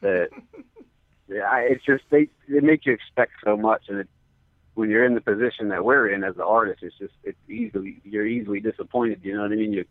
[0.00, 0.28] that
[1.28, 4.08] yeah, I- it's just they they make you expect so much, and it,
[4.74, 8.00] when you're in the position that we're in as the artist, it's just it's easily
[8.04, 9.20] you're easily disappointed.
[9.22, 9.72] You know what I mean?
[9.72, 9.84] You,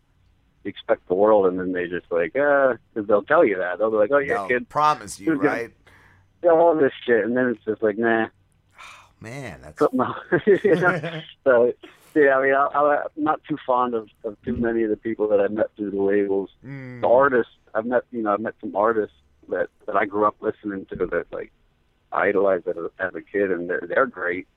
[0.64, 3.90] expect the world, and then they just like uh, cause they'll tell you that they'll
[3.90, 5.70] be like, oh yeah, They'll kid, promise you, gonna- right?
[6.44, 8.26] yeah, all this shit, and then it's just like nah.
[9.20, 9.80] Man, that's.
[10.64, 11.22] You know?
[11.44, 11.72] so
[12.14, 12.68] yeah, I mean, I,
[13.16, 15.92] I'm not too fond of, of too many of the people that I met through
[15.92, 16.50] the labels.
[16.64, 17.02] Mm.
[17.02, 19.16] The artists I've met, you know, I've met some artists
[19.48, 21.52] that that I grew up listening to that like
[22.12, 24.48] I idolized as a, as a kid, and they're they're great.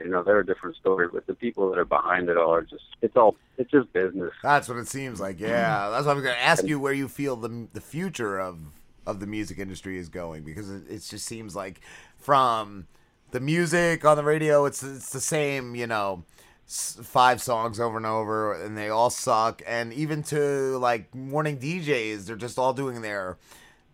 [0.00, 2.62] You know, they're a different story, but the people that are behind it all are
[2.62, 4.32] just it's all it's just business.
[4.42, 5.40] That's what it seems like.
[5.40, 5.90] Yeah, mm-hmm.
[5.90, 8.58] that's why I'm going to ask you where you feel the the future of
[9.06, 11.80] of the music industry is going because it, it just seems like
[12.16, 12.86] from
[13.32, 16.24] the music on the radio, it's it's the same, you know,
[16.66, 19.62] five songs over and over, and they all suck.
[19.66, 23.38] And even to like morning DJs, they're just all doing their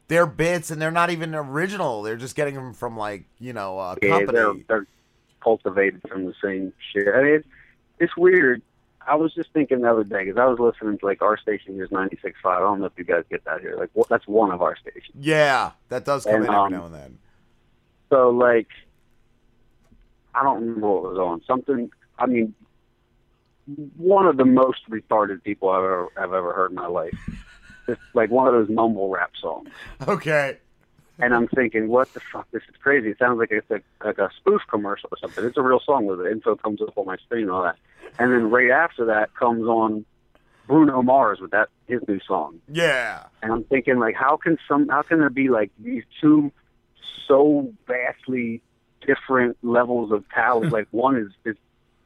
[0.08, 2.02] their bits, and they're not even original.
[2.02, 4.32] They're just getting them from like you know a Yeah, company.
[4.34, 4.86] they're they're
[5.42, 7.08] cultivated from the same shit.
[7.14, 7.48] I mean, it's,
[7.98, 8.62] it's weird.
[9.06, 11.74] I was just thinking the other day because I was listening to like our station
[11.74, 12.32] here's 96.5.
[12.44, 13.76] I don't know if you guys get that here.
[13.76, 15.16] Like wh- that's one of our stations.
[15.18, 17.18] Yeah, that does come And, in every um, now and then.
[18.10, 18.68] So like,
[20.34, 21.42] I don't remember what was on.
[21.46, 21.90] Something.
[22.18, 22.54] I mean,
[23.96, 27.16] one of the most retarded people I've ever I've ever heard in my life.
[27.86, 29.68] Just like one of those mumble rap songs.
[30.06, 30.58] Okay.
[31.18, 32.50] And I'm thinking, what the fuck?
[32.50, 33.10] This is crazy.
[33.10, 35.44] It sounds like it's a, like a spoof commercial or something.
[35.44, 37.76] It's a real song with the info comes up on my screen and all that.
[38.18, 40.04] And then right after that comes on
[40.66, 42.60] Bruno Mars with that his new song.
[42.68, 43.24] Yeah.
[43.42, 46.50] And I'm thinking, like, how can some, how can there be like these two
[47.28, 48.62] so vastly
[49.06, 50.72] different levels of talent?
[50.72, 51.56] like one is is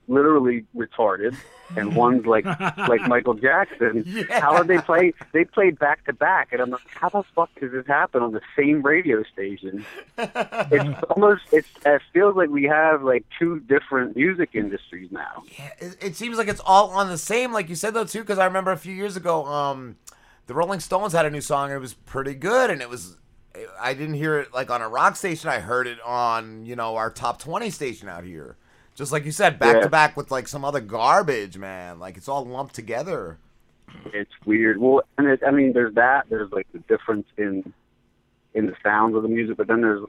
[0.09, 1.37] literally retarded,
[1.77, 2.45] and one's like
[2.89, 4.05] like Michael Jackson.
[4.31, 5.13] How did they play?
[5.33, 8.33] They played back to back, and I'm like, how the fuck does this happen on
[8.33, 9.85] the same radio station?
[10.19, 15.45] It's almost it's it feels like we have like two different music industries now.
[15.79, 18.21] it, it seems like it's all on the same, like you said though too.
[18.21, 19.97] Because I remember a few years ago, um,
[20.47, 23.17] the Rolling Stones had a new song and it was pretty good, and it was.
[23.81, 25.49] I didn't hear it like on a rock station.
[25.49, 28.59] I heard it on you know our top twenty station out here.
[28.97, 29.83] Just like you said, back Yeah.
[29.83, 31.99] to back with like some other garbage, man.
[32.01, 33.39] Like it's all lumped together.
[34.07, 34.79] It's weird.
[34.79, 36.27] Well, and it, I mean, there's that.
[36.29, 37.73] There's like the difference in
[38.55, 40.03] in the sounds of the music, but then there's.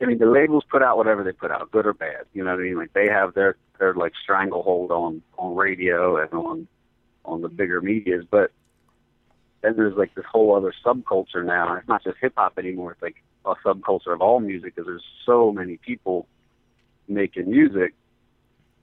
[0.00, 2.24] I mean, the labels put out whatever they put out, good or bad.
[2.32, 2.76] You know what I mean?
[2.76, 6.68] Like they have their their like stranglehold on on radio and on
[7.24, 8.50] on the bigger medias, but
[9.62, 11.74] then there's like this whole other subculture now.
[11.76, 12.92] It's not just hip hop anymore.
[12.92, 16.26] It's like a subculture of all music because there's so many people
[17.08, 17.94] making music.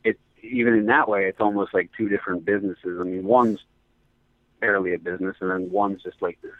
[0.03, 3.00] It even in that way, it's almost like two different businesses.
[3.00, 3.59] I mean, one's
[4.59, 6.51] barely a business, and then one's just like this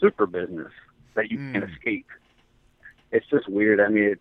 [0.00, 0.72] super business
[1.14, 1.72] that you can't hmm.
[1.72, 2.06] escape.
[3.10, 3.80] It's just weird.
[3.80, 4.20] I mean, it,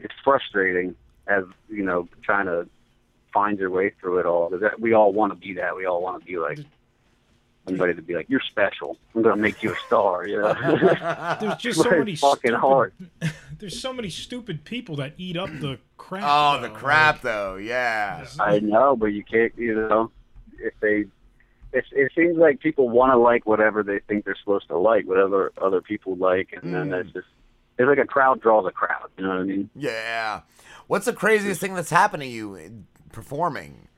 [0.00, 0.94] it's frustrating
[1.26, 2.68] as you know trying to
[3.32, 4.48] find your way through it all.
[4.50, 5.76] 'Cause that we all want to be that.
[5.76, 6.60] We all want to be like
[7.66, 8.98] somebody to be like, "You're special.
[9.14, 10.54] I'm gonna make you a star." You know.
[11.40, 12.92] There's just so many fucking stupid- hard.
[13.58, 16.24] There's so many stupid people that eat up the crap.
[16.26, 16.74] Oh, the though.
[16.74, 17.56] crap though.
[17.56, 18.26] Yeah.
[18.40, 19.52] I know, but you can't.
[19.56, 20.10] You know,
[20.58, 21.04] if they,
[21.72, 25.06] it, it seems like people want to like whatever they think they're supposed to like,
[25.06, 26.90] whatever other people like, and then hmm.
[26.90, 27.26] that's just
[27.78, 29.08] it's like a crowd draws a crowd.
[29.16, 29.70] You know what I mean?
[29.74, 30.42] Yeah.
[30.86, 33.88] What's the craziest thing that's happened to you performing?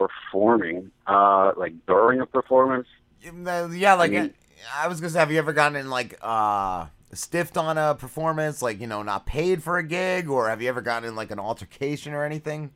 [0.00, 2.86] Performing, uh, like during a performance.
[3.22, 4.34] Yeah, like I mean-
[4.74, 8.62] I was gonna say, have you ever gotten in like uh stiffed on a performance,
[8.62, 11.30] like you know, not paid for a gig, or have you ever gotten in like
[11.30, 12.70] an altercation or anything?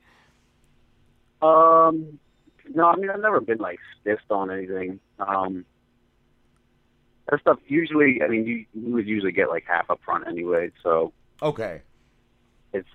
[1.40, 2.18] Um,
[2.74, 5.00] no, I mean I've never been like stiffed on anything.
[5.18, 5.64] Um,
[7.30, 10.70] that stuff usually, I mean, you, you would usually get like half up front anyway.
[10.82, 11.12] So
[11.42, 11.80] Okay.
[12.74, 12.88] it's,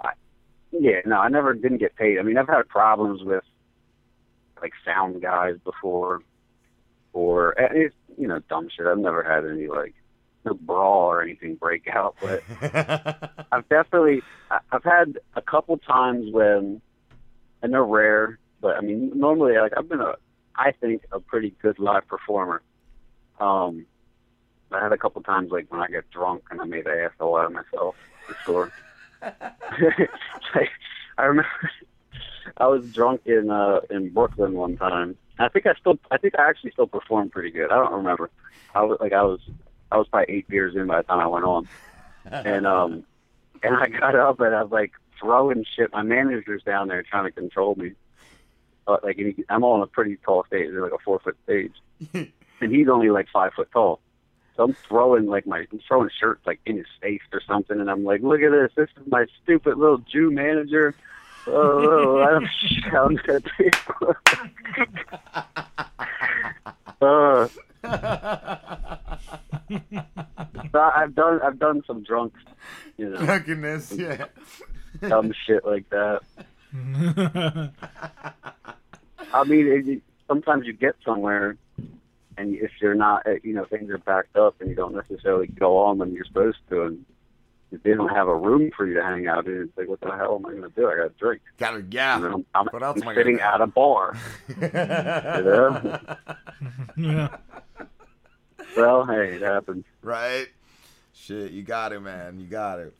[0.00, 0.10] I,
[0.70, 2.18] yeah, no, I never didn't get paid.
[2.18, 3.42] I mean, I've had problems with
[4.60, 6.22] like sound guys before,
[7.12, 8.86] or and it's you know dumb shit.
[8.86, 9.94] I've never had any like
[10.44, 12.42] no brawl or anything break out, but
[13.52, 14.22] I've definitely
[14.70, 16.80] I've had a couple times when,
[17.62, 20.14] and they're rare, but I mean normally like I've been a
[20.56, 22.62] I think a pretty good live performer.
[23.40, 23.86] Um,
[24.70, 27.36] I had a couple times like when I get drunk and I made an asshole
[27.36, 28.72] out of myself for sure.
[29.22, 30.70] like,
[31.16, 31.48] I remember
[32.56, 35.16] I was drunk in uh in Brooklyn one time.
[35.38, 37.70] I think I still I think I actually still performed pretty good.
[37.70, 38.30] I don't remember.
[38.74, 39.40] I was like I was
[39.90, 41.68] I was probably eight beers in by the time I went on.
[42.30, 43.04] And um
[43.62, 45.92] and I got up and I was like throwing shit.
[45.92, 47.92] My manager's down there trying to control me.
[48.86, 51.74] But like and he, I'm on a pretty tall stage, like a four foot stage.
[52.14, 54.00] and he's only like five foot tall.
[54.56, 57.90] So I'm throwing like my I'm throwing shirts like in his face or something, and
[57.90, 60.94] I'm like, look at this, this is my stupid little Jew manager.
[61.46, 62.48] Oh, I'm
[62.90, 64.14] shouting at people.
[67.00, 67.48] uh,
[70.74, 72.32] I've done I've done some drunk,
[72.96, 74.26] you know, Drunkenness, yeah.
[75.08, 76.20] dumb shit like that.
[79.32, 81.56] I mean, it, it- sometimes you get somewhere,
[82.38, 85.46] and if you're not, uh, you know, things are backed up, and you don't necessarily
[85.46, 87.04] go on when you're supposed to, and
[87.72, 90.00] if they don't have a room for you to hang out in, it's like, what
[90.00, 90.88] the hell am I going to do?
[90.88, 91.42] I got to drink.
[91.58, 92.16] Got to, yeah.
[92.16, 94.16] And I'm, I'm, What else I'm am I sitting gonna at a bar.
[94.48, 96.00] you know?
[96.96, 97.36] Yeah.
[98.76, 99.84] Well, hey, it happens.
[100.02, 100.46] Right?
[101.12, 102.38] Shit, you got it, man.
[102.40, 102.94] You got it.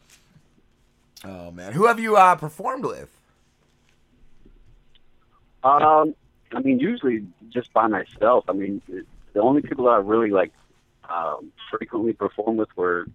[1.25, 3.09] Oh man, who have you uh, performed with?
[5.63, 6.15] Um,
[6.53, 8.45] I mean, usually just by myself.
[8.49, 10.53] I mean, it- the only people that I really like
[11.11, 13.07] um, frequently perform with were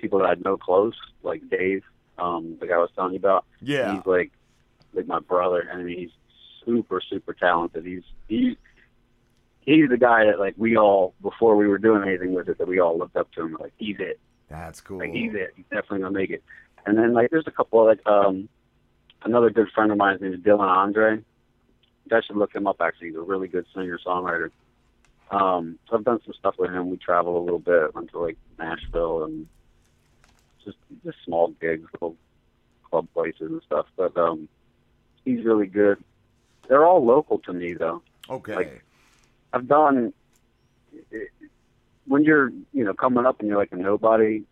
[0.00, 1.84] people that I know close, like Dave,
[2.18, 3.44] um, the guy I was telling you about.
[3.60, 3.94] Yeah.
[3.94, 4.32] he's like
[4.92, 6.10] like my brother, and I mean, he's
[6.64, 7.84] super super talented.
[7.84, 8.56] He's he
[9.60, 12.68] he's the guy that like we all before we were doing anything with it that
[12.68, 14.18] we all looked up to him like he's it.
[14.48, 14.98] That's cool.
[14.98, 15.52] Like he's it.
[15.56, 16.42] He's definitely gonna make it.
[16.86, 18.48] And then like there's a couple of, like um
[19.22, 21.16] another good friend of mine his name is Dylan Andre.
[21.16, 23.08] You guys should look him up actually.
[23.08, 24.50] He's a really good singer songwriter.
[25.30, 26.90] Um so I've done some stuff with him.
[26.90, 29.46] We travel a little bit, went to like Nashville and
[30.64, 32.16] just just small gigs, little
[32.88, 33.86] club places and stuff.
[33.96, 34.48] But um
[35.24, 36.02] he's really good.
[36.68, 38.02] They're all local to me though.
[38.28, 38.54] Okay.
[38.54, 38.84] Like
[39.52, 40.12] I've done
[42.06, 44.42] when you're you know coming up and you're like a nobody.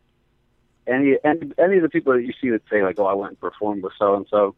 [0.86, 3.32] Any any any of the people that you see that say like, oh, I went
[3.32, 4.54] and performed with so and so,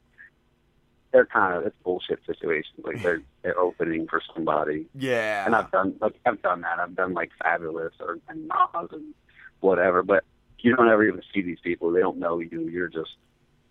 [1.12, 2.78] they're kind of it's bullshit situations.
[2.84, 4.86] Like they're they're opening for somebody.
[4.94, 5.44] Yeah.
[5.44, 6.78] And I've done like I've done that.
[6.78, 9.14] I've done like Fabolous or and Nas and
[9.60, 10.02] whatever.
[10.02, 10.24] But
[10.62, 11.90] you don't ever even see these people.
[11.90, 12.68] They don't know you.
[12.68, 13.10] You're just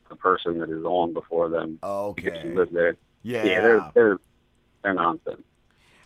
[0.09, 1.79] the person that is on before them.
[1.83, 2.23] Oh okay.
[2.25, 2.95] Because you live there.
[3.23, 3.45] Yeah.
[3.45, 4.17] Yeah, they're they're
[4.83, 5.43] they're nonsense.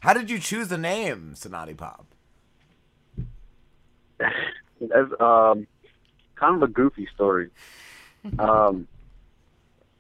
[0.02, 2.08] How did you choose the name Sinatti Pop?
[4.20, 5.66] That's um,
[6.36, 7.50] kind of a goofy story.
[8.40, 8.88] Um,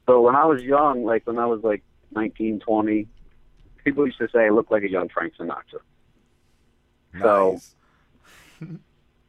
[0.05, 1.83] so when I was young, like when I was like
[2.15, 3.07] 19, 20,
[3.83, 5.81] people used to say I looked like a young Frank Sinatra.
[7.21, 7.59] So,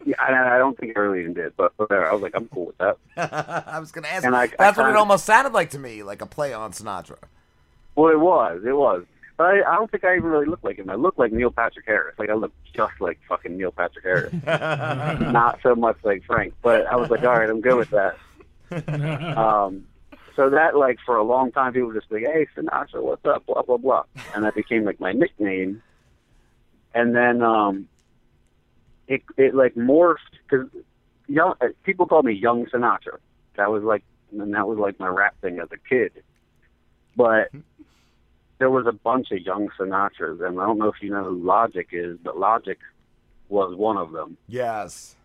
[0.05, 2.07] yeah, and I don't think I really even did, but whatever.
[2.09, 2.97] I was like, I'm cool with that.
[3.67, 4.25] I was gonna ask.
[4.25, 6.73] And I- I That's what it almost sounded like to me, like a play on
[6.73, 7.19] Sinatra.
[7.97, 9.05] Well, it was, it was.
[9.37, 10.89] But I, I don't think I even really look like him.
[10.91, 12.15] I look like Neil Patrick Harris.
[12.19, 14.33] Like I look just like fucking Neil Patrick Harris.
[14.47, 16.55] Not so much like Frank.
[16.63, 18.17] But I was like, all right, I'm good with that.
[19.37, 19.87] Um,
[20.37, 23.47] so that like for a long time, people were just like, hey, Sinatra, what's up?
[23.47, 24.03] Blah blah blah,
[24.35, 25.81] and that became like my nickname.
[26.93, 27.89] And then um,
[29.09, 30.19] it it like morphed
[30.49, 30.69] because
[31.29, 33.19] young uh, people called me Young Sinatra.
[33.57, 34.03] That was like,
[34.33, 36.13] and that was like my rap thing as a kid.
[37.17, 37.51] But
[38.59, 41.43] there was a bunch of young Sinatras, and I don't know if you know who
[41.43, 42.79] Logic is, but Logic
[43.49, 44.37] was one of them.
[44.49, 45.17] Yes.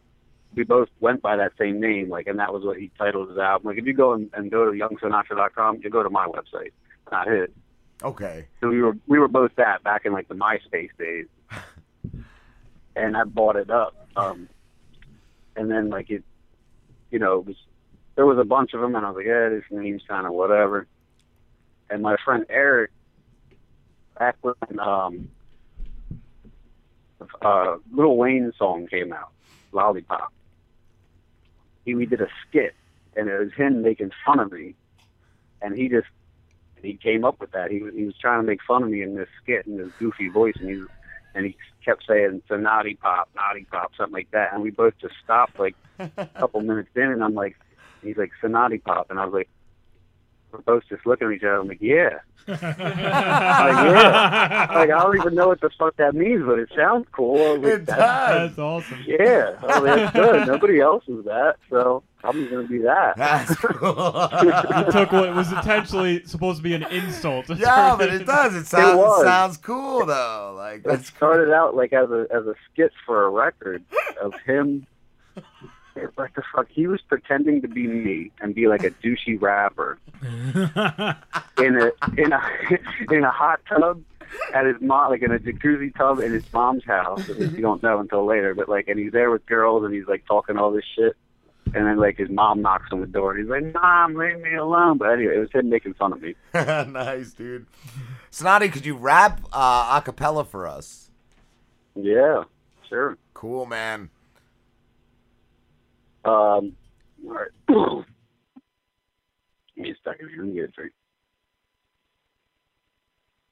[0.56, 3.38] We both went by that same name, like, and that was what he titled his
[3.38, 3.68] album.
[3.68, 6.72] Like, if you go and, and go to youngsinatra.com, you go to my website,
[7.12, 7.50] not his.
[8.04, 8.48] Okay.
[8.62, 11.26] So we were we were both that back in like the MySpace days,
[13.00, 13.96] and I bought it up.
[14.16, 14.50] Um,
[15.56, 16.24] and then like it,
[17.12, 17.56] you know, it was
[18.16, 20.34] there was a bunch of them, and I was like, yeah, this name's kind of
[20.34, 20.88] whatever.
[21.90, 22.92] And my friend Eric,
[24.18, 25.30] back when um,
[27.42, 29.32] uh, Lil Wayne song came out,
[29.72, 30.34] Lollipop,
[31.86, 32.76] he we did a skit,
[33.16, 34.76] and it was him making fun of me,
[35.62, 36.08] and he just
[36.82, 37.72] he came up with that.
[37.72, 39.92] He was he was trying to make fun of me in this skit in this
[39.98, 40.84] goofy voice, and he
[41.36, 41.56] and he
[41.90, 44.54] kept saying "it's a naughty pop, naughty pop," something like that.
[44.54, 47.56] And we both just stopped like a couple minutes in, and I'm like,
[48.02, 49.50] he's like "Sinatti pop," and I was like,
[50.52, 51.60] we're both just looking at each other.
[51.60, 56.44] I'm like, yeah, like yeah, like I don't even know what the fuck that means,
[56.46, 57.58] but it sounds cool.
[57.58, 58.50] Like, It that's, does.
[58.50, 59.04] That's awesome.
[59.06, 60.48] Yeah, I mean, that's good.
[60.48, 63.16] Nobody else is that, so I'm gonna be that.
[63.18, 67.48] That's you took what was intentionally supposed to be an insult.
[67.48, 68.56] to Yeah, but it does.
[68.56, 69.24] It sounds it, was.
[69.24, 70.54] sounds cool though.
[70.58, 73.84] Like It that's started out like as a as a skit for a record
[74.22, 74.86] of him.
[76.16, 76.68] What the fuck?
[76.70, 82.34] He was pretending to be me and be like a douchey rapper in a in
[82.34, 82.42] a
[83.12, 84.02] in a hot tub
[84.54, 87.28] at his mom, like in a jacuzzi tub in his mom's house.
[87.28, 90.26] You don't know until later, but like, and he's there with girls and he's like
[90.26, 91.16] talking all this shit.
[91.74, 94.56] And then like his mom knocks on the door and he's like, "Mom, leave me
[94.56, 96.34] alone." But anyway, it was him making fun of me.
[96.54, 97.68] nice, dude.
[98.32, 101.12] Sinatti, could you rap uh, a cappella for us?
[101.96, 102.46] Yeah,
[102.88, 103.18] sure.
[103.36, 104.10] Cool, man.
[106.26, 106.74] Um,
[107.26, 107.50] all right.
[109.76, 110.40] Give me a second here.
[110.40, 110.92] Let me get a drink.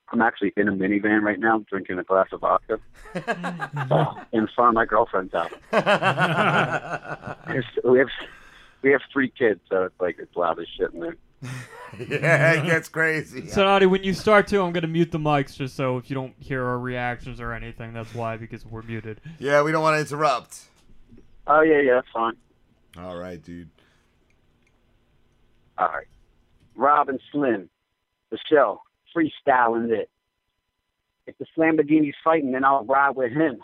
[0.10, 2.80] I'm actually in a minivan right now, drinking a glass of vodka
[3.16, 5.52] uh, in front of my girlfriend's house.
[7.48, 8.08] There's- we have
[8.84, 11.18] we have three kids, so it's like it's loud as shit in there.
[12.00, 13.48] yeah, it gets crazy.
[13.48, 16.10] So, Nadi, when you start to, I'm going to mute the mics just so if
[16.10, 19.20] you don't hear our reactions or anything, that's why, because we're muted.
[19.40, 20.62] Yeah, we don't want to interrupt.
[21.48, 22.34] Oh yeah, yeah, that's fine.
[22.96, 23.70] All right, dude.
[25.78, 26.08] All right.
[26.76, 27.70] Rob and Slim,
[28.30, 28.82] the show,
[29.16, 30.10] freestyling it.
[31.26, 33.58] If the Lamborghini's fighting, then I'll ride with him.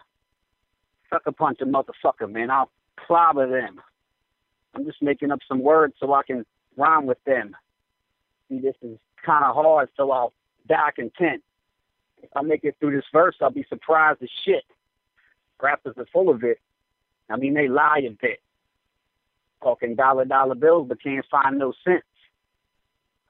[1.10, 2.52] Sucker punch a motherfucker, man.
[2.52, 3.80] I'll clobber them.
[4.76, 6.46] I'm just making up some words so I can
[6.76, 7.56] rhyme with them.
[8.50, 10.34] See, this is kind of hard, so I'll
[10.68, 11.44] die content.
[12.22, 14.64] If I make it through this verse, I'll be surprised as shit.
[15.62, 16.60] Rappers are full of it.
[17.30, 18.42] I mean, they lie a bit.
[19.64, 22.04] Talking dollar dollar bills, but can't find no cents.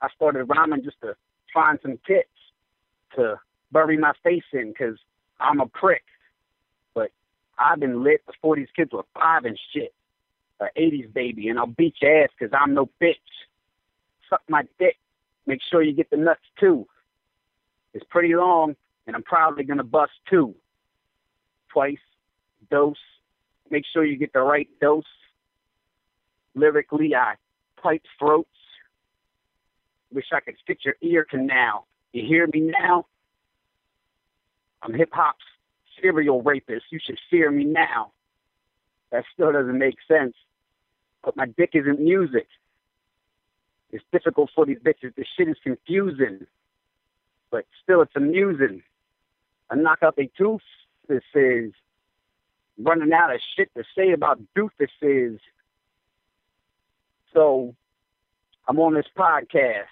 [0.01, 1.15] I started rhyming just to
[1.53, 2.27] find some tits
[3.15, 3.39] to
[3.71, 4.97] bury my face in because
[5.39, 6.03] I'm a prick.
[6.95, 7.11] But
[7.59, 9.93] I've been lit before these kids were five and shit.
[10.59, 13.15] A 80s baby, and I'll beat your ass because I'm no bitch.
[14.29, 14.97] Suck my dick.
[15.45, 16.87] Make sure you get the nuts too.
[17.93, 20.55] It's pretty long, and I'm probably gonna bust two.
[21.71, 21.97] Twice.
[22.71, 22.97] Dose.
[23.69, 25.05] Make sure you get the right dose.
[26.55, 27.35] Lyrically, I
[27.81, 28.49] pipe throats.
[30.11, 31.87] Wish I could fit your ear canal.
[32.11, 33.07] You hear me now?
[34.81, 35.43] I'm hip hop's
[36.01, 36.85] serial rapist.
[36.91, 38.11] You should fear me now.
[39.11, 40.35] That still doesn't make sense.
[41.23, 42.47] But my dick isn't music.
[43.91, 45.15] It's difficult for these bitches.
[45.15, 46.45] This shit is confusing.
[47.51, 48.81] But still, it's amusing.
[49.69, 50.61] I knock out they tooth.
[51.07, 51.71] This is
[52.79, 55.39] running out of shit to say about doofuses.
[57.33, 57.75] So
[58.67, 59.87] I'm on this podcast,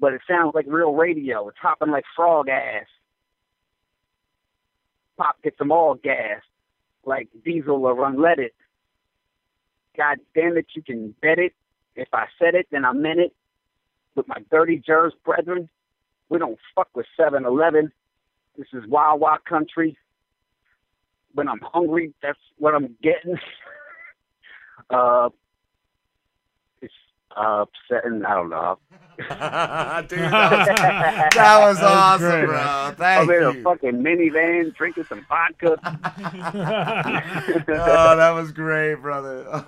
[0.00, 1.48] but it sounds like real radio.
[1.48, 2.86] It's hopping like frog ass.
[5.16, 6.42] Pop gets them all gas,
[7.04, 8.50] like diesel or unleaded.
[9.96, 11.52] God damn it, you can bet it.
[11.96, 13.34] If I said it, then I meant it.
[14.14, 15.68] With my dirty jers brethren,
[16.28, 17.90] we don't fuck with 7-Eleven.
[18.56, 19.96] This is wild, wild country.
[21.34, 23.38] When I'm hungry, that's what I'm getting.
[24.90, 25.30] uh,
[27.38, 28.24] upsetting.
[28.24, 28.78] I don't know.
[29.18, 30.66] Dude, that was,
[31.34, 32.56] that was awesome, great, bro.
[32.56, 35.76] I'm Thank in a fucking minivan drinking some vodka.
[37.68, 39.64] oh, that was great, brother.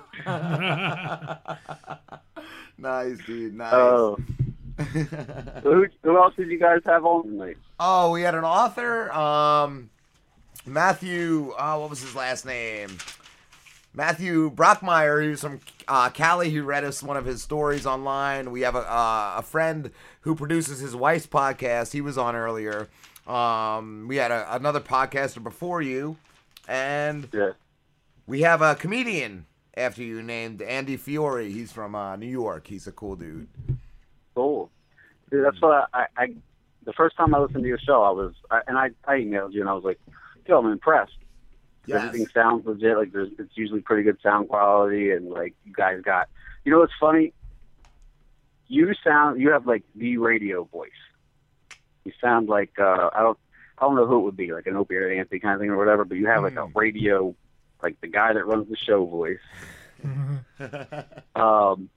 [2.77, 3.55] nice, dude.
[3.55, 3.73] Nice.
[3.73, 4.17] Oh.
[5.63, 7.57] who, who else did you guys have on tonight?
[7.77, 9.89] Oh, we had an author, um,
[10.65, 11.53] Matthew.
[11.57, 12.97] Uh, what was his last name?
[13.93, 18.51] Matthew Brockmeyer, who's from uh, Cali, who read us one of his stories online.
[18.51, 21.91] We have a, uh, a friend who produces his wife's podcast.
[21.91, 22.87] He was on earlier.
[23.27, 26.17] Um, we had a, another podcaster before you,
[26.67, 27.51] and yeah.
[28.27, 29.45] we have a comedian
[29.75, 31.51] after you named Andy Fiori.
[31.51, 32.67] He's from uh, New York.
[32.67, 33.47] He's a cool dude.
[34.35, 34.69] Cool.
[35.29, 36.33] Dude, that's what I, I,
[36.85, 39.53] the first time I listened to your show, I was, I, and I, I emailed
[39.53, 39.99] you and I was like,
[40.47, 41.13] yo, I'm impressed.
[41.85, 42.03] Yes.
[42.03, 42.97] Everything sounds legit.
[42.97, 46.29] Like there's, it's usually pretty good sound quality, and like you guys got.
[46.63, 47.33] You know what's funny?
[48.67, 50.89] You sound, you have like the radio voice.
[52.05, 53.37] You sound like uh, I don't,
[53.77, 55.69] I don't know who it would be, like an Opie or Anthony kind of thing
[55.71, 56.05] or whatever.
[56.05, 57.35] But you have like a radio,
[57.81, 59.39] like the guy that runs the show voice.
[61.35, 61.89] Um,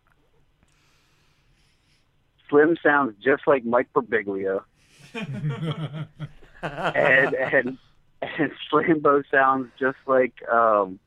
[2.49, 4.63] Slim sounds just like Mike Birbiglia,
[6.63, 7.79] and and
[8.39, 10.99] and Slambo sounds just like um,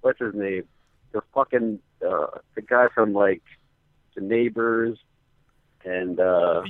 [0.00, 0.64] what's his name?
[1.12, 3.42] The fucking uh, the guy from like
[4.16, 4.98] the Neighbors,
[5.84, 6.62] and uh,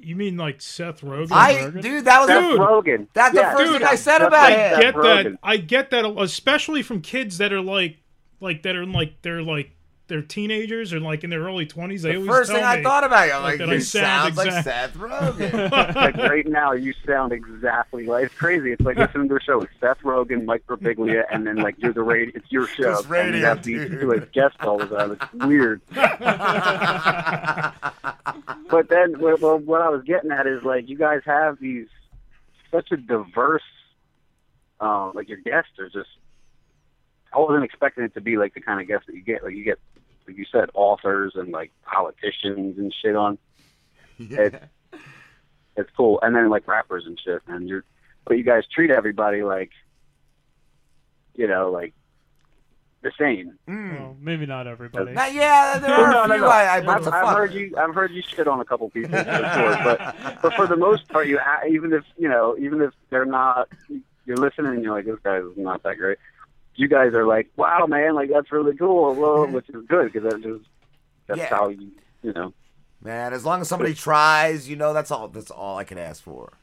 [0.00, 1.28] You mean like Seth Rogen?
[1.32, 3.06] I- dude, that was Seth the- Rogen.
[3.12, 4.58] that's the Yeah, first dude, thing I said about like him.
[4.60, 5.38] I Seth get that.
[5.42, 7.98] I get that, especially from kids that are like,
[8.40, 9.70] like that are like they're like
[10.10, 12.02] they're teenagers or like in their early twenties.
[12.02, 13.78] They The always first tell thing I thought about you, I'm like, that he I
[13.78, 15.70] sound sounds like exact- Seth Rogen.
[15.94, 18.72] like right now, you sound exactly like it's crazy.
[18.72, 21.94] It's like listening to a show with Seth Rogen, Mike Birbiglia, and then like you're
[21.94, 22.32] the radio.
[22.36, 24.00] It's your show, Just and you have these dude.
[24.00, 25.12] two as guests all the time.
[25.12, 25.80] It's weird.
[28.70, 31.86] but then, well, well, what I was getting at is like you guys have these
[32.70, 33.62] such a diverse,
[34.80, 36.08] um, like your guests are just.
[37.32, 39.44] I wasn't expecting it to be like the kind of guests that you get.
[39.44, 39.78] Like you get,
[40.30, 43.36] like you said, authors and like politicians and shit on.
[44.18, 44.56] It's,
[45.76, 47.40] it's cool, and then like rappers and shit.
[47.46, 47.84] And you're,
[48.26, 49.70] but you guys treat everybody like,
[51.34, 51.94] you know, like
[53.02, 53.58] the same.
[53.66, 53.98] Mm.
[53.98, 55.12] Well, maybe not everybody.
[55.12, 56.48] Not- yeah, there are No, a no, few no.
[56.48, 57.74] I, I I've, I've heard you.
[57.78, 61.26] I've heard you shit on a couple people before, but but for the most part,
[61.26, 63.68] you a- even if you know, even if they're not,
[64.26, 66.18] you're listening and you're like, this guy's not that great.
[66.80, 70.30] You guys are like, wow, man, like that's really cool, well, which is good because
[70.30, 70.64] that's just
[71.26, 71.48] that's Yeah.
[71.50, 71.90] how you,
[72.22, 72.54] you know.
[73.02, 75.28] Man, as long as somebody tries, you know, that's all.
[75.28, 76.54] That's all I can ask for.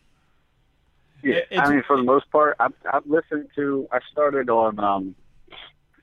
[1.24, 3.88] Yeah, I mean, for the most part, I've, I've listened to.
[3.92, 4.80] I started on.
[4.80, 5.16] um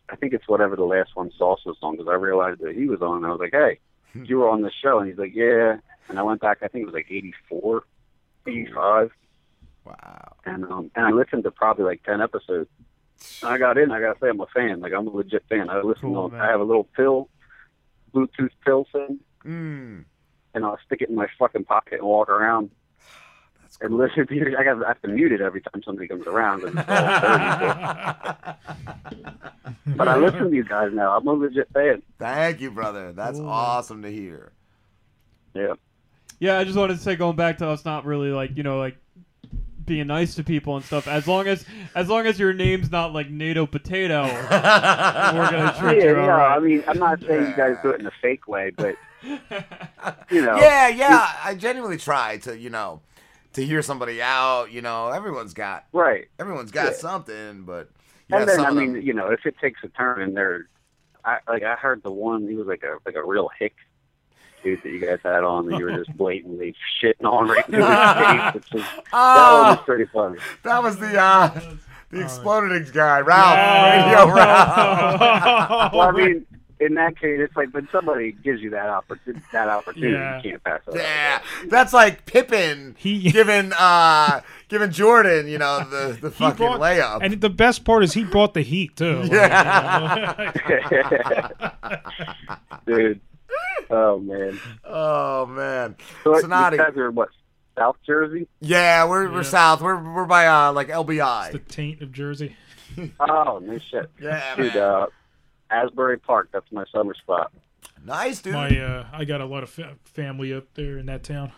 [0.08, 3.00] I think it's whatever the last one salsa song because I realized that he was
[3.02, 3.16] on.
[3.18, 3.78] and I was like, hey,
[4.14, 5.78] you were on the show, and he's like, yeah.
[6.08, 6.58] And I went back.
[6.62, 7.82] I think it was like 84,
[8.46, 9.10] 85.
[9.86, 10.36] Wow.
[10.44, 12.70] And um and I listened to probably like ten episodes.
[13.42, 13.90] And I got in.
[13.90, 14.80] I gotta say, I'm a fan.
[14.80, 15.70] Like I'm a legit fan.
[15.70, 16.32] I listen Cool, on.
[16.32, 16.40] man.
[16.40, 17.28] I have a little pill,
[18.14, 20.04] Bluetooth pill thing, Mm.
[20.54, 22.70] and I'll stick it in my fucking pocket and walk around.
[23.80, 24.56] And listen to you.
[24.56, 26.62] I got I have to mute it every time somebody comes around.
[26.62, 26.86] it's but-
[29.96, 31.16] but I listen to you guys now.
[31.16, 32.02] I'm a legit fan.
[32.18, 33.12] Thank you, brother.
[33.12, 33.48] That's Cool.
[33.48, 34.52] awesome to hear.
[35.54, 35.74] Yeah.
[36.38, 38.78] Yeah, I just wanted to say, going back to us not really like you know
[38.78, 38.96] like
[39.86, 41.06] being nice to people and stuff.
[41.08, 41.64] As long as
[41.94, 46.22] as long as your name's not like NATO potato, we're gonna treat yeah, you no,
[46.22, 46.56] all right.
[46.56, 48.96] I mean, I'm not saying you guys do it in a fake way, but
[50.30, 51.28] you know, yeah, yeah.
[51.42, 53.00] I genuinely try to, you know,
[53.54, 54.70] to hear somebody out.
[54.72, 56.28] You know, everyone's got right.
[56.38, 56.98] Everyone's got Yeah.
[56.98, 57.90] something, but
[58.28, 60.68] yeah, and then I mean, them- you know, if it takes a turn and they're,
[61.24, 63.74] I like I heard the one he was like a like a real hick
[64.64, 67.78] dude that you guys had on that you were just blatantly shitting on right into
[67.78, 69.62] his face, which was that Oh.
[69.62, 70.38] one was pretty funny.
[70.64, 71.60] that was the uh,
[72.10, 74.22] the exploded guy, Ralph, Yeah.
[74.22, 75.92] Radio Ralph.
[75.92, 76.46] well, I mean,
[76.80, 80.36] in that case, it's like when somebody gives you that opportunity, that opportunity, Yeah.
[80.42, 80.90] you can't pass it.
[80.90, 80.96] up.
[80.96, 87.20] Yeah, that's like Pippen giving uh giving Jordan, you know, the the fucking brought- layup.
[87.22, 89.22] And the best part is he brought the heat too.
[89.22, 90.54] Like,
[92.86, 93.20] dude.
[93.90, 94.58] Oh man.
[94.84, 95.96] Oh man.
[96.22, 96.72] So Sinatti.
[96.72, 97.28] you guys are what?
[97.76, 98.46] South Jersey?
[98.60, 99.80] Yeah, we're we're south.
[99.82, 101.52] We're we're by uh like LBI.
[101.52, 102.56] the taint of Jersey.
[103.18, 104.08] Oh no shit.
[104.20, 104.74] Yeah, dude.
[104.74, 104.82] man.
[104.82, 105.06] Uh,
[105.70, 106.50] Asbury Park.
[106.52, 107.50] That's my summer spot.
[108.04, 108.54] Nice, dude.
[108.54, 111.50] My uh, I got a lot of fa- family up there in that town.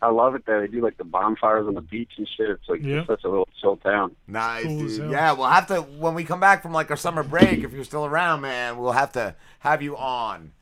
[0.00, 0.60] I love it there.
[0.60, 2.48] They do like the bonfires on the beach and shit.
[2.50, 3.00] It's like Yeah.
[3.00, 4.14] it's such a little chill town.
[4.26, 5.10] Nice, Cool dude.
[5.10, 7.64] Yeah, we'll have to when we come back from like our summer break.
[7.64, 10.52] If you're still around, man, we'll have to have you on.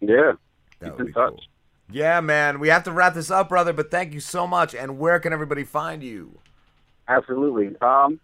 [0.00, 0.32] Yeah.
[0.80, 1.42] That Keep would in touch.
[1.90, 2.60] Yeah, man.
[2.60, 3.72] We have to wrap this up, brother.
[3.72, 4.74] But thank you so much.
[4.74, 6.38] And where can everybody find you?
[7.08, 7.76] Absolutely.
[7.80, 8.20] Um,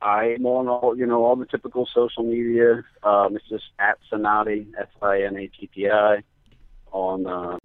[0.00, 2.82] I'm on all you know all the typical social media.
[3.02, 6.22] Um, it's just at Sinatti, S I N A T T I,
[6.90, 7.58] on uh,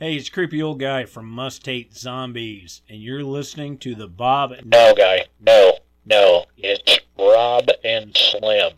[0.00, 4.52] Hey, it's creepy old guy from Must Hate Zombies, and you're listening to the Bob.
[4.64, 5.24] No, guy.
[5.40, 5.72] No,
[6.06, 6.44] no.
[6.56, 8.72] It's Rob and Slim.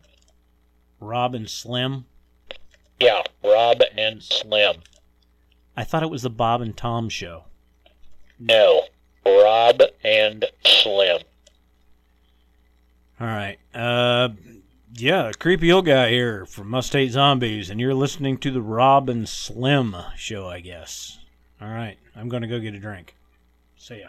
[0.99, 2.07] Rob and Slim.
[2.99, 4.77] Yeah, Rob and Slim.
[5.77, 7.44] I thought it was the Bob and Tom show.
[8.39, 8.83] No,
[9.25, 11.23] Rob and Slim.
[13.20, 13.59] All right.
[13.75, 14.31] Uh,
[14.94, 19.09] yeah, creepy old guy here from Must Hate Zombies, and you're listening to the Rob
[19.09, 21.19] and Slim show, I guess.
[21.60, 23.15] All right, I'm gonna go get a drink.
[23.77, 24.09] See ya.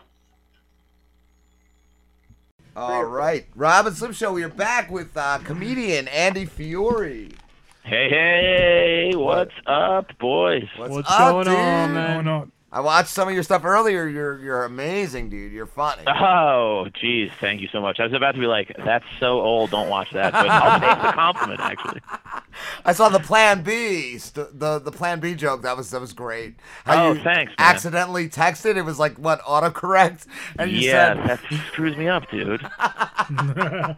[2.73, 4.31] All right, Rob and Slim Show.
[4.31, 7.31] We're back with uh, comedian Andy Fiori.
[7.83, 10.63] Hey, hey, what's up, boys?
[10.77, 12.51] What's, up, going dude?
[12.73, 14.07] I watched some of your stuff earlier.
[14.07, 15.51] You're you're amazing, dude.
[15.51, 16.03] You're funny.
[16.07, 17.99] Oh, geez, thank you so much.
[17.99, 20.31] I was about to be like, that's so old, don't watch that.
[20.31, 22.01] But I'll take the compliment, actually.
[22.85, 25.63] I saw the Plan B, st- the the Plan B joke.
[25.63, 26.55] That was that was great.
[26.87, 27.75] Oh, you thanks, man.
[27.75, 28.77] Accidentally texted.
[28.77, 30.25] It was like what autocorrect,
[30.57, 32.61] and you yeah, said that screws me up, dude.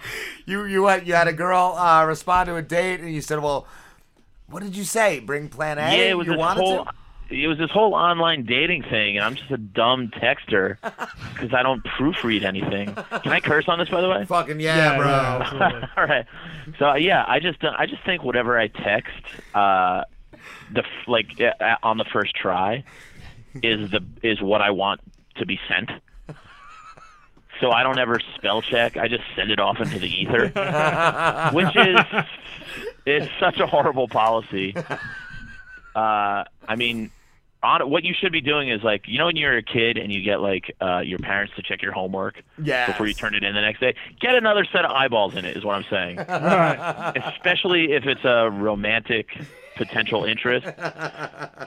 [0.48, 3.40] you you had you had a girl uh, respond to a date, and you said,
[3.40, 3.68] "Well,
[4.48, 5.20] what did you say?
[5.20, 6.86] Bring Plan A." yeah, it was you wanted whole.
[6.86, 6.92] to?
[7.34, 10.78] It was this whole online dating thing, and I'm just a dumb texter
[11.34, 12.94] because I don't proofread anything.
[12.94, 14.24] Can I curse on this, by the way?
[14.26, 15.82] Fucking yeah, bro.
[15.98, 16.26] All right.
[16.78, 19.24] So uh, yeah, I just I just think whatever I text,
[19.56, 20.04] uh,
[20.72, 22.84] the like uh, on the first try,
[23.64, 25.02] is the is what I want
[25.38, 25.90] to be sent.
[27.60, 28.98] So I don't ever spell check.
[28.98, 30.50] I just send it off into the ether,
[31.54, 32.00] which is
[33.06, 34.76] it's such a horrible policy.
[35.96, 37.12] Uh, I mean,
[37.64, 40.12] on what you should be doing is like you know when you're a kid and
[40.14, 42.90] you get like uh, your parents to check your homework Yes.
[42.90, 43.96] before you turn it in the next day.
[44.20, 46.18] Get another set of eyeballs in it is what I'm saying.
[46.28, 47.14] Right.
[47.36, 49.28] Especially if it's a romantic
[49.76, 50.66] potential interest.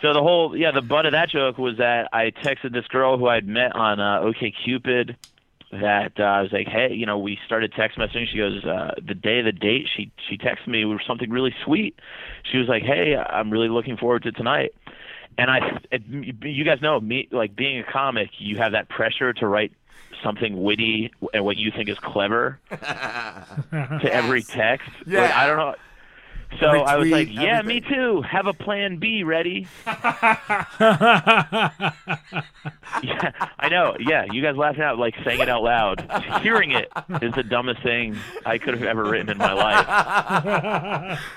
[0.00, 3.18] So the whole yeah, the butt of that joke was that I texted this girl
[3.18, 5.16] who I'd met on uh, OkCupid.
[5.72, 8.28] That uh, I was like, hey, you know, we started text messaging.
[8.30, 11.52] She goes, uh, the day of the date, she she texted me with something really
[11.64, 11.98] sweet.
[12.44, 14.72] She was like, hey, I'm really looking forward to tonight.
[15.38, 19.32] And I, it, you guys know me, like being a comic, you have that pressure
[19.34, 19.72] to write
[20.22, 24.88] something witty and what you think is clever to every text.
[25.00, 25.32] Like, Yeah.
[25.34, 25.74] I don't know.
[26.60, 28.22] So Every I was like, yeah, me too.
[28.22, 29.66] Have a plan B ready.
[29.86, 30.40] yeah,
[33.58, 33.96] I know.
[34.00, 36.08] Yeah, you guys laughing out like saying it out loud.
[36.42, 41.20] Hearing it is the dumbest thing I could have ever written in my life.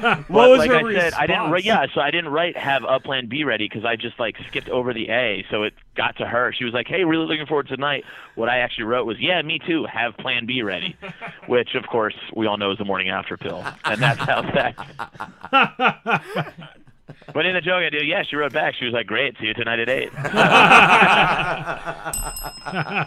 [0.00, 1.64] What But was like your I said, I didn't write.
[1.64, 4.68] Yeah, so I didn't write have a plan B ready because I just like skipped
[4.68, 5.44] over the A.
[5.50, 6.52] So it got to her.
[6.52, 8.04] She was like, "Hey, really looking forward to tonight."
[8.36, 9.86] What I actually wrote was, "Yeah, me too.
[9.86, 10.96] Have plan B ready,"
[11.48, 14.42] which of course we all know is the morning after pill, and that's how
[15.52, 16.72] that.
[17.32, 18.74] But in the joke I do, yeah, she wrote back.
[18.74, 20.12] She was like, "Great, see you tonight at 8.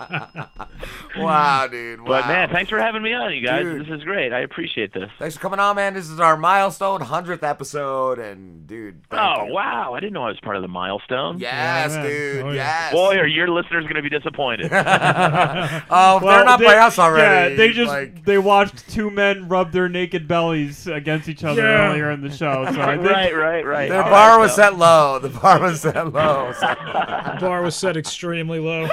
[1.17, 2.01] wow, dude.
[2.01, 2.07] Wow.
[2.07, 3.63] But man, thanks for having me on, you guys.
[3.63, 3.85] Dude.
[3.85, 4.33] This is great.
[4.33, 5.09] I appreciate this.
[5.19, 5.93] Thanks for coming on, man.
[5.93, 9.01] This is our milestone hundredth episode, and dude.
[9.11, 9.93] Oh wow!
[9.93, 11.39] I didn't know I was part of the milestone.
[11.39, 12.45] Yes, dude.
[12.45, 12.93] Oh, yes.
[12.93, 14.71] Boy, are your listeners going to be disappointed.
[15.91, 17.51] Oh, if they're not they- by us already.
[17.53, 21.61] Yeah, they just like- they watched two men rub their naked bellies against each other
[21.61, 21.89] Yeah.
[21.89, 22.65] earlier in the show.
[22.71, 23.88] So I think, right, right, right.
[23.89, 25.19] Their All bar right, was so- set low.
[25.19, 26.53] The bar was set low.
[26.53, 28.87] The bar was set extremely low.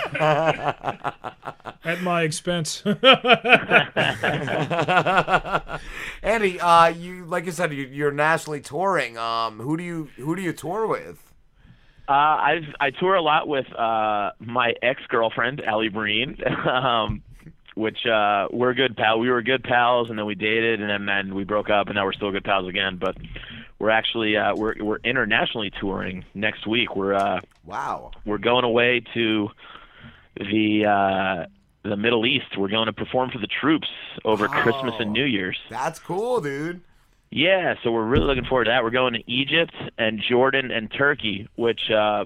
[1.84, 2.82] At my expense.
[6.22, 9.16] Andy, uh, you like you said, you, you're nationally touring.
[9.18, 11.18] Um, who do you who do you tour with?
[12.08, 16.36] Uh, I've I tour a lot with uh, my ex girlfriend Allie Breen,
[16.68, 17.22] um,
[17.74, 19.18] which uh, we're good pal.
[19.18, 21.96] We were good pals, and then we dated, and then, then we broke up, and
[21.96, 22.96] now we're still good pals again.
[23.00, 23.16] But
[23.78, 26.96] we're actually uh, we're we're internationally touring next week.
[26.96, 28.12] We're uh, wow.
[28.24, 29.50] We're going away to
[30.36, 31.46] the uh,
[31.82, 32.56] the Middle East.
[32.56, 33.88] We're going to perform for the troops
[34.24, 35.58] over Christmas and New Year's.
[35.68, 36.80] That's cool, dude.
[37.30, 38.84] Yeah, so we're really looking forward to that.
[38.84, 42.24] We're going to Egypt and Jordan and Turkey, which uh,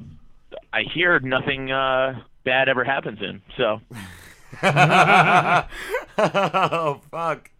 [0.73, 3.43] I hear nothing uh, bad ever happens in.
[3.57, 3.81] So
[6.19, 7.51] oh fuck.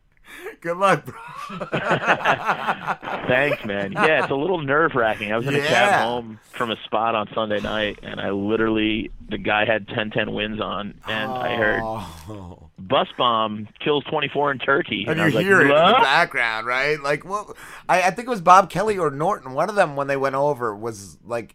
[0.61, 1.15] Good luck, bro.
[3.29, 3.93] thanks, man.
[3.93, 5.33] Yeah, it's a little nerve wracking.
[5.33, 9.11] I was in a cab home from a spot on Sunday night, and I literally
[9.29, 12.71] the guy had 10-10 wins on, and I heard Oh.
[12.79, 15.05] bus bomb kills 24 in Turkey.
[15.09, 17.01] And I you was like, hear it in the background, right?
[17.01, 17.57] Like, what?
[17.89, 19.53] I, I think it was Bob Kelly or Norton.
[19.53, 21.55] One of them, when they went over, was like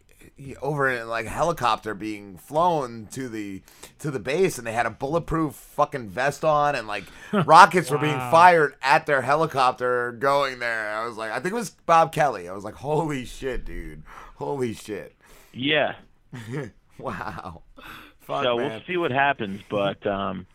[0.62, 3.62] over in like a helicopter being flown to the
[4.00, 7.06] to the base, and they had a bulletproof fucking vest on, and like
[7.46, 10.90] rockets were being fired at their helicopter going there.
[10.90, 12.50] I was like, I think it was Bob Kelly.
[12.50, 14.04] I was like, holy shit, dude,
[14.36, 15.16] holy shit.
[15.54, 15.96] Yeah.
[16.98, 17.62] wow.
[18.22, 18.70] Fuck, so man.
[18.72, 20.48] we'll see what happens, but um,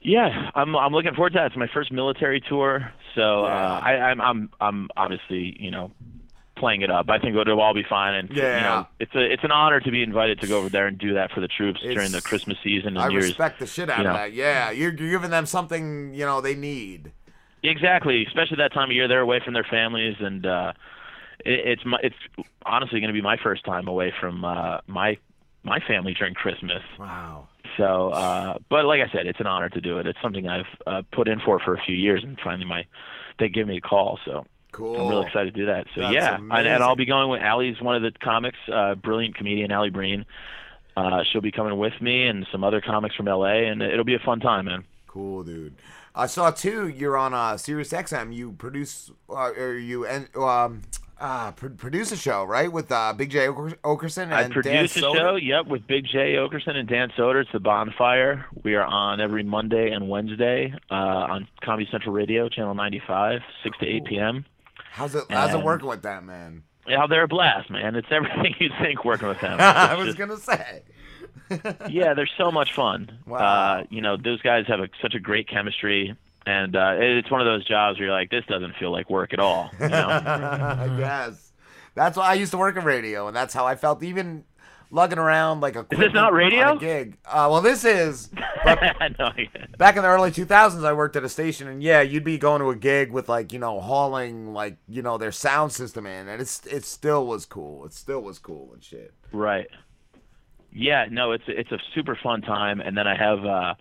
[0.00, 1.46] yeah, I'm I'm looking forward to that.
[1.46, 5.90] It's my first military tour, so uh, I, I'm I'm I'm obviously you know
[6.62, 7.10] playing it up.
[7.10, 8.62] I think it'll all be fine, and you Yeah.
[8.62, 11.14] know it's a it's an honor to be invited to go over there and do
[11.14, 13.24] that for the troops during the Christmas season and I Year's.
[13.24, 14.18] respect the shit out you of know.
[14.18, 14.32] that.
[14.32, 17.10] Yeah, you're, you're giving them something you know they need.
[17.64, 20.72] Exactly, especially that time of year, they're away from their families, and uh,
[21.44, 22.16] it, it's my, it's
[22.64, 25.16] honestly going to be my first time away from uh, my
[25.64, 26.82] my family during Christmas.
[26.98, 27.48] Wow.
[27.76, 30.06] So, uh, but like I said, it's an honor to do it.
[30.06, 32.84] It's something I've uh, put in for for a few years, and finally, my
[33.38, 34.18] they give me a call.
[34.24, 34.98] So Cool.
[34.98, 35.86] I'm really excited to do that.
[35.94, 36.82] So That's yeah, and, and.
[36.82, 40.24] I'll be going with Allie's one of the comics, uh, brilliant comedian Allie Breen.
[40.96, 44.14] Uh, she'll be coming with me and some other comics from LA, and it'll be
[44.14, 44.84] a fun time, man.
[45.06, 45.74] Cool, dude.
[46.14, 46.88] I saw too.
[46.88, 48.34] You're on uh, Sirius XM.
[48.34, 50.82] You produce, uh, or you and um,
[51.18, 52.70] uh, pr- produce a show, right?
[52.70, 55.14] With uh, Big J Oker- Okerson and I Dan produce a Soder?
[55.14, 57.42] show, yep, with Big J Okerson and Dan Soder.
[57.42, 58.44] It's the Bonfire.
[58.62, 63.78] We are on every Monday and Wednesday uh, on Comedy Central Radio, Channel 95, 6
[63.78, 64.44] to 8 p.m.
[64.92, 65.24] How's it?
[65.30, 66.64] How's it working with that man?
[66.86, 67.96] Yeah, they're a blast, man.
[67.96, 69.56] It's everything you think working with them.
[69.60, 70.82] I was just- gonna say.
[71.90, 73.18] yeah, they're so much fun.
[73.26, 73.38] Wow.
[73.38, 76.14] Uh, you know, those guys have a, such a great chemistry,
[76.46, 79.32] and uh, it's one of those jobs where you're like, this doesn't feel like work
[79.32, 79.70] at all.
[79.80, 80.08] You know?
[80.08, 81.52] I guess.
[81.94, 84.02] That's why I used to work in radio, and that's how I felt.
[84.02, 84.44] Even
[84.92, 86.76] lugging around like a Is this not radio?
[86.76, 87.16] gig.
[87.24, 88.30] Uh, well, this is.
[88.64, 88.78] But
[89.18, 89.32] no,
[89.76, 92.60] back in the early 2000s, I worked at a station, and yeah, you'd be going
[92.60, 96.28] to a gig with like you know hauling like you know their sound system in,
[96.28, 97.84] and it's it still was cool.
[97.84, 99.12] It still was cool and shit.
[99.32, 99.66] Right.
[100.72, 103.74] Yeah, no, it's it's a super fun time, and then I have uh,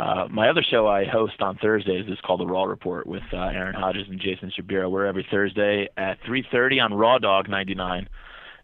[0.00, 3.38] uh, my other show I host on Thursdays is called The Raw Report with uh,
[3.38, 4.88] Aaron Hodges and Jason Shabira.
[4.88, 8.08] We're every Thursday at 3:30 on Raw Dog 99,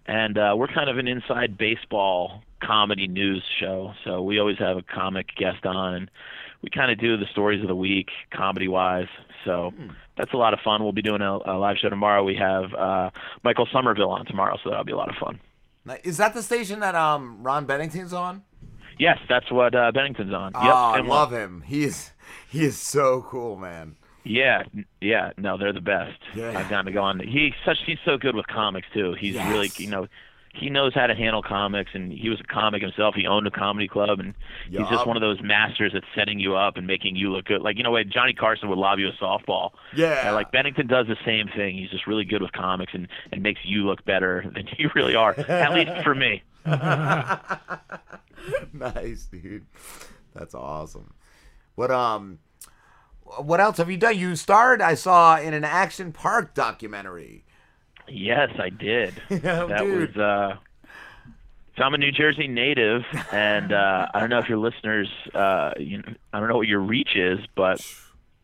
[0.07, 3.93] and uh, we're kind of an inside baseball comedy news show.
[4.05, 6.11] So we always have a comic guest on, and
[6.63, 9.09] we kind of do the stories of the week, comedy wise.
[9.45, 9.73] So
[10.17, 10.83] that's a lot of fun.
[10.83, 12.23] We'll be doing a, a live show tomorrow.
[12.23, 13.11] We have uh,
[13.43, 15.41] Michael Somerville on tomorrow, so that'll be a lot of fun.
[16.05, 18.43] Is that the station that um Ron Bennington's on?
[18.99, 20.53] Yes, that's what uh, Bennington's on.
[20.55, 21.63] Oh, I love him.
[21.67, 22.13] He is
[22.49, 23.97] he is so cool, man.
[24.25, 24.63] Yeah,
[25.01, 25.33] yeah.
[25.37, 26.19] No, they're the best.
[26.35, 26.57] Yeah.
[26.59, 27.19] I've gotten to go on.
[27.21, 27.79] He's such.
[27.85, 29.15] He's so good with comics too.
[29.19, 29.51] He's Yes.
[29.51, 30.07] really, you know,
[30.55, 33.15] he knows how to handle comics, and he was a comic himself.
[33.15, 34.35] He owned a comedy club, and
[34.69, 37.63] he's just one of those masters at setting you up and making you look good.
[37.63, 39.71] Like you know, what Johnny Carson would lob you a softball.
[39.97, 40.27] Yeah.
[40.27, 41.77] And, like Bennington does the same thing.
[41.77, 45.15] He's just really good with comics and and makes you look better than you really
[45.17, 45.33] are.
[45.41, 46.43] at least for me.
[48.73, 49.67] nice, dude.
[50.35, 51.13] That's awesome.
[51.75, 52.39] What um
[53.25, 54.19] what else have you done?
[54.19, 57.45] You starred, I saw, in an Action Park documentary.
[58.09, 59.15] Yes, I did.
[59.31, 60.15] Yeah, that dude.
[60.15, 60.57] was uh
[61.77, 65.73] so I'm a New Jersey native and uh I don't know if your listeners uh
[65.79, 67.81] you know, I don't know what your reach is, but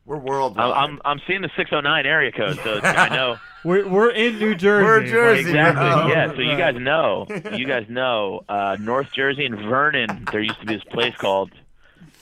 [0.07, 0.71] we're worldwide.
[0.71, 4.55] I'm I'm, I'm seeing the 609 area code, so I know We're, we're in New
[4.55, 4.85] Jersey.
[4.85, 5.85] We're Jersey, exactly.
[5.85, 6.07] bro.
[6.07, 7.27] Yeah, so you guys know.
[7.57, 11.51] You guys know uh North Jersey and Vernon, there used to be this place called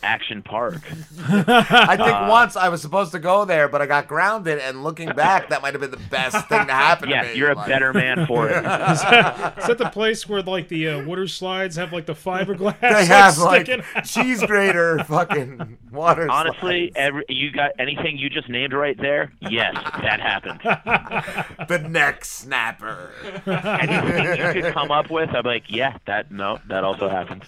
[0.03, 0.81] Action Park.
[1.29, 4.59] I think Uh, once I was supposed to go there, but I got grounded.
[4.59, 7.39] And looking back, that might have been the best thing to happen Yes, to me.
[7.39, 8.57] you're a Like- better man for it.
[8.57, 8.63] Is
[9.03, 12.79] that, is that the place where like the uh, water slides have like the fiberglass?
[12.81, 14.05] They have like out?
[14.05, 16.31] cheese grater, fucking water.
[16.31, 19.33] Honestly, every you got anything you just named right there?
[19.41, 20.61] Yes, that happened.
[21.69, 23.11] the neck snapper.
[23.47, 27.45] Anything you could come up with, I'm like, yeah, that no, that also happens.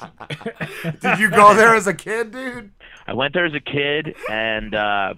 [1.01, 2.71] Did you go there as a kid, dude?
[3.07, 5.15] I went there as a kid, and uh,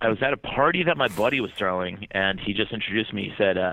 [0.00, 3.24] I was at a party that my buddy was throwing, and he just introduced me.
[3.24, 3.72] He said, uh,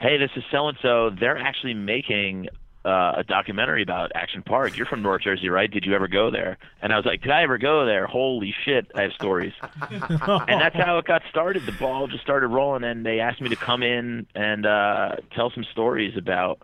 [0.00, 1.10] "Hey, this is so and so.
[1.10, 2.48] They're actually making."
[2.84, 4.76] Uh, a documentary about Action Park.
[4.76, 5.68] You're from North Jersey, right?
[5.68, 6.56] Did you ever go there?
[6.80, 8.06] And I was like, Did I ever go there?
[8.06, 9.52] Holy shit, I have stories.
[9.90, 11.66] and that's how it got started.
[11.66, 15.50] The ball just started rolling, and they asked me to come in and uh, tell
[15.50, 16.60] some stories about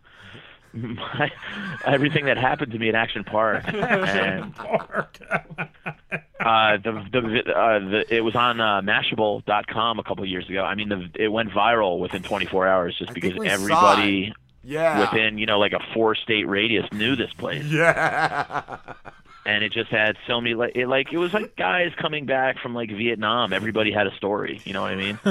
[0.72, 1.30] my,
[1.84, 3.64] everything that happened to me at Action Park.
[3.72, 4.54] And
[6.40, 10.62] uh, the the, uh, the it was on uh, Mashable.com a couple of years ago.
[10.64, 14.32] I mean, the, it went viral within 24 hours just because everybody
[14.64, 15.00] Yeah.
[15.00, 17.64] within you know like a four state radius knew this place.
[17.64, 18.76] Yeah.
[19.44, 22.58] and it just had so many like it like it was like guys coming back
[22.60, 23.52] from like Vietnam.
[23.52, 24.60] Everybody had a story.
[24.64, 25.18] You know what I mean?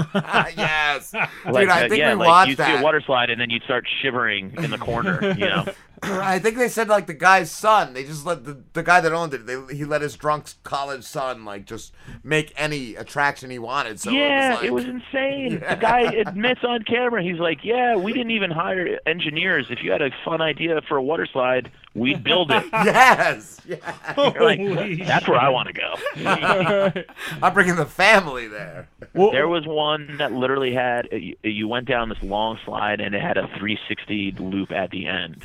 [0.57, 1.69] yes, Like, dude.
[1.69, 3.63] I uh, think yeah, we like watched you'd see a water slide and then you'd
[3.63, 5.19] start shivering in the corner.
[5.37, 5.65] You know.
[6.03, 7.93] I think they said like the guy's son.
[7.93, 9.45] They just let the, the guy that owned it.
[9.45, 13.99] They, he let his drunk college son like just make any attraction he wanted.
[13.99, 15.59] So yeah, it was, like, insane.
[15.59, 19.67] The guy admits on camera, he's like, "Yeah, we didn't even hire engineers.
[19.69, 23.79] If you had a fun idea for a water slide, we'd build it." yes, yes.
[24.17, 24.59] You're like,
[25.05, 27.03] That's where I want to go.
[27.43, 28.87] I'm bringing the family there.
[29.13, 33.21] there was one that literally had you- you went down this long slide and it
[33.21, 35.43] had a 360 loop at the end,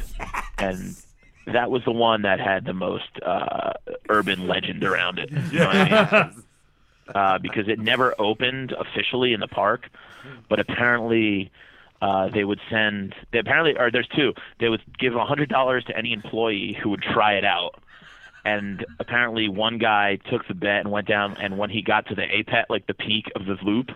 [0.58, 0.96] and
[1.46, 3.72] that was the one that had the most uh,
[4.08, 5.30] urban legend around it.
[5.30, 6.44] You know what I mean?
[7.14, 9.88] uh, because it never opened officially in the park,
[10.48, 11.52] but apparently
[12.02, 13.14] uh, they would send.
[13.32, 14.34] They apparently, or there's two.
[14.60, 17.80] They would give a hundred dollars to any employee who would try it out.
[18.44, 21.36] And apparently, one guy took the bet and went down.
[21.40, 23.90] And when he got to the apex, like the peak of the loop,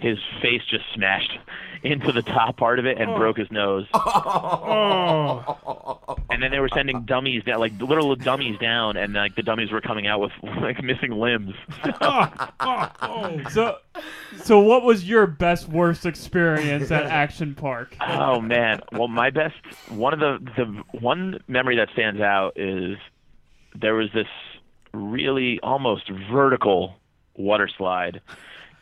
[0.00, 1.38] his face just smashed
[1.82, 3.86] into the top part of it and broke his nose.
[3.94, 5.46] Oh.
[6.30, 9.70] And then they were sending dummies down, like little dummies down, and like the dummies
[9.70, 11.54] were coming out with like missing limbs.
[13.52, 13.76] so,
[14.42, 17.96] so what was your best worst experience at Action Park?
[18.00, 18.80] Oh man.
[18.92, 19.56] Well, my best
[19.88, 20.64] one of the the
[20.98, 22.96] one memory that stands out is
[23.74, 24.28] there was this
[24.92, 26.96] really almost vertical
[27.34, 28.20] water slide.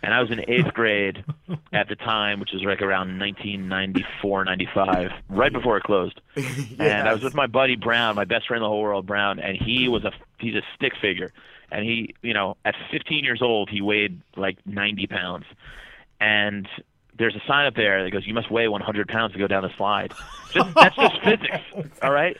[0.02, 1.25] And I was in eighth grade
[1.73, 6.20] at the time, which was like around 1994, 95, right before it closed.
[6.78, 9.41] And I was with my buddy Brown, my best friend in the whole world, Brown,
[9.41, 11.33] and he was a he's a stick figure,
[11.73, 15.44] and he, you know, at 15 years old, he weighed like 90 pounds,
[16.20, 16.68] and
[17.18, 19.65] there's a sign up there that goes, "You must weigh 100 pounds to go down
[19.65, 20.12] the slide."
[20.52, 21.65] Just that's just physics,
[22.02, 22.36] all right.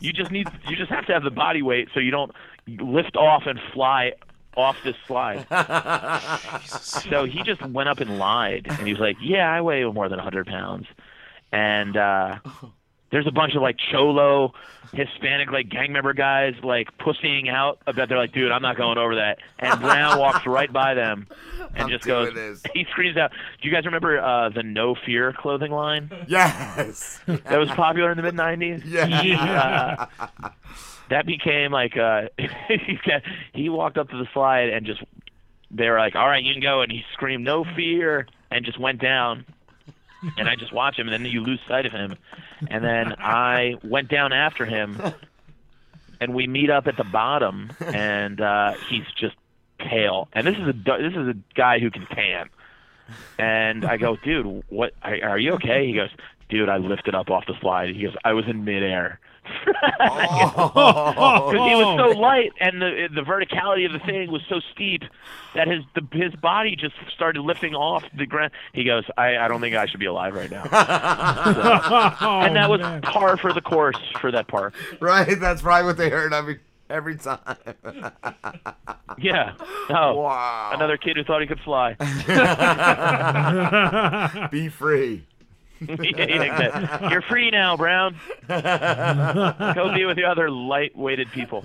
[0.00, 2.32] You just need you just have to have the body weight so you don't
[2.66, 4.12] lift off and fly
[4.56, 5.46] off this slide.
[6.66, 10.08] so he just went up and lied, and he was like, "Yeah, I weigh more
[10.08, 10.86] than 100 pounds,"
[11.52, 12.38] and uh,
[13.14, 14.52] there's a bunch of like cholo
[14.92, 18.98] Hispanic like gang member guys like pussying out about they're like, dude, I'm not going
[18.98, 19.38] over that.
[19.60, 21.28] And Brown walks right by them
[21.74, 22.62] and I'm just goes this.
[22.74, 23.30] he screams out.
[23.62, 26.10] Do you guys remember uh the No Fear clothing line?
[26.26, 27.20] Yes.
[27.26, 28.82] That was popular in the mid nineties?
[28.94, 30.06] Yeah.
[30.40, 30.48] Uh,
[31.10, 32.28] that became like uh
[33.54, 35.02] he walked up to the slide and just
[35.70, 38.78] they were like, All right, you can go and he screamed, No fear and just
[38.78, 39.44] went down
[40.36, 42.16] and I just watch him, and then you lose sight of him.
[42.68, 45.00] And then I went down after him,
[46.20, 49.36] and we meet up at the bottom, and uh, he's just
[49.78, 50.28] pale.
[50.32, 52.48] And this is a this is a guy who can tan.
[53.38, 54.92] And I go, dude, what?
[55.02, 55.86] Are, are you okay?
[55.86, 56.10] He goes,
[56.48, 57.94] dude, I lifted up off the slide.
[57.94, 59.20] He goes, I was in midair.
[59.44, 62.20] Because he was so oh.
[62.20, 65.02] light, and the the verticality of the thing was so steep
[65.54, 68.52] that his the, his body just started lifting off the ground.
[68.72, 70.64] He goes, I, I don't think I should be alive right now.
[70.64, 70.70] So-
[72.26, 74.74] oh, and that was par for the course for that park.
[75.00, 77.38] Right, that's probably what they heard every every time.
[79.18, 79.52] Yeah.
[79.90, 80.70] Oh, Wow.
[80.72, 81.94] another kid who thought he could fly.
[84.50, 85.26] Be free.
[85.88, 88.16] Yeah, You're free now, Brown.
[88.48, 91.64] Go be with the other light-weighted people.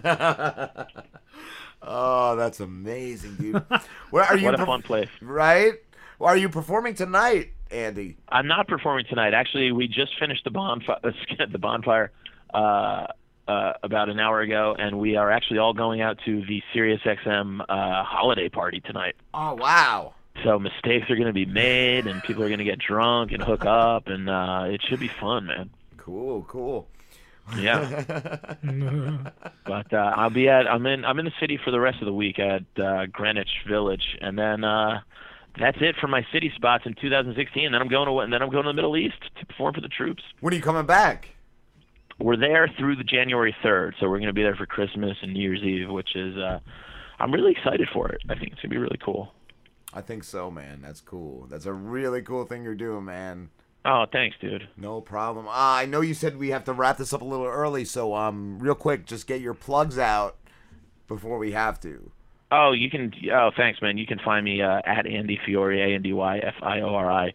[1.81, 3.63] Oh, that's amazing, dude.
[4.11, 4.45] Where are you?
[4.45, 5.09] What a perf- fun place.
[5.21, 5.73] Right?
[6.19, 8.17] Well, are you performing tonight, Andy?
[8.27, 9.33] I'm not performing tonight.
[9.33, 10.99] Actually, we just finished the bonfire.
[11.51, 12.11] The bonfire
[12.53, 13.07] uh,
[13.47, 17.61] uh, about an hour ago, and we are actually all going out to the SiriusXM
[17.61, 19.15] uh, holiday party tonight.
[19.33, 20.13] Oh, wow.
[20.43, 23.41] So mistakes are going to be made, and people are going to get drunk and
[23.43, 25.69] hook up, and uh, it should be fun, man.
[25.97, 26.87] Cool, cool.
[27.57, 28.03] Yeah.
[29.65, 32.05] but uh, I'll be at I'm in I'm in the city for the rest of
[32.05, 35.01] the week at uh, Greenwich Village, and then uh,
[35.59, 37.71] that's it for my city spots in 2016.
[37.71, 39.81] Then I'm going to and then I'm going to the Middle East to perform for
[39.81, 40.23] the troops.
[40.41, 41.29] when are you coming back?
[42.19, 45.33] We're there through the January 3rd, so we're going to be there for Christmas and
[45.33, 46.59] New Year's Eve, which is uh,
[47.17, 48.21] I'm really excited for it.
[48.29, 49.31] I think it's going to be really cool.
[49.93, 50.81] I think so, man.
[50.81, 51.47] That's cool.
[51.49, 53.49] That's a really cool thing you're doing, man.
[53.85, 54.67] Oh, thanks, dude.
[54.77, 55.47] No problem.
[55.47, 58.13] Uh, I know you said we have to wrap this up a little early, so
[58.13, 60.35] um, real quick, just get your plugs out
[61.07, 62.11] before we have to.
[62.51, 63.13] Oh, you can.
[63.31, 63.97] Oh, thanks, man.
[63.97, 66.93] You can find me uh, at Andy Fiori, A N D Y F I O
[66.93, 67.33] R I,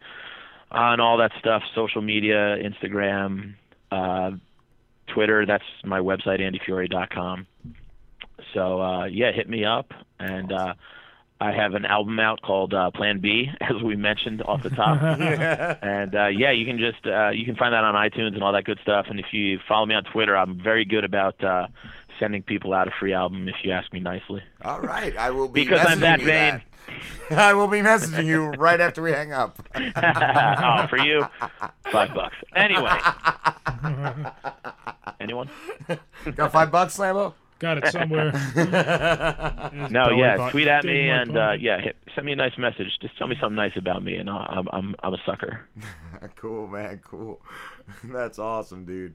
[0.70, 1.62] on all that stuff.
[1.74, 3.54] Social media, Instagram,
[3.92, 4.32] uh,
[5.06, 5.46] Twitter.
[5.46, 7.46] That's my website, AndyFiori.com.
[8.52, 10.74] So uh, yeah, hit me up, and uh,
[11.40, 15.00] I have an album out called uh, Plan B, as we mentioned off the top.
[15.20, 15.76] Yeah.
[15.82, 18.52] And uh, yeah, you can just uh, you can find that on iTunes and all
[18.52, 19.06] that good stuff.
[19.08, 21.66] And if you follow me on Twitter, I'm very good about uh,
[22.20, 24.42] sending people out a free album if you ask me nicely.
[24.62, 26.26] All right, I will be Because I'm that vain.
[26.54, 26.62] that.
[27.30, 29.58] I will be messaging you right after we hang up.
[29.74, 31.24] oh, for you,
[31.90, 32.36] five bucks.
[32.54, 32.98] Anyway,
[35.20, 35.48] anyone?
[36.34, 37.32] Got five bucks, Lambo?
[37.58, 38.32] Got it somewhere.
[39.90, 40.50] No, yeah, button.
[40.50, 42.86] tweet at me and uh, yeah, hit, send me a nice message.
[43.00, 45.68] Just tell me something nice about me, and I'll, I'm I'm I'm a sucker.
[46.36, 47.00] cool, man.
[47.04, 47.40] Cool.
[48.04, 49.14] That's awesome, dude.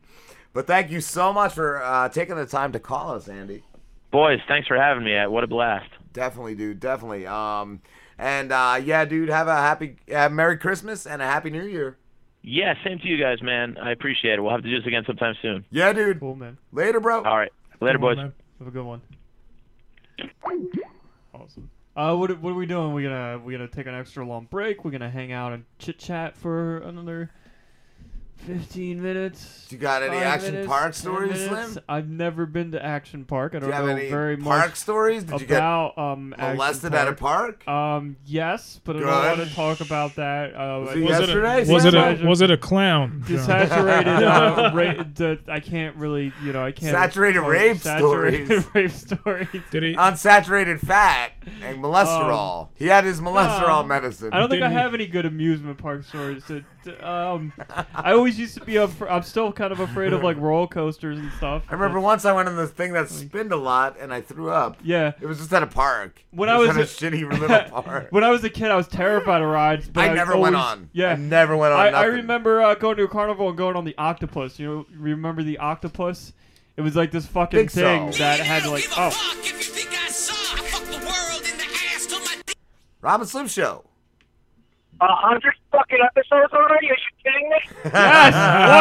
[0.54, 3.64] But thank you so much for uh, taking the time to call us, Andy.
[4.12, 5.16] Boys, thanks for having me.
[5.28, 5.90] What a blast.
[6.14, 6.80] Definitely, dude.
[6.80, 7.28] Definitely.
[7.28, 7.82] Um,
[8.18, 9.30] and uh, yeah, dude.
[9.30, 11.98] Have a happy, uh, Merry Christmas and a Happy New Year.
[12.42, 13.78] Yeah, same to you guys, man.
[13.78, 14.42] I appreciate it.
[14.42, 15.66] We'll have to do this again sometime soon.
[15.72, 16.20] Yeah, dude.
[16.20, 16.58] Cool, man.
[16.72, 17.24] Later, bro.
[17.24, 17.52] All right.
[17.82, 18.18] Later, boys.
[18.18, 18.34] man.
[18.60, 19.02] Have a good one.
[21.34, 21.70] Awesome.
[21.96, 22.94] Uh, what what are we doing?
[22.94, 24.84] We gonna we gonna take an extra long break.
[24.84, 27.32] We're gonna hang out and chit chat for another
[28.46, 29.66] fifteen minutes.
[29.70, 31.74] Do you got any Action minutes, Park stories, minutes.
[31.74, 31.84] Slim?
[31.88, 33.54] I've never been to Action Park.
[33.54, 35.24] I Do don't you have know any very park much stories?
[35.24, 37.68] Did you get about um Action molested at a park?
[37.68, 40.56] Um, yes, but I don't want to talk about that.
[40.56, 41.70] Uh, Was it Was it, yesterday?
[41.70, 43.24] a, was, it a, was it a clown?
[43.28, 43.38] John?
[43.38, 44.08] Desaturated.
[44.72, 46.92] uh, ra- the, I can't really, you know, I can't.
[46.92, 48.66] Saturated uh, rape saturated stories.
[48.74, 49.64] rape stories.
[49.72, 49.94] Did he?
[49.96, 52.64] Unsaturated fat and cholesterol.
[52.64, 53.88] Um, he had his cholesterol no.
[53.88, 54.30] medicine.
[54.34, 56.44] I don't think I Didn't he- have any good amusement park stories.
[56.46, 57.54] To, to- um,
[57.94, 58.76] I always used to be.
[58.76, 61.64] Af- I'm still kind of afraid of like roller coasters and stuff.
[61.70, 64.50] I remember once I went on this thing that spinned a lot and I threw
[64.52, 64.78] up.
[64.84, 65.14] Yeah.
[65.22, 66.24] It was just at a park.
[66.32, 68.08] When It I was at a a- shitty little park.
[68.12, 69.88] when I was a kid, I was terrified of rides.
[69.90, 70.90] But I I never went on.
[70.94, 73.76] Yeah, I never went on I, I remember uh, going to a carnival and going
[73.76, 74.60] on the octopus.
[74.60, 76.34] You know, remember the octopus?
[76.78, 77.82] It was like this fucking Think so.
[77.82, 79.12] thing that had like oh.
[83.02, 83.86] Rob and Slim Show.
[85.02, 86.90] A hundred fucking episodes already?
[86.90, 87.58] Are you kidding me?
[87.94, 88.34] Yes,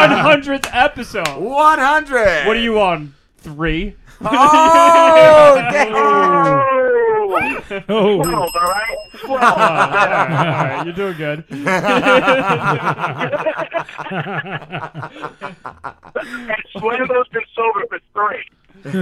[0.09, 1.37] one hundredth episode.
[1.37, 2.45] 100.
[2.47, 3.13] What are you on?
[3.37, 3.95] Three.
[4.21, 5.95] Oh, damn.
[5.95, 7.39] Oh.
[7.87, 8.21] oh.
[8.21, 8.97] Twelve, all right?
[9.17, 9.41] Twelve.
[9.41, 11.45] Oh, all right, all right, you're doing good.
[14.99, 18.43] and Slambo's been sober for three.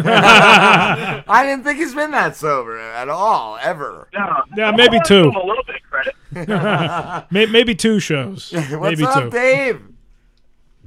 [0.08, 4.08] I didn't think he's been that sober at all, ever.
[4.14, 4.44] No.
[4.56, 5.22] Yeah, maybe two.
[5.24, 6.16] a little bit of credit.
[6.32, 8.52] May- Maybe two shows.
[8.54, 9.30] What's Maybe up, two.
[9.30, 9.82] Dave?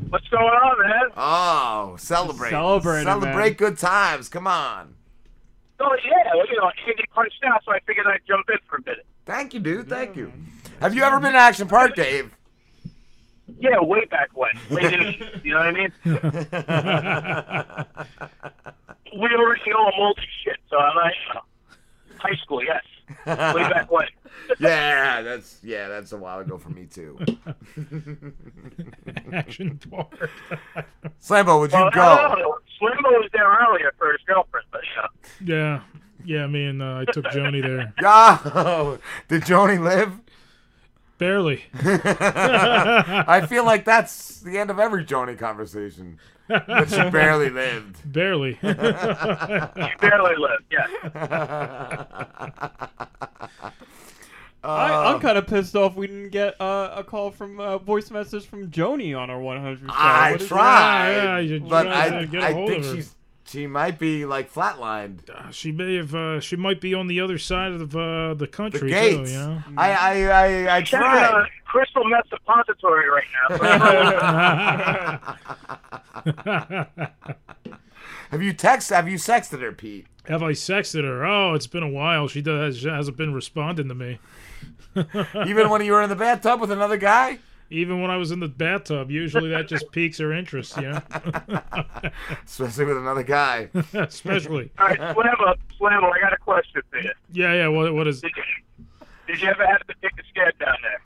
[0.09, 1.11] What's going on, man?
[1.17, 2.51] Oh, celebrate.
[2.51, 3.53] Celebrating, Celebrate man.
[3.55, 4.29] good times.
[4.29, 4.95] Come on.
[5.79, 6.35] Oh, yeah.
[6.35, 9.07] Well, you know, Andy punched out, so I figured I'd jump in for a minute.
[9.27, 9.89] Thank you, dude.
[9.89, 10.33] Thank you.
[10.81, 12.35] Have you ever been to Action Park, Dave?
[13.59, 14.51] Yeah, way back when.
[14.71, 15.93] Late in the, you know what I mean?
[19.21, 21.41] we already know I'm old as shit, so I'm not, you know,
[22.19, 22.83] high school, yes.
[23.27, 24.07] Way back when.
[24.61, 27.19] yeah, that's yeah, that's a while ago for me too.
[29.33, 30.31] Action Park.
[31.23, 32.29] Slambo, would you Well, go?
[32.29, 35.03] no, no, Slimbo was there earlier for his girlfriend, but, you
[35.51, 35.55] know.
[35.55, 35.81] Yeah.
[36.25, 37.95] Yeah, me and uh, I took Joanie there.
[38.01, 38.99] Yo,
[39.29, 40.21] did Joanie live?
[41.17, 41.65] Barely.
[41.75, 46.19] I feel like that's the end of every Joanie conversation.
[46.51, 47.97] That she barely lived.
[48.13, 48.55] Barely.
[48.61, 48.73] She
[50.01, 50.87] barely lived, yeah.
[54.63, 58.11] I, I'm kind of pissed off we didn't get uh, a call from a voice
[58.11, 59.87] message from Joanie on our 100 show.
[59.89, 63.15] I tried, Yeah, you but tried I, to get a I hold think she's
[63.51, 65.21] she might be like flatlined.
[65.53, 66.15] She may have.
[66.15, 69.31] Uh, she might be on the other side of uh, the The country gates.
[69.31, 69.37] too.
[69.37, 69.63] You know.
[69.77, 73.57] I I I, I She's in a crystal meth depository right now.
[78.31, 78.91] Have you text?
[78.91, 80.07] Have you sexted her, Pete?
[80.27, 81.25] Have I sexted her?
[81.27, 82.29] Oh, it's been a while.
[82.29, 84.19] She does she hasn't been responding to me.
[85.47, 87.39] Even when you were in the bathtub with another guy?
[87.71, 91.01] Even when I was in the bathtub, usually that just piques her interest, you know.
[92.45, 93.69] Especially with another guy.
[93.95, 94.73] Especially.
[94.79, 97.13] All right, Slammo, Slammo, I got a question for you.
[97.33, 97.69] Yeah, yeah.
[97.69, 98.21] What what is?
[98.21, 98.87] Did you,
[99.29, 101.01] did you ever have to pick a scab down there?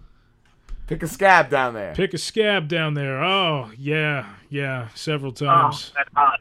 [0.86, 1.94] Pick a scab down there.
[1.94, 3.22] Pick a scab down there.
[3.22, 5.92] Oh, yeah, yeah, several times.
[5.94, 5.94] Oh, times.
[5.96, 6.40] that's hot.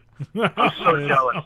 [0.58, 1.46] I'm so jealous.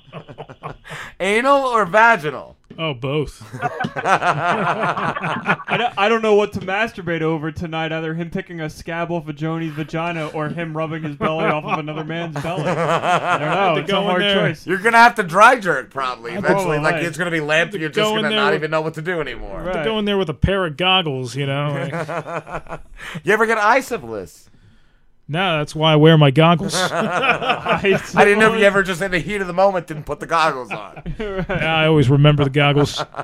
[1.20, 2.58] Anal or vaginal?
[2.80, 3.44] Oh, both.
[3.96, 7.92] I, don't, I don't know what to masturbate over tonight.
[7.92, 11.64] Either him picking a scab off of Joanie's vagina or him rubbing his belly off
[11.66, 12.64] of another man's belly.
[12.68, 13.68] I don't know.
[13.78, 14.36] To It's a go in hard there.
[14.50, 14.66] choice.
[14.68, 16.78] You're gonna have to dry jerk probably eventually.
[16.78, 17.08] Like Probably.
[17.08, 17.74] it's gonna be limp.
[17.74, 19.64] You're just go gonna not with- even know what to do anymore.
[19.64, 21.74] To go in there with a pair of goggles, you know.
[22.70, 22.82] like-
[23.24, 24.50] you ever get eye syphilis?
[25.30, 26.74] No, that's why I wear my goggles.
[26.92, 30.22] I didn't know if you ever just in the heat of the moment didn't put
[30.22, 31.04] the goggles on.
[31.50, 32.96] I always remember the goggles.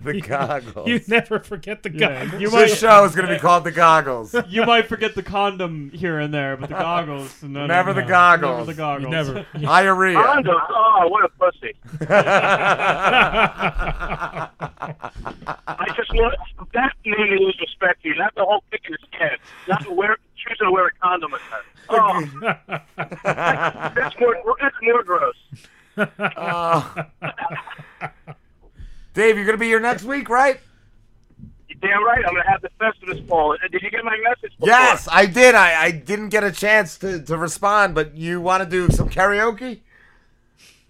[0.00, 0.86] the goggles.
[0.88, 2.40] You never forget the Yeah, goggles.
[2.42, 4.34] you this might- show is going to be called the goggles.
[4.48, 7.42] You might forget the condom here and there, but the goggles.
[7.42, 8.00] No, no, Never no.
[8.00, 8.58] the goggles.
[8.68, 9.10] Never the goggles.
[9.10, 9.46] never.
[9.60, 10.14] Diarrhea.
[10.22, 10.54] Condom.
[10.70, 11.74] Oh, what a pussy.
[15.66, 16.34] I just want
[16.72, 18.14] that made me lose respect to you.
[18.16, 19.38] Not the whole kicking his head.
[19.68, 21.42] Not wear choosing to wear a condom with.
[21.88, 22.26] Oh,
[23.24, 24.36] that's more.
[24.60, 25.36] That's more gross.
[25.96, 27.04] Uh,
[29.14, 30.60] Dave, you're going to be here next week, right?
[31.68, 32.24] You're damn right.
[32.26, 33.56] I'm gonna have the Festivus pole.
[33.70, 34.56] Did you get my message?
[34.58, 34.68] Before?
[34.68, 35.54] Yes, I did.
[35.54, 39.08] I, I didn't get a chance to, to respond, but you want to do some
[39.08, 39.80] karaoke?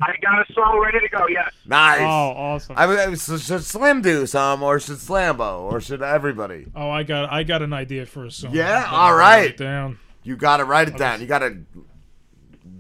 [0.03, 1.27] I got a song ready to go.
[1.29, 1.53] Yes.
[1.67, 2.01] Nice.
[2.01, 2.75] Oh, awesome.
[2.77, 6.67] I, was- so should Slim do some, or should Slambo, or should everybody?
[6.75, 8.53] Oh, I got I got an idea for a song.
[8.55, 9.99] Yeah, I'll write it down.
[10.25, 11.21] You got to write it down.
[11.21, 11.59] You got to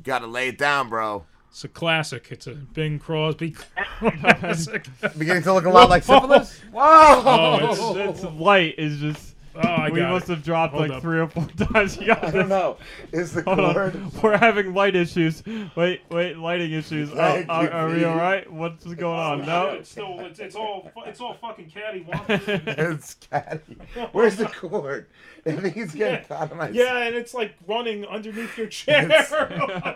[0.02, 1.25] got to lay it down, bro.
[1.51, 2.28] It's a classic.
[2.33, 3.55] It's a Bing Crosby
[4.01, 4.86] classic.
[5.17, 6.60] Beginning to look a lot like syphilis.
[6.73, 6.81] Whoa!
[7.26, 9.33] Oh, It's, it's light is just.
[9.57, 10.34] Oh, I we got must it.
[10.34, 11.02] have dropped Hold like up.
[11.02, 11.97] three or four times.
[11.97, 12.76] You got I don't know.
[13.12, 13.73] Is the Hold on.
[13.74, 14.23] cord?
[14.23, 15.44] We're having light issues.
[15.76, 17.10] Wait, wait, lighting issues.
[17.15, 18.52] Oh, Thank are, you, are we all right?
[18.52, 19.42] What's going on?
[19.42, 19.66] Oh, no.
[19.74, 22.05] It's still it's, it's all it's all fucking catty.
[22.28, 23.76] it's catty.
[24.12, 25.07] Where's the cord?
[25.47, 26.68] I think it's getting caught on my.
[26.70, 29.08] Yeah, and it's like running underneath your chair.
[29.31, 29.94] Oh,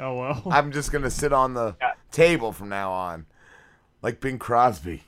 [0.00, 0.42] oh well.
[0.50, 1.76] I'm just gonna sit on the
[2.12, 3.26] table from now on,
[4.02, 5.02] like Bing Crosby.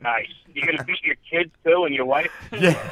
[0.00, 0.28] Nice.
[0.52, 2.30] You're gonna beat your kids too and your wife.
[2.52, 2.90] Yeah.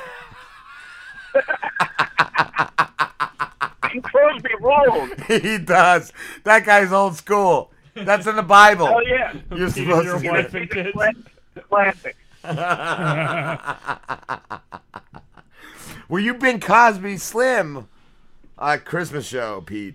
[3.90, 5.20] Bing Crosby rolled.
[5.28, 6.12] he does.
[6.44, 7.70] That guy's old school.
[7.94, 8.86] That's in the Bible.
[8.88, 9.32] Oh yeah.
[9.54, 10.98] You're supposed your to wife get and kids.
[11.68, 12.16] Classic.
[16.08, 17.88] Were you Bing Crosby Slim
[18.58, 19.94] uh, Christmas show, Pete?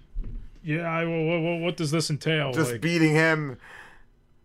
[0.64, 2.52] yeah, I, what, what, what does this entail?
[2.52, 3.58] Just like, beating him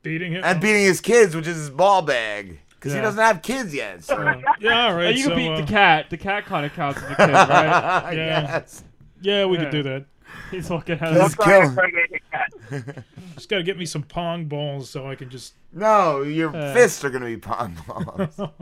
[0.03, 3.43] beating him and beating his kids, which is his ball bag, because he doesn't have
[3.43, 4.05] kids yet.
[4.05, 4.19] So.
[4.61, 5.07] Yeah, all right.
[5.09, 6.11] And you so, can beat uh, the cat.
[6.11, 7.49] The cat kind of counts as a kid, right?
[7.49, 8.41] I Yeah.
[8.43, 8.85] guess.
[9.21, 9.65] Yeah, we Yeah.
[9.65, 10.05] could do that.
[10.51, 11.45] He's looking at Just us.
[11.47, 11.69] kill him.
[11.71, 13.05] Impregnate the cat.
[13.35, 15.55] Just got to get me some pong balls so I can just.
[15.73, 16.73] No, your Uh.
[16.75, 18.39] fists are gonna be pong balls.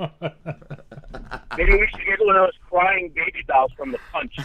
[1.56, 4.36] Maybe we should get one of those crying baby dolls from the punch.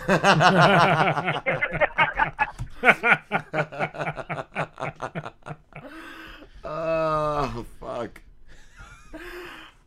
[6.68, 8.22] Oh fuck.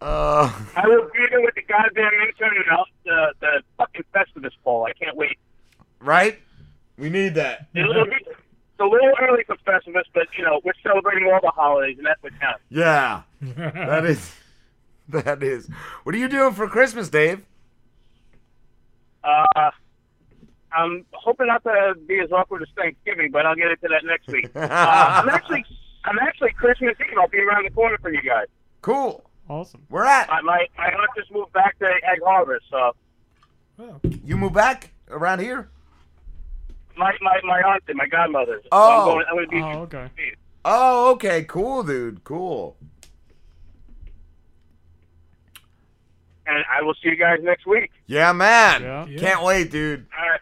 [0.00, 4.52] Uh, I will be there with the goddamn intern and I'll, the the fucking Festivus
[4.62, 4.86] pole.
[4.86, 5.38] I can't wait.
[6.00, 6.38] right?
[6.96, 7.66] We need that.
[7.74, 11.50] It'll be, it's a little early for Festivus, but you know we're celebrating all the
[11.50, 12.60] holidays, and that's what counts.
[12.70, 14.32] Yeah, that is.
[15.08, 15.68] That is.
[16.04, 17.44] What are you doing for Christmas, Dave?
[19.24, 19.70] Uh,
[20.72, 24.28] I'm hoping not to be as awkward as Thanksgiving, but I'll get into that next
[24.28, 24.50] week.
[24.54, 25.64] Uh, I'm actually,
[26.08, 27.16] I'm actually Christmas Eve.
[27.20, 28.46] I'll be around the corner for you guys.
[28.82, 29.24] Cool.
[29.48, 29.82] Awesome.
[29.88, 30.30] Where at?
[30.32, 32.92] I my, I aunt just moved back to Egg Harbor, so
[34.24, 35.68] You move back around here?
[36.96, 38.60] my my my aunt and my godmother.
[38.64, 39.00] So Oh.
[39.00, 39.26] I'm going.
[39.30, 39.62] I'm going to be.
[39.62, 40.08] Oh, okay.
[40.64, 41.44] Oh, okay.
[41.44, 42.24] Cool, dude.
[42.24, 42.76] Cool.
[46.46, 47.90] And I will see you guys next week.
[48.06, 48.82] Yeah, man.
[48.82, 49.06] Yeah.
[49.18, 50.06] Can't wait, dude.
[50.18, 50.40] All right.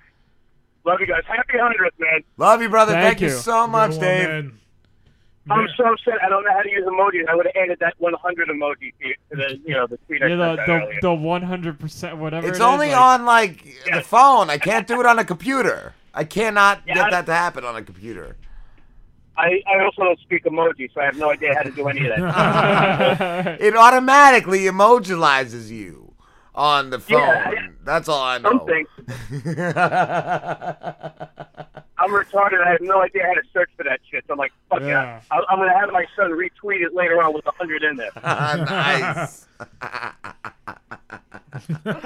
[0.85, 1.23] Love you guys.
[1.27, 2.21] Happy hundredth, man.
[2.37, 2.93] Love you, brother.
[2.93, 3.29] Thank Thank, you.
[3.29, 3.35] you.
[3.35, 4.29] so much, Dave.
[4.29, 4.59] man.
[5.51, 6.15] I'm so upset.
[6.25, 7.29] I don't know how to use emojis.
[7.29, 10.57] I would have added that 100 emoji to the you know the tweet I Yeah,
[10.57, 11.09] sent the out the, the
[11.79, 12.47] 100% whatever.
[12.49, 14.51] It's it is, only like- on like the phone.
[14.51, 15.95] I can't do it on a computer.
[16.15, 18.37] I cannot Yeah, get I- that to happen on a computer.
[19.39, 22.07] I, I also don't speak emoji, so I have no idea how to do any
[22.09, 23.61] of that.
[23.61, 26.06] It automatically emojilizes you
[26.57, 27.19] on the phone.
[27.21, 28.51] Yeah, That's all I know.
[28.51, 28.87] Something.
[31.99, 32.65] I'm retarded.
[32.65, 34.25] I have no idea how to search for that shit.
[34.27, 34.87] So I'm like, fuck Yeah.
[34.89, 35.21] yeah.
[35.31, 38.11] I, I'm gonna have my son retweet it later on with a hundred in there.
[38.23, 39.47] nice.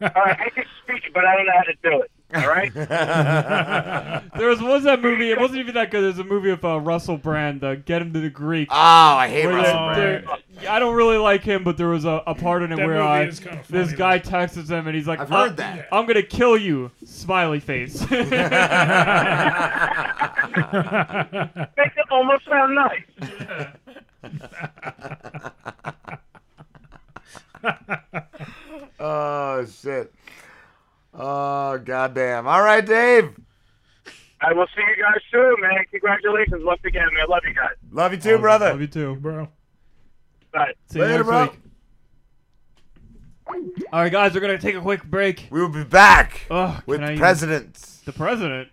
[0.00, 2.10] All right, I can speak, but I don't know how to do it.
[2.34, 2.72] All right?
[2.74, 5.30] there was what was that movie?
[5.30, 6.02] It wasn't even that good.
[6.02, 8.68] There's a movie with uh, Russell Brand, the Get Him to the Greek.
[8.70, 10.28] Oh, I hate Russell they- Brand.
[10.68, 12.96] I don't really like him, but there was a, a part in it That where
[12.98, 15.56] movie uh, is kinda this funny, guy texts him and he's like, I've "Uh, heard
[15.56, 15.88] that.
[15.90, 18.00] I'm gonna kill you, smiley face.
[18.10, 18.30] Makes
[21.96, 23.02] it almost sound nice.
[29.00, 30.12] oh shit.
[31.14, 32.46] Oh goddamn.
[32.46, 33.30] All right, Dave.
[34.40, 35.84] I will see you guys soon, man.
[35.90, 37.26] Congratulations once again, man.
[37.28, 37.74] Love you guys.
[37.90, 38.70] Love you too, brother.
[38.70, 39.48] Love you too, bro.
[40.52, 40.72] Bye.
[40.88, 41.42] See you Later, next bro.
[41.44, 41.58] week.
[43.92, 45.46] All right, guys, we're gonna take a quick break.
[45.50, 47.74] We will be back Oh, with can even- President
[48.04, 48.68] The president,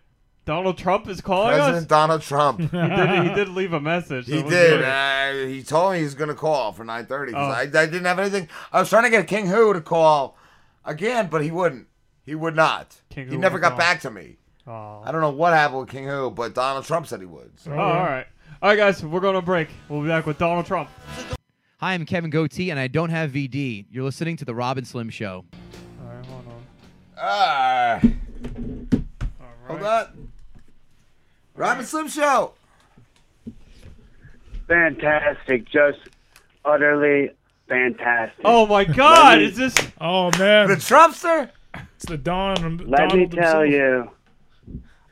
[0.46, 1.86] Donald Trump, is calling President us.
[1.86, 2.60] Donald Trump.
[2.62, 3.24] he did.
[3.28, 4.26] He did leave a message.
[4.28, 4.82] He it did.
[4.84, 7.34] Uh, he told me he's going to call for nine thirty.
[7.36, 7.38] Oh.
[7.38, 8.48] I, I didn't have anything.
[8.72, 10.38] I was trying to get King Who to call
[10.86, 11.88] again, but he wouldn't.
[12.30, 12.96] He would not.
[13.10, 13.80] King he Who never got call.
[13.80, 14.38] back to me.
[14.68, 15.02] Oh.
[15.04, 17.60] I don't know what happened with King Who, but Donald Trump said he would.
[17.60, 17.72] So.
[17.72, 18.28] Oh, all right.
[18.62, 19.68] All right, guys, we're going to break.
[19.90, 20.92] We'll be back with Donald Trump.
[21.80, 23.88] Hi, I'm Kevin Goatee, and I don't have VD.
[23.90, 25.44] You're listening to The Rob and Slim Show.
[26.04, 26.64] All right, hold on.
[27.18, 28.00] Ah.
[29.66, 30.32] Hold on.
[31.56, 32.54] Rob and Slim Show.
[34.68, 35.98] Fantastic, just
[36.64, 37.32] utterly
[37.68, 38.42] fantastic.
[38.46, 39.40] Oh my God!
[39.40, 39.76] Me- Is this?
[40.00, 41.50] Oh man, the Trumpster.
[41.74, 42.78] It's the Don.
[42.88, 43.70] Let me Donald tell himself.
[43.70, 44.12] you,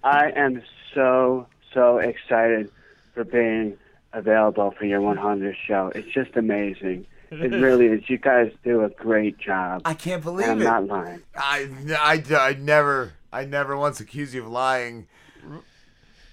[0.03, 0.64] I am
[0.94, 2.72] so so excited
[3.14, 3.77] for being
[4.14, 5.92] available for your 100th show.
[5.94, 7.06] It's just amazing.
[7.30, 8.10] It really is.
[8.10, 9.82] You guys do a great job.
[9.84, 10.66] I can't believe and it.
[10.66, 11.22] I'm not lying.
[11.36, 11.69] I,
[12.00, 15.10] I, I never, I never once accused you of lying.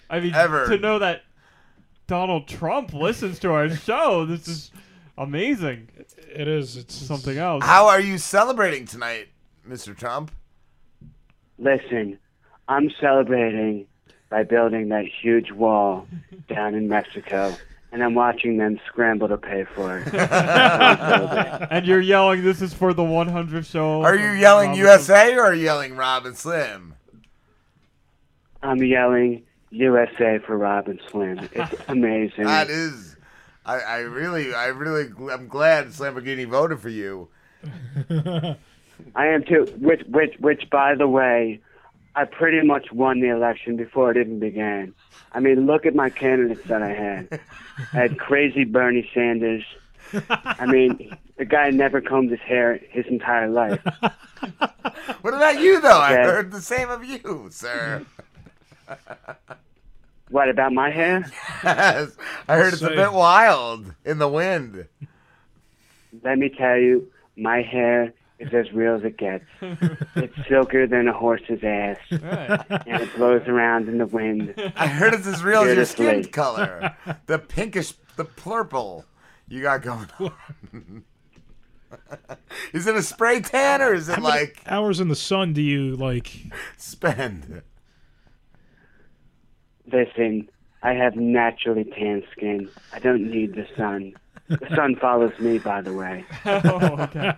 [0.09, 0.69] I mean, Ever.
[0.69, 1.23] to know that
[2.07, 4.70] Donald Trump listens to our show, this is
[5.19, 5.89] amazing.
[6.33, 6.77] It is.
[6.77, 7.65] It's something else.
[7.65, 9.27] How are you celebrating tonight,
[9.68, 9.97] Mr.
[9.97, 10.31] Trump?
[11.59, 12.18] Listen,
[12.68, 13.86] I'm celebrating
[14.31, 16.07] by building that huge wall
[16.49, 17.55] down in Mexico,
[17.93, 20.12] and I'm watching them scramble to pay for it.
[21.70, 25.34] And you're yelling, "This is for the 100th show." Are you yelling Rob and- USA
[25.36, 26.94] or are you yelling Rob and Slim?
[28.62, 31.49] I'm yelling USA for Rob and Slim.
[31.52, 32.44] It's amazing.
[32.44, 33.17] That is,
[33.67, 37.28] I, I really, I really, I'm glad Slamborghini voted for you.
[39.14, 39.66] I am too.
[39.78, 41.60] Which, which, which, by the way,
[42.14, 44.94] I pretty much won the election before it even began.
[45.32, 47.40] I mean, look at my candidates that I had.
[47.92, 49.64] I had crazy Bernie Sanders.
[50.31, 53.84] I mean, the guy never combed his hair his entire life.
[55.23, 55.98] What about you though?
[55.98, 58.05] I heard the same of you, sir.
[60.28, 61.24] What about my hair?
[61.62, 62.14] Yes,
[62.47, 64.86] I heard it's a bit wild in the wind.
[66.23, 69.44] Let me tell you, my hair is as real as it gets.
[70.16, 74.54] It's silkier than a horse's ass, and it blows around in the wind.
[74.76, 76.30] I heard it's as real as your skin Beautifully.
[76.32, 76.96] color,
[77.26, 79.04] the pinkish, the purple
[79.48, 81.04] you got going on.
[82.72, 85.52] is it a spray tan or is it How many like hours in the sun
[85.52, 86.44] do you like
[86.76, 87.62] spend?
[89.92, 90.48] Listen,
[90.84, 92.68] I have naturally tan skin.
[92.92, 94.14] I don't need the sun.
[94.48, 96.22] The sun follows me, by the way.
[96.44, 97.32] oh, okay.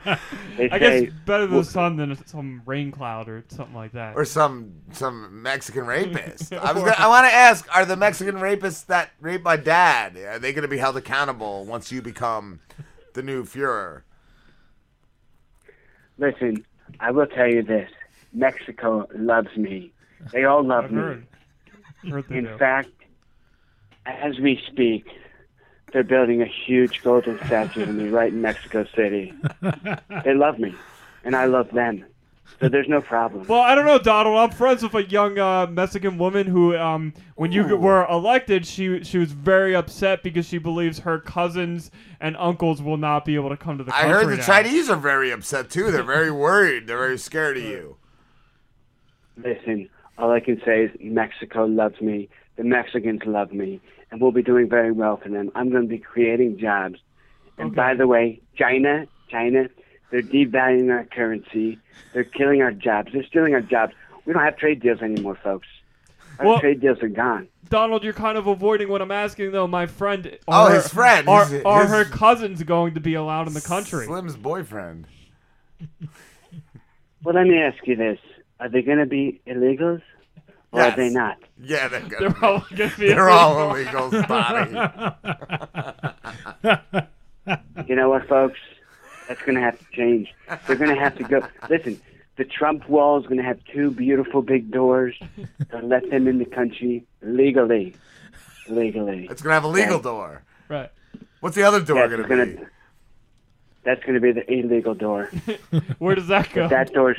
[0.57, 3.93] They I say, guess better the well- sun than some rain cloud or something like
[3.93, 4.17] that.
[4.17, 6.53] Or some some Mexican rapist.
[6.53, 10.17] I was gonna, I want to ask: Are the Mexican rapists that raped my dad?
[10.17, 12.59] Are they going to be held accountable once you become
[13.15, 14.03] the new Fuhrer?
[16.19, 16.65] Listen,
[16.99, 17.91] I will tell you this:
[18.33, 19.93] Mexico loves me.
[20.33, 20.97] They all love I've me.
[21.01, 21.27] heard.
[22.11, 22.59] Heard In do.
[22.59, 22.89] fact,
[24.07, 25.07] as we speak,
[25.93, 29.33] they're building a huge golden statue of me right in Mexico City.
[30.25, 30.75] they love me,
[31.25, 32.05] and I love them.
[32.61, 33.47] So there's no problem.
[33.49, 34.37] Well, I don't know, Donald.
[34.39, 37.77] I'm friends with a young uh, Mexican woman who, um, when you Ooh.
[37.77, 42.97] were elected, she she was very upset because she believes her cousins and uncles will
[42.97, 44.21] not be able to come to the I country.
[44.21, 44.47] heard the now.
[44.47, 45.91] Chinese are very upset too.
[45.91, 46.87] They're very worried.
[46.87, 47.97] They're very scared of you.
[49.37, 52.29] Listen, all I can say is Mexico loves me.
[52.57, 55.51] The Mexicans love me, and we'll be doing very well for them.
[55.55, 56.99] I'm going to be creating jobs.
[57.59, 59.69] And by the way, China, China,
[60.11, 61.79] they're devaluing our currency.
[62.13, 63.13] They're killing our jobs.
[63.13, 63.93] They're stealing our jobs.
[64.25, 65.67] We don't have trade deals anymore, folks.
[66.39, 67.49] Our Well- trade deals are gone.
[67.69, 69.67] Donald, you're kind of avoiding what I'm asking, though.
[69.67, 70.39] My friend.
[70.47, 71.27] Oh, are- his friend.
[71.29, 74.07] Are, His- are his- her cousins going to be allowed in the country?
[74.07, 75.07] Slim's boyfriend.
[77.25, 78.19] Well, let me ask you this:
[78.61, 80.03] Are they going to be illegals,
[80.73, 80.93] or Yes.
[80.93, 81.39] are they not?
[81.63, 84.11] Yeah, they're, gonna They're be- all gonna be They're all illegal.
[84.11, 84.73] illegals, Spotty.
[87.87, 88.59] You know what, folks?
[89.29, 90.35] That's going to have to change.
[90.67, 91.47] They're going to have to go.
[91.71, 92.01] Listen,
[92.37, 95.15] the Trump wall is going to have two beautiful big doors
[95.71, 97.95] to let them in the country legally.
[98.69, 99.29] legally.
[99.31, 100.03] It's gonna have a legal Okay.
[100.03, 100.43] door.
[100.69, 100.91] Right.
[101.41, 102.59] What's the other door gonna, it's gonna- be?
[103.85, 105.27] That's going to be the illegal door.
[106.01, 106.63] Where does that go?
[106.65, 107.19] But that door's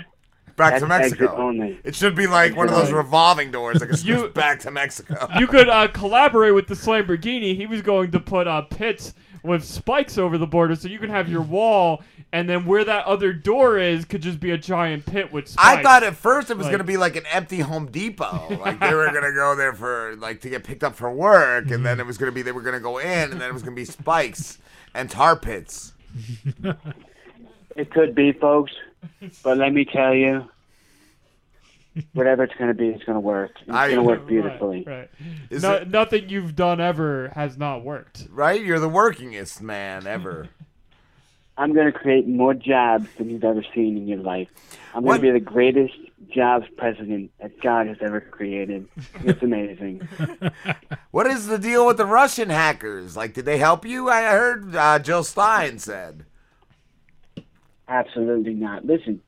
[0.58, 1.52] Back that's to Mexico.
[1.84, 2.96] It should be like one of those only.
[2.98, 5.28] revolving doors that goes You- back to Mexico.
[5.40, 7.56] you could uh, collaborate with the Slamborghini.
[7.56, 9.14] He was going to put uh, pits
[9.44, 12.02] with spikes over the border, so you can have your wall,
[12.34, 15.78] and then where that other door is could just be a giant pit with spikes.
[15.80, 18.58] I thought at first it was Like- gonna be like an empty Home Depot.
[18.60, 21.86] Like they were gonna go there for like to get picked up for work, and
[21.86, 23.76] then it was gonna be they were gonna go in, and then it was gonna
[23.76, 24.58] be spikes
[24.96, 25.94] and tar pits.
[27.76, 28.72] It could be, folks,
[29.44, 30.50] but let me tell you,
[32.14, 33.52] whatever it's going to be, it's going to work.
[33.62, 34.84] It's going to work beautifully.
[34.86, 35.10] Right.
[35.50, 38.28] Is No, it- Nothing you've done ever has not worked.
[38.30, 38.62] Right?
[38.62, 40.50] You're the workingest man ever.
[41.60, 44.48] I'm going to create more jobs than you've ever seen in your life.
[44.94, 45.16] I'm going What?
[45.18, 45.96] to be the greatest
[46.30, 48.88] jobs president that God has ever created.
[49.24, 50.08] It's amazing.
[51.12, 53.18] What is the deal with the Russian hackers?
[53.18, 54.08] Like, did they help you?
[54.08, 56.26] I heard uh, Jill Stein said.
[57.88, 58.86] Absolutely not.
[58.86, 59.22] Listen,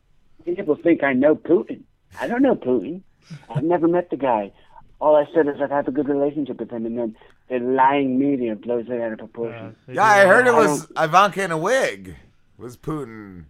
[0.45, 1.81] people think I know Putin.
[2.19, 3.01] I don't know Putin.
[3.49, 4.51] I've never met the guy.
[4.99, 7.15] All I said is I've had a good relationship with him, and then
[7.47, 9.75] the lying media blows it out of proportion.
[9.87, 12.15] Yeah, I heard it I was don't- Ivanka in a wig.
[12.57, 13.45] Was Putin?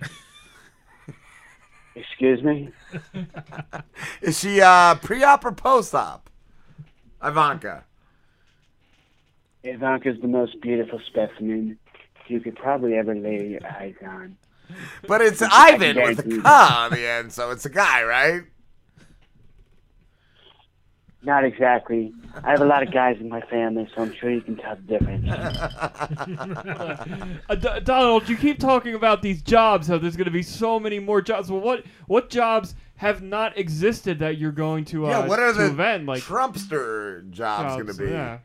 [1.96, 2.70] Excuse me?
[4.22, 6.28] Is she uh, pre-op or post-op?
[7.22, 7.84] Ivanka.
[9.62, 11.78] Ivanka's the most beautiful specimen
[12.28, 14.36] you could probably ever lay your eyes on.
[15.06, 16.42] But it's Ivan with guarantee a you.
[16.44, 18.42] On the end, so it's a guy, right?
[21.22, 22.12] Not exactly.
[22.42, 24.76] I have a lot of guys in my family, so I'm sure you can tell
[24.76, 25.26] the difference.
[27.48, 29.86] Uh, D- Donald, you keep talking about these jobs.
[29.86, 31.50] How there's going to be so many more jobs.
[31.50, 35.52] Well, what what jobs have not existed that you're going to uh, yeah, what are
[35.52, 38.10] to the event like Trumpster jobs, going to be?
[38.10, 38.38] Yeah.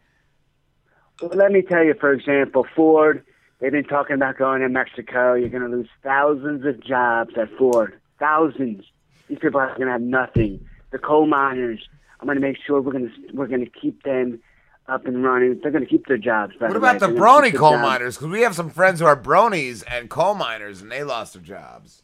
[1.22, 3.24] Well, let me tell you, for example, Ford,
[3.60, 5.34] they've been talking about going to Mexico.
[5.34, 8.00] You're going to lose thousands of jobs at Ford.
[8.20, 8.84] Thousands.
[9.28, 10.66] These people are going to have nothing.
[10.92, 11.88] The coal miners,
[12.20, 14.40] I'm going to make sure we're going to we're going to keep them
[14.88, 15.60] up and running.
[15.62, 16.54] They're going to keep their jobs.
[16.58, 17.00] What the about way.
[17.00, 17.82] the They're brony coal jobs.
[17.84, 18.18] miners?
[18.18, 21.44] Because we have some friends who are bronies and coal miners, and they lost their
[21.44, 22.02] jobs.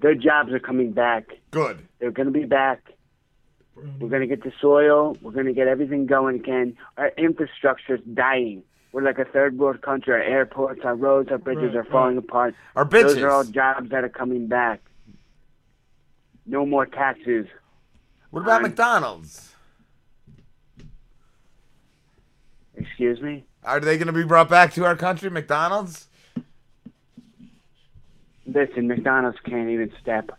[0.00, 1.24] Their jobs are coming back.
[1.50, 1.88] Good.
[1.98, 2.82] They're going to be back.
[3.76, 5.16] We're going to get the soil.
[5.22, 6.76] We're going to get everything going again.
[6.98, 8.62] Our infrastructure is dying.
[8.94, 10.14] We're like a third world country.
[10.14, 12.54] Our airports, our roads, our bridges Right, are falling apart.
[12.76, 14.80] Our Those are all jobs that are coming back.
[16.46, 17.48] No more taxes.
[18.30, 19.52] What about McDonald's?
[22.76, 23.44] Excuse me?
[23.64, 26.06] Are they going to be brought back to our country, McDonald's?
[28.46, 30.30] Listen, McDonald's can't even step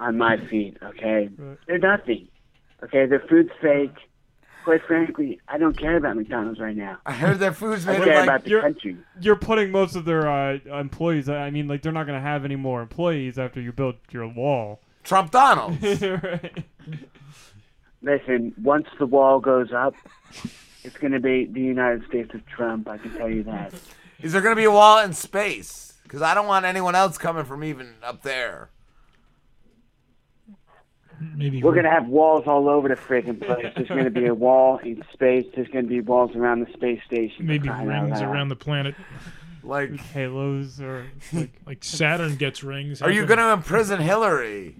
[0.00, 1.28] on my feet, okay?
[1.66, 2.28] They're nothing.
[2.82, 3.92] Okay, their food's fake.
[4.64, 6.96] Quite frankly, I don't care about McDonald's right now.
[7.04, 8.96] I heard their food's I made care like about the you're, country.
[9.20, 11.28] you're putting most of their uh, employees.
[11.28, 14.26] I mean, like they're not going to have any more employees after you build your
[14.26, 14.80] wall.
[15.02, 15.82] Trump Donald.
[15.82, 16.64] right.
[18.00, 19.94] Listen, once the wall goes up,
[20.82, 22.88] it's going to be the United States of Trump.
[22.88, 23.74] I can tell you that.
[24.22, 25.94] Is there going to be a wall in space?
[26.04, 28.70] Because I don't want anyone else coming from even up there.
[31.20, 33.72] Maybe We're going to have walls all over the freaking place.
[33.74, 35.46] There's going to be a wall in space.
[35.54, 37.46] There's going to be walls around the space station.
[37.46, 38.94] maybe rings around the planet.
[39.62, 43.00] Like halos or like, like Saturn gets rings.
[43.00, 44.76] Are you going to imprison Hillary?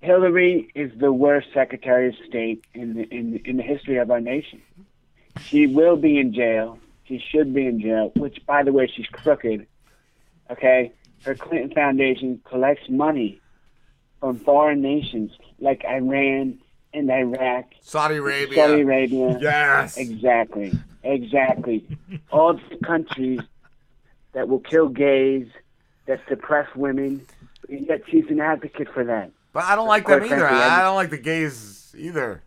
[0.00, 4.20] Hillary is the worst Secretary of State in the, in in the history of our
[4.20, 4.60] nation.
[5.40, 6.78] She will be in jail.
[7.04, 8.10] She should be in jail.
[8.16, 9.66] Which, by the way, she's crooked.
[10.50, 10.92] Okay,
[11.24, 13.40] her Clinton Foundation collects money
[14.22, 16.56] from foreign nations like Iran
[16.94, 18.54] and Iraq, Saudi Arabia.
[18.54, 19.36] Saudi Arabia.
[19.40, 19.96] Yes.
[19.96, 20.72] Exactly.
[21.02, 21.84] Exactly.
[22.30, 23.40] All the countries
[24.32, 25.48] that will kill gays,
[26.06, 27.26] that suppress women.
[27.68, 29.32] Yet she's an advocate for that.
[29.52, 30.46] But I don't like them either.
[30.46, 32.44] I I- don't like the gays either.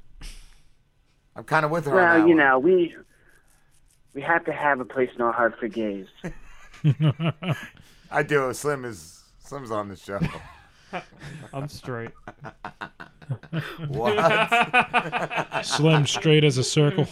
[1.36, 2.38] I'm kind of with her Well, you one.
[2.38, 2.96] know, we
[4.14, 6.08] we have to have a place in our heart for gays.
[8.10, 8.54] I do.
[8.54, 10.20] Slim is Slim's on the show.
[11.54, 12.12] I'm straight.
[13.88, 15.66] what?
[15.66, 17.08] Slim straight as a circle.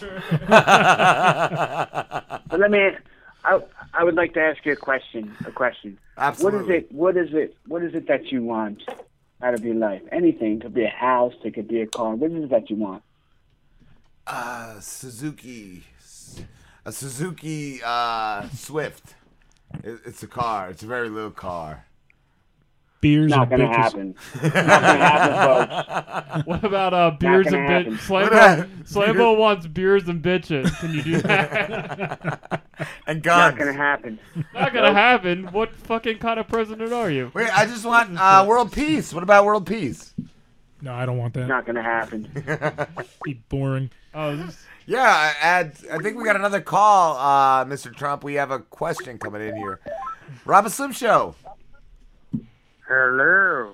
[0.48, 0.50] But
[2.58, 2.90] let me.
[3.44, 3.60] I
[3.92, 5.34] I would like to ask you a question.
[5.46, 5.98] A question.
[6.16, 6.86] Absolutely.
[6.90, 7.42] What is it?
[7.42, 7.56] What is it?
[7.66, 8.82] What is it that you want
[9.42, 10.02] out of your life?
[10.12, 10.54] Anything.
[10.56, 11.34] It could be a house.
[11.44, 12.14] It could be a car.
[12.14, 13.02] What is it that you want?
[14.26, 15.84] Uh, Suzuki,
[16.84, 19.14] a Suzuki uh, Swift.
[19.82, 20.70] It, it's a car.
[20.70, 21.84] It's a very little car.
[23.04, 23.76] Beers Not and gonna bitches.
[23.76, 24.14] happen.
[24.42, 26.46] Not gonna happen, folks.
[26.46, 28.08] What about uh, beers and bitches?
[28.08, 30.74] What Slambo, Slambo wants beers and bitches.
[30.80, 32.62] Can you do that?
[33.06, 34.18] and Not gonna happen.
[34.54, 35.44] Not gonna happen.
[35.52, 37.30] What fucking kind of president are you?
[37.34, 39.12] Wait, I just want uh, world peace.
[39.12, 40.14] What about world peace?
[40.80, 41.46] No, I don't want that.
[41.46, 42.30] Not gonna happen.
[43.22, 43.90] Be boring.
[44.14, 44.48] Oh,
[44.86, 45.02] Yeah,
[45.42, 47.94] I, I think we got another call, uh, Mr.
[47.94, 48.24] Trump.
[48.24, 49.80] We have a question coming in here.
[50.46, 51.34] Rob and Slim Show.
[52.88, 53.72] Hello.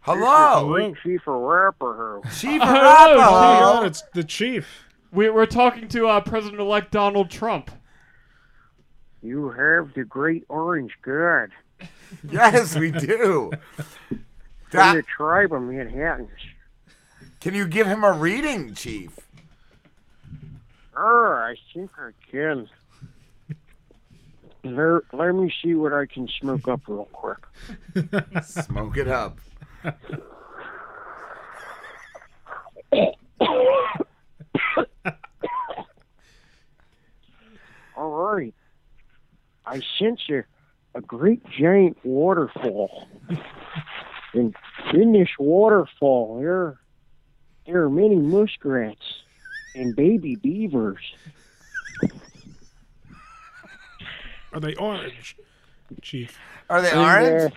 [0.00, 0.76] Hello.
[0.78, 2.22] This is Sweet Chief Awapaho.
[2.40, 3.86] Chief Hello, Oh, Chief.
[3.90, 4.84] it's the chief.
[5.12, 7.70] We, we're talking to uh, President-elect Donald Trump.
[9.22, 11.50] You have the great orange god.
[12.30, 13.52] Yes, we do.
[14.70, 16.28] From the tribe of Manhattans.
[17.40, 19.18] Can you give him a reading, Chief?
[20.96, 22.68] Oh, I think I can.
[24.64, 27.38] Let, let me see what I can smoke up real quick.
[28.44, 29.38] Smoke it up.
[37.96, 38.54] All right.
[39.64, 40.44] I sense a,
[40.96, 43.06] a great giant waterfall.
[44.34, 44.54] and
[44.92, 46.78] in this waterfall, there,
[47.66, 49.22] there are many muskrats
[49.74, 51.00] and baby beavers.
[54.52, 55.36] Are they orange,
[56.02, 56.38] chief?
[56.70, 57.52] Are they And, orange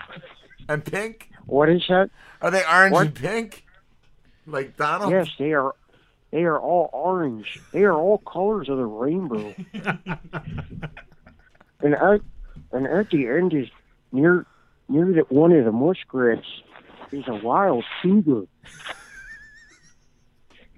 [0.69, 1.29] and pink?
[1.45, 2.09] What is that?
[2.41, 3.05] Are they orange What?
[3.07, 3.65] and pink?
[4.45, 5.11] Like Donald?
[5.11, 5.73] Yes, they are.
[6.31, 7.59] They are all orange.
[7.73, 9.53] They are all colors of the rainbow.
[11.81, 12.21] and at
[12.71, 13.67] and at the end is
[14.11, 14.45] near
[14.87, 16.45] near the, one of the muskrats
[17.11, 18.43] is a wild cougar.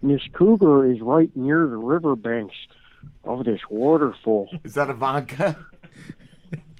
[0.02, 2.56] And this cougar is right near the riverbanks
[3.24, 4.50] of this waterfall.
[4.64, 5.56] Is that Ivanka?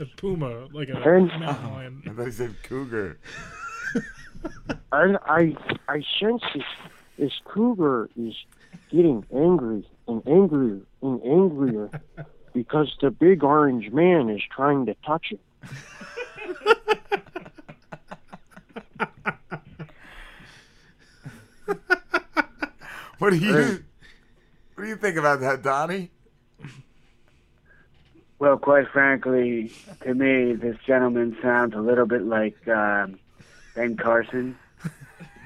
[0.04, 2.04] The puma, like a And- mountain lion.
[2.06, 3.18] I thought he said cougar.
[4.92, 5.56] And I
[5.88, 6.64] I sense this
[7.18, 8.36] this cougar is
[8.92, 11.90] getting angry and angrier and angrier
[12.54, 15.40] because the big orange man is trying to touch it.
[23.20, 23.84] What do you
[24.76, 26.12] What do you think about that, Donnie?
[28.44, 33.18] Well, quite frankly, to me, this gentleman sounds a little bit like um,
[33.74, 34.58] Ben Carson.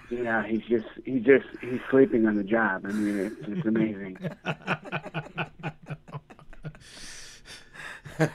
[0.10, 2.86] You know, he's just he's just he's sleeping on the job.
[2.86, 4.18] I mean, it's, it's amazing.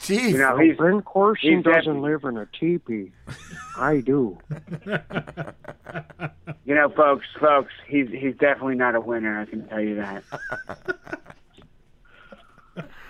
[0.00, 1.98] Chief, You know, Well, he's Ben Carson he's doesn't happy.
[1.98, 3.12] live in a teepee.
[3.76, 4.38] I do.
[6.64, 9.38] You know, folks, folks, he's he's definitely not a winner.
[9.38, 10.24] I can tell you that.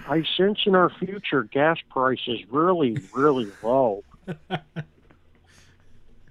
[0.07, 4.05] I sense in our future gas prices really, really low.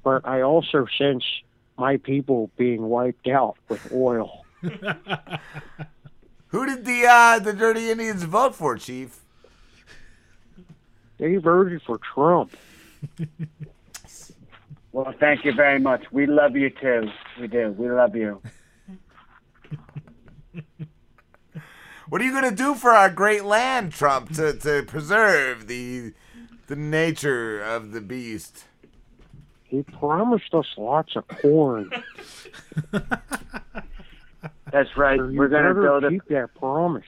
[0.04, 1.24] but I also sense
[1.78, 4.46] my people being wiped out with oil.
[6.48, 9.20] Who did the uh, the Dirty Indians vote for, Chief?
[11.18, 12.56] They voted for Trump.
[14.94, 16.04] Well, thank you very much.
[16.12, 17.10] We love you too.
[17.42, 17.72] We do.
[17.72, 18.40] We love you.
[22.14, 26.14] What are you gonna do for our great land, Trump, to, to preserve the
[26.68, 28.66] the nature of the beast?
[29.64, 31.90] He promised us lots of corn.
[32.92, 35.18] That's right.
[35.18, 36.10] So We're gonna better build a.
[36.12, 37.04] keep that promise.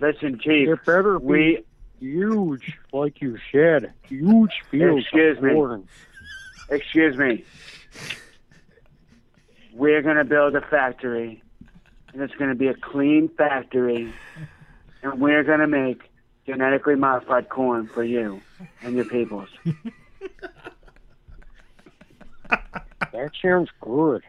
[0.00, 0.70] Listen, Chief.
[0.70, 1.64] It better be we
[2.00, 3.92] huge, like you said.
[4.04, 5.52] Huge fields Excuse of me.
[5.52, 5.86] corn.
[6.70, 7.44] Excuse me.
[9.74, 11.42] We're going to build a factory,
[12.18, 14.12] and it's going to be a clean factory,
[15.04, 16.02] and we're going to make
[16.46, 18.40] genetically modified corn for you
[18.82, 19.48] and your peoples.
[23.12, 24.22] That sounds good.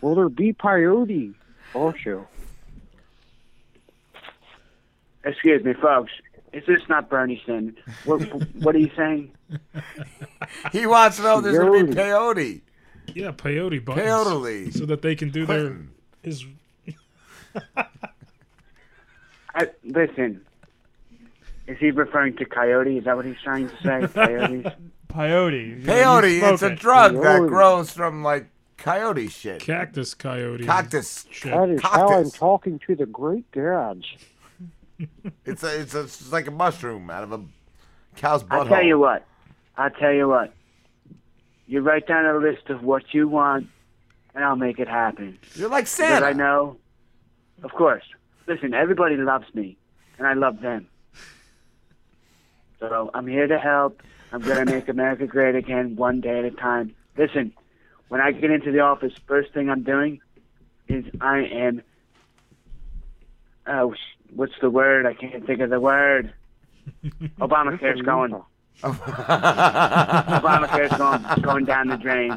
[0.00, 1.34] Will there be peyote
[1.74, 2.26] also?
[5.24, 6.12] Excuse me, folks.
[6.52, 7.76] Is this not Bernie Sanders?
[8.04, 8.22] What,
[8.54, 9.32] what are you saying?
[10.72, 12.60] He wants to know if there's gonna be peyote.
[13.14, 14.06] Yeah, peyote buttons.
[14.06, 14.74] Peyote.
[14.74, 15.76] So that they can do their
[16.22, 16.46] his.
[19.54, 20.40] I, listen.
[21.66, 22.98] Is he referring to coyote?
[22.98, 24.06] Is that what he's trying to say?
[24.14, 24.66] Coyotes?
[25.08, 25.84] Peyote.
[25.84, 26.78] Peyote, smoke it's a it.
[26.78, 27.48] drug that Peyote.
[27.48, 28.46] grows from like
[28.78, 29.60] coyote shit.
[29.60, 30.64] Cactus coyote.
[30.64, 31.26] Cactus.
[31.30, 31.52] shit.
[31.52, 32.32] That is how I'm Cactus.
[32.32, 34.06] talking to the great gods.
[35.44, 37.40] It's a, it's a, it's like a mushroom out of a
[38.14, 38.52] cow's butthole.
[38.52, 39.24] I'll tell you what.
[39.76, 40.54] I'll tell you what.
[41.66, 43.66] You write down a list of what you want,
[44.32, 45.38] and I'll make it happen.
[45.56, 46.26] You're like Because Santa.
[46.26, 46.76] I know.
[47.62, 48.04] Of course.
[48.46, 49.76] Listen, everybody loves me,
[50.18, 50.88] and I love them.
[52.80, 54.02] So I'm here to help.
[54.32, 56.94] I'm going to make America great again one day at a time.
[57.16, 57.52] Listen,
[58.08, 60.20] when I get into the office, first thing I'm doing
[60.88, 61.82] is I am.
[63.66, 63.94] Oh,
[64.34, 65.06] what's the word?
[65.06, 66.32] I can't think of the word.
[67.40, 68.34] Obamacare's going.
[68.82, 72.36] Obamacare's going, going down the drain.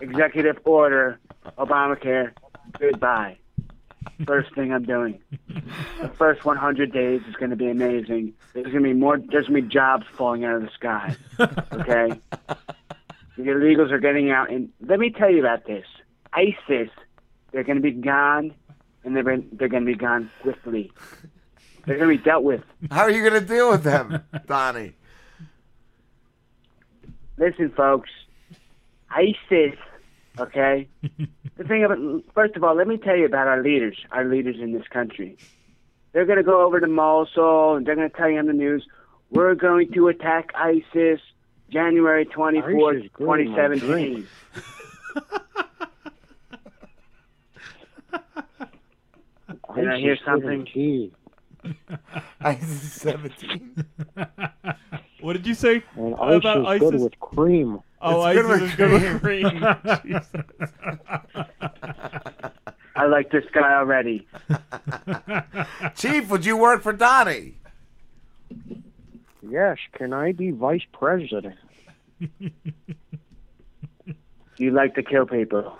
[0.00, 1.18] Executive order,
[1.58, 2.32] Obamacare,
[2.78, 3.36] goodbye.
[4.26, 5.18] First thing I'm doing.
[6.00, 8.34] The first 100 days is going to be amazing.
[8.52, 9.18] There's going to be more.
[9.18, 11.16] There's going to be jobs falling out of the sky.
[11.40, 12.20] Okay.
[13.36, 15.86] the illegals are getting out, and let me tell you about this.
[16.32, 16.90] ISIS,
[17.52, 18.54] they're going to be gone,
[19.04, 20.92] and they're they're going to be gone quickly.
[21.86, 22.62] They're going to be dealt with.
[22.90, 24.94] How are you going to deal with them, Donnie?
[27.36, 28.10] Listen, folks.
[29.10, 29.76] ISIS,
[30.38, 30.88] okay?
[31.56, 31.98] the thing about,
[32.34, 35.36] first of all, let me tell you about our leaders, our leaders in this country.
[36.12, 38.52] They're going to go over to Mosul and they're going to tell you on the
[38.52, 38.86] news,
[39.30, 41.20] we're going to attack ISIS
[41.70, 44.28] January 24th, ISIS good 2017.
[49.74, 51.10] Did I hear something?
[52.40, 53.84] ISIS 17.
[55.24, 57.80] What did you say And about ISIS good with cream.
[58.02, 59.48] Oh, It's good ISIS with is good with cream.
[59.48, 59.64] cream.
[62.94, 64.26] I like this guy already.
[65.96, 67.54] Chief, would you work for Donnie?
[69.48, 71.56] Yes, can I be vice president?
[74.58, 75.78] You like to kill people.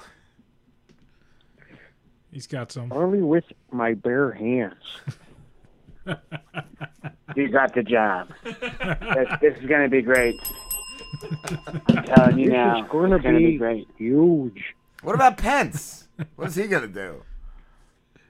[2.32, 2.90] He's got some.
[2.92, 4.80] Only with my bare hands.
[7.36, 8.28] You got the job.
[8.44, 10.36] this, this is going to be great.
[11.88, 12.84] I'm telling you this now.
[12.84, 13.88] is going to it's gonna be, be great.
[13.96, 14.74] huge.
[15.02, 16.08] What about Pence?
[16.36, 17.22] What is he going to do?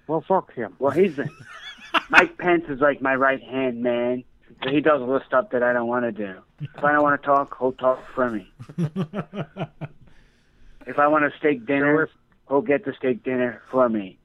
[0.07, 0.75] Well, fuck him.
[0.79, 1.29] Well, he's the,
[2.11, 4.25] Mike Pence is like my right hand man.
[4.63, 6.41] So he does all the stuff that I don't want to do.
[6.61, 8.51] If I don't want to talk, he'll talk for me.
[10.87, 12.09] If I want a steak dinner,
[12.49, 14.19] he'll get the steak dinner for me.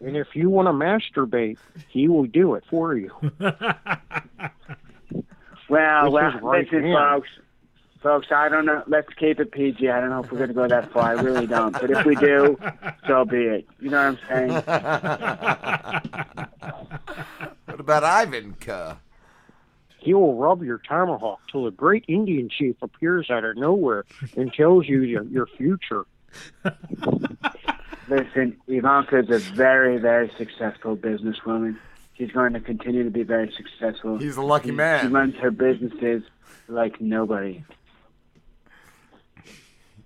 [0.00, 1.58] And if you want to masturbate,
[1.88, 3.10] he will do it for you.
[5.68, 6.94] Well, With well, his right listen, hand.
[6.96, 7.28] folks.
[8.00, 8.84] Folks, I don't know.
[8.86, 9.88] Let's keep it PG.
[9.88, 11.16] I don't know if we're going to go that far.
[11.18, 11.72] I really don't.
[11.72, 12.56] But if we do,
[13.04, 13.66] so be it.
[13.80, 14.62] You know what I'm saying?
[17.66, 19.00] What about Ivanka?
[19.98, 24.04] He will rub your tomahawk till a great Indian chief appears out of nowhere
[24.36, 26.06] and tells you your, your future.
[28.08, 31.76] Listen, Ivanka is a very, very successful businesswoman.
[32.16, 34.16] She's going to continue to be very successful.
[34.18, 35.06] He's a lucky She- man.
[35.06, 36.22] She runs her businesses
[36.68, 37.64] like nobody.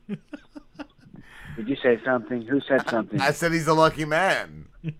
[0.08, 2.42] Did you say something?
[2.42, 3.20] Who said something?
[3.20, 4.66] I said he's a lucky man.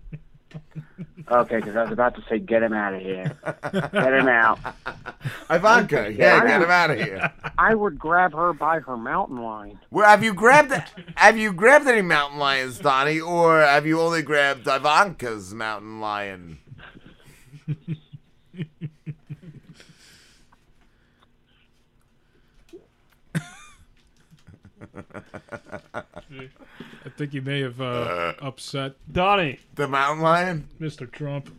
[1.31, 3.37] Okay, because I was about to say, get him out of here.
[3.71, 4.59] Get him out.
[5.49, 7.31] Ivanka, yeah, get him out of here.
[7.57, 9.79] I would grab her by her mountain line.
[9.91, 10.73] Well, have you grabbed
[11.15, 16.57] have you grabbed any mountain lions, Donnie, or have you only grabbed Ivanka's mountain lion?
[27.05, 29.59] I think you may have uh, upset Donnie.
[29.75, 30.67] The mountain lion?
[30.79, 31.11] Mr.
[31.11, 31.53] Trump.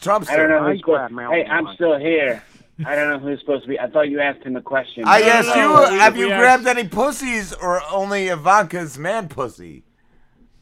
[0.00, 2.42] Trump's I don't know who's supposed mountain Hey, I'm still here.
[2.86, 3.78] I don't know who's supposed to be.
[3.78, 5.04] I thought you asked him a question.
[5.06, 8.98] I asked no, you, we- have we you asked- grabbed any pussies or only Ivanka's
[8.98, 9.84] man pussy?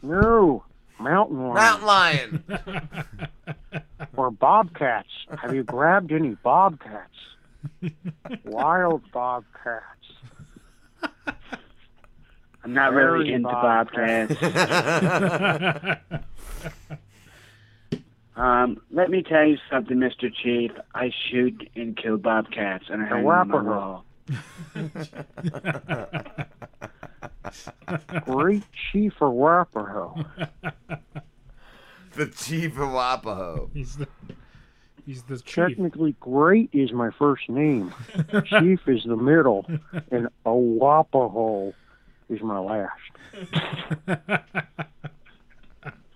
[0.02, 0.64] No,
[0.98, 1.54] mountain lion.
[1.54, 2.44] Mountain lion.
[4.16, 5.08] Or bobcats.
[5.40, 7.14] Have you grabbed any bobcats?
[8.44, 9.84] Wild bobcats.
[12.62, 14.34] I'm not really into bobcats.
[14.38, 16.00] bobcats.
[18.36, 20.30] um, let me tell you something, Mr.
[20.32, 20.70] Chief.
[20.94, 24.04] I shoot and kill bobcats, and I The hang them on my wall.
[28.24, 30.24] Great Chief of Wappahoe.
[32.14, 33.70] the chief of Wapaho.
[33.72, 34.06] He's the
[35.06, 35.54] he's the chief.
[35.54, 37.92] Technically, Great is my first name.
[38.44, 39.66] Chief is the middle,
[40.10, 41.74] and Awapaho
[42.30, 44.42] is my last.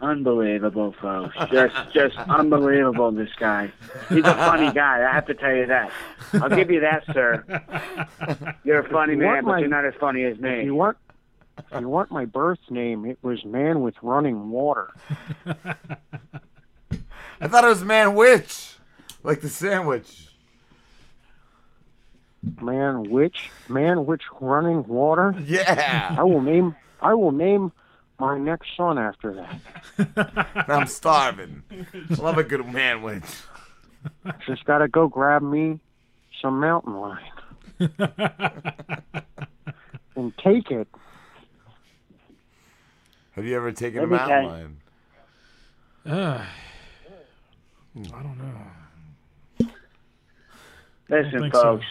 [0.00, 1.34] Unbelievable, folks.
[1.50, 3.10] Just, just unbelievable.
[3.10, 3.72] This guy.
[4.10, 5.08] He's a funny guy.
[5.08, 5.90] I have to tell you that.
[6.34, 7.42] I'll give you that, sir.
[8.64, 10.64] You're a funny You man, but my- you're not as funny as If me.
[10.64, 10.98] you want,
[11.56, 14.92] if you want my birth name, it was Man with Running Water.
[17.40, 18.74] I thought it was man witch,
[19.22, 20.28] like the sandwich.
[22.60, 25.34] Man witch, man witch running water?
[25.44, 26.14] Yeah.
[26.18, 27.72] I will name I will name
[28.18, 30.64] my next son after that.
[30.68, 31.62] I'm starving.
[31.70, 33.24] I Love a good man witch.
[34.46, 35.80] Just gotta go grab me
[36.40, 37.20] some mountain lion.
[40.16, 40.86] and take it.
[43.32, 44.76] Have you ever taken Let a mountain tell you- lion?
[46.06, 46.44] Uh,
[48.14, 49.66] I don't know.
[51.08, 51.62] Listen, think so.
[51.62, 51.84] folks.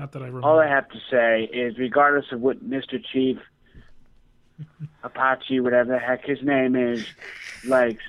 [0.00, 0.46] Not that I remember.
[0.46, 3.04] All I have to say is, regardless of what Mr.
[3.12, 3.36] Chief
[5.02, 7.06] Apache, whatever the heck his name is,
[7.66, 8.02] likes,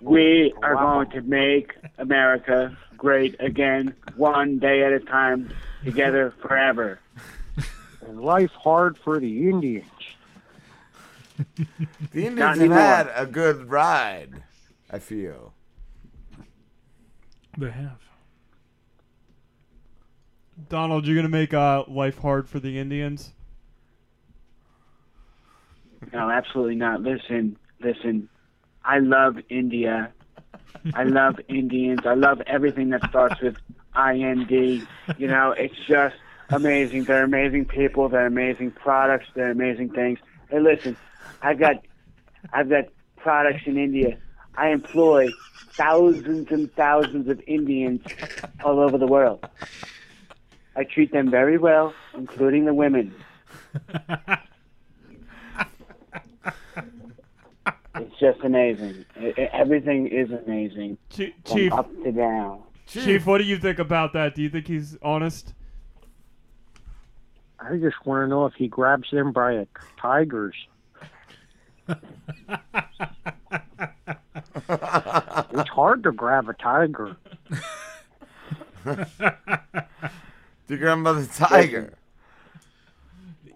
[0.00, 5.52] we are going to make America great again, one day at a time,
[5.84, 7.00] together forever.
[8.06, 9.90] And life hard for the Indians.
[12.12, 14.44] The Indians have had a good ride,
[14.88, 15.54] I feel.
[17.58, 17.98] They have.
[20.68, 23.32] Donald, you're gonna make uh, life hard for the Indians.
[26.12, 27.00] No, absolutely not.
[27.02, 28.28] Listen, listen.
[28.84, 30.12] I love India.
[30.94, 32.00] I love Indians.
[32.04, 33.56] I love everything that starts with
[33.96, 34.50] IND.
[34.50, 36.16] You know, it's just
[36.50, 37.04] amazing.
[37.04, 38.08] They're amazing people.
[38.08, 39.26] They're amazing products.
[39.34, 40.18] They're amazing things.
[40.50, 40.96] Hey, listen,
[41.40, 41.76] I've got,
[42.52, 44.18] I've got products in India.
[44.56, 45.30] I employ
[45.70, 48.02] thousands and thousands of Indians
[48.64, 49.46] all over the world.
[50.74, 53.14] I treat them very well, including the women.
[57.94, 59.04] It's just amazing.
[59.20, 60.96] I- I- everything is amazing.
[61.10, 62.62] Chief, From up to down.
[62.86, 64.34] Chief, what do you think about that?
[64.34, 65.52] Do you think he's honest?
[67.60, 69.68] I just want to know if he grabs them by the
[70.00, 70.54] tigers.
[71.88, 71.98] it's
[75.68, 77.16] hard to grab a tiger.
[80.68, 81.94] The grandmother tiger.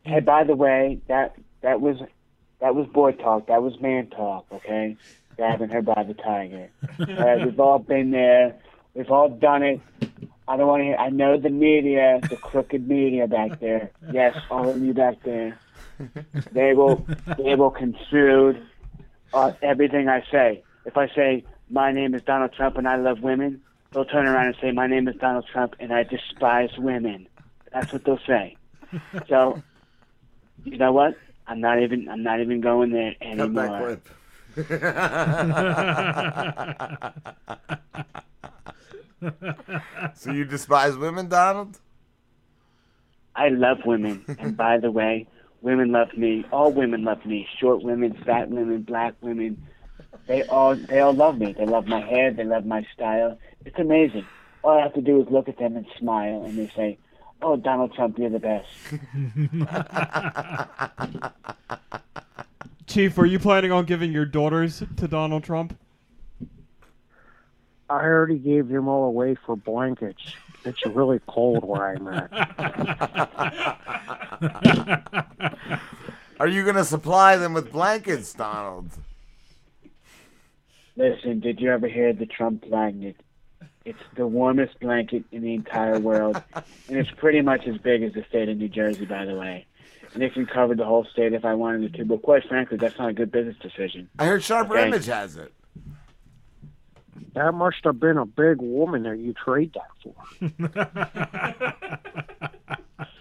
[0.02, 1.99] Hey, by the way, that that was
[2.60, 3.47] that was boy talk.
[3.49, 4.47] That was man talk.
[4.52, 4.97] Okay,
[5.36, 6.70] grabbing her by the tiger.
[7.44, 8.57] We've all been there.
[8.94, 9.81] We've all done it.
[10.49, 11.01] I don't want to.
[11.01, 13.91] I know the media, the crooked media back there.
[14.12, 15.59] Yes, all of you back there.
[16.52, 18.57] They will they will construe
[19.33, 20.62] uh, everything I say.
[20.85, 23.60] If I say my name is Donald Trump and I love women,
[23.97, 27.26] they'll turn around and say my name is Donald Trump and I despise women.
[27.73, 28.57] That's what they'll say.
[29.28, 29.62] So,
[30.65, 31.16] you know what?
[31.47, 33.78] I'm not even I'm not even going there Cut that anymore.
[33.78, 34.08] clip.
[40.16, 41.81] so you despise women, Donald?
[43.34, 45.26] I love women, and by the way,
[45.60, 46.44] women love me.
[46.52, 47.49] All women love me.
[47.60, 49.66] Short women, fat women, black women.
[50.27, 51.53] They all they all love me.
[51.53, 52.33] They love my hair.
[52.33, 53.39] They love my style.
[53.65, 54.27] It's amazing.
[54.62, 56.99] All I have to do is look at them and smile, and they say,
[57.43, 58.69] "Oh, Donald Trump, you're the best."
[62.86, 65.78] Chief, are you planning on giving your daughters to Donald Trump?
[67.89, 70.35] I already gave them all away for blankets.
[70.65, 72.33] It's really cold where I'm at.
[76.41, 78.91] Are you gonna supply them with blankets, Donald?
[80.97, 83.16] Listen, did you ever hear the Trump blanket?
[83.84, 88.15] It's the warmest blanket in the entire world, and it's pretty much as big as
[88.15, 89.66] the state of New Jersey, by the way.
[90.15, 92.05] And it can cover the whole state if I wanted it to.
[92.05, 94.08] But quite frankly, that's not a good business decision.
[94.18, 94.89] I heard Sharper Okay.
[94.89, 95.52] Image has it.
[97.34, 100.15] That must have been a big woman that you trade that for.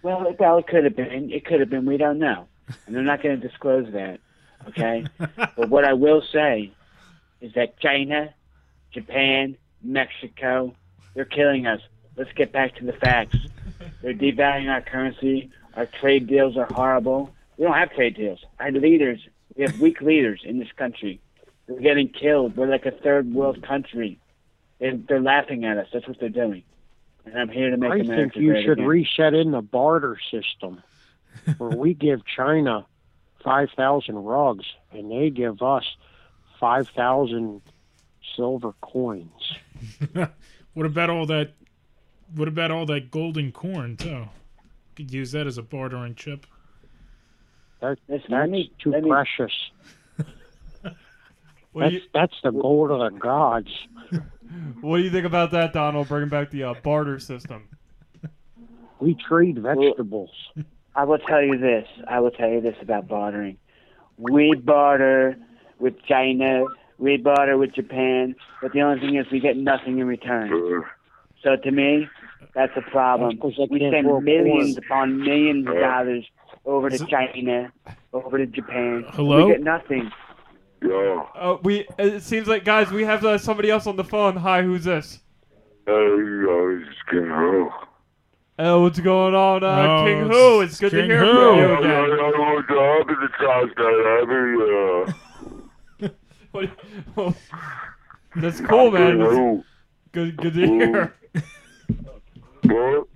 [0.00, 1.30] Well, it, well, it could have been.
[1.32, 1.84] It could have been.
[1.84, 2.46] We don't know,
[2.86, 4.20] and they're not going to disclose that.
[4.68, 5.04] Okay.
[5.18, 6.72] but what I will say
[7.40, 8.34] is that China,
[8.92, 10.74] Japan, Mexico,
[11.14, 11.80] they're killing us.
[12.16, 13.36] Let's get back to the facts.
[14.02, 15.50] They're devaluing our currency.
[15.74, 17.30] Our trade deals are horrible.
[17.56, 18.44] We don't have trade deals.
[18.58, 19.20] Our leaders,
[19.56, 21.20] we have weak leaders in this country.
[21.68, 22.56] We're getting killed.
[22.56, 24.18] We're like a third world country.
[24.80, 25.86] They're, they're laughing at us.
[25.92, 26.62] That's what they're doing.
[27.24, 28.86] And I'm here to make I America think you should again.
[28.86, 30.82] reset in the barter system
[31.58, 32.86] where we give China
[33.48, 35.84] 5,000 rugs and they give us
[36.60, 37.62] 5,000
[38.36, 39.56] silver coins.
[40.74, 41.52] what about all that?
[42.34, 44.26] What about all that golden corn too?
[44.96, 46.46] Could use that as a bartering chip.
[47.80, 49.52] That, Listen, that's me- too let me- precious.
[51.74, 53.70] That's, you that's the gold of the gods.
[54.80, 56.08] What do you think about that, Donald?
[56.08, 57.68] Bringing back the uh, barter system.
[58.98, 60.30] We trade vegetables.
[60.94, 61.86] I will tell you this.
[62.08, 63.56] I will tell you this about bartering.
[64.18, 65.36] We barter
[65.78, 66.64] with China.
[66.98, 68.34] We barter with Japan.
[68.60, 70.84] But the only thing is, we get nothing in return.
[71.42, 72.08] So to me,
[72.54, 73.30] that's a problem.
[73.30, 76.24] That's 'cause they We can't send millions upon millions of dollars
[76.64, 77.72] over to China,
[78.12, 79.04] over to Japan.
[79.10, 79.46] Hello?
[79.46, 80.10] We get nothing.
[81.34, 81.86] Uh, we.
[81.98, 84.36] It seems like guys, we have uh, somebody else on the phone.
[84.36, 85.20] Hi, who's this?
[85.86, 87.70] Hey, guys, King Who.
[88.60, 90.60] Oh, what's going on, uh, Oh, King Who?
[90.62, 91.32] It's good to hear Who.
[91.32, 91.82] from you again.
[91.82, 93.96] don't know what happened to Josh that
[96.00, 96.12] happy,
[96.50, 96.70] What-
[97.14, 97.34] well,
[98.36, 99.18] That's cool, man.
[99.18, 99.64] That's Who.
[100.12, 101.14] good, good to hear.
[102.64, 103.08] What?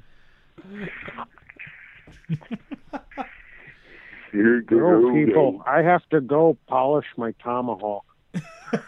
[4.33, 8.05] You can Oh, people, I have to go polish my tomahawk.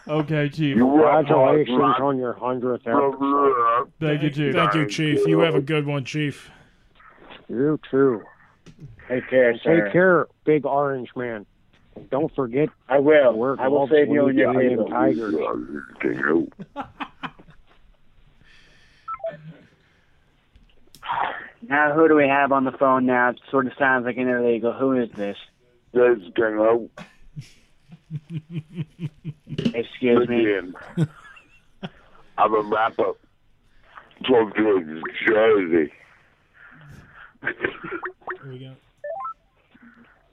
[0.08, 0.76] Okay, Chief.
[0.78, 3.92] Congratulations on your hundredth episode.
[4.00, 4.54] Thank you, Chief.
[4.54, 5.26] Thank you, Chief.
[5.26, 6.50] You have a good one, Chief.
[7.48, 8.22] You too.
[9.08, 11.44] Take care, Take care, big orange man.
[12.10, 12.70] Don't forget.
[12.88, 13.34] I will.
[13.34, 15.14] We're I will save you when and your play.
[15.14, 15.34] Tigers.
[21.68, 23.30] Now, who do we have on the phone now?
[23.30, 24.72] It sort of sounds like an illegal.
[24.72, 25.36] Who is this?
[25.92, 26.88] That's King
[28.28, 28.40] Who.
[29.74, 30.46] Excuse me.
[32.38, 33.12] I'm a rapper
[34.26, 35.92] from New Jersey.
[37.42, 37.54] Here
[38.46, 38.74] we go.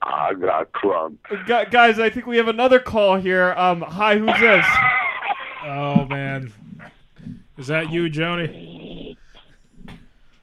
[0.02, 1.16] I got crunk.
[1.46, 3.52] Gu- guys, I think we have another call here.
[3.56, 4.66] Um, hi, who's this?
[5.64, 6.52] Oh man,
[7.56, 9.16] is that you, Joanie?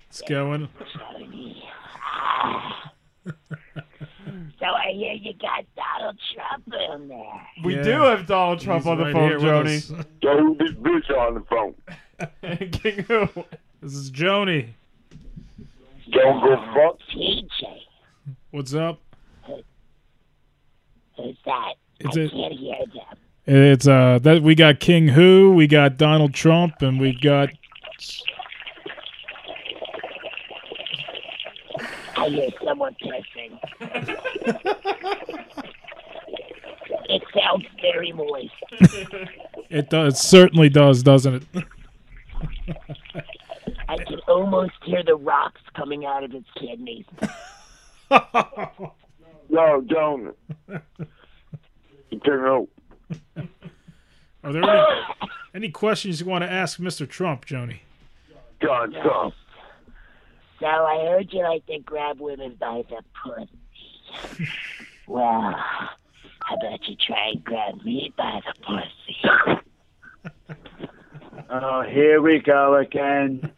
[0.09, 0.69] It's going?
[3.25, 5.65] So I hear you got
[6.69, 7.41] Donald Trump.
[7.63, 7.81] We Yeah.
[7.83, 9.75] do have Donald Trump He's on the right phone, here with Joanie.
[9.77, 9.91] us.
[10.21, 11.75] Don't this bitch on the phone.
[12.71, 13.27] King Who?
[13.81, 14.75] This is Joanie.
[16.11, 16.97] Don't go fuck.
[17.15, 17.81] TJ,
[18.51, 18.99] What's up?
[21.15, 21.73] who's that?
[21.99, 23.17] It's I a- can't hear them.
[23.45, 27.49] It's uh that we got King Who, we got Donald Trump, and we got
[32.15, 33.59] I hear someone pissing.
[37.09, 38.53] it sounds very moist.
[39.69, 41.65] it does it certainly does, doesn't it?
[43.87, 47.05] I can almost hear the rocks coming out of its kidneys.
[49.49, 50.35] No, don't.
[52.11, 52.67] King Who.
[54.43, 55.01] Are there any,
[55.55, 57.09] any questions you want to ask Mr.
[57.09, 57.81] Trump, Joanie?
[58.61, 59.33] God, Trump.
[60.59, 64.49] So I heard you like to grab women by the pussy.
[65.07, 65.55] well,
[66.49, 69.61] how about you try and grab me by the pussy?
[71.51, 73.51] Oh, here we go again.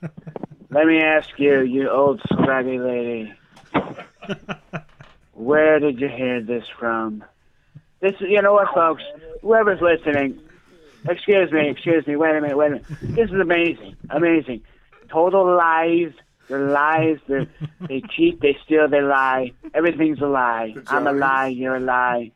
[0.69, 3.33] Let me ask you, you old scraggy lady.
[5.33, 7.21] Where did you hear this from?
[7.99, 9.03] This, you know what, folks?
[9.41, 10.39] Whoever's listening,
[11.09, 12.15] excuse me, excuse me.
[12.15, 12.85] Wait a minute, wait a minute.
[13.01, 14.61] This is amazing, amazing.
[15.09, 16.13] Total lies.
[16.47, 17.17] They're lies.
[17.27, 17.47] They're,
[17.87, 18.39] they cheat.
[18.39, 18.87] They steal.
[18.87, 19.51] They lie.
[19.73, 20.75] Everything's a lie.
[20.87, 21.47] I'm a lie.
[21.47, 22.31] You're a lie.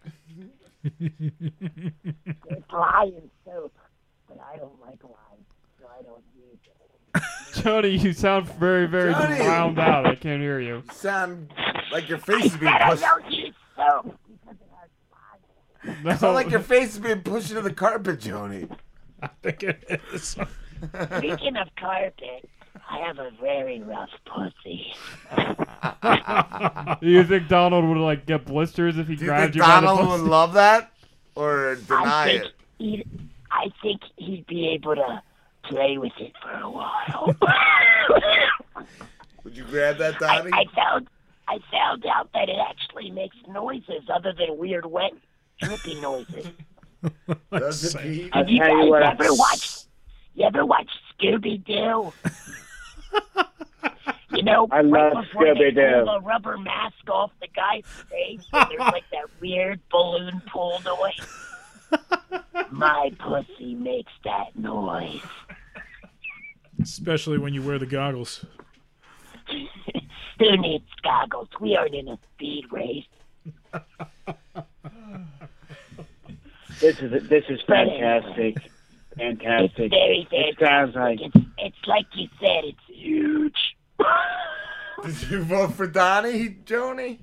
[1.00, 3.72] It's lying too,
[4.28, 5.46] but I don't like lying,
[5.80, 7.62] so I don't use it.
[7.64, 9.38] Joanie, you sound very, very Joanie!
[9.38, 10.06] drowned out.
[10.06, 10.84] I can't hear you.
[10.92, 11.54] Sound
[11.92, 13.02] like your face is being I pushed.
[13.02, 14.70] don't use soap because it
[15.94, 18.68] has It's not like your face is being pushed into the carpet, Joanie.
[19.22, 20.38] I think it is.
[21.18, 22.50] Speaking of carpet,
[22.90, 24.94] I have a very rough pussy.
[27.02, 29.62] Do you think Donald would like get blisters if he Do you grabbed think you
[29.62, 30.30] by the Donald would pussy?
[30.30, 30.92] love that
[31.36, 32.52] or deny I think it?
[32.80, 33.08] he'd,
[33.52, 35.22] I think he'd be able to
[35.64, 37.36] play with it for a while.
[39.44, 40.52] Would you grab that, I, Donnie?
[40.54, 41.08] I found
[41.48, 45.12] I found out that it actually makes noises other than weird wet
[45.62, 46.48] drippy noises.
[47.52, 48.34] Does it, Pete?
[48.34, 48.72] Have you guys
[49.20, 49.88] ever watched?
[50.34, 50.90] You ever watch
[51.20, 52.12] Scooby Doo?
[54.32, 56.04] You know, I right love before they Scooby-Doo.
[56.06, 60.80] pull the rubber mask off the guy's face, and there's like that weird balloon pull
[60.84, 61.28] noise.
[62.72, 65.22] My pussy makes that noise.
[66.82, 68.46] Especially when you wear the goggles.
[70.40, 71.48] Who needs goggles?
[71.62, 73.06] We aren't in a speed race.
[76.82, 78.58] This is this is fantastic.
[79.18, 79.92] Fantastic.
[79.92, 83.76] It's very It sounds like It's, it's like you said, it's huge.
[85.06, 87.20] Did you vote for Donnie, Joanie?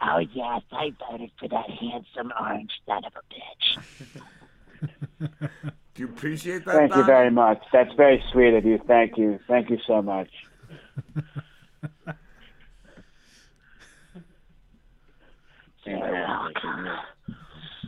[0.00, 3.78] Oh yes, I voted for that handsome orange son of a bitch.
[5.94, 7.62] Do you appreciate that, Thank you very much.
[7.72, 8.78] That's very sweet of you.
[8.86, 9.40] Thank you.
[9.48, 10.30] Thank you so much.
[15.84, 16.56] Fantastic.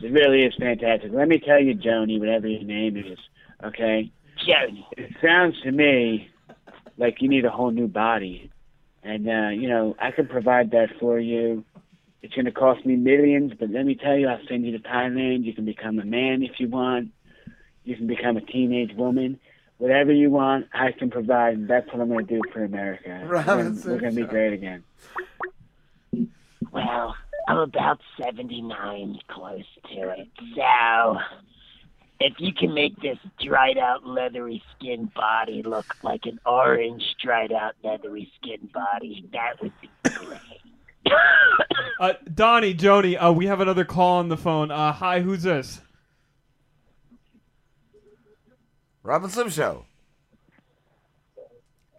[0.03, 1.11] It really is fantastic.
[1.13, 3.17] Let me tell you, Joanie, whatever your name is,
[3.63, 4.11] okay?
[4.45, 4.87] Joanie.
[4.97, 6.29] It sounds to me
[6.97, 8.51] like you need a whole new body.
[9.03, 11.63] And, uh, you know, I can provide that for you.
[12.21, 14.79] It's going to cost me millions, but let me tell you, I'll send you to
[14.87, 15.43] Thailand.
[15.43, 17.09] You can become a man if you want.
[17.83, 19.39] You can become a teenage woman.
[19.79, 23.19] whatever you want, I can provide, and that's what I'm going to do for America.
[23.27, 24.83] We're gonna- Robinson We're going to be great again.
[26.71, 27.15] Well,
[27.47, 29.63] I'm about 79 close
[29.93, 30.27] to it.
[30.55, 31.17] So,
[32.19, 37.51] if you can make this dried out leathery skinned body look like an orange dried
[37.51, 40.39] out leathery skinned body, that would be great.
[41.99, 44.71] Uh, Donnie, Joanie, uh, we have another call on the phone.
[44.71, 45.79] Uh, hi, who's this?
[49.03, 49.85] Rob and Slim Show.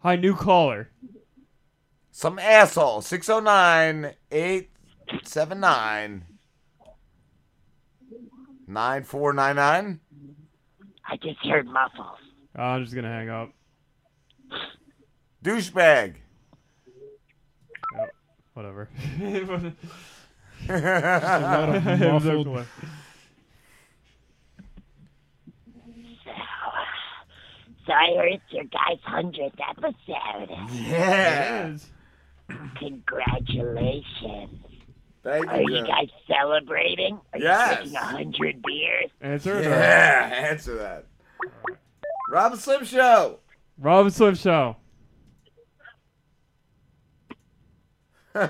[0.02, 0.90] Hi, new caller.
[2.10, 3.02] Some asshole.
[3.02, 4.14] 609
[5.08, 6.24] 879
[8.66, 10.00] 9499.
[11.08, 12.18] I just heard muffles.
[12.56, 13.50] Uh, I'm just gonna hang up.
[15.44, 16.14] Douchebag.
[17.98, 18.06] Oh,
[18.54, 18.88] whatever.
[19.20, 19.72] a
[20.70, 22.12] lot of I have no
[22.44, 22.66] muffled-
[27.86, 30.50] So I heard it's your guys' 100th episode.
[30.72, 31.76] Yeah.
[32.78, 34.60] Congratulations.
[35.24, 35.76] Thank Are you.
[35.76, 37.20] you guys celebrating?
[37.32, 37.70] Are Yes.
[37.84, 39.10] you drinking 100 beers?
[39.20, 39.64] Answer it.
[39.64, 41.06] Yeah, answer that.
[42.28, 43.38] Rob and Slim Show.
[43.78, 44.76] Rob and Slim Show.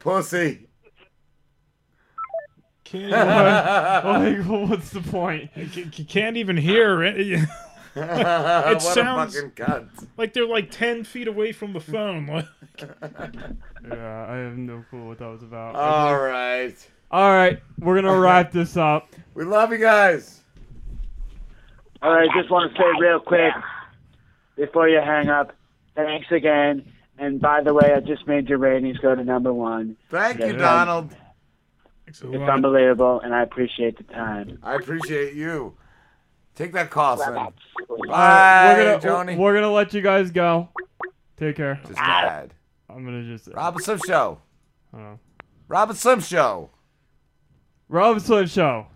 [0.00, 0.68] Pussy.
[2.84, 3.10] Can't
[4.50, 5.50] like, what's the point?
[5.56, 7.48] You you can't even hear it.
[7.96, 10.08] it What a sounds fucking cunt.
[10.16, 12.26] like they're like 10 feet away from the phone.
[12.80, 12.94] Like,
[13.88, 15.74] Yeah, I have no clue what that was about.
[15.74, 16.74] All right.
[17.10, 19.14] All right, we're gonna wrap this up.
[19.34, 20.40] We love you guys.
[22.00, 23.52] All right, just want to say real quick
[24.56, 25.54] before you hang up,
[25.94, 26.90] thanks again.
[27.18, 29.96] And by the way, I just made your ratings go to number one.
[30.08, 31.14] Thank you, Donald.
[32.06, 34.58] It's unbelievable, and I appreciate the time.
[34.62, 35.74] I appreciate you.
[36.54, 37.34] Take that call, son.
[37.34, 37.52] Bye,
[38.08, 39.36] right, we're gonna Joanie.
[39.36, 40.68] we're gonna let you guys go.
[41.38, 41.80] Take care.
[41.84, 42.52] Just bad.
[42.90, 44.38] I'm gonna just Rob and Slim Show.
[44.94, 45.18] Oh.
[45.68, 46.70] Rob and Slim Show.
[47.88, 48.86] Rob Slim Show.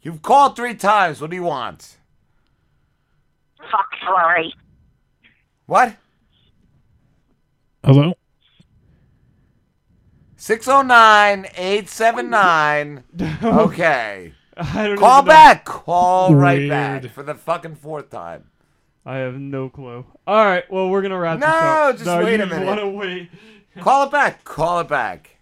[0.00, 1.20] You've called three times.
[1.20, 1.96] What do you want?
[3.58, 4.54] Fuck Hillary.
[5.66, 5.96] What?
[7.84, 8.14] Hello?
[10.36, 13.04] 609 879.
[13.42, 14.32] Okay.
[14.56, 15.28] I don't Call know.
[15.28, 15.64] back.
[15.64, 17.12] Call right back Weird.
[17.12, 18.50] for the fucking fourth time.
[19.04, 20.04] I have no clue.
[20.26, 21.62] All right, well we're gonna wrap this up.
[21.62, 21.94] No, up.
[21.94, 22.66] just no, wait you a minute.
[22.66, 23.30] Wanna wait?
[23.80, 24.44] Call it back.
[24.44, 25.36] Call it back.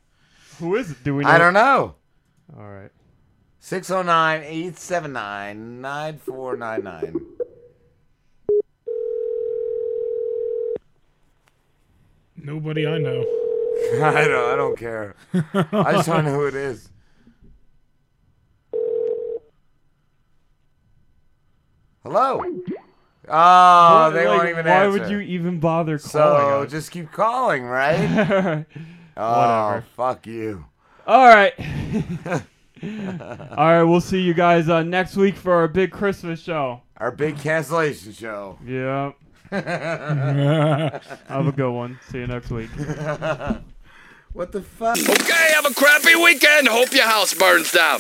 [0.59, 1.03] Who is it?
[1.03, 1.31] Do we know?
[1.31, 1.95] I don't know.
[2.57, 2.91] All right.
[3.59, 7.27] 609 879 9499.
[12.37, 13.21] nobody I know.
[14.03, 15.15] I don't, I don't care.
[15.35, 16.90] I just want to know who it is.
[22.03, 22.43] Hello.
[23.29, 24.91] Oh, What- they like, won't even Why answer.
[24.99, 26.71] would you even bother calling So us?
[26.71, 27.99] just keep calling, right?
[29.17, 29.39] oh,
[29.71, 29.85] Whatever.
[29.97, 30.65] fuck you.
[31.07, 31.53] All right.
[32.83, 36.81] All right, we'll see you guys uh, next week for our big Christmas show.
[36.97, 38.59] Our big cancellation show.
[38.65, 39.13] Yeah.
[39.51, 41.99] Have a good one.
[42.11, 42.71] See you next week.
[44.33, 44.97] what the fuck?
[44.97, 46.69] Okay, have a crappy weekend.
[46.69, 47.99] Hope your house burns down.